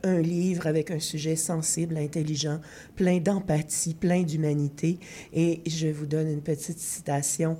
un 0.03 0.19
livre 0.19 0.67
avec 0.67 0.91
un 0.91 0.99
sujet 0.99 1.37
sensible, 1.37 1.97
intelligent, 1.97 2.59
plein 2.97 3.19
d'empathie, 3.19 3.93
plein 3.93 4.23
d'humanité. 4.23 4.99
Et 5.33 5.61
je 5.65 5.87
vous 5.87 6.05
donne 6.05 6.29
une 6.29 6.41
petite 6.41 6.79
citation. 6.79 7.57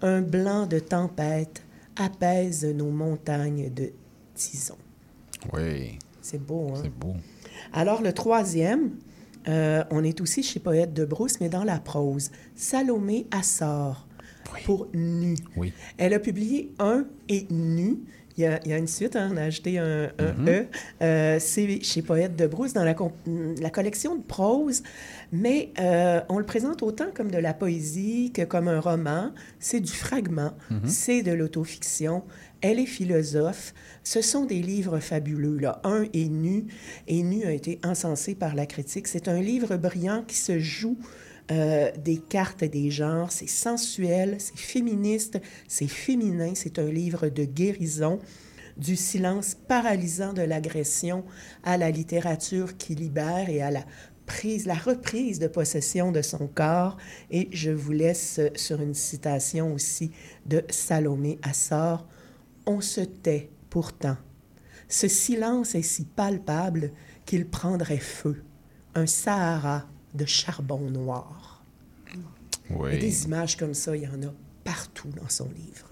Un 0.00 0.22
blanc 0.22 0.66
de 0.66 0.78
tempête 0.78 1.62
apaise 1.96 2.64
nos 2.64 2.90
montagnes 2.90 3.68
de 3.74 3.92
Oui. 5.52 5.98
C'est 6.20 6.38
beau, 6.44 6.72
hein? 6.74 6.80
C'est 6.82 6.90
beau. 6.96 7.14
Alors, 7.72 8.02
le 8.02 8.12
troisième, 8.12 8.90
euh, 9.48 9.82
on 9.90 10.04
est 10.04 10.20
aussi 10.20 10.42
chez 10.42 10.60
Poète 10.60 10.92
de 10.94 11.04
Brousse, 11.04 11.40
mais 11.40 11.48
dans 11.48 11.64
la 11.64 11.78
prose. 11.80 12.30
Salomé 12.54 13.26
Assor, 13.30 14.06
pour 14.64 14.86
Nu. 14.94 15.34
Oui. 15.56 15.72
Elle 15.98 16.14
a 16.14 16.18
publié 16.20 16.72
Un 16.78 17.06
et 17.28 17.46
Nu. 17.50 17.98
Il 18.38 18.44
y 18.44 18.46
a, 18.46 18.60
il 18.64 18.70
y 18.70 18.72
a 18.72 18.78
une 18.78 18.86
suite, 18.86 19.14
hein, 19.14 19.28
on 19.30 19.36
a 19.36 19.42
ajouté 19.42 19.78
un, 19.78 20.04
un 20.18 20.32
Mhm. 20.32 20.48
E. 20.48 20.66
Euh, 21.02 21.36
c'est 21.38 21.82
chez 21.82 22.00
Poète 22.00 22.34
de 22.34 22.46
Brousse 22.46 22.72
dans 22.72 22.82
la, 22.84 22.94
collection 23.70 24.16
de 24.16 24.22
prose, 24.22 24.82
mais 25.32 25.70
euh, 25.78 26.20
on 26.30 26.38
le 26.38 26.46
présente 26.46 26.82
autant 26.82 27.08
comme 27.14 27.30
de 27.30 27.36
la 27.36 27.52
poésie 27.52 28.30
que 28.32 28.40
comme 28.42 28.68
un 28.68 28.80
roman. 28.80 29.32
C'est 29.58 29.80
du 29.80 29.92
fragment, 29.92 30.52
Mhm. 30.70 30.88
c'est 30.88 31.22
de 31.22 31.32
l'autofiction. 31.32 32.22
Elle 32.62 32.78
est 32.78 32.86
philosophe. 32.86 33.74
Ce 34.04 34.22
sont 34.22 34.44
des 34.44 34.62
livres 34.62 35.00
fabuleux. 35.00 35.58
Là. 35.58 35.80
Un 35.84 36.04
est 36.14 36.28
nu, 36.28 36.66
et 37.08 37.22
nu 37.22 37.44
a 37.44 37.52
été 37.52 37.80
encensé 37.84 38.36
par 38.36 38.54
la 38.54 38.66
critique. 38.66 39.08
C'est 39.08 39.28
un 39.28 39.40
livre 39.40 39.76
brillant 39.76 40.24
qui 40.26 40.36
se 40.36 40.58
joue 40.60 40.96
euh, 41.50 41.90
des 41.98 42.18
cartes 42.18 42.62
des 42.62 42.90
genres. 42.90 43.32
C'est 43.32 43.48
sensuel, 43.48 44.36
c'est 44.38 44.56
féministe, 44.56 45.40
c'est 45.66 45.88
féminin. 45.88 46.52
C'est 46.54 46.78
un 46.78 46.90
livre 46.90 47.28
de 47.28 47.44
guérison 47.44 48.20
du 48.76 48.94
silence 48.94 49.56
paralysant 49.66 50.32
de 50.32 50.42
l'agression 50.42 51.24
à 51.64 51.76
la 51.76 51.90
littérature 51.90 52.76
qui 52.76 52.94
libère 52.94 53.50
et 53.50 53.60
à 53.60 53.72
la 53.72 53.84
prise, 54.24 54.66
la 54.66 54.74
reprise 54.74 55.40
de 55.40 55.48
possession 55.48 56.12
de 56.12 56.22
son 56.22 56.46
corps. 56.46 56.96
Et 57.32 57.48
je 57.50 57.72
vous 57.72 57.92
laisse 57.92 58.40
sur 58.54 58.80
une 58.80 58.94
citation 58.94 59.74
aussi 59.74 60.12
de 60.46 60.62
Salomé 60.70 61.40
Assor. 61.42 62.06
On 62.66 62.80
se 62.80 63.00
tait 63.00 63.50
pourtant. 63.70 64.16
Ce 64.88 65.08
silence 65.08 65.74
est 65.74 65.82
si 65.82 66.04
palpable 66.04 66.92
qu'il 67.24 67.46
prendrait 67.46 67.98
feu. 67.98 68.42
Un 68.94 69.06
Sahara 69.06 69.86
de 70.14 70.26
charbon 70.26 70.90
noir. 70.90 71.64
Oui. 72.70 72.94
Et 72.94 72.98
des 72.98 73.24
images 73.24 73.56
comme 73.56 73.74
ça, 73.74 73.96
il 73.96 74.02
y 74.02 74.06
en 74.06 74.22
a 74.22 74.32
partout 74.64 75.08
dans 75.08 75.28
son 75.28 75.48
livre. 75.50 75.88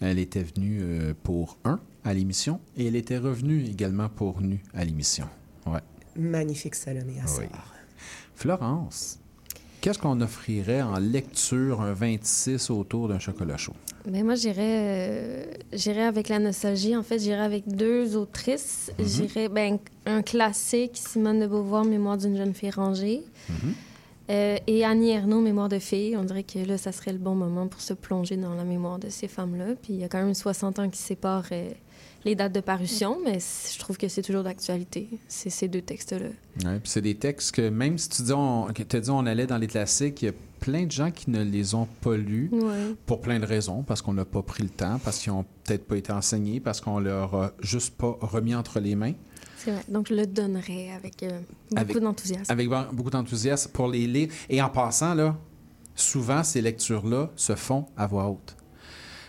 Elle 0.00 0.18
était 0.18 0.42
venue 0.42 0.80
euh, 0.82 1.14
pour 1.22 1.58
un 1.64 1.80
à 2.04 2.14
l'émission 2.14 2.60
et 2.76 2.86
elle 2.86 2.96
était 2.96 3.18
revenue 3.18 3.64
également 3.64 4.08
pour 4.08 4.40
nu 4.40 4.62
à 4.74 4.84
l'émission. 4.84 5.28
Ouais. 5.66 5.80
Magnifique 6.16 6.74
Salomé 6.74 7.20
Assor. 7.20 7.40
Oui. 7.40 7.46
Florence, 8.34 9.20
qu'est-ce 9.84 9.98
qu'on 9.98 10.22
offrirait 10.22 10.80
en 10.80 10.98
lecture 10.98 11.82
un 11.82 11.92
26 11.92 12.70
autour 12.70 13.08
d'un 13.08 13.18
chocolat 13.18 13.58
chaud? 13.58 13.74
Ben 14.06 14.24
moi, 14.24 14.34
j'irais, 14.34 14.56
euh, 14.62 15.44
j'irais 15.74 16.04
avec 16.04 16.30
la 16.30 16.38
nostalgie. 16.38 16.96
En 16.96 17.02
fait, 17.02 17.18
j'irais 17.18 17.44
avec 17.44 17.68
deux 17.68 18.16
autrices. 18.16 18.90
Mhm. 18.98 19.06
J'irais 19.06 19.48
ben, 19.50 19.78
un 20.06 20.22
classique, 20.22 20.92
Simone 20.94 21.38
de 21.38 21.46
Beauvoir, 21.46 21.84
Mémoire 21.84 22.16
d'une 22.16 22.34
jeune 22.34 22.54
fille 22.54 22.70
rangée. 22.70 23.20
Euh, 24.30 24.56
et 24.66 24.86
Annie 24.86 25.10
Ernaux, 25.10 25.42
Mémoire 25.42 25.68
de 25.68 25.78
fille. 25.78 26.16
On 26.16 26.24
dirait 26.24 26.44
que 26.44 26.60
là, 26.60 26.78
ça 26.78 26.90
serait 26.90 27.12
le 27.12 27.18
bon 27.18 27.34
moment 27.34 27.66
pour 27.66 27.82
se 27.82 27.92
plonger 27.92 28.38
dans 28.38 28.54
la 28.54 28.64
mémoire 28.64 28.98
de 28.98 29.10
ces 29.10 29.28
femmes-là. 29.28 29.74
Puis 29.82 29.92
il 29.92 30.00
y 30.00 30.04
a 30.04 30.08
quand 30.08 30.24
même 30.24 30.32
60 30.32 30.78
ans 30.78 30.88
qui 30.88 30.98
séparent 30.98 31.44
euh, 31.52 31.68
les 32.24 32.34
dates 32.34 32.52
de 32.54 32.60
parution, 32.60 33.18
mais 33.24 33.38
je 33.40 33.78
trouve 33.78 33.96
que 33.98 34.08
c'est 34.08 34.22
toujours 34.22 34.42
d'actualité, 34.42 35.08
ces 35.28 35.68
deux 35.68 35.82
textes-là. 35.82 36.28
Ouais, 36.64 36.78
puis 36.80 36.88
c'est 36.90 37.02
des 37.02 37.16
textes 37.16 37.52
que 37.54 37.68
même 37.68 37.98
si 37.98 38.08
tu 38.08 38.22
dis 38.22 38.32
on, 38.32 38.66
t'as 38.72 39.00
dit 39.00 39.10
on 39.10 39.26
allait 39.26 39.46
dans 39.46 39.58
les 39.58 39.66
classiques, 39.66 40.22
il 40.22 40.26
y 40.26 40.28
a 40.28 40.32
plein 40.60 40.84
de 40.86 40.90
gens 40.90 41.10
qui 41.10 41.30
ne 41.30 41.42
les 41.42 41.74
ont 41.74 41.86
pas 42.00 42.16
lus 42.16 42.48
Ouais. 42.52 42.94
pour 43.04 43.20
plein 43.20 43.38
de 43.38 43.44
raisons, 43.44 43.82
parce 43.82 44.00
qu'on 44.00 44.14
n'a 44.14 44.24
pas 44.24 44.42
pris 44.42 44.62
le 44.62 44.70
temps, 44.70 44.98
parce 45.04 45.18
qu'ils 45.18 45.32
n'ont 45.32 45.44
peut-être 45.64 45.86
pas 45.86 45.96
été 45.98 46.12
enseignés, 46.12 46.60
parce 46.60 46.80
qu'on 46.80 46.98
leur 46.98 47.34
a 47.34 47.52
juste 47.60 47.94
pas 47.96 48.16
remis 48.22 48.54
entre 48.54 48.80
les 48.80 48.94
mains. 48.94 49.12
C'est 49.58 49.72
vrai. 49.72 49.82
Donc, 49.88 50.08
je 50.08 50.14
le 50.14 50.26
donnerais 50.26 50.90
avec 50.92 51.22
euh, 51.22 51.38
beaucoup 51.70 51.80
Avec- 51.82 51.98
d'enthousiasme. 51.98 52.44
Avec 52.52 52.68
beaucoup 52.92 53.10
d'enthousiasme 53.10 53.70
pour 53.72 53.88
les 53.88 54.06
lire. 54.06 54.28
Et 54.50 54.60
en 54.62 54.68
passant, 54.70 55.14
là, 55.14 55.36
souvent, 55.94 56.42
ces 56.42 56.60
lectures-là 56.62 57.30
se 57.36 57.54
font 57.54 57.86
à 57.96 58.06
voix 58.06 58.28
haute. 58.28 58.56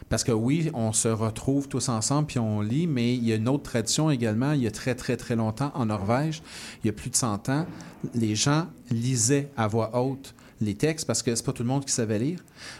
Parce 0.10 0.23
que 0.23 0.32
oui, 0.32 0.69
on 0.73 0.94
se 0.94 1.07
retrouve 1.07 1.68
tous 1.68 1.90
ensemble 1.90 2.27
puis 2.27 2.40
on 2.40 2.61
lit, 2.61 2.88
mais 2.88 3.15
il 3.15 3.26
y 3.27 3.34
a 3.34 3.36
une 3.36 3.49
autre 3.49 3.64
tradition 3.64 4.11
également. 4.11 4.52
Il 4.52 4.61
y 4.61 4.68
a 4.68 4.72
très, 4.72 4.95
très, 4.95 5.18
très 5.18 5.36
longtemps, 5.36 5.72
en 5.73 5.88
Norvège, 5.88 6.44
il 6.84 6.88
y 6.88 6.90
a 6.90 6.94
plus 6.94 7.10
de 7.10 7.15
100 7.15 7.49
ans, 7.49 7.65
les 8.14 8.36
gens 8.36 8.68
lisaient 8.91 9.49
à 9.57 9.68
voix 9.68 9.99
haute 9.99 10.36
les 10.61 10.76
textes 10.76 11.06
parce 11.06 11.22
que 11.22 11.36
c'est 11.36 11.45
pas 11.45 11.52
tout 11.52 11.64
le 11.64 11.69
monde 11.69 11.86
qui 11.86 11.91
savait 11.91 12.19
lire, 12.19 12.40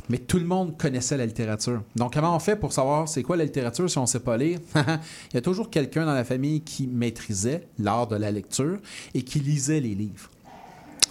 mais 0.10 0.18
tout 0.18 0.40
le 0.40 0.46
monde 0.46 0.78
connaissait 0.78 1.18
la 1.18 1.26
littérature. 1.26 1.84
Donc, 1.96 2.14
comment 2.14 2.36
on 2.36 2.40
fait 2.40 2.56
pour 2.56 2.72
savoir 2.72 3.10
c'est 3.10 3.24
quoi 3.24 3.38
la 3.38 3.44
littérature 3.44 3.90
si 3.90 3.98
on 3.98 4.06
sait 4.06 4.20
pas 4.20 4.38
lire? 4.38 4.60
il 4.76 5.36
y 5.36 5.38
a 5.38 5.42
toujours 5.42 5.70
quelqu'un 5.70 6.06
dans 6.06 6.14
la 6.14 6.24
famille 6.24 6.62
qui 6.62 6.88
maîtrisait 6.88 7.68
l'art 7.80 8.08
de 8.08 8.16
la 8.16 8.32
lecture 8.32 8.80
et 9.14 9.24
qui 9.24 9.40
lisait 9.40 9.82
les 9.82 9.96
livres. 9.96 10.30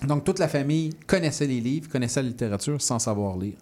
Donc, 0.06 0.24
toute 0.24 0.38
la 0.38 0.48
famille 0.48 0.90
connaissait 1.06 1.46
les 1.46 1.60
livres, 1.60 1.88
connaissait 1.88 2.22
la 2.22 2.28
littérature 2.28 2.80
sans 2.80 2.98
savoir 2.98 3.36
lire. 3.36 3.54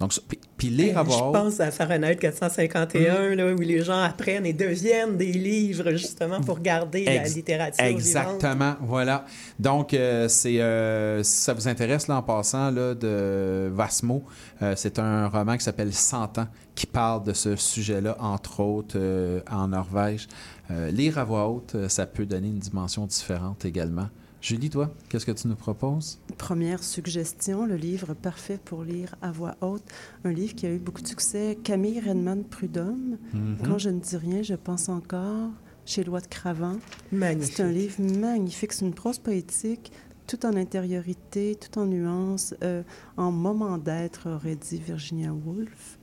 Donc, 0.00 0.12
puis- 0.56 0.68
lire 0.70 0.98
à 0.98 1.04
Je 1.04 1.08
voix 1.10 1.28
haute. 1.28 1.34
pense 1.34 1.60
à 1.60 1.70
Fahrenheit 1.70 2.16
451, 2.16 3.34
là, 3.34 3.52
où 3.52 3.58
les 3.60 3.82
gens 3.82 4.00
apprennent 4.00 4.44
et 4.46 4.52
deviennent 4.52 5.16
des 5.16 5.32
livres, 5.32 5.90
justement, 5.92 6.40
pour 6.40 6.60
garder 6.60 7.04
la 7.04 7.16
Ex- 7.16 7.34
littérature 7.34 7.84
vivante. 7.84 7.98
Exactement, 7.98 8.74
voilà. 8.80 9.24
Donc, 9.58 9.94
euh, 9.94 10.28
c'est, 10.28 10.60
euh, 10.60 11.22
si 11.22 11.40
ça 11.42 11.52
vous 11.54 11.68
intéresse, 11.68 12.08
là, 12.08 12.16
en 12.16 12.22
passant, 12.22 12.70
là, 12.70 12.94
de 12.94 13.70
Vasmo, 13.72 14.22
euh, 14.62 14.74
c'est 14.76 14.98
un 14.98 15.28
roman 15.28 15.56
qui 15.56 15.64
s'appelle 15.64 15.92
100 15.92 16.38
ans, 16.38 16.48
qui 16.74 16.86
parle 16.86 17.22
de 17.24 17.32
ce 17.32 17.56
sujet-là, 17.56 18.16
entre 18.20 18.60
autres, 18.60 18.96
euh, 18.98 19.40
en 19.50 19.68
Norvège. 19.68 20.28
Euh, 20.70 20.90
lire 20.90 21.18
à 21.18 21.24
voix 21.24 21.48
haute, 21.48 21.74
euh, 21.74 21.88
ça 21.88 22.06
peut 22.06 22.24
donner 22.26 22.48
une 22.48 22.58
dimension 22.58 23.04
différente 23.06 23.64
également. 23.64 24.08
Julie, 24.40 24.70
toi, 24.70 24.90
qu'est-ce 25.10 25.26
que 25.26 25.32
tu 25.32 25.48
nous 25.48 25.54
proposes? 25.54 26.18
Première 26.38 26.82
suggestion, 26.82 27.66
le 27.66 27.76
livre 27.76 28.14
parfait 28.14 28.58
pour 28.64 28.84
lire 28.84 29.14
à 29.20 29.30
voix 29.32 29.56
haute, 29.60 29.84
un 30.24 30.32
livre 30.32 30.54
qui 30.54 30.64
a 30.66 30.70
eu 30.72 30.78
beaucoup 30.78 31.02
de 31.02 31.08
succès, 31.08 31.58
Camille 31.62 32.00
Redman 32.00 32.44
Prudhomme, 32.44 33.18
Mhm. 33.34 33.58
Quand 33.64 33.76
je 33.78 33.90
ne 33.90 34.00
dis 34.00 34.16
rien, 34.16 34.42
je 34.42 34.54
pense 34.54 34.88
encore, 34.88 35.50
chez 35.84 36.04
Loi 36.04 36.20
de 36.20 36.26
Cravant. 36.26 36.76
Magnifique. 37.12 37.54
C'est 37.56 37.62
un 37.62 37.70
livre 37.70 38.00
magnifique, 38.02 38.72
c'est 38.72 38.84
une 38.86 38.94
prose 38.94 39.18
poétique, 39.18 39.92
tout 40.26 40.46
en 40.46 40.54
intériorité, 40.56 41.56
tout 41.60 41.78
en 41.78 41.84
nuances, 41.86 42.54
euh, 42.64 42.82
en 43.18 43.30
moment 43.32 43.76
d'être, 43.76 44.30
aurait 44.30 44.56
dit 44.56 44.78
Virginia 44.78 45.32
Woolf. 45.32 45.98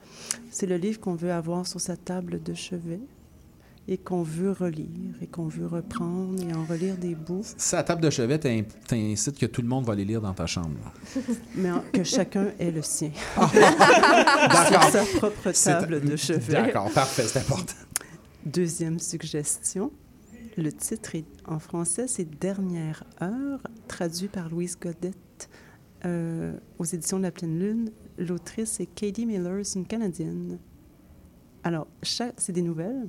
C'est 0.52 0.66
le 0.68 0.78
livre 0.78 1.00
qu'on 1.00 1.16
veut 1.16 1.32
avoir 1.32 1.66
sur 1.66 1.80
sa 1.82 1.96
table 1.98 2.42
de 2.44 2.54
chevet 2.54 3.00
et 3.90 3.98
qu'on 3.98 4.22
veut 4.24 4.52
relire 4.52 5.16
et 5.22 5.28
qu'on 5.28 5.48
veut 5.48 5.66
reprendre 5.68 6.42
et 6.44 6.54
en 6.54 6.66
relire 6.66 6.98
des 6.98 7.16
bouts. 7.16 7.46
La 7.72 7.84
table 7.84 8.02
de 8.02 8.10
chevet, 8.10 8.38
t'in- 8.38 8.64
t'incites 8.88 9.38
que 9.40 9.46
tout 9.46 9.62
le 9.62 9.68
monde 9.68 9.86
va 9.86 9.96
les 9.96 10.04
lire 10.06 10.22
dans 10.22 10.34
ta 10.34 10.46
chambre. 10.46 10.92
Mais 11.56 11.70
que 11.94 12.04
chacun 12.04 12.48
ait 12.60 12.72
le 12.72 12.82
sien. 12.82 13.12
D'accord. 13.38 14.84
Sur 14.84 14.84
sa 14.92 15.04
propre 15.18 15.52
table 15.52 16.02
de 16.02 16.16
chevet. 16.16 16.52
D'accord, 16.54 16.92
parfait, 16.92 17.24
c'est 17.24 17.40
important. 17.40 17.74
Deuxième 18.46 19.00
suggestion, 19.00 19.92
le 20.58 20.72
titre 20.72 21.16
est, 21.16 21.26
en 21.46 21.60
français, 21.60 22.08
c'est 22.08 22.30
Dernière 22.40 23.04
heure, 23.22 23.62
traduit 23.88 24.28
par 24.28 24.50
Louise 24.50 24.78
Godette 24.80 25.50
euh, 26.06 26.54
aux 26.78 26.86
éditions 26.86 27.18
de 27.18 27.24
la 27.24 27.32
Pleine 27.32 27.58
Lune. 27.60 27.92
L'autrice 28.18 28.72
c'est 28.78 28.86
Katie 28.86 29.26
Miller, 29.26 29.62
une 29.76 29.86
Canadienne. 29.86 30.60
Alors, 31.64 31.88
c'est 32.02 32.52
des 32.54 32.62
nouvelles. 32.62 33.08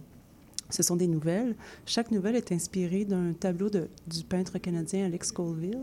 Ce 0.70 0.82
sont 0.82 0.96
des 0.96 1.06
nouvelles. 1.06 1.54
Chaque 1.86 2.10
nouvelle 2.10 2.36
est 2.36 2.52
inspirée 2.52 3.04
d'un 3.04 3.32
tableau 3.32 3.70
de- 3.70 3.88
du 4.06 4.22
peintre 4.24 4.58
canadien 4.58 5.06
Alex 5.06 5.32
Colville. 5.32 5.78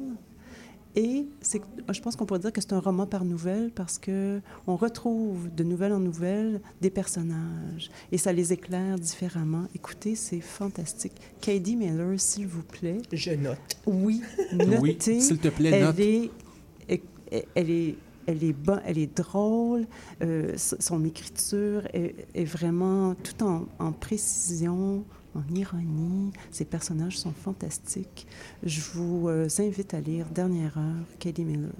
Et 0.97 1.25
c'est, 1.41 1.59
je 1.91 1.99
pense 1.99 2.15
qu'on 2.15 2.25
pourrait 2.25 2.39
dire 2.39 2.53
que 2.53 2.61
c'est 2.61 2.71
un 2.71 2.79
roman 2.79 3.05
par 3.05 3.25
nouvelle 3.25 3.69
parce 3.71 3.97
que 3.97 4.39
on 4.65 4.77
retrouve 4.77 5.53
de 5.53 5.65
nouvelle 5.65 5.91
en 5.91 5.99
nouvelle 5.99 6.61
des 6.79 6.89
personnages 6.89 7.91
et 8.13 8.17
ça 8.17 8.31
les 8.31 8.53
éclaire 8.53 8.97
différemment. 8.97 9.65
Écoutez, 9.75 10.15
c'est 10.15 10.39
fantastique. 10.39 11.11
Katie 11.41 11.75
Miller, 11.75 12.17
s'il 12.17 12.47
vous 12.47 12.63
plaît. 12.63 12.99
Je 13.11 13.31
note. 13.31 13.57
Oui, 13.85 14.21
notez. 14.53 14.77
Oui, 14.79 14.97
s'il 15.21 15.37
te 15.39 15.49
plaît, 15.49 15.71
elle 15.73 15.83
note. 15.83 15.99
Est, 15.99 16.31
elle- 16.87 17.43
elle 17.55 17.69
est, 17.69 17.95
elle 18.27 18.43
est 18.43 19.17
drôle. 19.17 19.85
euh, 20.21 20.53
son 20.57 21.03
écriture 21.05 21.87
est, 21.93 22.45
vraiment 22.45 23.15
tout 23.15 23.43
en, 23.43 23.91
précision, 23.91 25.03
en 25.35 25.55
ironie. 25.55 26.31
Ses 26.51 26.65
personnages 26.65 27.17
sont 27.17 27.31
fantastiques. 27.31 28.27
Je 28.63 28.81
vous 28.93 29.27
euh, 29.29 29.47
invite 29.59 29.93
à 29.93 29.99
lire 29.99 30.25
Dernière 30.33 30.77
heure, 30.77 31.05
Katie 31.19 31.43
Miller. 31.43 31.71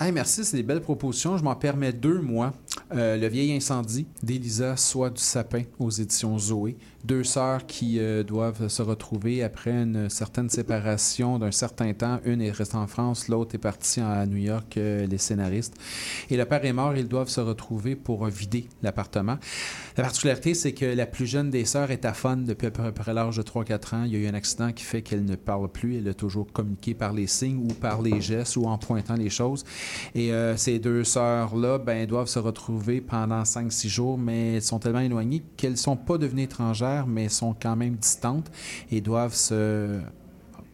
Hey, 0.00 0.12
merci, 0.12 0.44
c'est 0.44 0.56
des 0.56 0.62
belles 0.62 0.80
propositions. 0.80 1.36
Je 1.36 1.44
m'en 1.44 1.54
permets 1.54 1.92
deux, 1.92 2.20
moi. 2.20 2.52
Euh, 2.92 3.16
le 3.16 3.28
vieil 3.28 3.52
incendie 3.52 4.06
d'Elisa 4.22 4.76
Soit 4.76 5.10
du 5.10 5.22
Sapin 5.22 5.62
aux 5.78 5.90
éditions 5.90 6.38
Zoé. 6.38 6.76
Deux 7.04 7.24
sœurs 7.24 7.66
qui 7.66 7.98
euh, 7.98 8.22
doivent 8.22 8.68
se 8.68 8.82
retrouver 8.82 9.42
après 9.42 9.70
une 9.70 10.10
certaine 10.10 10.50
séparation 10.50 11.38
d'un 11.38 11.50
certain 11.50 11.94
temps. 11.94 12.20
Une 12.26 12.42
est 12.42 12.50
restée 12.50 12.76
en 12.76 12.86
France, 12.86 13.28
l'autre 13.28 13.54
est 13.54 13.58
partie 13.58 14.00
à 14.00 14.26
New 14.26 14.36
York, 14.36 14.76
euh, 14.76 15.06
les 15.06 15.16
scénaristes. 15.16 15.74
Et 16.28 16.36
le 16.36 16.44
père 16.44 16.64
est 16.64 16.72
mort, 16.74 16.94
ils 16.96 17.08
doivent 17.08 17.28
se 17.28 17.40
retrouver 17.40 17.96
pour 17.96 18.26
vider 18.26 18.68
l'appartement. 18.82 19.38
La 19.96 20.04
particularité, 20.04 20.54
c'est 20.54 20.72
que 20.72 20.84
la 20.84 21.06
plus 21.06 21.26
jeune 21.26 21.50
des 21.50 21.64
sœurs 21.64 21.90
est 21.90 22.04
aphone 22.04 22.44
depuis 22.44 22.66
à 22.66 22.70
peu 22.70 22.92
près 22.92 23.14
l'âge 23.14 23.36
de 23.36 23.42
3-4 23.42 23.94
ans. 23.94 24.04
Il 24.04 24.12
y 24.12 24.16
a 24.16 24.18
eu 24.18 24.26
un 24.26 24.34
accident 24.34 24.72
qui 24.72 24.84
fait 24.84 25.00
qu'elle 25.00 25.24
ne 25.24 25.36
parle 25.36 25.70
plus. 25.70 25.96
Elle 25.96 26.08
a 26.08 26.14
toujours 26.14 26.52
communiqué 26.52 26.94
par 26.94 27.12
les 27.12 27.26
signes 27.26 27.66
ou 27.70 27.72
par 27.74 28.02
les 28.02 28.20
gestes 28.20 28.56
ou 28.56 28.66
en 28.66 28.76
pointant 28.76 29.14
les 29.14 29.30
choses. 29.30 29.64
Et 30.14 30.32
euh, 30.32 30.56
ces 30.56 30.78
deux 30.78 31.04
sœurs-là 31.04 31.78
ben, 31.78 32.06
doivent 32.06 32.28
se 32.28 32.38
retrouver 32.38 33.00
pendant 33.00 33.42
5-6 33.42 33.88
jours, 33.88 34.18
mais 34.18 34.56
elles 34.56 34.62
sont 34.62 34.78
tellement 34.78 35.00
éloignées 35.00 35.42
qu'elles 35.56 35.72
ne 35.72 35.76
sont 35.76 35.96
pas 35.96 36.18
devenues 36.18 36.42
étrangères, 36.42 36.89
mais 37.06 37.28
sont 37.28 37.54
quand 37.60 37.76
même 37.76 37.96
distantes 37.96 38.50
et 38.90 39.00
doivent 39.00 39.34
se 39.34 40.00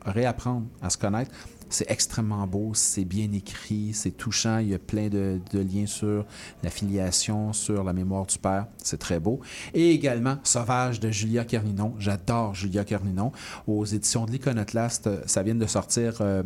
réapprendre 0.05 0.67
à 0.83 0.91
se 0.91 0.99
connaître. 0.99 1.31
C'est 1.69 1.91
extrêmement 1.91 2.47
beau, 2.47 2.73
c'est 2.75 3.05
bien 3.05 3.31
écrit, 3.33 3.91
c'est 3.93 4.13
touchant. 4.13 4.59
Il 4.59 4.69
y 4.69 4.75
a 4.75 4.79
plein 4.79 5.09
de, 5.09 5.41
liens 5.53 5.87
sur 5.87 6.25
la 6.63 6.71
filiation, 6.71 7.53
sur 7.53 7.83
la 7.83 7.93
mémoire 7.93 8.25
du 8.27 8.39
père. 8.39 8.67
C'est 8.83 8.99
très 8.99 9.19
beau. 9.19 9.41
Et 9.75 9.91
également 9.91 10.39
Sauvage 10.45 11.01
de 11.01 11.11
Julia 11.11 11.45
Kerninon. 11.45 11.95
J'adore 11.99 12.55
Julia 12.55 12.85
Kerninon. 12.85 13.33
Aux 13.67 13.85
éditions 13.85 14.27
de 14.27 14.31
l'Iconoclaste, 14.31 15.11
ça 15.27 15.43
vient 15.43 15.57
de 15.57 15.67
sortir. 15.67 16.19
euh, 16.21 16.45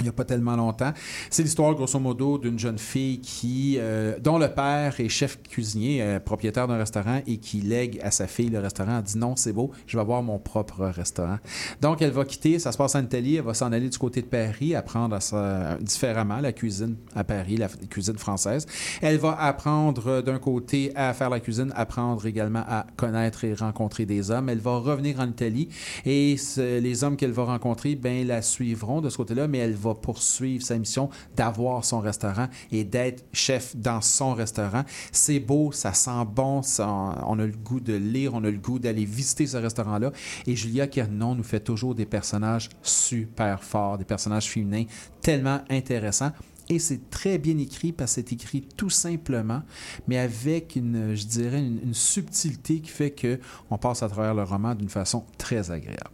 il 0.00 0.04
n'y 0.04 0.08
a 0.08 0.12
pas 0.12 0.24
tellement 0.24 0.56
longtemps. 0.56 0.92
C'est 1.30 1.42
l'histoire, 1.42 1.74
grosso 1.74 1.98
modo, 1.98 2.38
d'une 2.38 2.58
jeune 2.58 2.78
fille 2.78 3.20
qui, 3.20 3.76
euh, 3.78 4.18
dont 4.18 4.38
le 4.38 4.48
père 4.48 4.98
est 4.98 5.08
chef 5.08 5.42
cuisinier, 5.42 6.02
euh, 6.02 6.18
propriétaire 6.20 6.66
d'un 6.66 6.78
restaurant, 6.78 7.20
et 7.26 7.36
qui 7.38 7.60
lègue 7.60 8.00
à 8.02 8.10
sa 8.10 8.26
fille 8.26 8.48
le 8.48 8.58
restaurant. 8.58 8.98
Elle 8.98 9.04
dit 9.04 9.18
non, 9.18 9.36
c'est 9.36 9.52
beau, 9.52 9.70
je 9.86 9.96
vais 9.96 10.00
avoir 10.00 10.22
mon 10.22 10.38
propre 10.38 10.86
restaurant. 10.86 11.38
Donc, 11.80 12.02
elle 12.02 12.10
va 12.10 12.24
quitter, 12.24 12.58
ça 12.58 12.72
se 12.72 12.78
passe 12.78 12.94
en 12.94 13.02
Italie, 13.02 13.36
elle 13.36 13.44
va 13.44 13.54
s'en 13.54 13.72
aller 13.72 13.88
du 13.88 13.98
côté 13.98 14.22
de 14.22 14.26
Paris, 14.26 14.74
apprendre 14.74 15.14
à 15.16 15.20
sa- 15.20 15.76
différemment 15.80 16.40
la 16.40 16.52
cuisine 16.52 16.96
à 17.14 17.24
Paris, 17.24 17.56
la 17.56 17.68
cuisine 17.68 18.18
française. 18.18 18.66
Elle 19.02 19.18
va 19.18 19.38
apprendre 19.40 20.06
euh, 20.06 20.22
d'un 20.22 20.38
côté 20.38 20.92
à 20.94 21.12
faire 21.12 21.30
la 21.30 21.40
cuisine, 21.40 21.72
apprendre 21.76 22.24
également 22.26 22.64
à 22.66 22.86
connaître 22.96 23.44
et 23.44 23.54
rencontrer 23.54 24.06
des 24.06 24.30
hommes. 24.30 24.48
Elle 24.48 24.60
va 24.60 24.78
revenir 24.78 25.20
en 25.20 25.28
Italie 25.28 25.68
et 26.06 26.36
les 26.56 27.04
hommes 27.04 27.16
qu'elle 27.16 27.32
va 27.32 27.44
rencontrer, 27.44 27.94
ben, 27.96 28.26
la 28.26 28.42
suivront 28.42 29.00
de 29.00 29.08
ce 29.10 29.16
côté-là, 29.16 29.46
mais 29.48 29.58
elle 29.58 29.74
va 29.74 29.89
poursuivre 29.94 30.64
sa 30.64 30.78
mission 30.78 31.08
d'avoir 31.36 31.84
son 31.84 32.00
restaurant 32.00 32.48
et 32.70 32.84
d'être 32.84 33.24
chef 33.32 33.76
dans 33.76 34.00
son 34.00 34.34
restaurant. 34.34 34.84
C'est 35.12 35.40
beau, 35.40 35.72
ça 35.72 35.92
sent 35.92 36.24
bon, 36.34 36.62
ça- 36.62 37.24
on 37.26 37.38
a 37.38 37.46
le 37.46 37.52
goût 37.56 37.80
de 37.80 37.94
lire, 37.94 38.34
on 38.34 38.44
a 38.44 38.50
le 38.50 38.58
goût 38.58 38.78
d'aller 38.78 39.04
visiter 39.04 39.46
ce 39.46 39.56
restaurant-là. 39.56 40.12
Et 40.46 40.56
Julia 40.56 40.86
Kernon 40.86 41.34
nous 41.34 41.42
fait 41.44 41.60
toujours 41.60 41.94
des 41.94 42.06
personnages 42.06 42.68
super 42.82 43.62
forts, 43.62 43.98
des 43.98 44.04
personnages 44.04 44.48
féminins 44.48 44.84
tellement 45.20 45.60
intéressants. 45.70 46.32
Et 46.68 46.78
c'est 46.78 47.10
très 47.10 47.36
bien 47.38 47.58
écrit 47.58 47.90
parce 47.92 48.14
que 48.14 48.20
c'est 48.20 48.32
écrit 48.32 48.62
tout 48.76 48.90
simplement, 48.90 49.62
mais 50.06 50.18
avec 50.18 50.76
une, 50.76 51.16
je 51.16 51.26
dirais, 51.26 51.58
une, 51.58 51.80
une 51.82 51.94
subtilité 51.94 52.78
qui 52.80 52.90
fait 52.90 53.10
que 53.10 53.40
on 53.70 53.76
passe 53.76 54.04
à 54.04 54.08
travers 54.08 54.34
le 54.34 54.44
roman 54.44 54.76
d'une 54.76 54.88
façon 54.88 55.24
très 55.36 55.72
agréable. 55.72 56.10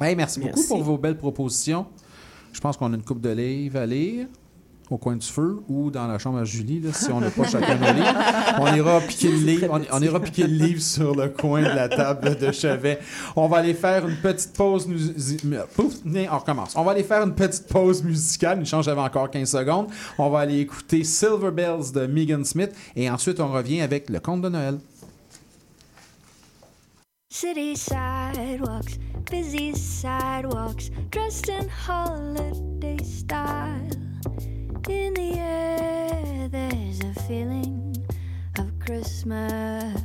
Hey, 0.00 0.14
merci, 0.14 0.38
beaucoup 0.40 0.62
pour 0.66 0.82
vos 0.84 0.96
belles 0.96 1.18
propositions. 1.18 1.86
Je 2.52 2.60
pense 2.60 2.76
qu'on 2.76 2.92
a 2.92 2.96
une 2.96 3.02
coupe 3.02 3.20
de 3.20 3.30
livres 3.30 3.78
à 3.78 3.86
lire 3.86 4.26
au 4.90 4.98
coin 4.98 5.14
du 5.14 5.24
feu 5.24 5.60
ou 5.68 5.88
dans 5.92 6.08
la 6.08 6.18
chambre 6.18 6.38
à 6.38 6.44
Julie, 6.44 6.80
là, 6.80 6.92
si 6.92 7.12
on 7.12 7.20
n'a 7.20 7.30
pas 7.30 7.44
chacun 7.46 7.76
nos 7.76 7.92
livres. 7.92 8.12
On 8.58 8.74
ira 8.74 8.98
piquer 9.08 9.28
le 9.28 9.36
livre, 9.36 9.66
on, 9.70 9.80
on 9.96 10.02
ira 10.02 10.18
piquer 10.18 10.48
le 10.48 10.54
livre 10.66 10.82
sur 10.82 11.14
le 11.14 11.28
coin 11.28 11.60
de 11.62 11.66
la 11.68 11.88
table 11.88 12.36
de 12.36 12.50
chevet. 12.50 12.98
On 13.36 13.46
va 13.46 13.58
aller 13.58 13.74
faire 13.74 14.08
une 14.08 14.16
petite 14.16 14.52
pause 14.52 14.88
mu- 14.88 15.58
Pouf, 15.76 15.94
on 16.04 16.36
recommence. 16.38 16.74
On 16.74 16.82
va 16.82 16.90
aller 16.90 17.04
faire 17.04 17.22
une 17.22 17.36
petite 17.36 17.68
pause 17.68 18.02
musicale. 18.02 18.58
Une 18.58 18.66
chance, 18.66 18.84
j'avais 18.84 19.00
encore 19.00 19.30
15 19.30 19.48
secondes. 19.48 19.86
On 20.18 20.28
va 20.28 20.40
aller 20.40 20.58
écouter 20.58 21.04
Silver 21.04 21.52
Bells 21.52 21.92
de 21.94 22.06
Megan 22.08 22.44
Smith 22.44 22.72
et 22.96 23.08
ensuite 23.08 23.38
on 23.38 23.52
revient 23.52 23.82
avec 23.82 24.10
le 24.10 24.18
conte 24.18 24.42
de 24.42 24.48
Noël. 24.48 24.78
City 27.32 27.76
sidewalks, 27.76 28.98
busy 29.30 29.72
sidewalks, 29.72 30.90
dressed 31.10 31.48
in 31.48 31.68
holiday 31.68 32.98
style. 33.04 33.88
In 34.88 35.14
the 35.14 35.38
air, 35.38 36.48
there's 36.48 36.98
a 37.04 37.14
feeling 37.28 37.94
of 38.58 38.76
Christmas. 38.80 40.02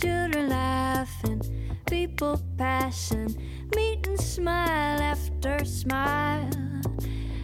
Children 0.00 0.48
laughing, 0.48 1.42
people 1.84 2.40
passing, 2.56 3.36
meet 3.76 4.06
and 4.06 4.18
smile 4.18 5.02
after 5.02 5.66
smile. 5.66 6.48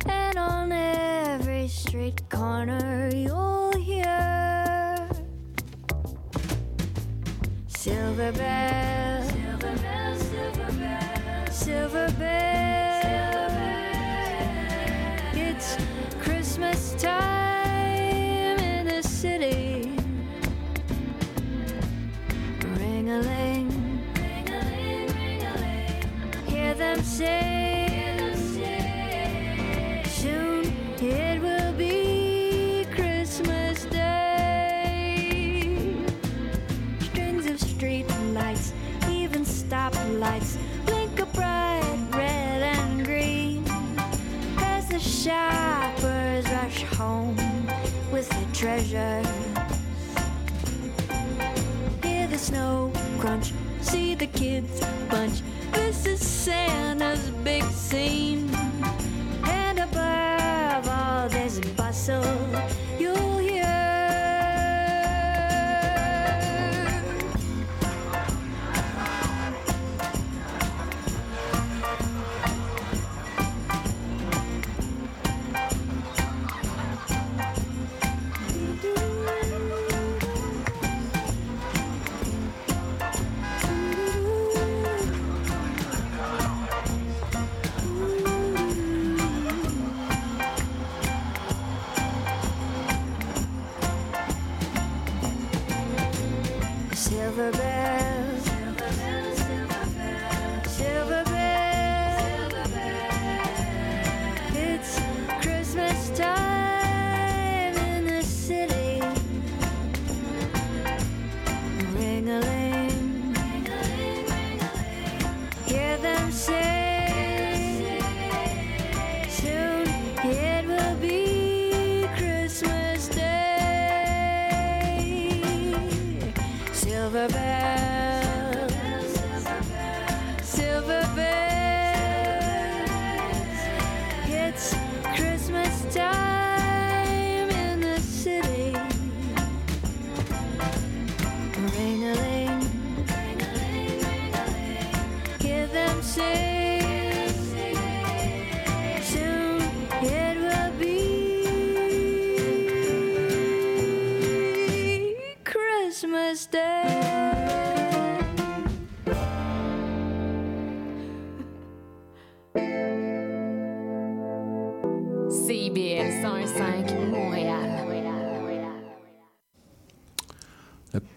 And 0.07 0.39
on 0.39 0.73
every 0.73 1.69
street 1.69 2.23
corner, 2.31 3.11
you'll 3.15 3.77
hear 3.77 4.90
Silver 7.83 8.31
bells, 8.33 9.31
silver 9.33 9.75
bells, 9.79 10.21
silver 10.21 10.73
bells, 10.79 11.57
silver 11.57 12.13
bells. 12.19 13.53
It's 15.33 15.79
Christmas 16.21 16.93
time 16.99 18.59
in 18.59 18.87
the 18.87 19.03
city. 19.03 19.97
Ring 22.79 23.09
a 23.09 23.21
ling, 23.23 23.71
ring 24.15 24.49
a 24.51 24.61
ling, 24.61 25.07
ring 25.17 25.43
a 25.43 25.55
ling. 25.57 26.03
Hear 26.49 26.75
them 26.75 27.03
say, 27.03 28.35
soon 30.05 30.67
it 31.01 31.30
even 39.91 40.21
stoplights, 40.21 40.57
blink 40.87 41.21
a 41.21 41.27
bright 41.27 41.99
red 42.13 42.63
and 42.63 43.05
green. 43.05 43.65
As 44.59 44.89
the 44.89 44.99
shoppers 44.99 46.45
rush 46.51 46.83
home 46.97 47.37
with 48.13 48.29
their 48.29 48.53
treasures. 48.53 49.27
Hear 52.03 52.27
the 52.27 52.39
snow 52.39 52.93
crunch, 53.19 53.53
see 53.81 54.15
the 54.15 54.27
kids 54.27 54.81
bunch. 55.09 55.43
This 55.73 56.07
is 56.07 56.21
Santa's 56.21 57.31
big 57.45 57.65
scene. 57.65 58.51
And 59.45 59.79
above 59.79 60.89
all 60.89 61.29
this 61.29 61.61
bustle, 61.77 62.25
you'll 62.99 63.39
hear. 63.39 63.70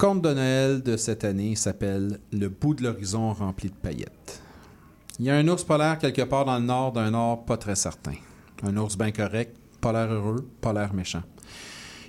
Conte 0.03 0.21
de 0.21 0.33
Noël 0.33 0.83
de 0.83 0.97
cette 0.97 1.23
année 1.23 1.55
s'appelle 1.55 2.19
Le 2.33 2.49
bout 2.49 2.73
de 2.73 2.83
l'horizon 2.83 3.31
rempli 3.31 3.69
de 3.69 3.73
paillettes. 3.73 4.41
Il 5.17 5.23
y 5.23 5.29
a 5.29 5.37
un 5.37 5.47
ours 5.47 5.63
polaire 5.63 5.97
quelque 5.97 6.23
part 6.23 6.43
dans 6.43 6.59
le 6.59 6.65
nord 6.65 6.91
d'un 6.91 7.11
nord 7.11 7.45
pas 7.45 7.55
très 7.55 7.75
certain. 7.75 8.15
Un 8.63 8.75
ours 8.75 8.97
bien 8.97 9.13
correct, 9.13 9.55
pas 9.79 9.93
l'air 9.93 10.11
heureux, 10.11 10.45
pas 10.59 10.73
l'air 10.73 10.93
méchant. 10.93 11.23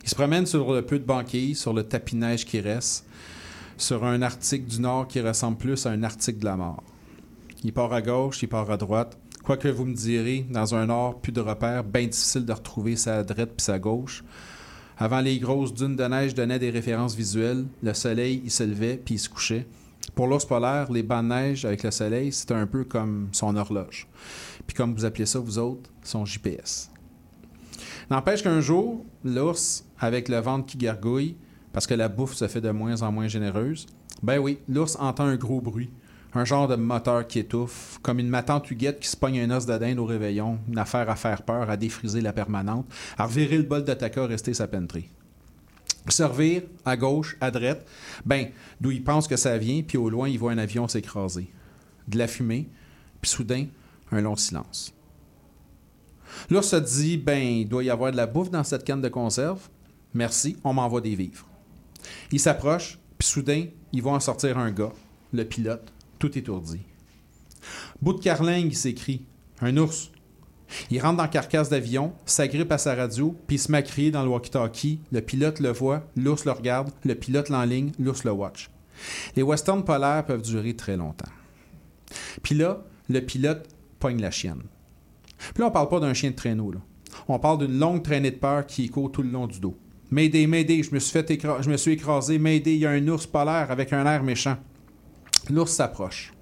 Il 0.03 0.09
se 0.09 0.17
promène 0.17 0.45
sur 0.45 0.73
le 0.73 0.83
peu 0.83 0.99
de 0.99 1.05
banquilles, 1.05 1.55
sur 1.55 1.73
le 1.73 1.85
tapis 1.85 2.17
neige 2.17 2.45
qui 2.45 2.61
reste, 2.61 3.07
sur 3.77 4.05
un 4.05 4.23
Arctique 4.23 4.67
du 4.67 4.81
Nord 4.81 5.07
qui 5.07 5.21
ressemble 5.21 5.59
plus 5.59 5.87
à 5.87 5.91
un 5.91 6.03
Arctique 6.03 6.41
de 6.41 6.47
la 6.47 6.57
mort. 6.57 6.83
Il 7.63 7.73
part 7.73 7.93
à 7.93 8.03
gauche, 8.03 8.43
il 8.43 8.49
part 8.49 8.73
à 8.73 8.77
droite. 8.77 9.17
Quoi 9.45 9.57
que 9.57 9.69
vous 9.69 9.85
me 9.85 9.95
direz, 9.95 10.45
dans 10.51 10.75
un 10.75 10.87
Nord, 10.87 11.21
plus 11.21 11.31
de 11.31 11.41
repères, 11.41 11.85
bien 11.85 12.09
difficile 12.09 12.45
de 12.45 12.53
retrouver 12.53 12.97
sa 12.97 13.23
droite 13.23 13.53
puis 13.57 13.65
sa 13.65 13.79
gauche. 13.79 14.25
Avant 14.97 15.21
les 15.21 15.39
grosses 15.39 15.75
dunes 15.75 15.97
de 15.97 16.05
neige 16.05 16.35
donnaient 16.35 16.59
des 16.59 16.71
références 16.71 17.17
visuelles. 17.17 17.65
Le 17.83 17.95
soleil, 17.95 18.41
il 18.45 18.51
se 18.51 18.63
levait 18.63 18.97
puis 18.97 19.17
il 19.17 19.19
se 19.19 19.29
couchait. 19.29 19.67
Pour 20.15 20.29
l'ours 20.29 20.45
polaire, 20.45 20.93
les 20.93 21.03
bancs 21.03 21.25
de 21.25 21.29
neige 21.29 21.65
avec 21.65 21.83
le 21.83 21.91
soleil, 21.91 22.33
c'était 22.33 22.55
un 22.55 22.67
peu 22.67 22.85
comme 22.85 23.29
son 23.33 23.57
horloge. 23.57 24.07
Puis 24.67 24.77
comme 24.77 24.95
vous 24.95 25.05
appelez 25.05 25.27
ça, 25.27 25.41
vous 25.41 25.59
autres, 25.59 25.91
son 26.03 26.25
GPS. 26.25 26.91
N'empêche 28.11 28.43
qu'un 28.43 28.61
jour, 28.61 29.05
l'ours, 29.25 29.85
avec 29.99 30.29
le 30.29 30.39
ventre 30.39 30.67
qui 30.67 30.77
gargouille, 30.77 31.37
parce 31.73 31.87
que 31.87 31.95
la 31.95 32.09
bouffe 32.09 32.35
se 32.35 32.47
fait 32.47 32.61
de 32.61 32.71
moins 32.71 33.03
en 33.03 33.11
moins 33.11 33.27
généreuse, 33.27 33.87
ben 34.23 34.39
oui, 34.39 34.59
l'ours 34.69 34.97
entend 35.01 35.25
un 35.25 35.37
gros 35.37 35.61
bruit. 35.61 35.91
Un 36.37 36.45
genre 36.45 36.67
de 36.67 36.75
moteur 36.75 37.27
qui 37.29 37.39
étouffe, 37.39 37.99
comme 38.03 38.19
une 38.19 38.29
matante 38.29 38.69
huguette 38.69 38.99
qui 38.99 39.09
se 39.09 39.17
pogne 39.17 39.39
un 39.39 39.57
os 39.57 39.67
de 39.67 39.99
au 39.99 40.05
réveillon, 40.05 40.59
une 40.69 40.79
affaire 40.79 41.09
à 41.09 41.15
faire 41.15 41.43
peur, 41.43 41.71
à 41.71 41.77
défriser 41.77 42.21
la 42.21 42.33
permanente, 42.33 42.87
à 43.17 43.27
revirer 43.27 43.57
le 43.57 43.63
bol 43.63 43.85
de 43.85 43.95
taca, 43.95 44.27
rester 44.27 44.53
sa 44.53 44.67
penterie. 44.67 45.09
Servir 46.09 46.63
à 46.85 46.97
gauche, 46.97 47.37
à 47.41 47.51
droite, 47.53 47.87
ben, 48.27 48.49
d'où 48.81 48.91
il 48.91 49.05
pense 49.05 49.29
que 49.29 49.37
ça 49.37 49.57
vient, 49.59 49.83
puis 49.83 49.97
au 49.97 50.11
loin, 50.11 50.29
il 50.29 50.39
voit 50.39 50.53
un 50.53 50.59
avion 50.59 50.89
s'écraser. 50.89 51.51
De 52.09 52.19
la 52.19 52.27
fumée, 52.27 52.69
puis 53.23 53.31
soudain, 53.31 53.67
un 54.11 54.21
long 54.21 54.37
silence. 54.37 54.93
L'ours 56.51 56.69
se 56.69 56.77
dit, 56.77 57.17
ben, 57.17 57.41
il 57.41 57.69
doit 57.69 57.85
y 57.85 57.91
avoir 57.91 58.11
de 58.11 58.17
la 58.17 58.27
bouffe 58.27 58.51
dans 58.51 58.65
cette 58.65 58.85
canne 58.85 59.01
de 59.01 59.09
conserve. 59.09 59.69
Merci, 60.13 60.57
on 60.65 60.75
m'envoie 60.75 61.01
des 61.01 61.15
vivres. 61.15 61.47
Il 62.33 62.41
s'approche, 62.41 62.99
puis 63.19 63.29
soudain, 63.29 63.67
il 63.93 64.03
va 64.03 64.11
en 64.11 64.21
sortir 64.21 64.59
un 64.59 64.73
gars, 64.73 64.93
le 65.33 65.45
pilote, 65.45 65.93
tout 66.25 66.39
étourdi. 66.39 66.81
Bout 68.01 68.15
de 68.15 68.21
carlingue, 68.21 68.73
il 68.73 68.77
s'écrie. 68.77 69.27
Un 69.61 69.77
ours. 69.77 70.11
Il 70.91 70.99
rentre 71.03 71.19
dans 71.19 71.25
la 71.25 71.29
carcasse 71.29 71.69
d'avion, 71.69 72.15
s'agrippe 72.25 72.73
à 72.73 72.79
sa 72.79 72.95
radio, 72.95 73.37
puis 73.47 73.59
se 73.59 73.71
met 73.71 73.79
à 73.79 73.83
crier 73.83 74.11
dans 74.11 74.23
le 74.23 74.31
walkie-talkie. 74.31 75.01
Le 75.13 75.21
pilote 75.21 75.61
le 75.61 75.71
voit, 75.71 76.09
l'ours 76.17 76.47
le 76.47 76.53
regarde, 76.53 76.91
le 77.05 77.15
pilote 77.15 77.51
l'enligne, 77.51 77.93
l'ours 77.99 78.25
le 78.25 78.31
watch. 78.33 78.71
Les 79.37 79.43
westerns 79.43 79.85
polaires 79.85 80.25
peuvent 80.25 80.41
durer 80.41 80.75
très 80.75 80.97
longtemps. 80.97 81.31
Puis 82.43 82.55
là, 82.55 82.83
le 83.11 83.21
pilote 83.21 83.69
pogne 83.99 84.23
la 84.23 84.31
chienne. 84.31 84.63
Puis 85.37 85.61
là, 85.61 85.67
on 85.67 85.73
parle 85.73 85.91
pas 85.91 86.01
d'un 86.01 86.15
chien 86.15 86.31
de 86.31 86.37
traîneau. 86.37 86.73
On 87.29 87.39
parle 87.39 87.67
d'une 87.67 87.79
longue 87.79 88.03
traînée 88.03 88.31
de 88.31 88.37
peur 88.37 88.67
qui 88.67 88.85
écho 88.85 89.11
tout 89.11 89.23
le 89.23 89.31
long 89.31 89.47
du 89.47 89.61
dos. 89.61 89.77
M'aider, 90.11 90.47
m'aider, 90.47 90.83
je 90.83 90.95
me 90.95 91.01
suis 91.01 91.21
je 91.61 91.71
me 91.71 91.77
suis 91.77 91.93
écrasé, 91.93 92.39
m'aider, 92.39 92.73
il 92.73 92.81
y 92.81 92.87
a 92.87 92.91
un 92.91 93.09
ours 93.09 93.27
polaire 93.27 93.71
avec 93.71 93.93
un 93.93 94.07
air 94.07 94.23
méchant. 94.23 94.57
L'ours 95.51 95.73
s'approche. 95.73 96.33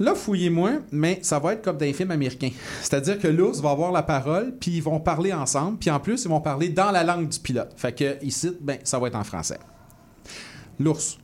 Là, 0.00 0.14
fouillez-moi, 0.14 0.80
mais 0.90 1.20
ça 1.22 1.38
va 1.38 1.52
être 1.52 1.62
comme 1.62 1.76
dans 1.76 1.84
les 1.84 1.92
films 1.92 2.10
américains. 2.10 2.50
C'est-à-dire 2.82 3.18
que 3.18 3.28
l'ours 3.28 3.60
va 3.60 3.70
avoir 3.70 3.92
la 3.92 4.02
parole, 4.02 4.56
puis 4.58 4.72
ils 4.72 4.82
vont 4.82 4.98
parler 4.98 5.32
ensemble, 5.32 5.78
puis 5.78 5.88
en 5.90 6.00
plus, 6.00 6.24
ils 6.24 6.28
vont 6.28 6.40
parler 6.40 6.68
dans 6.68 6.90
la 6.90 7.04
langue 7.04 7.28
du 7.28 7.38
pilote. 7.38 7.72
Fait 7.76 7.94
que 7.94 8.24
ici, 8.24 8.56
ben, 8.60 8.78
ça 8.82 8.98
va 8.98 9.06
être 9.06 9.14
en 9.14 9.22
français. 9.22 9.58
L'ours. 10.80 11.18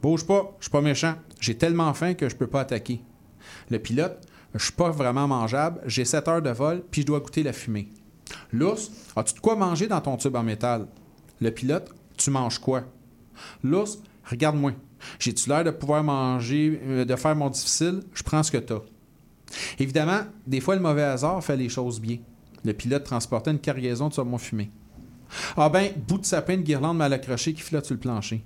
Bouge 0.00 0.24
pas, 0.24 0.54
je 0.60 0.64
suis 0.64 0.70
pas 0.70 0.80
méchant. 0.80 1.14
J'ai 1.40 1.56
tellement 1.56 1.92
faim 1.92 2.14
que 2.14 2.28
je 2.28 2.36
peux 2.36 2.46
pas 2.46 2.60
attaquer. 2.60 3.02
Le 3.70 3.78
pilote, 3.78 4.20
je 4.54 4.62
suis 4.62 4.72
pas 4.72 4.90
vraiment 4.90 5.26
mangeable, 5.26 5.80
j'ai 5.86 6.04
7 6.04 6.28
heures 6.28 6.42
de 6.42 6.50
vol, 6.50 6.84
puis 6.90 7.00
je 7.00 7.06
dois 7.06 7.20
goûter 7.20 7.42
la 7.42 7.52
fumée. 7.52 7.90
L'ours, 8.52 8.90
as-tu 9.16 9.34
de 9.34 9.40
quoi 9.40 9.56
manger 9.56 9.88
dans 9.88 10.00
ton 10.00 10.16
tube 10.16 10.36
en 10.36 10.42
métal? 10.44 10.86
Le 11.40 11.50
pilote, 11.50 11.92
tu 12.16 12.30
manges 12.30 12.58
quoi? 12.58 12.84
L'ours, 13.64 13.98
regarde-moi. 14.24 14.72
J'ai-tu 15.18 15.48
l'air 15.48 15.64
de 15.64 15.70
pouvoir 15.70 16.02
manger, 16.02 16.80
euh, 16.84 17.04
de 17.04 17.16
faire 17.16 17.36
mon 17.36 17.50
difficile? 17.50 18.02
Je 18.12 18.22
prends 18.22 18.42
ce 18.42 18.50
que 18.50 18.58
t'as. 18.58 18.80
Évidemment, 19.78 20.22
des 20.46 20.60
fois, 20.60 20.74
le 20.74 20.80
mauvais 20.80 21.02
hasard 21.02 21.42
fait 21.42 21.56
les 21.56 21.68
choses 21.68 22.00
bien. 22.00 22.18
Le 22.64 22.72
pilote 22.72 23.04
transportait 23.04 23.50
une 23.50 23.58
cargaison 23.58 24.08
de 24.08 24.14
saumon 24.14 24.38
fumé. 24.38 24.70
Ah 25.56 25.68
ben, 25.68 25.90
bout 26.08 26.18
de 26.18 26.24
sapin 26.24 26.56
de 26.56 26.62
guirlande 26.62 26.96
mal 26.96 27.12
accroché 27.12 27.52
qui 27.54 27.60
flotte 27.60 27.86
sur 27.86 27.94
le 27.94 28.00
plancher. 28.00 28.44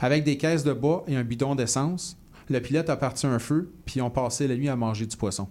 Avec 0.00 0.24
des 0.24 0.38
caisses 0.38 0.64
de 0.64 0.72
bois 0.72 1.04
et 1.06 1.16
un 1.16 1.24
bidon 1.24 1.54
d'essence, 1.54 2.16
le 2.48 2.60
pilote 2.60 2.88
a 2.88 2.96
parti 2.96 3.26
un 3.26 3.38
feu, 3.38 3.72
puis 3.84 4.00
ont 4.00 4.10
passé 4.10 4.46
la 4.46 4.56
nuit 4.56 4.68
à 4.68 4.76
manger 4.76 5.06
du 5.06 5.16
poisson. 5.16 5.48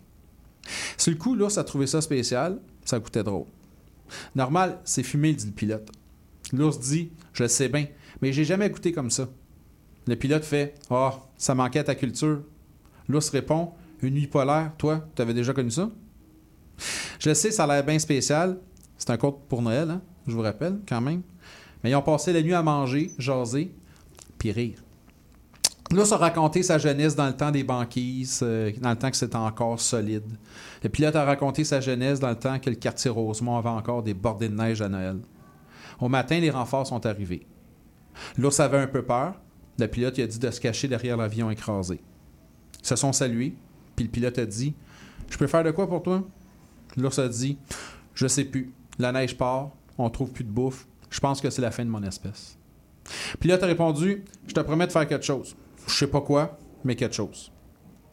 Sur 0.97 1.11
le 1.11 1.18
coup, 1.18 1.35
l'ours 1.35 1.57
a 1.57 1.64
trouvé 1.64 1.88
ça 1.88 2.02
spécial, 2.02 2.60
ça 2.84 2.99
coûtait 2.99 3.23
drôle. 3.23 3.45
Normal, 4.35 4.80
c'est 4.84 5.03
fumé, 5.03 5.34
dit 5.34 5.45
le 5.45 5.52
pilote. 5.52 5.91
L'ours 6.53 6.80
dit 6.80 7.11
Je 7.34 7.43
le 7.43 7.49
sais 7.49 7.69
bien, 7.69 7.88
mais 8.22 8.34
j'ai 8.34 8.45
jamais 8.45 8.69
goûté 8.69 8.91
comme 8.91 9.11
ça. 9.11 9.27
Le 10.07 10.15
pilote 10.15 10.44
fait 10.44 10.76
Ah, 10.90 11.19
ça 11.38 11.56
manquait 11.56 11.80
à 11.80 11.84
ta 11.84 11.95
culture. 11.95 12.41
L'ours 13.07 13.30
répond 13.30 13.72
Une 14.02 14.14
nuit 14.14 14.27
polaire, 14.27 14.72
toi, 14.77 15.06
tu 15.15 15.22
avais 15.22 15.34
déjà 15.34 15.53
connu 15.53 15.72
ça 15.72 15.90
Je 17.19 17.30
le 17.30 17.36
sais, 17.36 17.52
ça 17.52 17.64
a 17.64 17.68
l'air 17.68 17.86
bien 17.86 17.99
spécial. 17.99 18.60
C'est 18.98 19.10
un 19.10 19.18
conte 19.18 19.41
pour 19.48 19.61
Noël, 19.61 19.90
hein, 19.90 20.02
je 20.27 20.34
vous 20.34 20.41
rappelle, 20.41 20.80
quand 20.88 21.02
même. 21.02 21.22
Mais 21.84 21.91
ils 21.91 21.95
ont 21.95 22.02
passé 22.02 22.34
la 22.34 22.41
nuit 22.41 22.53
à 22.53 22.64
manger, 22.64 23.11
jaser, 23.18 23.73
puis 24.38 24.52
rire. 24.52 24.80
L'ours 25.91 26.11
a 26.11 26.18
raconté 26.18 26.64
sa 26.64 26.77
jeunesse 26.77 27.15
dans 27.15 27.27
le 27.27 27.36
temps 27.36 27.52
des 27.52 27.64
banquises, 27.64 28.40
euh, 28.41 28.72
dans 28.82 28.90
le 28.90 28.95
temps 28.95 29.11
que 29.11 29.18
c'était 29.18 29.36
encore 29.36 29.80
solide. 29.80 30.26
Le 30.82 30.90
pilote 30.90 31.15
a 31.15 31.23
raconté 31.23 31.64
sa 31.64 31.80
jeunesse 31.80 32.19
dans 32.19 32.30
le 32.30 32.36
temps 32.36 32.57
que 32.57 32.69
le 32.69 32.76
quartier 32.76 33.11
Rosemont 33.11 33.57
avait 33.57 33.69
encore 33.69 34.02
des 34.02 34.15
bordées 34.15 34.49
de 34.49 34.56
neige 34.56 34.82
à 34.82 34.90
Noël. 34.90 35.19
Au 35.99 36.10
matin, 36.10 36.40
les 36.40 36.49
renforts 36.49 36.88
sont 36.88 37.06
arrivés. 37.06 37.45
L'ours 38.38 38.60
avait 38.60 38.80
un 38.80 38.88
peu 38.88 39.03
peur. 39.03 39.36
Le 39.77 39.88
pilote 39.88 40.19
a 40.19 40.27
dit 40.27 40.39
de 40.39 40.52
se 40.52 40.61
cacher 40.61 40.88
derrière 40.88 41.18
l'avion 41.18 41.49
écrasé. 41.49 41.99
Ils 42.81 42.88
se 42.88 42.95
sont 42.95 43.14
salués, 43.14 43.56
puis 43.95 44.06
le 44.06 44.11
pilote 44.11 44.38
a 44.38 44.45
dit 44.45 44.73
Je 45.30 45.38
peux 45.38 45.47
faire 45.47 45.64
de 45.64 45.72
quoi 45.72 45.88
pour 45.88 46.03
toi 46.03 46.23
L'ours 46.97 47.19
a 47.19 47.27
dit 47.27 47.57
Je 48.14 48.27
sais 48.27 48.45
plus. 48.45 48.72
La 48.99 49.11
neige 49.11 49.38
part, 49.38 49.72
on 49.97 50.10
trouve 50.10 50.31
plus 50.31 50.43
de 50.43 50.49
bouffe. 50.52 50.88
Je 51.10 51.19
pense 51.19 51.41
que 51.41 51.49
c'est 51.49 51.61
la 51.61 51.72
fin 51.72 51.84
de 51.84 51.89
mon 51.89 52.03
espèce. 52.03 52.57
Le 53.34 53.38
pilote 53.38 53.64
a 53.64 53.68
répondu 53.68 54.23
Je 54.47 54.53
te 54.53 54.60
promets 54.61 54.88
de 54.88 54.91
faire 54.91 55.07
quelque 55.07 55.26
chose. 55.26 55.56
Je 55.88 55.93
sais 55.93 56.07
pas 56.07 56.22
quoi, 56.22 56.57
mais 56.84 56.95
quelque 56.95 57.15
chose. 57.15 57.52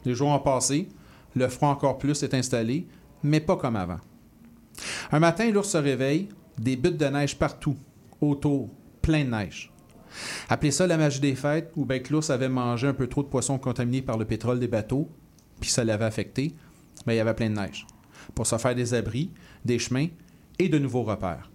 Les 0.05 0.14
jours 0.14 0.28
ont 0.28 0.39
passé, 0.40 0.89
le 1.34 1.48
froid 1.48 1.68
encore 1.68 1.98
plus 1.98 2.22
est 2.22 2.34
installé, 2.34 2.86
mais 3.22 3.40
pas 3.40 3.56
comme 3.56 3.76
avant. 3.76 4.01
Un 5.10 5.20
matin, 5.20 5.51
l'ours 5.51 5.70
se 5.70 5.78
réveille, 5.78 6.28
des 6.59 6.76
buttes 6.76 6.97
de 6.97 7.06
neige 7.06 7.39
partout, 7.39 7.76
autour, 8.20 8.68
plein 9.01 9.24
de 9.24 9.30
neige. 9.30 9.72
Appelez 10.48 10.70
ça 10.70 10.86
la 10.86 10.97
magie 10.97 11.20
des 11.20 11.34
fêtes, 11.34 11.72
ou 11.76 11.84
bien 11.84 11.98
que 12.01 12.12
l'ours 12.12 12.30
avait 12.30 12.48
mangé 12.48 12.86
un 12.86 12.94
peu 12.94 13.06
trop 13.06 13.22
de 13.22 13.28
poissons 13.28 13.59
contaminés 13.59 14.02
par 14.02 14.18
le 14.18 14.24
pétrole 14.24 14.59
des 14.59 14.68
bateaux, 14.68 15.09
puis 15.60 15.70
ça 15.70 15.84
l'avait 15.84 16.05
affecté, 16.05 16.55
mais 17.06 17.14
il 17.14 17.18
y 17.18 17.20
avait 17.20 17.34
plein 17.34 17.51
de 17.51 17.56
neige. 17.56 17.86
Pour 18.34 18.47
se 18.47 18.59
faire 18.59 18.74
des 18.74 18.94
abris, 18.94 19.30
des 19.64 19.78
chemins 19.78 20.09
et 20.59 20.68
de 20.68 20.78
nouveaux 20.78 21.02
repères. 21.02 21.51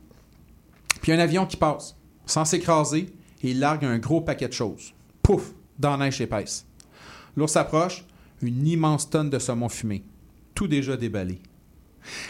Puis 1.01 1.11
un 1.11 1.19
avion 1.19 1.45
qui 1.45 1.57
passe, 1.57 1.95
sans 2.25 2.45
s'écraser, 2.45 3.13
et 3.43 3.51
il 3.51 3.59
largue 3.59 3.85
un 3.85 3.99
gros 3.99 4.21
paquet 4.21 4.47
de 4.47 4.53
choses. 4.53 4.93
Pouf! 5.21 5.53
Dans 5.77 5.95
la 5.95 6.05
neige 6.05 6.19
épaisse. 6.21 6.65
L'ours 7.35 7.55
approche, 7.55 8.03
une 8.41 8.65
immense 8.65 9.09
tonne 9.09 9.29
de 9.29 9.37
saumon 9.37 9.69
fumé, 9.69 10.03
tout 10.55 10.67
déjà 10.67 10.97
déballé. 10.97 11.39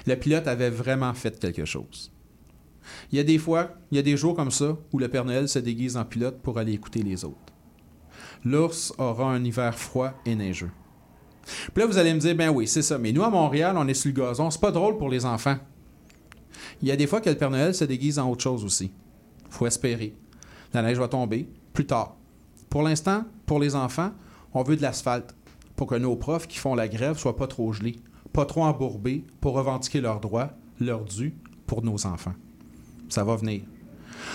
Le 0.05 0.15
pilote 0.15 0.47
avait 0.47 0.69
vraiment 0.69 1.13
fait 1.13 1.39
quelque 1.39 1.65
chose. 1.65 2.11
Il 3.11 3.17
y 3.17 3.21
a 3.21 3.23
des 3.23 3.37
fois, 3.37 3.71
il 3.91 3.97
y 3.97 3.99
a 3.99 4.03
des 4.03 4.17
jours 4.17 4.35
comme 4.35 4.51
ça 4.51 4.77
où 4.91 4.99
le 4.99 5.07
Père 5.07 5.25
Noël 5.25 5.47
se 5.47 5.59
déguise 5.59 5.97
en 5.97 6.05
pilote 6.05 6.39
pour 6.41 6.57
aller 6.57 6.73
écouter 6.73 7.01
les 7.01 7.25
autres. 7.25 7.37
L'ours 8.43 8.93
aura 8.97 9.31
un 9.31 9.43
hiver 9.43 9.77
froid 9.77 10.13
et 10.25 10.35
neigeux. 10.35 10.71
Puis 11.73 11.81
là, 11.81 11.85
vous 11.85 11.97
allez 11.97 12.13
me 12.13 12.19
dire, 12.19 12.35
ben 12.35 12.49
oui, 12.49 12.67
c'est 12.67 12.81
ça, 12.81 12.97
mais 12.97 13.11
nous 13.11 13.23
à 13.23 13.29
Montréal, 13.29 13.75
on 13.77 13.87
est 13.87 13.93
sur 13.93 14.11
le 14.13 14.21
gazon, 14.21 14.51
c'est 14.51 14.61
pas 14.61 14.71
drôle 14.71 14.97
pour 14.97 15.09
les 15.09 15.25
enfants. 15.25 15.57
Il 16.81 16.87
y 16.87 16.91
a 16.91 16.95
des 16.95 17.07
fois 17.07 17.21
que 17.21 17.29
le 17.29 17.37
Père 17.37 17.49
Noël 17.49 17.73
se 17.73 17.85
déguise 17.85 18.19
en 18.19 18.29
autre 18.29 18.43
chose 18.43 18.63
aussi. 18.65 18.91
faut 19.49 19.65
espérer. 19.65 20.13
La 20.73 20.81
neige 20.81 20.97
va 20.97 21.07
tomber 21.07 21.49
plus 21.73 21.85
tard. 21.85 22.17
Pour 22.69 22.83
l'instant, 22.83 23.23
pour 23.45 23.59
les 23.59 23.75
enfants, 23.75 24.11
on 24.53 24.63
veut 24.63 24.75
de 24.75 24.81
l'asphalte 24.81 25.35
pour 25.75 25.87
que 25.87 25.95
nos 25.95 26.15
profs 26.15 26.47
qui 26.47 26.57
font 26.57 26.75
la 26.75 26.87
grève 26.87 27.17
soient 27.17 27.37
pas 27.37 27.47
trop 27.47 27.71
gelés, 27.71 27.97
pas 28.33 28.45
trop 28.45 28.63
embourbés 28.63 29.25
pour 29.39 29.53
revendiquer 29.53 30.01
leurs 30.01 30.19
droits, 30.19 30.51
leurs 30.79 31.05
dû 31.05 31.35
pour 31.65 31.83
nos 31.83 32.05
enfants. 32.05 32.33
Ça 33.09 33.23
va 33.23 33.35
venir. 33.35 33.61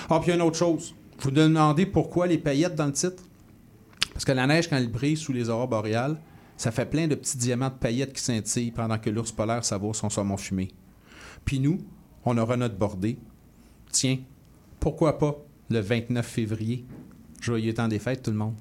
Ah, 0.09 0.19
puis 0.21 0.29
il 0.29 0.31
y 0.31 0.33
a 0.33 0.35
une 0.37 0.43
autre 0.43 0.59
chose. 0.59 0.95
Vous 1.21 1.31
me 1.31 1.37
demandez 1.37 1.87
pourquoi 1.87 2.27
les 2.27 2.39
paillettes 2.39 2.75
dans 2.75 2.87
le 2.87 2.93
titre? 2.93 3.23
Parce 4.13 4.25
que 4.25 4.33
la 4.33 4.47
neige, 4.47 4.69
quand 4.69 4.77
elle 4.77 4.91
brise 4.91 5.21
sous 5.21 5.33
les 5.33 5.49
aurores 5.49 5.69
boréales, 5.69 6.19
ça 6.57 6.71
fait 6.71 6.87
plein 6.87 7.07
de 7.07 7.15
petits 7.15 7.39
diamants 7.39 7.71
de 7.71 7.75
paillettes 7.75 8.13
qui 8.13 8.23
scintillent 8.23 8.73
pendant 8.73 8.99
que 8.99 9.11
l'ours 9.11 9.33
polaire 9.33 9.65
savoure 9.65 9.97
son 9.97 10.11
saumon 10.11 10.37
fumé. 10.37 10.69
Puis 11.45 11.61
nous, 11.61 11.79
on 12.25 12.37
aura 12.39 12.57
notre 12.57 12.77
bordée. 12.77 13.19
Tiens, 13.91 14.19
pourquoi 14.79 15.19
pas 15.19 15.37
le 15.71 15.81
29 15.81 16.27
février? 16.27 16.85
Joyeux 17.41 17.75
temps 17.75 17.89
des 17.89 17.99
fêtes, 17.99 18.23
tout 18.23 18.31
le 18.31 18.37
monde. 18.37 18.55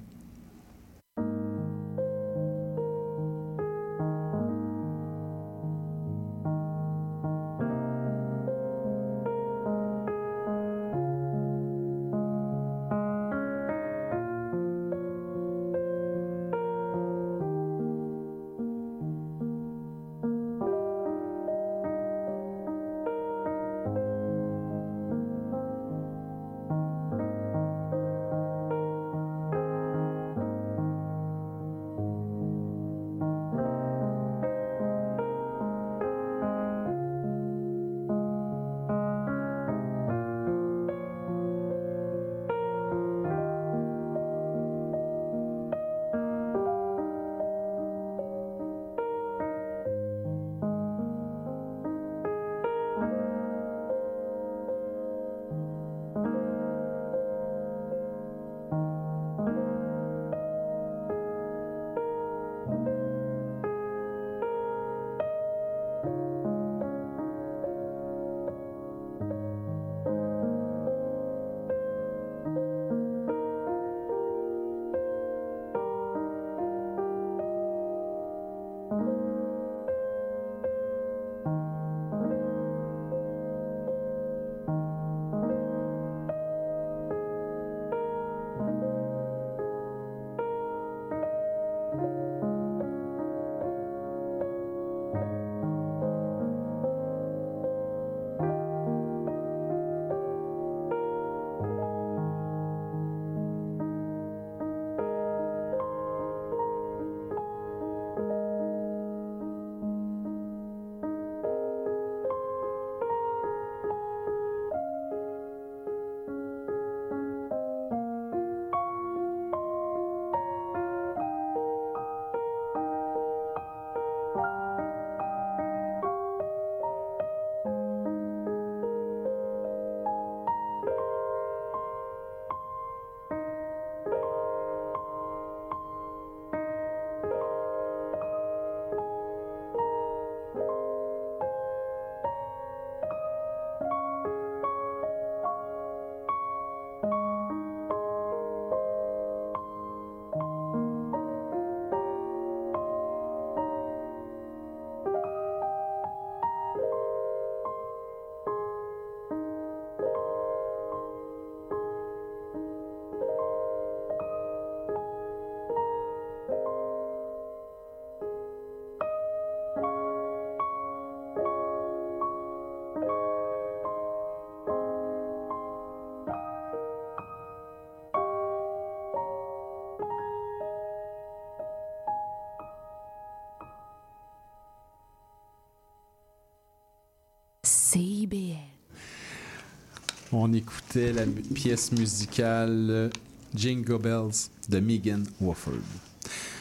On 190.32 190.52
écoutait 190.52 191.12
la 191.12 191.24
pièce 191.54 191.92
musicale 191.92 192.86
euh, 192.90 193.08
Jingle 193.54 193.98
Bells 193.98 194.48
de 194.68 194.80
Megan 194.80 195.24
Wofford. 195.40 195.74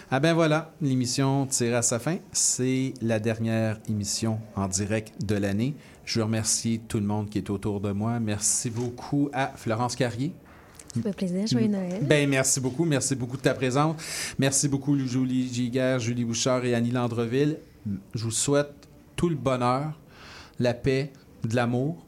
Ah 0.10 0.20
ben 0.20 0.34
voilà, 0.34 0.74
l'émission 0.82 1.46
tire 1.46 1.78
à 1.78 1.82
sa 1.82 1.98
fin. 1.98 2.18
C'est 2.34 2.94
la 3.02 3.20
dernière 3.20 3.80
émission 3.88 4.40
en 4.56 4.68
direct 4.68 5.14
de 5.24 5.36
l'année. 5.36 5.74
Je 6.04 6.20
veux 6.20 6.26
remercier 6.26 6.82
tout 6.86 6.98
le 6.98 7.06
monde 7.06 7.30
qui 7.30 7.38
est 7.38 7.50
autour 7.50 7.80
de 7.80 7.92
moi. 7.92 8.20
Merci 8.20 8.70
beaucoup 8.70 9.30
à 9.32 9.54
Florence 9.56 9.96
Carrier. 9.96 10.34
Ça 10.94 11.02
fait 11.02 11.14
plaisir. 11.14 11.48
Joyeux 11.48 11.70
Noël. 11.70 12.06
Ben, 12.06 12.30
merci 12.30 12.60
beaucoup. 12.60 12.84
Merci 12.84 13.16
beaucoup 13.16 13.38
de 13.38 13.42
ta 13.42 13.54
présence. 13.54 13.96
Merci 14.38 14.68
beaucoup, 14.68 14.98
Julie 14.98 15.48
Giguère, 15.54 16.00
Julie 16.00 16.26
Bouchard 16.26 16.66
et 16.66 16.76
Annie 16.76 16.92
Landreville. 16.92 17.60
Je 18.14 18.24
vous 18.26 18.32
souhaite 18.32 18.74
tout 19.16 19.30
le 19.30 19.36
bonheur, 19.36 19.98
la 20.60 20.74
paix, 20.74 21.14
de 21.48 21.56
l'amour. 21.56 22.06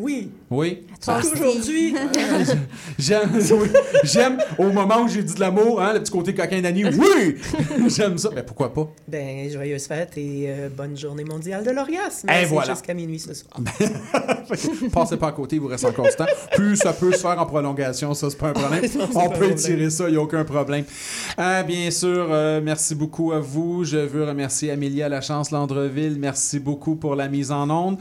Oui. 0.00 0.30
Oui. 0.50 0.82
Aujourd'hui. 1.06 1.94
J'aime, 2.98 3.30
oui. 3.34 3.68
J'aime 4.04 4.38
au 4.58 4.70
moment 4.70 5.02
où 5.02 5.08
j'ai 5.08 5.22
dit 5.22 5.34
de 5.34 5.40
l'amour, 5.40 5.80
hein, 5.80 5.92
le 5.94 6.00
petit 6.00 6.10
côté 6.10 6.34
coquin 6.34 6.60
d'Annie. 6.60 6.84
Oui! 6.84 7.36
J'aime 7.88 8.18
ça. 8.18 8.30
Mais 8.34 8.42
pourquoi 8.42 8.72
pas? 8.72 8.88
Ben, 9.06 9.50
joyeuse 9.50 9.86
fête 9.86 10.16
et 10.16 10.46
euh, 10.48 10.68
bonne 10.68 10.96
journée 10.96 11.24
mondiale 11.24 11.64
de 11.64 11.70
l'orgasme. 11.70 12.28
Et 12.30 12.44
voilà. 12.46 12.72
jusqu'à 12.72 12.94
minuit 12.94 13.18
ce 13.18 13.34
soir. 13.34 13.54
Passez 14.92 15.16
pas 15.16 15.28
à 15.28 15.32
côté, 15.32 15.56
il 15.56 15.62
vous 15.62 15.68
reste 15.68 15.84
encore 15.84 16.08
temps. 16.16 16.26
Plus 16.52 16.76
ça 16.76 16.92
peut 16.92 17.12
se 17.12 17.18
faire 17.18 17.38
en 17.40 17.46
prolongation, 17.46 18.14
ça, 18.14 18.28
c'est 18.30 18.38
pas 18.38 18.48
un 18.48 18.52
problème. 18.52 18.82
Non, 18.96 19.04
On 19.14 19.28
peut 19.28 19.30
problème. 19.30 19.52
étirer 19.52 19.90
ça, 19.90 20.08
il 20.08 20.12
n'y 20.12 20.18
a 20.18 20.22
aucun 20.22 20.44
problème. 20.44 20.84
Ah, 21.36 21.62
bien 21.62 21.90
sûr, 21.90 22.28
euh, 22.30 22.60
merci 22.62 22.94
beaucoup 22.94 23.32
à 23.32 23.40
vous. 23.40 23.84
Je 23.84 23.98
veux 23.98 24.24
remercier 24.24 24.70
Amélia 24.70 25.08
Lachance 25.08 25.50
Landreville. 25.50 26.16
Merci 26.18 26.58
beaucoup 26.58 26.96
pour 26.96 27.14
la 27.14 27.28
mise 27.28 27.50
en 27.52 27.70
onde. 27.70 27.98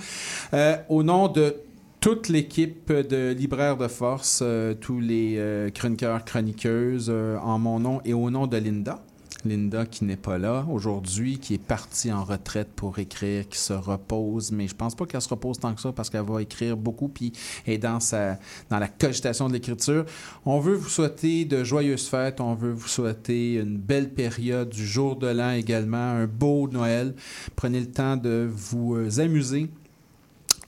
Euh, 0.53 0.76
au 0.89 1.03
nom 1.03 1.27
de 1.27 1.55
toute 1.99 2.30
l'équipe 2.30 2.93
de 2.93 3.34
Libraire 3.34 3.76
de 3.76 3.88
Force, 3.89 4.39
euh, 4.41 4.73
tous 4.73 5.01
les 5.01 5.35
euh, 5.38 5.69
chroniqueurs, 5.69 6.23
chroniqueuses, 6.23 7.09
euh, 7.09 7.38
en 7.39 7.59
mon 7.59 7.80
nom 7.80 8.01
et 8.05 8.13
au 8.13 8.30
nom 8.30 8.47
de 8.47 8.55
Linda. 8.55 9.03
Linda 9.43 9.85
qui 9.85 10.05
n'est 10.05 10.17
pas 10.17 10.38
là 10.38 10.65
aujourd'hui, 10.69 11.39
qui 11.39 11.55
est 11.55 11.63
partie 11.63 12.11
en 12.11 12.23
retraite 12.23 12.69
pour 12.73 12.99
écrire, 12.99 13.47
qui 13.47 13.57
se 13.57 13.73
repose, 13.73 14.51
mais 14.51 14.67
je 14.67 14.76
pense 14.76 14.95
pas 14.95 15.05
qu'elle 15.05 15.21
se 15.21 15.30
repose 15.30 15.59
tant 15.59 15.73
que 15.73 15.81
ça 15.81 15.91
parce 15.91 16.09
qu'elle 16.09 16.26
va 16.26 16.41
écrire 16.41 16.76
beaucoup 16.76 17.07
puis 17.07 17.31
est 17.65 17.77
dans 17.77 18.01
sa 18.01 18.38
dans 18.69 18.80
la 18.80 18.88
cogitation 18.88 19.47
de 19.47 19.53
l'écriture. 19.53 20.05
On 20.45 20.59
veut 20.59 20.76
vous 20.76 20.89
souhaiter 20.89 21.45
de 21.45 21.63
joyeuses 21.63 22.07
fêtes, 22.07 22.41
on 22.41 22.53
veut 22.53 22.71
vous 22.71 22.88
souhaiter 22.88 23.55
une 23.55 23.77
belle 23.77 24.13
période 24.13 24.69
du 24.69 24.85
jour 24.85 25.15
de 25.15 25.27
l'an 25.27 25.51
également, 25.51 25.97
un 25.97 26.27
beau 26.27 26.67
Noël. 26.69 27.13
Prenez 27.55 27.80
le 27.80 27.91
temps 27.91 28.17
de 28.17 28.49
vous 28.51 29.19
amuser 29.19 29.69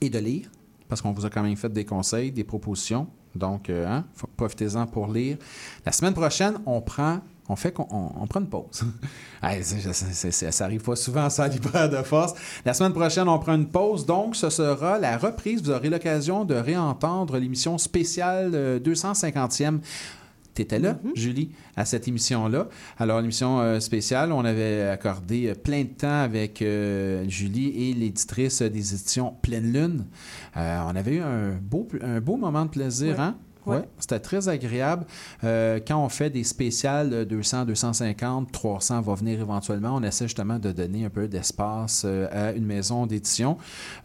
et 0.00 0.08
de 0.08 0.18
lire 0.18 0.51
parce 0.92 1.00
qu'on 1.00 1.12
vous 1.12 1.24
a 1.24 1.30
quand 1.30 1.42
même 1.42 1.56
fait 1.56 1.72
des 1.72 1.86
conseils, 1.86 2.30
des 2.30 2.44
propositions. 2.44 3.06
Donc, 3.34 3.70
euh, 3.70 3.86
hein, 3.88 4.04
profitez-en 4.36 4.86
pour 4.86 5.10
lire. 5.10 5.38
La 5.86 5.92
semaine 5.92 6.12
prochaine, 6.12 6.58
on 6.66 6.82
prend 6.82 7.20
on 7.48 7.56
fait 7.56 7.74
on, 7.78 8.26
prend 8.26 8.40
une 8.40 8.46
pause. 8.46 8.84
ça 9.42 10.64
arrive 10.66 10.82
pas 10.82 10.96
souvent, 10.96 11.30
ça 11.30 11.48
libère 11.48 11.88
de 11.88 11.96
force. 12.02 12.34
La 12.66 12.74
semaine 12.74 12.92
prochaine, 12.92 13.26
on 13.26 13.38
prend 13.38 13.54
une 13.54 13.68
pause, 13.68 14.04
donc 14.04 14.36
ce 14.36 14.50
sera 14.50 14.98
la 14.98 15.16
reprise. 15.16 15.62
Vous 15.62 15.70
aurez 15.70 15.88
l'occasion 15.88 16.44
de 16.44 16.56
réentendre 16.56 17.38
l'émission 17.38 17.78
spéciale 17.78 18.50
euh, 18.52 18.78
250e 18.78 19.78
tu 20.54 20.62
étais 20.62 20.78
là. 20.78 20.98
Mhm. 21.02 21.12
Julie, 21.14 21.50
à 21.76 21.84
cette 21.84 22.08
émission-là. 22.08 22.68
Alors, 22.98 23.20
l'émission 23.20 23.60
euh, 23.60 23.80
spéciale, 23.80 24.32
on 24.32 24.44
avait 24.44 24.82
accordé 24.82 25.48
euh, 25.48 25.54
plein 25.54 25.82
de 25.82 25.88
temps 25.88 26.22
avec 26.22 26.60
euh, 26.60 27.24
Julie 27.28 27.88
et 27.88 27.94
l'éditrice 27.94 28.60
des 28.60 28.94
éditions 28.94 29.34
Pleine 29.42 29.72
Lune. 29.72 30.04
On 30.54 30.94
avait 30.94 31.16
eu 31.16 31.20
un 31.20 31.52
beau, 31.52 31.88
un 32.02 32.20
beau 32.20 32.36
moment 32.36 32.64
de 32.64 32.70
plaisir, 32.70 33.20
hein? 33.20 33.36
Ouais. 33.66 33.76
Ouais, 33.76 33.88
c'était 33.98 34.18
très 34.18 34.48
agréable. 34.48 35.06
Euh, 35.44 35.78
quand 35.86 36.04
on 36.04 36.08
fait 36.08 36.30
des 36.30 36.44
spéciales 36.44 37.12
euh, 37.12 37.24
200, 37.24 37.66
250, 37.66 38.50
300 38.50 39.00
va 39.02 39.14
venir 39.14 39.40
éventuellement, 39.40 39.94
on 39.94 40.02
essaie 40.02 40.24
justement 40.26 40.58
de 40.58 40.72
donner 40.72 41.04
un 41.04 41.10
peu 41.10 41.28
d'espace 41.28 42.02
euh, 42.04 42.26
à 42.32 42.52
une 42.52 42.66
maison 42.66 43.06
d'édition. 43.06 43.56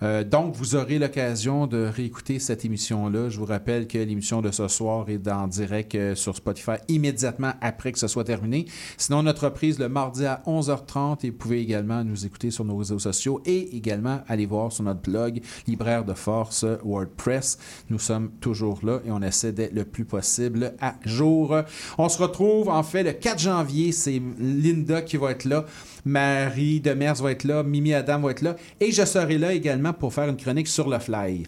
Euh, 0.04 0.24
donc, 0.24 0.56
vous 0.56 0.76
aurez 0.76 1.00
l'occasion 1.00 1.68
de 1.68 1.86
réécouter 1.86 2.40
cette 2.40 2.66
émission-là. 2.66 3.30
Je 3.30 3.40
vous 3.40 3.46
rappelle 3.46 3.88
que 3.88 3.98
l'émission 3.98 4.42
de 4.42 4.52
ce 4.52 4.68
soir 4.68 5.10
est 5.10 5.28
en 5.28 5.48
direct 5.48 5.98
sur 6.16 6.36
Spotify 6.36 6.74
immédiatement 6.88 7.54
après 7.62 7.92
que 7.92 8.00
ce 8.00 8.08
soit 8.08 8.24
terminé. 8.24 8.66
Sinon, 8.98 9.24
notre 9.24 9.46
reprise 9.46 9.80
le 9.80 9.90
mardi 9.90 10.26
à 10.26 10.42
11h30 10.46 11.26
et 11.26 11.30
vous 11.32 11.38
pouvez 11.38 11.62
également 11.62 12.04
nous 12.04 12.26
écouter 12.26 12.52
sur 12.52 12.64
nos 12.64 12.78
réseaux 12.78 13.00
sociaux 13.00 13.42
et 13.46 13.76
également 13.76 14.22
aller 14.28 14.46
voir 14.46 14.72
sur 14.72 14.84
notre 14.84 15.02
blog 15.02 15.42
Libraire 15.66 16.06
de 16.06 16.14
Force 16.14 16.66
WordPress. 16.84 17.58
Nous 17.90 18.00
sommes 18.00 18.32
toujours 18.40 18.80
là 18.84 19.00
et 19.06 19.12
on 19.12 19.22
essaie 19.22 19.47
le 19.52 19.84
plus 19.84 20.06
possible 20.06 20.74
à 20.80 20.96
jour. 21.06 21.56
On 21.98 22.10
se 22.10 22.22
retrouve 22.22 22.70
en 22.70 22.84
fait 22.84 23.04
le 23.04 23.14
4 23.14 23.40
janvier. 23.40 23.92
C'est 23.92 24.22
Linda 24.40 25.02
qui 25.02 25.18
va 25.18 25.32
être 25.32 25.46
là. 25.46 25.66
Marie 26.06 26.80
Demers 26.80 27.16
va 27.16 27.32
être 27.32 27.44
là. 27.44 27.64
Mimi 27.64 27.94
Adam 27.94 28.20
va 28.20 28.32
être 28.32 28.42
là. 28.42 28.56
Et 28.80 28.92
je 28.92 29.06
serai 29.06 29.38
là 29.38 29.54
également 29.54 29.94
pour 29.94 30.14
faire 30.14 30.30
une 30.30 30.38
chronique 30.38 30.68
sur 30.68 30.90
le 30.90 31.00
fly. 31.00 31.46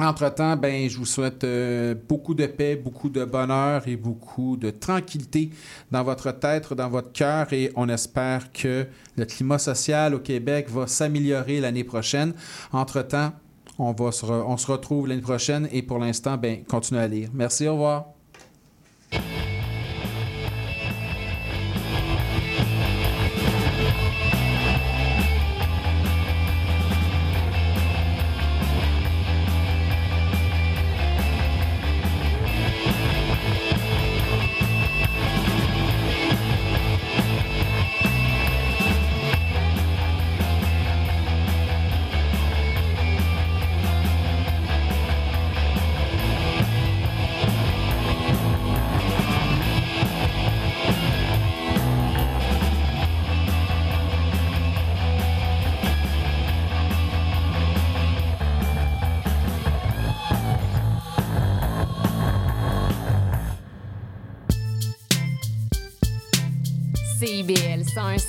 Entre-temps, 0.00 0.56
ben, 0.56 0.88
je 0.88 0.96
vous 0.96 1.04
souhaite 1.04 1.44
euh, 1.44 1.94
beaucoup 2.08 2.34
de 2.34 2.46
paix, 2.46 2.74
beaucoup 2.74 3.10
de 3.10 3.22
bonheur 3.24 3.86
et 3.86 3.96
beaucoup 3.96 4.56
de 4.56 4.70
tranquillité 4.70 5.50
dans 5.90 6.02
votre 6.02 6.32
tête, 6.32 6.72
dans 6.72 6.88
votre 6.88 7.12
cœur 7.12 7.52
et 7.52 7.70
on 7.76 7.86
espère 7.90 8.50
que 8.50 8.86
le 9.16 9.24
climat 9.26 9.58
social 9.58 10.14
au 10.14 10.20
Québec 10.20 10.70
va 10.70 10.86
s'améliorer 10.86 11.60
l'année 11.60 11.84
prochaine. 11.84 12.32
Entre-temps, 12.72 13.32
on, 13.80 14.56
se 14.56 14.66
retrouve 14.70 15.08
l'année 15.08 15.22
prochaine 15.22 15.68
et 15.72 15.82
pour 15.82 15.98
l'instant, 15.98 16.36
ben, 16.36 16.64
continuez 16.64 17.00
à 17.00 17.08
lire. 17.08 17.30
Merci, 17.32 17.66
au 17.66 17.72
revoir. 17.72 18.06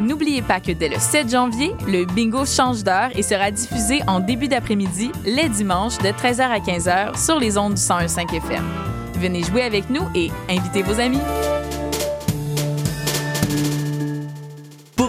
N'oubliez 0.00 0.42
pas 0.42 0.60
que 0.60 0.72
dès 0.72 0.88
le 0.88 0.98
7 0.98 1.30
janvier, 1.30 1.72
le 1.86 2.04
bingo 2.04 2.44
change 2.44 2.82
d'heure 2.82 3.10
et 3.14 3.22
sera 3.22 3.50
diffusé 3.50 4.00
en 4.06 4.20
début 4.20 4.48
d'après-midi, 4.48 5.10
les 5.24 5.48
dimanches, 5.48 5.98
de 5.98 6.08
13h 6.08 6.42
à 6.42 6.58
15h 6.58 7.22
sur 7.22 7.38
les 7.38 7.58
ondes 7.58 7.74
du 7.74 7.80
101.5 7.80 8.34
FM. 8.36 8.64
Venez 9.18 9.42
jouer 9.42 9.62
avec 9.62 9.90
nous 9.90 10.02
et 10.14 10.30
invitez 10.48 10.82
vos 10.82 10.98
amis. 10.98 11.20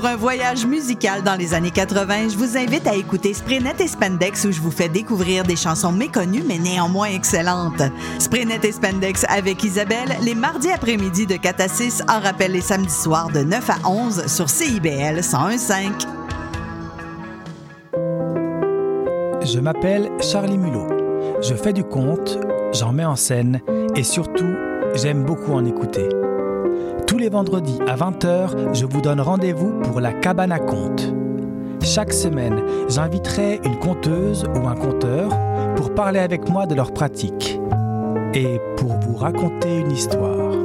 Pour 0.04 0.12
un 0.12 0.18
voyage 0.18 0.66
musical 0.66 1.24
dans 1.24 1.36
les 1.36 1.54
années 1.54 1.72
80, 1.72 2.28
je 2.34 2.36
vous 2.36 2.58
invite 2.58 2.86
à 2.88 2.94
écouter 2.94 3.34
Spraynet 3.34 3.76
et 3.80 3.88
Spandex 3.88 4.44
où 4.44 4.52
je 4.52 4.60
vous 4.60 4.70
fais 4.70 4.90
découvrir 4.90 5.46
des 5.46 5.56
chansons 5.56 5.94
méconnues 5.94 6.44
mais 6.46 6.58
néanmoins 6.58 7.08
excellentes. 7.08 7.82
Spraynet 8.20 8.60
et 8.64 8.74
Spandex 8.74 9.26
avec 9.30 9.64
Isabelle 9.64 10.18
les 10.22 10.36
mardis 10.36 10.72
après-midi 10.72 11.26
de 11.26 11.38
4 11.38 11.62
à 11.62 11.68
6 11.70 12.04
en 12.10 12.20
rappel 12.20 12.52
les 12.52 12.60
samedis 12.60 12.94
soirs 12.94 13.30
de 13.30 13.44
9 13.44 13.70
à 13.70 13.88
11 13.88 14.28
sur 14.28 14.50
CIBL 14.50 15.22
101.5. 15.22 16.06
Je 19.46 19.60
m'appelle 19.62 20.12
Charlie 20.20 20.58
Mulot. 20.58 20.90
Je 21.42 21.56
fais 21.56 21.72
du 21.72 21.86
conte, 21.86 22.40
j'en 22.74 22.92
mets 22.92 23.06
en 23.06 23.16
scène 23.16 23.62
et 23.96 24.04
surtout, 24.04 24.54
j'aime 24.96 25.24
beaucoup 25.24 25.54
en 25.54 25.64
écouter. 25.64 26.10
Tous 27.14 27.20
les 27.20 27.30
vendredis 27.30 27.78
à 27.88 27.96
20h, 27.96 28.74
je 28.74 28.88
vous 28.88 29.00
donne 29.00 29.22
rendez-vous 29.22 29.80
pour 29.82 30.02
la 30.02 30.14
cabane 30.14 30.52
à 30.52 30.58
contes. 30.58 31.14
Chaque 31.84 32.12
semaine, 32.12 32.60
j'inviterai 32.90 33.62
une 33.64 33.78
conteuse 33.78 34.46
ou 34.56 34.68
un 34.68 34.74
conteur 34.74 35.30
pour 35.76 35.94
parler 35.94 36.18
avec 36.18 36.50
moi 36.50 36.66
de 36.66 36.74
leur 36.74 36.92
pratique 36.92 37.60
et 38.34 38.60
pour 38.78 38.94
vous 39.02 39.16
raconter 39.16 39.78
une 39.78 39.92
histoire. 39.92 40.56